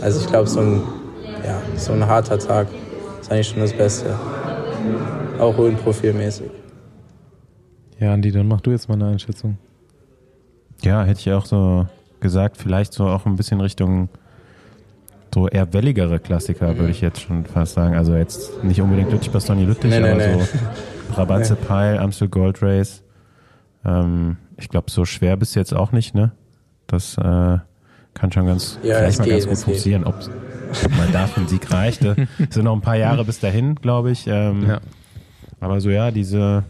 Also 0.00 0.20
ich 0.20 0.26
glaube, 0.26 0.48
so 0.48 0.60
ein, 0.60 0.82
ja, 1.44 1.60
so 1.76 1.92
ein 1.92 2.06
harter 2.06 2.38
Tag 2.38 2.68
ist 3.20 3.30
eigentlich 3.30 3.48
schon 3.48 3.60
das 3.60 3.74
Beste. 3.74 4.18
Auch 5.38 5.56
höhenprofilmäßig. 5.56 6.50
Ja, 8.00 8.14
Andi, 8.14 8.32
dann 8.32 8.48
mach 8.48 8.62
du 8.62 8.70
jetzt 8.70 8.88
mal 8.88 8.94
eine 8.94 9.08
Einschätzung. 9.08 9.58
Ja, 10.82 11.04
hätte 11.04 11.20
ich 11.20 11.30
auch 11.30 11.44
so 11.44 11.86
gesagt, 12.20 12.56
vielleicht 12.56 12.94
so 12.94 13.04
auch 13.04 13.26
ein 13.26 13.36
bisschen 13.36 13.60
Richtung 13.60 14.08
so 15.34 15.48
eher 15.48 15.72
welligere 15.72 16.18
Klassiker, 16.18 16.76
würde 16.76 16.90
ich 16.90 17.00
jetzt 17.00 17.20
schon 17.20 17.44
fast 17.44 17.74
sagen. 17.74 17.94
Also 17.96 18.14
jetzt 18.14 18.62
nicht 18.64 18.80
unbedingt 18.80 19.10
Lüttich, 19.12 19.30
Bastogne, 19.30 19.64
Lüttich, 19.64 19.90
Nee, 19.90 20.00
nee, 20.00 20.08
aber 20.10 20.18
nee. 20.18 20.42
so 21.08 21.14
Brabantse 21.14 21.56
Peil, 21.56 21.98
Amstel 21.98 22.28
Gold 22.28 22.62
Race. 22.62 23.02
Ähm, 23.84 24.36
ich 24.56 24.68
glaube, 24.68 24.90
so 24.90 25.04
schwer 25.04 25.36
bist 25.36 25.54
du 25.54 25.60
jetzt 25.60 25.74
auch 25.74 25.92
nicht, 25.92 26.14
ne? 26.14 26.32
Das 26.86 27.16
äh, 27.18 27.58
kann 28.14 28.32
schon 28.32 28.46
ganz, 28.46 28.78
Ja, 28.82 28.96
vielleicht 28.98 29.18
mal 29.18 29.24
geht, 29.24 29.32
ganz 29.34 29.46
gut 29.48 29.58
funktionieren, 29.58 30.04
ob 30.04 30.14
mal 30.96 31.08
dafür 31.12 31.42
ein 31.42 31.48
Sieg 31.48 31.70
reicht. 31.70 32.02
Es 32.04 32.54
sind 32.54 32.64
noch 32.64 32.74
ein 32.74 32.80
paar 32.80 32.96
Jahre 32.96 33.24
bis 33.24 33.40
dahin, 33.40 33.74
glaube 33.76 34.10
ich. 34.10 34.26
Ähm, 34.26 34.66
Ja. 34.66 34.80
Aber 35.60 35.80
so 35.80 35.90
ja, 35.90 36.10
diese 36.10 36.64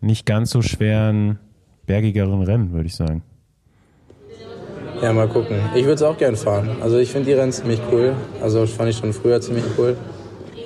nicht 0.00 0.26
ganz 0.26 0.50
so 0.50 0.62
schweren, 0.62 1.38
bergigeren 1.86 2.42
Rennen, 2.42 2.72
würde 2.72 2.86
ich 2.86 2.94
sagen. 2.94 3.22
Ja, 5.02 5.12
mal 5.12 5.28
gucken. 5.28 5.58
Ich 5.74 5.82
würde 5.84 5.94
es 5.94 6.02
auch 6.02 6.16
gern 6.16 6.36
fahren. 6.36 6.70
Also 6.82 6.98
ich 6.98 7.10
finde 7.10 7.26
die 7.26 7.34
Rennen 7.34 7.52
ziemlich 7.52 7.80
cool. 7.92 8.14
Also 8.42 8.62
das 8.62 8.70
fand 8.70 8.90
ich 8.90 8.96
schon 8.96 9.12
früher 9.12 9.40
ziemlich 9.40 9.64
cool. 9.78 9.96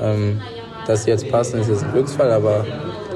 Ähm, 0.01 0.41
dass 0.87 1.05
sie 1.05 1.11
jetzt 1.11 1.29
passen, 1.31 1.61
ist 1.61 1.69
jetzt 1.69 1.85
ein 1.85 1.93
Glücksfall, 1.93 2.31
aber 2.31 2.65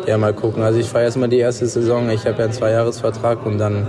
ja, 0.07 0.19
mal 0.19 0.33
gucken. 0.35 0.63
Also 0.63 0.79
ich 0.79 0.87
fahre 0.87 1.05
erstmal 1.05 1.29
die 1.29 1.39
erste 1.39 1.67
Saison. 1.67 2.11
Ich 2.11 2.27
habe 2.27 2.39
ja 2.39 2.45
einen 2.45 2.53
Zweijahresvertrag 2.53 3.47
und 3.47 3.59
dann, 3.59 3.87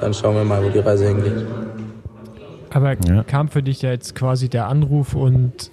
dann 0.00 0.12
schauen 0.14 0.34
wir 0.34 0.44
mal, 0.44 0.64
wo 0.64 0.70
die 0.70 0.78
Reise 0.80 1.06
hingeht. 1.06 1.44
Aber 2.72 2.94
Ja. 3.06 3.22
kam 3.24 3.48
für 3.48 3.62
dich 3.62 3.82
ja 3.82 3.90
jetzt 3.90 4.14
quasi 4.14 4.48
der 4.48 4.66
Anruf 4.68 5.14
und 5.14 5.70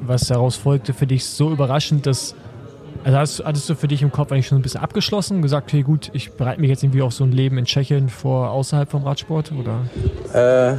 was 0.00 0.26
daraus 0.28 0.56
folgte 0.56 0.92
für 0.94 1.06
dich 1.06 1.24
so 1.26 1.50
überraschend, 1.50 2.06
dass 2.06 2.34
also 3.02 3.18
hast, 3.18 3.44
hattest 3.44 3.68
du 3.68 3.74
für 3.74 3.88
dich 3.88 4.02
im 4.02 4.12
Kopf 4.12 4.30
eigentlich 4.30 4.46
schon 4.46 4.58
ein 4.58 4.62
bisschen 4.62 4.80
abgeschlossen 4.80 5.42
gesagt, 5.42 5.68
okay 5.68 5.82
gut, 5.82 6.10
ich 6.12 6.32
bereite 6.32 6.60
mich 6.60 6.70
jetzt 6.70 6.82
irgendwie 6.82 7.02
auf 7.02 7.12
so 7.12 7.24
ein 7.24 7.32
Leben 7.32 7.56
in 7.58 7.64
Tschechien 7.64 8.08
vor 8.08 8.50
außerhalb 8.50 8.90
vom 8.90 9.04
Radsport 9.04 9.52
oder? 9.52 9.80
Äh, 10.32 10.76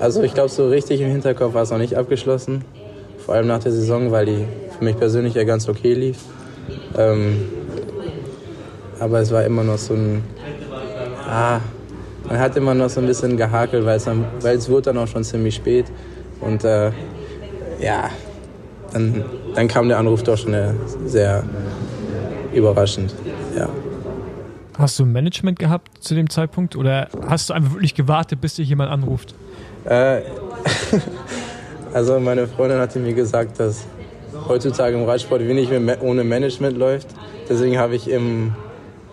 also 0.00 0.22
ich 0.22 0.32
glaube, 0.32 0.48
so 0.48 0.68
richtig 0.68 1.00
im 1.00 1.10
Hinterkopf 1.10 1.54
war 1.54 1.62
es 1.62 1.70
noch 1.70 1.78
nicht 1.78 1.96
abgeschlossen. 1.96 2.64
Vor 3.18 3.34
allem 3.34 3.46
nach 3.46 3.58
der 3.58 3.72
Saison, 3.72 4.10
weil 4.10 4.26
die 4.26 4.44
für 4.78 4.84
mich 4.84 4.96
persönlich 4.96 5.34
ja 5.34 5.44
ganz 5.44 5.68
okay 5.68 5.92
lief. 5.92 6.18
Ähm, 6.96 7.48
aber 8.98 9.20
es 9.20 9.30
war 9.30 9.44
immer 9.44 9.62
noch 9.62 9.78
so 9.78 9.94
ein... 9.94 10.22
Ah, 11.28 11.60
man 12.28 12.38
hat 12.38 12.56
immer 12.56 12.74
noch 12.74 12.88
so 12.88 13.00
ein 13.00 13.06
bisschen 13.06 13.36
gehakelt, 13.36 13.84
weil 13.84 13.96
es, 13.96 14.04
dann, 14.04 14.24
weil 14.40 14.56
es 14.56 14.68
wurde 14.68 14.82
dann 14.82 14.98
auch 14.98 15.06
schon 15.06 15.24
ziemlich 15.24 15.54
spät. 15.56 15.86
Und 16.40 16.64
äh, 16.64 16.92
ja, 17.80 18.10
dann, 18.92 19.24
dann 19.54 19.68
kam 19.68 19.88
der 19.88 19.98
Anruf 19.98 20.22
doch 20.22 20.36
schon 20.36 20.54
äh, 20.54 20.72
sehr 21.06 21.44
überraschend. 22.52 23.14
Ja. 23.56 23.68
Hast 24.78 24.98
du 24.98 25.04
ein 25.04 25.12
Management 25.12 25.58
gehabt 25.58 26.02
zu 26.02 26.14
dem 26.14 26.30
Zeitpunkt 26.30 26.74
oder 26.76 27.08
hast 27.28 27.50
du 27.50 27.54
einfach 27.54 27.72
wirklich 27.72 27.94
gewartet, 27.94 28.40
bis 28.40 28.54
dich 28.54 28.68
jemand 28.68 28.90
anruft? 28.90 29.34
Äh, 29.84 30.22
also 31.92 32.18
meine 32.18 32.46
Freundin 32.46 32.78
hatte 32.78 32.98
mir 32.98 33.12
gesagt, 33.12 33.60
dass 33.60 33.84
heutzutage 34.48 34.96
im 34.96 35.04
Radsport 35.04 35.46
wenig 35.46 35.70
mehr 35.70 36.02
ohne 36.02 36.24
Management 36.24 36.78
läuft. 36.78 37.08
Deswegen 37.48 37.78
habe 37.78 37.94
ich 37.94 38.08
im, 38.08 38.54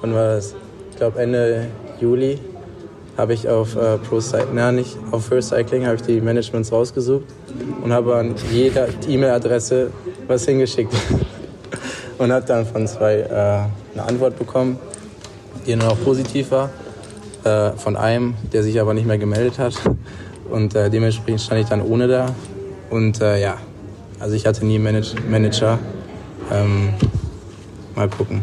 wann 0.02 0.14
war 0.14 0.36
das? 0.36 0.56
Ich 0.92 0.98
glaube 0.98 1.20
Ende 1.20 1.68
Juli 2.00 2.40
habe 3.18 3.34
ich 3.34 3.50
auf 3.50 3.76
äh, 3.76 3.98
Pro 3.98 4.22
Cycling, 4.22 4.54
na 4.54 4.72
nicht, 4.72 4.96
auf 5.12 5.26
First 5.26 5.50
Cycling 5.50 5.86
habe 5.86 5.96
ich 5.96 6.04
die 6.04 6.22
Managements 6.22 6.72
rausgesucht 6.72 7.26
und 7.84 7.92
habe 7.92 8.16
an 8.16 8.36
jeder 8.52 8.88
E-Mail-Adresse 9.08 9.92
was 10.28 10.46
hingeschickt 10.46 10.94
und 12.18 12.32
habe 12.32 12.46
dann 12.46 12.66
von 12.66 12.88
zwei 12.88 13.20
äh, 13.20 13.96
eine 13.98 14.08
Antwort 14.08 14.38
bekommen, 14.38 14.80
die 15.66 15.72
dann 15.72 15.84
auch 15.84 15.98
positiv 16.04 16.52
war 16.52 16.70
äh, 17.44 17.72
von 17.72 17.96
einem, 17.96 18.36
der 18.52 18.64
sich 18.64 18.80
aber 18.80 18.94
nicht 18.94 19.08
mehr 19.08 19.18
gemeldet 19.18 19.60
hat. 19.60 19.74
Und 20.50 20.76
äh, 20.76 20.90
dementsprechend 20.90 21.42
stand 21.42 21.62
ich 21.62 21.68
dann 21.68 21.82
ohne 21.82 22.08
da. 22.08 22.34
Und 22.90 23.22
äh, 23.22 23.42
ja, 23.42 23.58
also 24.20 24.36
ich 24.36 24.46
hatte 24.46 24.66
nie 24.66 24.76
einen 24.76 24.84
Manage 24.84 25.16
Manager. 25.30 25.80
Ähm, 26.52 26.94
mal 27.96 28.10
gucken. 28.10 28.42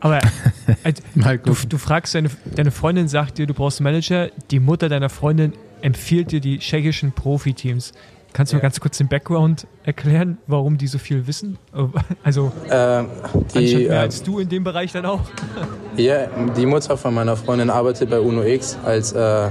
Aber 0.00 0.18
äh, 0.18 0.92
Mal 1.14 1.38
du, 1.38 1.52
gucken. 1.52 1.68
du 1.70 1.78
fragst, 1.78 2.14
deine, 2.14 2.30
deine 2.54 2.70
Freundin 2.70 3.08
sagt 3.08 3.38
dir, 3.38 3.46
du 3.46 3.54
brauchst 3.54 3.80
einen 3.80 3.84
Manager, 3.84 4.30
die 4.50 4.60
Mutter 4.60 4.88
deiner 4.88 5.08
Freundin 5.08 5.52
empfiehlt 5.80 6.32
dir 6.32 6.40
die 6.40 6.58
tschechischen 6.58 7.12
Profiteams. 7.12 7.92
Kannst 8.36 8.52
du 8.52 8.56
mir 8.56 8.60
Ja. 8.60 8.64
ganz 8.64 8.80
kurz 8.80 8.98
den 8.98 9.08
Background 9.08 9.66
erklären, 9.84 10.36
warum 10.46 10.76
die 10.76 10.88
so 10.88 10.98
viel 10.98 11.26
wissen? 11.26 11.56
Also 12.22 12.52
Äh, 12.68 12.68
die, 12.68 13.58
anscheinend 13.58 13.88
mehr 13.88 13.90
äh, 13.92 13.96
als 13.98 14.22
du 14.22 14.38
in 14.40 14.48
dem 14.50 14.62
Bereich 14.62 14.92
dann 14.92 15.06
auch. 15.06 15.20
ja, 15.96 16.26
die 16.54 16.66
Mutter 16.66 16.98
von 16.98 17.14
meiner 17.14 17.34
Freundin 17.36 17.70
arbeitet 17.70 18.10
bei 18.10 18.20
Uno 18.20 18.42
X 18.42 18.76
als, 18.84 19.12
äh, 19.12 19.48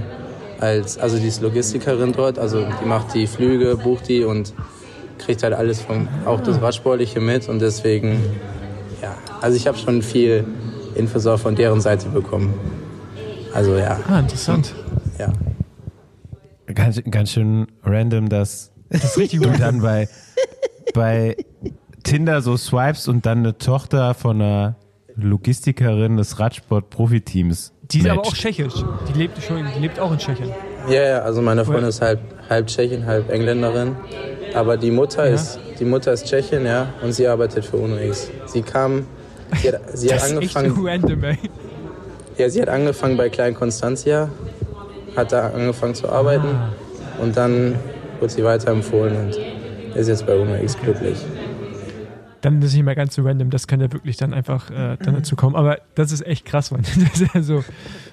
als 0.60 1.00
also 1.00 1.18
die 1.18 1.28
ist 1.28 1.42
Logistikerin 1.42 2.12
dort. 2.12 2.38
Also 2.38 2.64
die 2.82 2.86
macht 2.86 3.14
die 3.16 3.26
Flüge, 3.26 3.76
bucht 3.76 4.08
die 4.08 4.24
und 4.24 4.54
kriegt 5.18 5.42
halt 5.42 5.54
alles 5.54 5.82
vom, 5.82 6.08
auch 6.26 6.42
das 6.42 6.62
Radsportliche 6.62 7.20
mit. 7.20 7.50
Und 7.50 7.60
deswegen, 7.60 8.22
ja, 9.02 9.16
also 9.42 9.58
ich 9.58 9.66
habe 9.66 9.78
schon 9.80 10.04
viel 10.04 10.46
Infos 10.94 11.26
auch 11.26 11.40
von 11.40 11.56
deren 11.56 11.82
Seite 11.82 12.08
bekommen. 12.10 12.54
Also 13.52 13.78
ja, 13.78 14.00
Ah, 14.08 14.20
interessant. 14.20 14.76
ja. 15.18 15.34
Ganz, 16.74 17.02
ganz 17.10 17.32
schön 17.32 17.66
random, 17.84 18.28
dass 18.30 18.72
du 18.90 19.50
dann 19.58 19.82
bei, 19.82 20.08
bei 20.94 21.36
Tinder 22.04 22.42
so 22.42 22.58
swipes 22.58 23.08
und 23.08 23.26
dann 23.26 23.40
eine 23.40 23.58
Tochter 23.58 24.14
von 24.14 24.42
einer 24.42 24.76
Logistikerin 25.16 26.18
des 26.18 26.40
Radsport-Profiteams. 26.40 27.72
Die 27.92 28.00
ist 28.00 28.06
aber 28.08 28.16
matcht. 28.18 28.28
auch 28.32 28.34
tschechisch. 28.36 28.74
Die 29.10 29.18
lebt, 29.20 29.36
Entschuldigung, 29.36 29.72
die 29.76 29.80
lebt 29.82 30.00
auch 30.00 30.12
in 30.12 30.18
Tschechien. 30.18 30.50
Ja, 30.90 31.02
ja, 31.04 31.20
also 31.20 31.42
meine 31.42 31.66
Freundin 31.66 31.86
ist 31.90 32.02
halb, 32.02 32.20
halb 32.50 32.68
Tschechin, 32.68 33.06
halb 33.06 33.30
Engländerin. 33.32 33.96
Aber 34.54 34.78
die 34.78 34.92
Mutter, 34.92 35.28
Ja. 35.28 35.34
ist, 35.36 35.60
die 35.80 35.86
Mutter 35.86 36.14
ist 36.14 36.26
Tschechin, 36.26 36.66
ja, 36.66 36.88
und 37.02 37.14
sie 37.14 37.28
arbeitet 37.28 37.66
für 37.66 37.78
UNO 37.78 37.98
X. 37.98 38.30
Sie 38.46 38.62
kam, 38.62 39.06
sie 39.62 39.72
hat, 39.72 39.82
sie 39.94 40.10
hat 40.14 40.22
Das 40.22 40.32
ist 40.32 40.38
echt 40.42 40.56
angefangen, 40.58 40.88
random, 40.88 41.24
ey. 41.24 41.38
ja, 42.38 42.50
sie 42.50 42.62
hat 42.62 42.70
angefangen 42.70 43.18
bei 43.18 43.30
Klein 43.30 43.54
Constantia, 43.56 44.30
hat 45.16 45.32
da 45.32 45.50
angefangen 45.50 45.96
zu 45.96 46.10
arbeiten 46.10 46.48
und 47.22 47.36
dann 47.38 47.76
wurde 48.20 48.30
sie 48.30 48.44
weiterempfohlen 48.44 49.16
und 49.18 49.38
ist 49.96 50.08
jetzt 50.08 50.26
bei 50.26 50.38
UNO 50.38 50.56
X 50.56 50.78
glücklich. 50.78 51.18
Dann 52.42 52.60
ist 52.60 52.70
es 52.70 52.74
nicht 52.76 52.84
mehr 52.84 52.96
ganz 52.96 53.16
so 53.16 53.24
random, 53.24 53.50
das 53.50 53.68
kann 53.68 53.82
ja 53.82 53.92
wirklich 53.92 54.18
dann 54.18 54.34
einfach 54.34 54.70
äh, 54.70 54.98
dann 55.04 55.16
dazu 55.16 55.36
kommen. 55.36 55.56
Aber 55.56 55.80
das 55.96 56.12
ist 56.12 56.26
echt 56.26 56.46
krass, 56.46 56.72
Mann. 56.72 56.82
Das 56.84 57.22
ist 57.22 57.34
ja 57.34 57.42
so, 57.42 57.64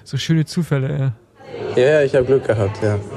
so 0.03 0.17
schöne 0.17 0.45
Zufälle. 0.45 0.97
Ja. 0.97 1.13
Ja, 1.75 1.83
ja, 1.83 2.01
ich 2.03 2.15
habe 2.15 2.25
Glück 2.25 2.45
gehabt, 2.45 2.81
ja. 2.81 2.97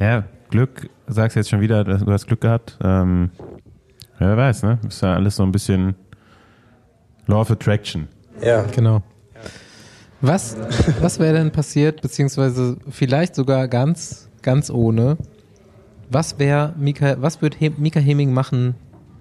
Ja, 0.00 0.24
Glück, 0.50 0.88
sagst 1.06 1.36
jetzt 1.36 1.50
schon 1.50 1.60
wieder, 1.60 1.84
du 1.84 2.10
hast 2.12 2.26
Glück 2.26 2.40
gehabt. 2.40 2.76
Ähm, 2.82 3.30
wer 4.18 4.36
weiß, 4.36 4.64
ne? 4.64 4.78
Ist 4.88 5.02
ja 5.02 5.14
alles 5.14 5.36
so 5.36 5.44
ein 5.44 5.52
bisschen 5.52 5.94
Law 7.26 7.42
of 7.42 7.50
Attraction. 7.50 8.08
Ja, 8.42 8.62
Genau. 8.74 9.02
Was, 10.22 10.56
was 11.00 11.18
wäre 11.18 11.34
denn 11.34 11.50
passiert, 11.50 12.00
beziehungsweise 12.00 12.76
vielleicht 12.88 13.34
sogar 13.34 13.66
ganz, 13.68 14.28
ganz 14.40 14.70
ohne? 14.70 15.16
Was 16.10 16.38
wäre 16.38 16.74
Mika, 16.78 17.16
was 17.20 17.42
würde 17.42 17.56
He 17.58 17.70
Mika 17.76 17.98
Heming 17.98 18.32
machen, 18.32 18.76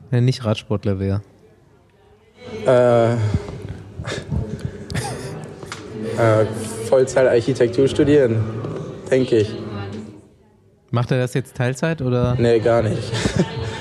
wenn 0.09 0.19
er 0.19 0.25
nicht 0.25 0.45
Radsportler 0.45 0.99
wäre? 0.99 1.21
äh, 2.65 3.13
äh, 6.17 6.45
Vollzeit 6.87 7.27
Architektur 7.27 7.87
studieren, 7.87 8.43
denke 9.09 9.37
ich. 9.37 9.55
Macht 10.91 11.11
er 11.11 11.19
das 11.19 11.33
jetzt 11.33 11.55
Teilzeit 11.55 12.01
oder 12.01 12.35
Nee, 12.37 12.59
gar 12.59 12.81
nicht. 12.83 13.11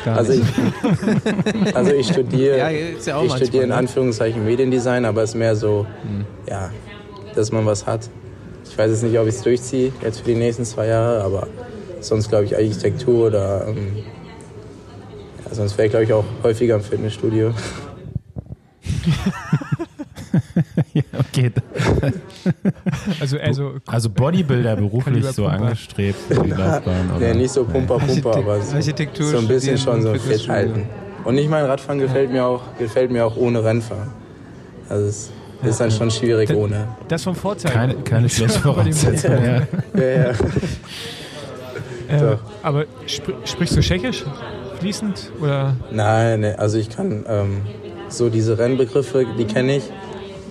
gar 0.05 0.19
Also 0.19 0.33
nicht? 0.33 0.45
ich, 1.67 1.77
also 1.77 1.93
ich 1.93 2.07
studiere, 2.07 2.57
Ja, 2.59 2.69
ja 2.71 2.91
ich 2.91 3.07
manchmal, 3.13 3.37
studiere 3.39 3.65
in 3.65 3.69
ne? 3.71 3.75
Anführungszeichen 3.77 4.45
Mediendesign, 4.45 5.05
aber 5.05 5.23
es 5.25 5.31
ist 5.31 5.37
mehr 5.37 5.57
so, 5.57 5.87
ja, 6.49 6.71
dass 7.35 7.53
man 7.53 7.67
was 7.67 7.87
hat. 7.87 8.09
Ich 8.69 8.77
weiß 8.77 8.91
jetzt 8.91 9.03
nicht, 9.03 9.19
ob 9.19 9.27
ich 9.27 9.35
es 9.35 9.43
durchziehe 9.43 9.93
jetzt 10.03 10.21
für 10.21 10.27
die 10.27 10.35
nächsten 10.35 10.65
zwei 10.65 10.87
Jahre, 10.87 11.23
aber 11.23 11.47
sonst 12.01 12.29
glaube 12.29 12.45
ich 12.45 12.55
Architektur 12.55 13.27
oder 13.29 13.67
ähm, 13.69 13.97
ja, 15.45 15.55
sonst 15.55 15.77
wäre 15.77 15.87
ich 15.87 15.91
glaube 15.91 16.05
ich 16.05 16.13
auch 16.13 16.25
häufiger 16.43 16.77
im 16.77 16.83
Fitnessstudio. 16.83 17.53
ja, 20.95 21.03
okay. 21.19 21.51
Also, 23.21 23.39
also 23.39 23.73
Also 23.87 24.11
Bodybuilder 24.11 24.77
beruflich 24.77 25.25
so 25.27 25.45
Pumper. 25.45 25.59
angestrebt 25.59 26.19
Laufbahn. 26.31 27.11
Nee, 27.13 27.17
oder? 27.17 27.35
nicht 27.35 27.51
so 27.51 27.65
Pumper 27.65 27.99
Pumper, 27.99 28.37
aber 28.37 28.61
so, 28.61 28.77
Architektur 28.77 29.27
so 29.27 29.39
ein 29.39 29.49
bisschen 29.49 29.79
schon 29.79 30.03
so 30.03 30.11
und 30.11 30.21
fit 30.21 30.49
halten. 30.49 30.85
Und 31.25 31.35
nicht 31.35 31.51
mal 31.51 31.65
Radfahren 31.65 31.99
gefällt 31.99 32.31
mir 32.31 32.45
auch, 32.45 32.63
gefällt 32.79 33.11
mir 33.11 33.27
auch 33.27 33.37
ohne 33.37 33.63
Rennfahren. 33.63 34.09
Also 34.89 35.07
es 35.07 35.31
ist 35.63 35.81
dann 35.81 35.91
schon 35.91 36.11
schwierig 36.11 36.51
ohne. 36.55 36.89
das 37.09 37.25
vom 37.25 37.35
Vorteil. 37.35 37.73
Keine, 37.73 37.95
keine 37.97 38.29
schlechte 38.29 38.59
Voraussetzung. 38.61 39.33
Ja. 39.33 39.63
Ja, 39.95 40.03
ja. 40.03 40.31
Äh, 42.09 42.21
Doch. 42.21 42.39
aber 42.63 42.85
spr 43.07 43.33
sprichst 43.45 43.77
du 43.77 43.81
Tschechisch 43.81 44.25
fließend 44.81 45.31
oder 45.41 45.77
Nein, 45.93 46.41
nee, 46.41 46.53
also 46.55 46.79
ich 46.79 46.89
kann 46.91 47.25
ähm, 47.29 47.59
so 48.09 48.29
diese 48.29 48.59
Rennbegriffe, 48.59 49.27
die 49.39 49.45
kenne 49.45 49.77
ich 49.77 49.85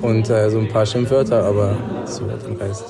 und 0.02 0.30
äh, 0.30 0.49
so 0.49 0.60
ein 0.60 0.69
paar 0.69 0.86
Schimpfwörter, 0.86 1.44
aber 1.44 1.76
so 2.06 2.23
den 2.26 2.56
Rest. 2.57 2.86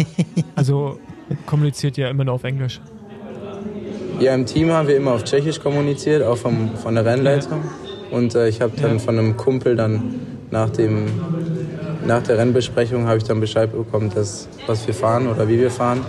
also 0.56 0.98
kommuniziert 1.46 1.96
ihr 1.98 2.08
immer 2.08 2.24
nur 2.24 2.34
auf 2.34 2.42
Englisch? 2.44 2.80
Ja, 4.18 4.34
im 4.34 4.46
Team 4.46 4.72
haben 4.72 4.88
wir 4.88 4.96
immer 4.96 5.12
auf 5.12 5.22
Tschechisch 5.22 5.60
kommuniziert, 5.60 6.24
auch 6.24 6.36
vom, 6.38 6.74
von 6.76 6.96
der 6.96 7.04
Rennleitung. 7.04 7.62
Und 8.10 8.34
äh, 8.34 8.48
ich 8.48 8.60
habe 8.60 8.72
dann 8.80 8.94
Ja. 8.94 8.98
von 8.98 9.16
einem 9.16 9.36
Kumpel 9.36 9.76
dann 9.76 10.14
nach, 10.50 10.70
dem, 10.70 11.06
nach 12.08 12.22
der 12.22 12.38
Rennbesprechung 12.38 13.06
habe 13.06 13.18
ich 13.18 13.24
dann 13.24 13.38
Bescheid 13.38 13.70
bekommen, 13.70 14.10
dass, 14.14 14.48
was 14.66 14.86
wir 14.86 14.94
fahren 14.94 15.28
oder 15.28 15.46
wie 15.46 15.58
wir 15.58 15.70
fahren. 15.70 16.00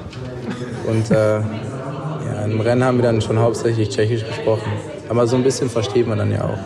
Und 0.87 1.11
äh, 1.11 1.39
ja, 1.39 2.45
im 2.45 2.59
Rennen 2.61 2.83
haben 2.83 2.97
wir 2.97 3.03
dann 3.03 3.21
schon 3.21 3.37
hauptsächlich 3.37 3.89
Tschechisch 3.89 4.25
gesprochen. 4.25 4.71
Aber 5.09 5.27
so 5.27 5.35
ein 5.35 5.43
bisschen 5.43 5.69
versteht 5.69 6.07
man 6.07 6.17
dann 6.17 6.31
ja 6.31 6.45
auch. 6.45 6.57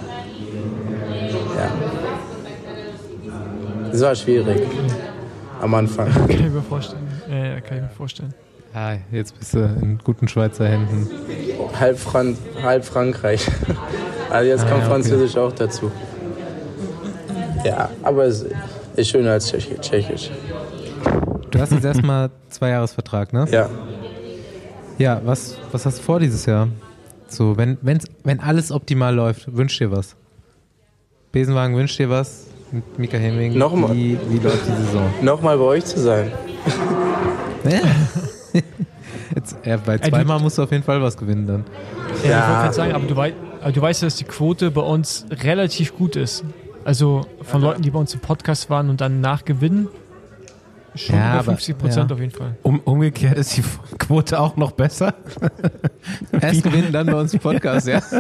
Ja. 1.57 1.71
Es 3.91 4.01
war 4.01 4.13
schwierig 4.15 4.61
am 5.61 5.73
Anfang. 5.73 6.11
Kann 6.13 6.29
ich 6.29 6.39
mir 6.51 6.61
vorstellen. 6.61 7.01
Ja, 7.29 7.59
kann 7.61 7.77
ich 7.77 7.83
mir 7.83 7.89
vorstellen. 7.89 8.33
Ah, 8.73 8.93
jetzt 9.11 9.37
bist 9.37 9.53
du 9.55 9.59
in 9.81 9.97
guten 10.03 10.27
Schweizer 10.27 10.67
Händen. 10.67 11.07
Halb, 11.79 11.97
Fran 11.97 12.37
halb 12.61 12.85
Frankreich. 12.85 13.47
Also 14.29 14.49
jetzt 14.49 14.63
Ah, 14.63 14.69
kommt 14.69 14.79
ja, 14.79 14.85
okay. 14.87 14.93
Französisch 14.95 15.37
auch 15.37 15.51
dazu. 15.51 15.91
Ja, 17.63 17.89
aber 18.01 18.23
es 18.25 18.43
ist 18.95 19.09
schöner 19.09 19.31
als 19.31 19.51
Tschechi- 19.53 19.79
Tschechisch. 19.79 20.29
Du 21.51 21.59
hast 21.59 21.71
jetzt 21.71 21.85
erstmal 21.85 22.29
zwei 22.49 22.69
Jahresvertrag, 22.69 23.31
ne? 23.33 23.45
Ja. 23.51 23.69
Ja, 24.97 25.21
was, 25.25 25.57
was 25.71 25.85
hast 25.85 25.99
du 25.99 26.03
vor 26.03 26.19
dieses 26.19 26.45
Jahr? 26.45 26.67
So, 27.27 27.57
wenn, 27.57 27.77
wenn's, 27.81 28.05
wenn 28.23 28.39
alles 28.39 28.71
optimal 28.71 29.13
läuft, 29.13 29.55
wünsch 29.55 29.77
dir 29.77 29.91
was. 29.91 30.15
Besenwagen 31.31 31.75
wünscht 31.75 31.97
dir 31.99 32.09
was. 32.09 32.45
Mit 32.71 32.99
Mika 32.99 33.17
Hemming. 33.17 33.57
Nochmal. 33.57 33.95
Wie, 33.95 34.17
wie 34.29 34.37
läuft 34.39 34.67
die 34.67 34.83
Saison? 34.85 35.11
Nochmal 35.21 35.57
bei 35.57 35.63
euch 35.63 35.85
zu 35.85 35.99
sein. 35.99 36.31
Jetzt, 39.35 39.55
ja, 39.65 39.77
bei 39.77 39.97
zweimal 39.97 40.39
musst 40.39 40.57
du 40.57 40.63
auf 40.63 40.71
jeden 40.71 40.83
Fall 40.83 41.01
was 41.01 41.17
gewinnen 41.17 41.47
dann. 41.47 41.65
Ja, 42.23 42.29
Ja. 42.29 42.37
ich 42.39 42.47
wollte 42.47 42.61
gerade 42.61 42.73
sagen, 42.73 42.91
aber 42.93 43.05
du, 43.07 43.15
wei 43.15 43.33
aber 43.61 43.71
du 43.71 43.81
weißt 43.81 44.01
ja, 44.01 44.07
dass 44.07 44.17
die 44.17 44.25
Quote 44.25 44.71
bei 44.71 44.81
uns 44.81 45.25
relativ 45.31 45.95
gut 45.95 46.15
ist. 46.17 46.43
Also 46.85 47.25
von 47.41 47.61
Leuten, 47.61 47.81
die 47.81 47.89
bei 47.91 47.99
uns 47.99 48.13
im 48.13 48.19
Podcast 48.19 48.69
waren 48.69 48.89
und 48.89 48.99
dann 49.01 49.21
nachgewinnen, 49.21 49.87
schon 50.95 51.15
Ja, 51.15 51.31
über 51.31 51.39
aber- 51.39 51.43
50 51.53 51.77
Prozent 51.77 52.09
ja. 52.09 52.15
auf 52.15 52.19
jeden 52.21 52.31
Fall. 52.33 52.55
Um, 52.63 52.79
umgekehrt 52.81 53.37
ist 53.37 53.55
die 53.57 53.63
Quote 53.97 54.39
auch 54.39 54.57
noch 54.57 54.71
besser. 54.71 55.13
Erst 56.41 56.63
gewinnen, 56.63 56.91
dann 56.91 57.07
bei 57.07 57.15
uns 57.19 57.33
im 57.33 57.39
Podcast, 57.39 57.87
ja. 57.87 58.01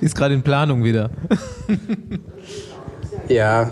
Ist 0.00 0.14
gerade 0.16 0.32
in 0.34 0.42
Planung 0.42 0.82
wieder. 0.84 1.10
Ja. 3.28 3.70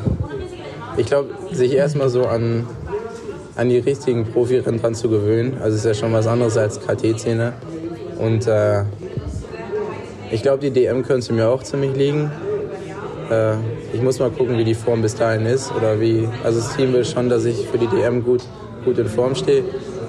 Ich 0.99 1.07
glaube, 1.07 1.31
sich 1.53 1.73
erstmal 1.73 2.11
so 2.11 2.27
an, 2.27 2.67
an 3.57 3.69
die 3.71 3.79
richtigen 3.79 4.27
Profirennen 4.27 4.81
dran 4.81 4.95
zu 4.95 5.09
gewöhnen. 5.09 5.57
Also 5.63 5.77
ist 5.79 5.87
ja 5.87 5.95
schon 5.95 6.13
was 6.13 6.27
anderes 6.27 6.57
als 6.59 6.79
KT-Szene. 6.81 7.55
Und 8.19 8.47
äh, 8.47 8.85
ich 10.31 10.43
glaube, 10.43 10.59
die 10.61 10.71
DM 10.73 11.03
könnte 11.03 11.33
mir 11.33 11.49
auch 11.49 11.63
ziemlich 11.63 11.97
liegen. 11.97 12.31
Äh, 13.31 13.55
ich 13.93 14.03
muss 14.03 14.19
mal 14.19 14.31
gucken, 14.31 14.59
wie 14.59 14.65
die 14.65 14.75
Form 14.75 15.03
bis 15.03 15.15
dahin 15.15 15.47
ist. 15.47 15.73
Oder 15.75 16.01
wie, 16.01 16.29
also 16.45 16.61
das 16.61 16.77
Team 16.77 16.93
will 16.93 17.05
schon, 17.05 17.29
dass 17.29 17.45
ich 17.45 17.67
für 17.69 17.79
die 17.79 17.87
DM 17.87 18.25
gut, 18.25 18.43
gut 18.85 18.99
in 18.99 19.07
Form 19.07 19.35
stehe. 19.35 19.65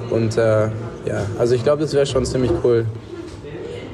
Und 0.10 0.38
äh, 0.38 0.68
ja, 1.06 1.26
also 1.39 1.56
ich 1.56 1.64
glaube, 1.64 1.81
das 1.81 1.93
wäre 1.93 2.06
schon 2.06 2.26
ziemlich 2.26 2.52
cool, 2.64 2.85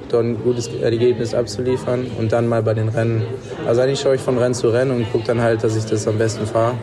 dort 0.10 0.26
ein 0.26 0.44
gutes 0.44 0.68
Ergebnis 0.68 1.34
abzuliefern 1.34 2.08
und 2.18 2.32
dann 2.32 2.48
mal 2.48 2.64
bei 2.64 2.74
den 2.74 2.90
Rennen. 2.90 3.24
Also 3.66 3.82
eigentlich 3.82 4.00
schaue 4.00 4.16
ich 4.16 4.22
von 4.22 4.38
Rennen 4.38 4.54
zu 4.54 4.70
Rennen 4.70 4.92
und 4.92 5.12
gucke 5.12 5.26
dann 5.26 5.42
halt, 5.42 5.64
dass 5.64 5.76
ich 5.76 5.86
das 5.86 6.08
am 6.08 6.18
besten 6.18 6.46
fahre. 6.46 6.76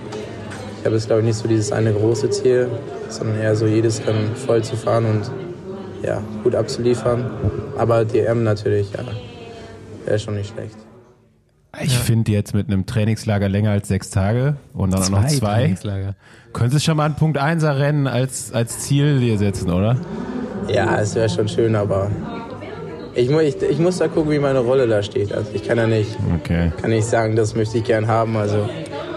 Ich 0.78 0.86
habe 0.86 0.96
jetzt 0.96 1.06
glaube 1.06 1.22
ich 1.22 1.26
nicht 1.26 1.38
so 1.38 1.48
dieses 1.48 1.72
eine 1.72 1.92
große 1.92 2.30
Ziel, 2.30 2.68
sondern 3.08 3.40
eher 3.40 3.56
so 3.56 3.66
jedes 3.66 4.06
Rennen 4.06 4.36
voll 4.36 4.62
zu 4.62 4.76
fahren 4.76 5.06
und 5.06 5.30
ja, 6.06 6.22
gut 6.42 6.54
abzuliefern. 6.54 7.30
Aber 7.78 8.04
DM 8.04 8.44
natürlich, 8.44 8.92
ja, 8.92 9.00
wäre 10.04 10.18
schon 10.18 10.34
nicht 10.36 10.52
schlecht. 10.52 10.76
Ich 11.82 11.96
finde 11.98 12.32
jetzt 12.32 12.54
mit 12.54 12.68
einem 12.68 12.86
Trainingslager 12.86 13.48
länger 13.48 13.70
als 13.72 13.88
sechs 13.88 14.10
Tage 14.10 14.56
und 14.72 14.92
dann 14.92 15.02
auch 15.02 15.10
noch 15.10 15.26
zwei, 15.26 15.60
Trainingslager. 15.62 16.14
könntest 16.52 16.76
du 16.82 16.84
schon 16.90 16.96
mal 16.96 17.06
ein 17.06 17.16
Punkt 17.16 17.38
1 17.38 17.64
Rennen 17.64 18.06
als, 18.06 18.52
als 18.52 18.78
Ziel 18.80 19.18
dir 19.20 19.38
setzen, 19.38 19.70
oder? 19.70 19.96
Ja, 20.68 20.98
es 21.00 21.14
wäre 21.14 21.28
schon 21.28 21.48
schön, 21.48 21.74
aber 21.76 22.10
ich, 23.14 23.28
mu 23.30 23.40
ich, 23.40 23.60
ich 23.62 23.78
muss 23.78 23.98
da 23.98 24.08
gucken, 24.08 24.30
wie 24.32 24.38
meine 24.38 24.60
Rolle 24.60 24.86
da 24.88 25.02
steht. 25.02 25.32
Also 25.32 25.50
ich 25.52 25.62
kann 25.66 25.78
ja 25.78 25.86
nicht, 25.86 26.16
Okay. 26.42 26.72
kann 26.80 26.90
nicht 26.90 27.04
sagen, 27.06 27.36
das 27.36 27.54
möchte 27.54 27.78
ich 27.78 27.84
gern 27.84 28.06
haben. 28.06 28.36
Also 28.36 28.68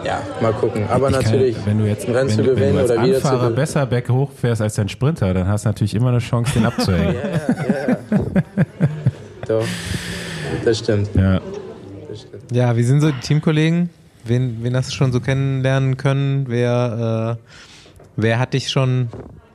ja, 0.06 0.22
mal 0.42 0.54
gucken. 0.54 0.84
Aber 0.90 1.10
Ich 1.10 1.16
kann- 1.16 1.24
natürlich, 1.24 1.56
wenn 1.66 1.80
du 1.80 1.86
jetzt 1.86 2.08
ein 2.08 2.14
Rennen 2.16 2.30
wenn, 2.30 2.36
zu 2.36 2.44
du- 2.44 2.50
wenn 2.50 2.56
gewinnen 2.56 2.74
du 2.76 2.80
als 2.82 2.92
oder 2.92 3.04
wieder 3.04 3.14
zu 3.14 3.18
Anfahrer 3.26 3.38
gewinnen. 3.40 3.56
besser 3.56 3.86
berghoch 3.86 4.32
fährst 4.32 4.62
als 4.62 4.76
dein 4.76 4.90
Sprinter, 4.90 5.34
dann 5.34 5.48
hast 5.48 5.66
du 5.66 5.70
natürlich 5.70 5.96
immer 5.96 6.10
eine 6.10 6.20
Chance, 6.20 6.54
den 6.54 6.66
abzuhängen. 6.68 7.16
Ja, 7.16 7.24
ja, 7.66 7.90
ja. 7.90 8.66
Doch, 9.48 9.66
das 10.66 10.78
stimmt. 10.80 11.10
ja. 11.16 11.40
Ja, 12.52 12.76
wie 12.78 12.84
sind 12.84 13.02
so 13.02 13.12
die 13.12 13.20
Teamkollegen? 13.20 13.90
Wen, 14.24 14.58
wen 14.62 14.76
hast 14.76 14.90
du 14.92 14.96
schon 14.96 15.12
so 15.12 15.20
kennenlernen 15.20 15.98
können? 15.98 16.46
Wer, 16.48 17.38
äh, 17.38 17.52
wer 18.16 18.40
hat 18.40 18.54
dich 18.54 18.70
schon 18.70 19.10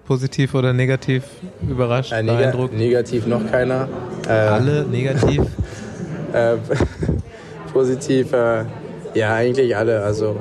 positiv 0.06 0.55
oder 0.55 0.73
negativ 0.73 1.24
überrascht, 1.69 2.12
Äh, 2.12 2.23
neg 2.23 2.36
beeindruckt? 2.39 2.74
negativ 2.74 3.27
noch 3.27 3.51
keiner. 3.51 3.89
Äh, 4.28 4.32
Alle 4.32 4.85
negativ? 4.86 5.43
Äh, 6.32 6.56
positiv, 7.74 8.32
äh, 8.32 8.64
ja, 9.12 9.35
eigentlich 9.35 9.77
alle. 9.77 10.02
Also 10.02 10.35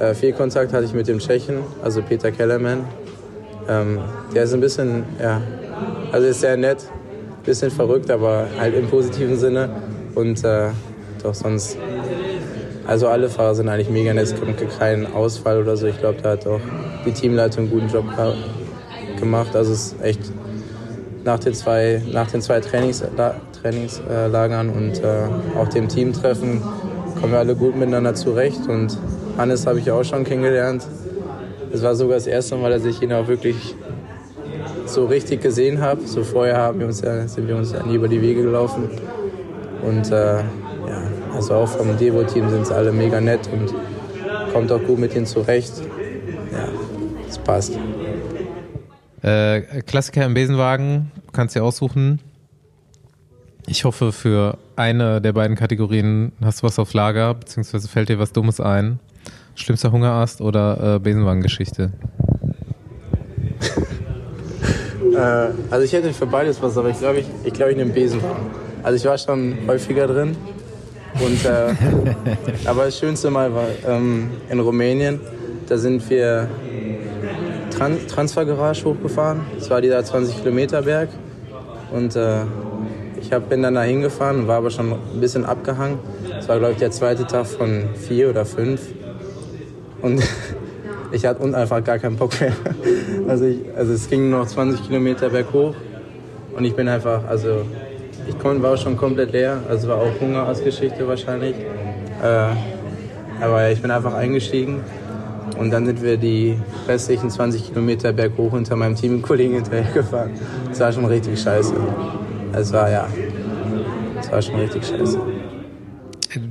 äh, 0.00 0.14
viel 0.14 0.32
Kontakt 0.32 0.72
hatte 0.72 0.84
ich 0.84 0.92
mit 0.94 1.06
dem 1.06 1.20
Tschechen, 1.20 1.58
also 1.80 2.02
Peter 2.02 2.32
Kellerman. 2.32 2.80
Ähm, 3.68 4.00
der 4.34 4.42
ist 4.42 4.52
ein 4.52 4.58
bisschen, 4.60 5.04
ja, 5.22 5.40
also 6.10 6.26
ist 6.26 6.40
sehr 6.40 6.56
nett, 6.56 6.78
bisschen 7.44 7.70
verrückt, 7.70 8.10
aber 8.10 8.48
halt 8.58 8.74
im 8.74 8.88
positiven 8.88 9.38
Sinne. 9.38 9.68
Und 10.16 10.42
doch 11.22 11.34
sonst, 11.34 11.76
also 12.86 13.08
alle 13.08 13.28
Fahrer 13.28 13.54
sind 13.54 13.68
eigentlich 13.68 13.90
mega 13.90 14.14
nett, 14.14 14.24
es 14.24 14.34
kommt 14.38 14.56
keinen 14.78 15.06
Ausfall 15.06 15.60
oder 15.60 15.76
so. 15.76 15.86
Ich 15.86 15.98
glaube, 15.98 16.18
da 16.22 16.30
hat 16.30 16.46
auch 16.46 16.60
die 17.04 17.12
Teamleitung 17.12 17.64
einen 17.64 17.70
guten 17.70 17.88
Job 17.88 18.04
ge- 18.16 18.34
gemacht. 19.20 19.54
Also 19.56 19.72
es 19.72 19.92
ist 19.92 20.02
echt 20.02 20.20
nach 21.24 21.38
den 21.38 21.54
zwei, 21.54 22.00
nach 22.12 22.30
den 22.30 22.40
zwei 22.40 22.60
Trainingsla 22.60 23.34
Trainingslagern 23.62 24.68
und 24.68 25.02
äh, 25.02 25.58
auch 25.58 25.68
dem 25.68 25.88
Teamtreffen 25.88 26.60
kommen 27.20 27.32
wir 27.32 27.38
alle 27.40 27.54
gut 27.56 27.74
miteinander 27.74 28.14
zurecht. 28.14 28.68
Und 28.68 28.96
Hannes 29.36 29.66
habe 29.66 29.80
ich 29.80 29.90
auch 29.90 30.04
schon 30.04 30.22
kennengelernt. 30.24 30.86
Es 31.72 31.82
war 31.82 31.94
sogar 31.96 32.16
das 32.16 32.26
erste 32.28 32.56
Mal, 32.56 32.70
dass 32.70 32.84
ich 32.84 33.02
ihn 33.02 33.12
auch 33.12 33.26
wirklich 33.26 33.74
so 34.86 35.06
richtig 35.06 35.42
gesehen 35.42 35.80
habe. 35.80 36.02
So 36.06 36.22
vorher 36.22 36.58
haben 36.58 36.78
wir 36.78 36.86
uns 36.86 37.00
ja, 37.00 37.26
sind 37.26 37.48
wir 37.48 37.56
uns 37.56 37.72
ja 37.72 37.82
nie 37.82 37.96
über 37.96 38.08
die 38.08 38.20
Wege 38.22 38.42
gelaufen. 38.42 38.88
Und 39.82 40.12
äh, 40.12 40.38
also 41.36 41.54
auch 41.54 41.68
vom 41.68 41.96
Devo-Team 41.96 42.48
sind 42.48 42.66
sie 42.66 42.74
alle 42.74 42.92
mega 42.92 43.20
nett 43.20 43.48
und 43.52 43.74
kommt 44.52 44.72
auch 44.72 44.82
gut 44.82 44.98
mit 44.98 45.14
ihnen 45.14 45.26
zurecht. 45.26 45.72
Ja, 46.50 46.68
es 47.28 47.38
passt. 47.38 47.78
Äh, 49.22 49.60
Klassiker 49.82 50.24
im 50.24 50.34
Besenwagen, 50.34 51.12
kannst 51.32 51.54
du 51.54 51.60
dir 51.60 51.64
aussuchen. 51.64 52.20
Ich 53.66 53.84
hoffe, 53.84 54.12
für 54.12 54.56
eine 54.76 55.20
der 55.20 55.32
beiden 55.32 55.56
Kategorien 55.56 56.32
hast 56.42 56.62
du 56.62 56.66
was 56.66 56.78
auf 56.78 56.94
Lager, 56.94 57.34
beziehungsweise 57.34 57.88
fällt 57.88 58.08
dir 58.08 58.18
was 58.18 58.32
Dummes 58.32 58.60
ein. 58.60 58.98
Schlimmster 59.56 59.92
Hungerast 59.92 60.40
oder 60.40 60.96
äh, 60.96 60.98
Besenwagengeschichte? 60.98 61.92
Äh, 65.14 65.48
also 65.70 65.84
ich 65.84 65.92
hätte 65.94 66.12
für 66.12 66.26
beides 66.26 66.60
was, 66.60 66.76
aber 66.76 66.90
ich 66.90 66.98
glaube, 66.98 67.20
ich, 67.20 67.26
ich, 67.44 67.52
glaub, 67.54 67.70
ich 67.70 67.76
nehme 67.76 67.92
Besenwagen. 67.92 68.50
Also 68.82 68.96
ich 68.96 69.04
war 69.04 69.16
schon 69.16 69.56
häufiger 69.66 70.06
drin. 70.06 70.36
Und, 71.24 71.44
äh, 71.44 71.74
aber 72.66 72.84
das 72.86 72.98
Schönste 72.98 73.30
Mal 73.30 73.54
war 73.54 73.66
ähm, 73.88 74.30
in 74.50 74.60
Rumänien. 74.60 75.20
Da 75.68 75.78
sind 75.78 76.08
wir 76.10 76.48
Tran 77.70 77.98
Transfergarage 78.06 78.84
hochgefahren. 78.84 79.40
Das 79.58 79.70
war 79.70 79.80
dieser 79.80 80.04
20 80.04 80.38
Kilometer 80.38 80.82
Berg. 80.82 81.08
Und 81.92 82.16
äh, 82.16 82.42
ich 83.20 83.32
hab, 83.32 83.48
bin 83.48 83.62
dann 83.62 83.74
da 83.74 83.82
hingefahren, 83.82 84.46
war 84.46 84.58
aber 84.58 84.70
schon 84.70 84.92
ein 84.92 85.20
bisschen 85.20 85.44
abgehangen. 85.44 85.98
Das 86.28 86.48
war, 86.48 86.58
glaube 86.58 86.72
ich, 86.72 86.78
der 86.78 86.90
zweite 86.90 87.26
Tag 87.26 87.46
von 87.46 87.88
vier 87.94 88.30
oder 88.30 88.44
fünf. 88.44 88.80
Und 90.02 90.22
ich 91.12 91.26
hatte 91.26 91.42
einfach 91.54 91.82
gar 91.82 91.98
keinen 91.98 92.16
Bock 92.16 92.40
mehr. 92.40 92.52
Also, 93.28 93.46
ich, 93.46 93.58
also 93.76 93.92
es 93.92 94.08
ging 94.08 94.30
nur 94.30 94.40
noch 94.40 94.46
20 94.46 94.86
Kilometer 94.86 95.30
berghoch. 95.30 95.74
Und 96.56 96.64
ich 96.64 96.76
bin 96.76 96.88
einfach, 96.88 97.24
also 97.26 97.64
ich 98.28 98.62
war 98.62 98.76
schon 98.76 98.96
komplett 98.96 99.32
leer. 99.32 99.60
Also 99.68 99.88
war 99.88 99.96
auch 99.96 100.20
Hunger 100.20 100.46
als 100.46 100.62
Geschichte 100.62 101.06
wahrscheinlich. 101.06 101.54
Äh, 102.22 102.54
aber 103.40 103.70
ich 103.70 103.80
bin 103.80 103.90
einfach 103.90 104.14
eingestiegen. 104.14 104.80
Und 105.58 105.70
dann 105.70 105.86
sind 105.86 106.02
wir 106.02 106.16
die 106.16 106.58
restlichen 106.86 107.30
20 107.30 107.68
Kilometer 107.68 108.12
berghoch 108.12 108.52
hinter 108.52 108.76
meinem 108.76 108.94
Teamkollegen 108.94 109.54
hinterhergefahren. 109.54 110.32
Das 110.68 110.80
war 110.80 110.92
schon 110.92 111.06
richtig 111.06 111.40
scheiße. 111.40 111.74
Es 112.52 112.72
war 112.72 112.90
ja, 112.90 113.08
es 114.20 114.30
war 114.30 114.42
schon 114.42 114.56
richtig 114.56 114.86
scheiße. 114.86 115.20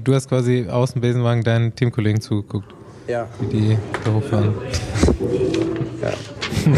Du 0.03 0.13
hast 0.13 0.29
quasi 0.29 0.67
aus 0.69 0.93
dem 0.93 1.01
Besenwagen 1.01 1.43
deinen 1.43 1.75
Teamkollegen 1.75 2.21
zugeguckt. 2.21 2.73
Ja. 3.07 3.27
Wie 3.39 3.45
die 3.45 3.77
da 4.03 4.13
hochfahren. 4.13 4.53
ja. 6.01 6.09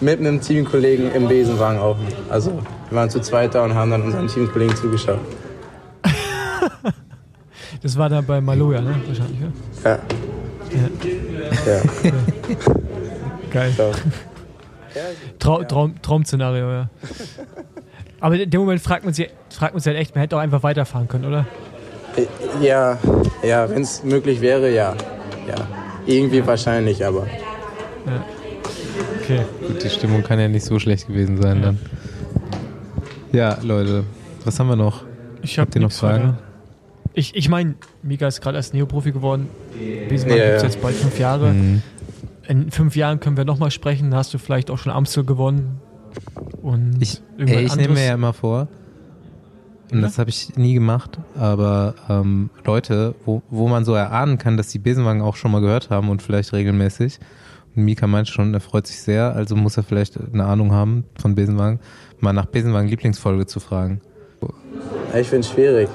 Mit 0.00 0.20
einem 0.20 0.40
Teamkollegen 0.40 1.12
im 1.12 1.26
Besenwagen 1.26 1.80
auch. 1.80 1.96
Also 2.30 2.60
wir 2.90 2.96
waren 2.96 3.10
zu 3.10 3.20
zweit 3.20 3.54
da 3.54 3.64
und 3.64 3.74
haben 3.74 3.90
dann 3.90 4.02
unseren 4.02 4.28
Teamkollegen 4.28 4.76
zugeschaut. 4.76 5.20
Das 7.80 7.96
war 7.96 8.08
dann 8.08 8.26
bei 8.26 8.40
Maloja, 8.40 8.80
ne? 8.80 8.96
Wahrscheinlich, 9.06 9.40
ja? 9.40 9.90
Ja. 9.90 9.98
ja. 11.64 11.82
ja. 12.04 12.12
Geil. 13.52 13.72
So. 13.76 13.92
Trau 15.38 15.62
Traum 15.62 16.02
Traum-Szenario, 16.02 16.70
ja. 16.70 16.90
Aber 18.20 18.34
in 18.34 18.50
dem 18.50 18.60
Moment 18.60 18.80
fragt 18.80 19.04
man 19.04 19.14
sich, 19.14 19.30
fragt 19.50 19.74
man 19.74 19.80
sich 19.80 19.92
halt 19.92 20.00
echt, 20.00 20.14
man 20.14 20.22
hätte 20.22 20.36
auch 20.36 20.40
einfach 20.40 20.62
weiterfahren 20.62 21.06
können, 21.06 21.26
oder? 21.26 21.46
Ja, 22.60 22.98
ja, 23.44 23.70
wenn 23.70 23.82
es 23.82 24.02
möglich 24.02 24.40
wäre, 24.40 24.74
ja. 24.74 24.94
ja. 25.46 25.54
Irgendwie 26.06 26.44
wahrscheinlich, 26.44 27.04
aber. 27.06 27.26
Ja. 28.06 28.24
Okay. 29.22 29.44
Gut, 29.66 29.84
die 29.84 29.90
Stimmung 29.90 30.22
kann 30.22 30.40
ja 30.40 30.48
nicht 30.48 30.64
so 30.64 30.78
schlecht 30.78 31.06
gewesen 31.06 31.40
sein 31.40 31.62
dann. 31.62 31.78
Ja, 33.32 33.58
Leute, 33.62 34.04
was 34.44 34.58
haben 34.58 34.68
wir 34.68 34.76
noch? 34.76 35.04
Ich 35.42 35.58
hab 35.58 35.66
Habt 35.66 35.74
ihr 35.76 35.82
noch 35.82 35.92
Fragen? 35.92 36.28
Weiter. 36.28 36.38
Ich, 37.14 37.34
ich 37.34 37.48
meine, 37.48 37.74
Mika 38.02 38.26
ist 38.26 38.40
gerade 38.40 38.56
als 38.56 38.72
Neoprofi 38.72 39.12
geworden. 39.12 39.48
Besenmann 40.08 40.38
ja, 40.38 40.44
gibt 40.44 40.56
es 40.58 40.62
jetzt 40.62 40.82
bald 40.82 40.94
fünf 40.94 41.18
Jahre. 41.18 41.52
Mhm. 41.52 41.82
In 42.46 42.70
fünf 42.70 42.96
Jahren 42.96 43.20
können 43.20 43.36
wir 43.36 43.44
nochmal 43.44 43.70
sprechen. 43.70 44.14
Hast 44.14 44.32
du 44.32 44.38
vielleicht 44.38 44.70
auch 44.70 44.78
schon 44.78 44.92
Amstel 44.92 45.24
gewonnen. 45.24 45.80
Und 46.62 46.96
ich, 47.00 47.20
ey, 47.38 47.64
ich 47.64 47.76
nehme 47.76 47.94
mir 47.94 48.06
ja 48.06 48.14
immer 48.14 48.32
vor, 48.32 48.68
und 49.90 50.02
das 50.02 50.18
habe 50.18 50.28
ich 50.28 50.56
nie 50.56 50.74
gemacht, 50.74 51.18
aber 51.34 51.94
ähm, 52.08 52.50
Leute, 52.64 53.14
wo, 53.24 53.42
wo 53.48 53.68
man 53.68 53.84
so 53.84 53.94
erahnen 53.94 54.36
kann, 54.36 54.56
dass 54.56 54.68
die 54.68 54.78
Besenwagen 54.78 55.22
auch 55.22 55.36
schon 55.36 55.50
mal 55.50 55.60
gehört 55.60 55.88
haben 55.88 56.10
und 56.10 56.20
vielleicht 56.20 56.52
regelmäßig. 56.52 57.18
Und 57.74 57.84
Mika 57.84 58.06
meint 58.06 58.28
schon, 58.28 58.52
er 58.52 58.60
freut 58.60 58.86
sich 58.86 59.00
sehr, 59.00 59.34
also 59.34 59.56
muss 59.56 59.76
er 59.76 59.84
vielleicht 59.84 60.18
eine 60.32 60.44
Ahnung 60.44 60.72
haben 60.72 61.04
von 61.18 61.34
Besenwagen, 61.34 61.80
mal 62.20 62.32
nach 62.32 62.46
Besenwagen 62.46 62.88
Lieblingsfolge 62.88 63.46
zu 63.46 63.60
fragen. 63.60 64.00
Ich 65.14 65.28
finde 65.28 65.46
es 65.46 65.52
schwierig. 65.52 65.88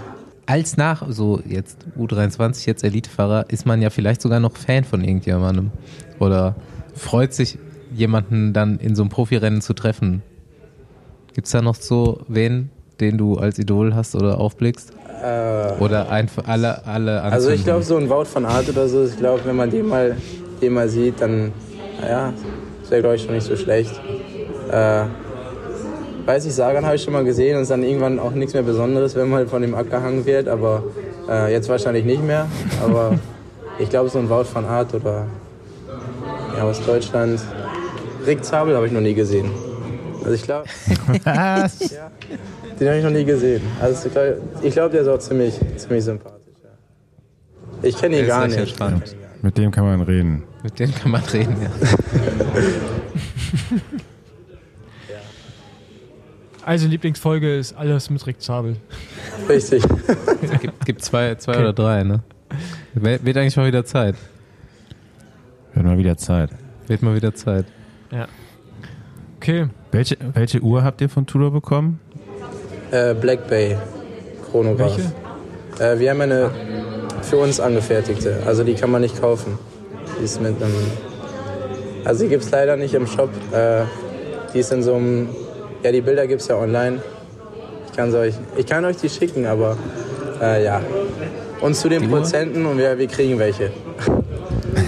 Als 0.46 0.76
nach, 0.76 1.06
so 1.10 1.40
jetzt 1.48 1.86
U23, 1.98 2.68
jetzt 2.68 2.84
Elitefahrer, 2.84 3.46
ist 3.50 3.66
man 3.66 3.82
ja 3.82 3.90
vielleicht 3.90 4.22
sogar 4.22 4.40
noch 4.40 4.58
Fan 4.58 4.84
von 4.84 5.04
irgendjemandem. 5.04 5.72
Oder 6.20 6.56
freut 6.96 7.34
sich, 7.34 7.58
jemanden 7.96 8.54
dann 8.54 8.80
in 8.80 8.96
so 8.96 9.04
einem 9.04 9.10
Profirennen 9.10 9.62
zu 9.62 9.74
treffen. 9.74 10.22
Gibt 11.34 11.46
es 11.46 11.52
da 11.52 11.62
noch 11.62 11.76
so 11.76 12.22
wen, 12.28 12.70
den 13.00 13.18
du 13.18 13.38
als 13.38 13.58
Idol 13.58 13.96
hast 13.96 14.16
oder 14.16 14.40
aufblickst? 14.40 14.92
Äh, 15.24 15.82
oder 15.82 16.10
einfach 16.10 16.48
alle, 16.48 16.86
alle 16.86 17.22
Also 17.22 17.50
ich 17.52 17.64
glaube, 17.64 17.84
so 17.84 17.98
ein 17.98 18.10
Wout 18.10 18.26
von 18.26 18.46
Art 18.46 18.68
oder 18.68 18.88
so, 18.90 19.06
ich 19.06 19.18
glaube, 19.18 19.42
wenn 19.46 19.56
man 19.56 19.70
den 19.70 19.88
mal, 19.88 20.18
den 20.62 20.74
mal 20.74 20.90
sieht, 20.90 21.22
dann, 21.22 21.54
naja, 22.02 22.34
ist 22.82 22.92
ja, 22.92 23.00
glaube 23.00 23.16
ich, 23.16 23.24
schon 23.24 23.34
nicht 23.34 23.46
so 23.46 23.56
schlecht. 23.56 23.94
Äh, 24.70 25.06
weiß 26.26 26.46
ich, 26.46 26.54
Sagan 26.54 26.86
habe 26.86 26.96
ich 26.96 27.04
schon 27.04 27.14
mal 27.14 27.24
gesehen 27.24 27.56
und 27.58 27.64
ist 27.64 27.72
dann 27.72 27.84
irgendwann 27.84 28.20
auch 28.20 28.32
nichts 28.32 28.54
mehr 28.54 28.64
Besonderes, 28.64 29.16
wenn 29.16 29.30
man 29.30 29.48
von 29.48 29.62
dem 29.62 29.76
abgehangen 29.76 30.26
wird, 30.26 30.48
aber 30.48 30.84
äh, 31.30 31.52
jetzt 31.52 31.70
wahrscheinlich 31.70 32.06
nicht 32.06 32.24
mehr. 32.24 32.48
Aber 32.84 33.18
ich 33.80 33.90
glaube, 33.90 34.10
so 34.10 34.20
ein 34.20 34.30
Wout 34.30 34.46
von 34.46 34.66
Art 34.66 34.94
oder 34.94 35.28
ja, 36.56 36.64
aus 36.64 36.84
Deutschland, 36.86 37.42
Rick 38.26 38.44
Zabel 38.46 38.76
habe 38.76 38.88
ich 38.88 38.92
noch 38.92 39.02
nie 39.02 39.14
gesehen. 39.14 39.50
Also 40.20 40.36
ich 40.36 40.44
glaube. 40.44 40.66
Was? 41.24 41.92
ja, 41.92 42.12
den 42.80 42.88
habe 42.88 42.98
ich 42.98 43.04
noch 43.04 43.12
nie 43.12 43.26
gesehen. 43.26 43.62
Also 43.82 44.10
ich 44.62 44.74
glaube, 44.74 44.92
der 44.92 45.02
ist 45.02 45.08
auch 45.08 45.20
ziemlich, 45.20 45.60
ziemlich 45.78 46.04
sympathisch. 46.04 46.40
Ja. 46.64 46.70
Ich 47.82 47.98
kenne 47.98 48.20
ihn 48.20 48.28
gar 48.28 48.48
nicht. 48.48 48.58
Entspannt. 48.58 49.16
Mit 49.42 49.58
dem 49.58 49.72
kann 49.72 49.86
man 49.86 50.02
reden. 50.02 50.44
Mit 50.64 50.80
dem 50.80 50.96
kann 50.96 51.12
man 51.12 51.22
reden, 51.26 51.58
ja. 51.62 51.70
Also 56.66 56.88
Lieblingsfolge 56.88 57.58
ist 57.58 57.74
alles 57.74 58.10
mit 58.10 58.26
Rick 58.26 58.42
Zabel. 58.42 58.78
Richtig. 59.50 59.84
es 60.42 60.60
gibt, 60.60 60.86
gibt 60.86 61.04
zwei, 61.04 61.36
zwei 61.36 61.54
okay. 61.54 61.62
oder 61.62 61.74
drei, 61.74 62.04
ne? 62.04 62.22
Wird 62.94 63.38
eigentlich 63.38 63.58
mal 63.58 63.68
wieder 63.68 63.84
Zeit. 63.84 64.16
Wird 65.74 65.86
mal 65.86 65.98
wieder 65.98 66.18
Zeit. 66.18 66.52
Wird 66.88 67.02
mal 67.02 67.16
wieder 67.16 67.34
Zeit. 67.34 67.66
Ja. 68.12 68.28
Okay. 69.38 69.68
Welche, 69.92 70.18
welche 70.34 70.62
Uhr 70.62 70.84
habt 70.84 71.02
ihr 71.02 71.10
von 71.10 71.26
Tudor 71.26 71.52
bekommen? 71.52 72.00
Äh, 72.92 73.14
Black 73.16 73.48
Bay 73.48 73.78
Chronograph. 74.50 74.98
Welche? 74.98 75.94
Äh, 75.96 76.00
wir 76.00 76.12
haben 76.12 76.22
eine 76.22 76.52
für 77.24 77.38
uns 77.38 77.60
angefertigte. 77.60 78.42
Also 78.46 78.64
die 78.64 78.76
kann 78.76 78.92
man 78.92 79.02
nicht 79.02 79.20
kaufen. 79.20 79.58
Die 80.20 80.24
ist 80.24 80.42
mit 80.42 80.62
einem. 80.62 80.74
Also 82.06 82.24
die 82.24 82.30
gibt 82.30 82.44
es 82.44 82.52
leider 82.52 82.76
nicht 82.78 82.94
im 82.94 83.08
Shop. 83.08 83.30
Äh, 83.52 83.84
die 84.54 84.60
ist 84.60 84.72
in 84.72 84.84
so 84.84 84.96
einem. 84.96 85.30
Ja, 85.84 85.92
die 85.92 86.02
Bilder 86.02 86.26
gibt 86.28 86.42
es 86.42 86.48
ja 86.48 86.56
online. 86.56 87.02
Ich 87.86 87.98
kann, 87.98 88.16
euch, 88.16 88.36
ich 88.56 88.66
kann 88.66 88.86
euch 88.86 88.98
die 88.98 89.10
schicken, 89.10 89.46
aber 89.46 89.78
äh, 90.42 90.64
ja. 90.64 90.82
Und 91.60 91.76
zu 91.76 91.90
den 91.90 92.10
Prozenten 92.10 92.66
und 92.66 92.78
wir, 92.78 92.98
wir 92.98 93.08
kriegen 93.08 93.38
welche. 93.38 93.72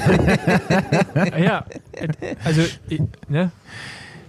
ja, 1.38 1.66
also, 2.46 2.62
ne? 3.28 3.52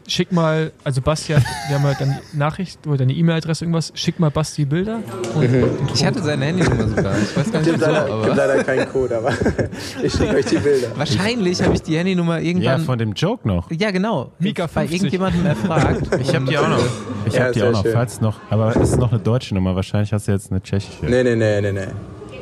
Schick 0.07 0.33
mal, 0.33 0.73
also 0.85 1.01
Basti 1.01 1.33
hat, 1.33 1.43
wir 1.69 1.77
haben 1.77 1.85
halt 1.85 2.01
deine 2.01 2.21
Nachricht 2.33 2.87
oder 2.87 2.99
deine 2.99 3.13
E-Mail-Adresse, 3.13 3.65
irgendwas, 3.65 3.93
schick 3.95 4.19
mal 4.19 4.31
Basti 4.31 4.65
Bilder. 4.65 4.99
Mhm. 4.99 5.65
Ich 5.95 6.05
hatte 6.05 6.23
seine 6.23 6.45
Handynummer 6.45 6.89
sogar. 6.89 7.19
Ich 7.19 7.37
weiß 7.37 7.53
gar 7.53 7.61
nicht, 7.61 7.73
wieso, 7.75 7.87
leider, 7.87 8.13
aber. 8.13 8.29
Ich 8.29 8.35
leider 8.35 8.65
keinen 8.65 8.89
Code, 8.89 9.19
aber 9.19 9.31
ich 10.03 10.13
schicke 10.13 10.35
euch 10.37 10.47
die 10.47 10.59
Bilder. 10.59 10.89
Wahrscheinlich 10.97 11.63
habe 11.63 11.75
ich 11.75 11.83
die 11.83 11.97
Handynummer 11.97 12.41
irgendwann. 12.41 12.81
Ja, 12.81 12.85
von 12.85 12.99
dem 12.99 13.13
Joke 13.13 13.47
noch. 13.47 13.71
Ja, 13.71 13.91
genau. 13.91 14.33
Mika 14.39 14.69
50. 14.69 14.75
Bei 14.75 14.95
irgendjemandem 14.95 15.47
erfragt. 15.47 16.03
Ich 16.21 16.35
habe 16.35 16.47
die 16.47 16.59
auch 16.59 16.69
noch. 16.69 16.79
Ich 17.27 17.35
ja, 17.35 17.45
habe 17.45 17.53
die 17.53 17.63
auch 17.63 17.73
noch, 17.73 17.83
schön. 17.83 17.93
falls 17.93 18.21
noch. 18.21 18.41
Aber 18.51 18.75
es 18.75 18.91
ist 18.91 18.99
noch 18.99 19.13
eine 19.13 19.21
deutsche 19.21 19.55
Nummer. 19.55 19.77
Wahrscheinlich 19.77 20.13
hast 20.13 20.29
du 20.29 20.33
jetzt 20.33 20.51
eine 20.51 20.63
tschechische. 20.63 21.05
Nee, 21.05 21.23
nee, 21.23 21.37
nee, 21.37 21.61
nee, 21.61 21.73
nee. 21.73 21.87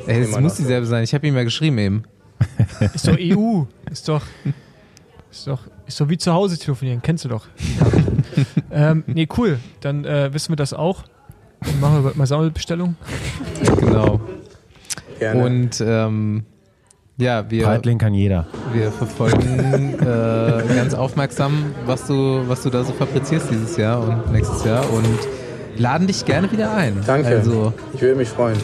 Ey, 0.06 0.20
es 0.20 0.38
muss 0.38 0.54
dieselbe 0.54 0.86
sein. 0.86 1.02
Ich 1.02 1.12
habe 1.12 1.26
ihm 1.26 1.36
ja 1.36 1.44
geschrieben 1.44 1.78
eben. 1.78 2.02
Ist 2.94 3.06
doch 3.08 3.16
EU. 3.18 3.64
Ist 3.90 4.08
doch. 4.08 4.22
Ist 5.30 5.46
doch 5.46 5.60
ist 5.86 5.96
so 5.96 6.08
wie 6.10 6.18
zu 6.18 6.32
Hause 6.32 6.58
telefonieren, 6.58 7.00
kennst 7.02 7.24
du 7.24 7.28
doch. 7.28 7.46
ähm, 8.70 9.04
nee, 9.06 9.28
cool. 9.36 9.58
Dann 9.80 10.04
äh, 10.04 10.32
wissen 10.32 10.50
wir 10.50 10.56
das 10.56 10.72
auch. 10.72 11.04
Dann 11.60 11.80
machen 11.80 12.04
wir 12.04 12.12
mal 12.14 12.26
Sammelbestellung. 12.26 12.96
Genau. 13.80 14.20
Gerne. 15.18 15.44
Und 15.44 15.80
ähm, 15.86 16.44
Ja, 17.16 17.48
wir, 17.50 17.64
Breitling 17.64 17.98
kann 17.98 18.12
jeder. 18.14 18.46
wir 18.72 18.90
verfolgen 18.90 19.94
äh, 20.00 20.74
ganz 20.74 20.92
aufmerksam, 20.94 21.72
was 21.86 22.06
du, 22.06 22.42
was 22.48 22.62
du 22.62 22.70
da 22.70 22.82
so 22.84 22.92
fabrizierst 22.92 23.50
dieses 23.50 23.76
Jahr 23.76 24.00
und 24.06 24.32
nächstes 24.32 24.64
Jahr 24.64 24.84
und 24.92 25.06
laden 25.76 26.06
dich 26.06 26.24
gerne 26.24 26.50
wieder 26.52 26.74
ein. 26.74 27.00
Danke. 27.06 27.28
Also, 27.28 27.72
Ich 27.94 28.02
würde 28.02 28.16
mich 28.16 28.28
freuen. 28.28 28.56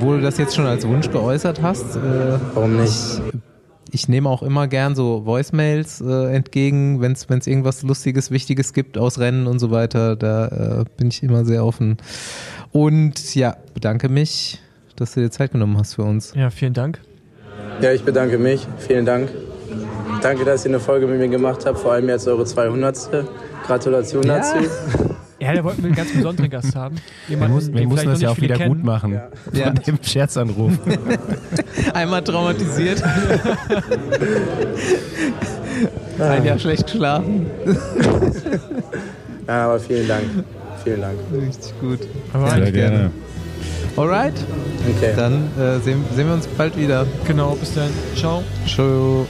wo 0.00 0.12
du 0.14 0.20
das 0.20 0.38
jetzt 0.38 0.54
schon 0.54 0.66
als 0.66 0.86
Wunsch 0.86 1.10
geäußert 1.10 1.60
hast, 1.62 1.96
äh, 1.96 2.38
Warum 2.54 2.76
nicht? 2.76 3.20
Ich 3.96 4.08
nehme 4.08 4.28
auch 4.28 4.42
immer 4.42 4.68
gern 4.68 4.94
so 4.94 5.24
Voicemails 5.24 6.02
äh, 6.02 6.34
entgegen, 6.34 7.00
wenn 7.00 7.12
es 7.12 7.46
irgendwas 7.46 7.82
Lustiges, 7.82 8.30
Wichtiges 8.30 8.74
gibt 8.74 8.98
aus 8.98 9.18
Rennen 9.18 9.46
und 9.46 9.58
so 9.58 9.70
weiter. 9.70 10.16
Da 10.16 10.80
äh, 10.82 10.84
bin 10.98 11.08
ich 11.08 11.22
immer 11.22 11.46
sehr 11.46 11.64
offen. 11.64 11.96
Und 12.72 13.34
ja, 13.34 13.56
bedanke 13.72 14.10
mich, 14.10 14.60
dass 14.96 15.14
du 15.14 15.20
dir 15.20 15.30
Zeit 15.30 15.52
genommen 15.52 15.78
hast 15.78 15.94
für 15.94 16.02
uns. 16.02 16.34
Ja, 16.34 16.50
vielen 16.50 16.74
Dank. 16.74 17.00
Ja, 17.80 17.90
ich 17.92 18.04
bedanke 18.04 18.36
mich. 18.36 18.68
Vielen 18.78 19.06
Dank. 19.06 19.30
Danke, 20.20 20.44
dass 20.44 20.66
ihr 20.66 20.72
eine 20.72 20.80
Folge 20.80 21.06
mit 21.06 21.18
mir 21.18 21.28
gemacht 21.28 21.64
habt, 21.64 21.78
vor 21.78 21.92
allem 21.92 22.08
jetzt 22.10 22.28
eure 22.28 22.44
200. 22.44 23.24
Gratulation 23.66 24.24
Ja. 24.24 24.38
dazu. 24.38 24.58
Ja, 25.38 25.52
da 25.54 25.62
wollten 25.64 25.82
wir 25.82 25.86
einen 25.88 25.94
ganz 25.96 26.12
besonderen 26.12 26.48
Gast 26.50 26.74
haben. 26.74 26.96
Wir, 27.26 27.34
Jemanden, 27.36 27.54
mussten, 27.56 27.74
wir 27.74 27.86
mussten 27.86 28.08
das 28.08 28.20
ja 28.22 28.30
auch 28.30 28.38
wieder 28.40 28.56
kennen. 28.56 28.76
gut 28.76 28.84
machen. 28.84 29.12
Ja. 29.12 29.28
Von 29.50 29.58
Ja. 29.60 29.70
dem 29.70 29.98
Scherzanruf. 30.02 30.72
Einmal 31.94 32.22
traumatisiert. 32.24 33.02
Ein 36.18 36.44
Jahr 36.44 36.58
schlecht 36.58 36.86
geschlafen. 36.86 37.46
Ja, 39.46 39.66
aber 39.66 39.78
vielen 39.78 40.08
Dank. 40.08 40.24
Vielen 40.82 41.00
Dank. 41.02 41.18
Richtig 41.32 41.78
gut. 41.80 42.00
Aber 42.32 42.50
Sehr 42.50 42.72
gerne. 42.72 43.10
Alright, 43.96 44.34
Okay. 44.96 45.12
dann 45.16 45.48
äh, 45.58 45.78
sehen, 45.80 46.04
sehen 46.14 46.26
wir 46.28 46.34
uns 46.34 46.46
bald 46.46 46.76
wieder. 46.78 47.06
genau, 47.26 47.54
bis 47.56 47.74
dann. 47.74 47.88
Ciao. 48.14 48.42
Tschüss. 48.66 49.26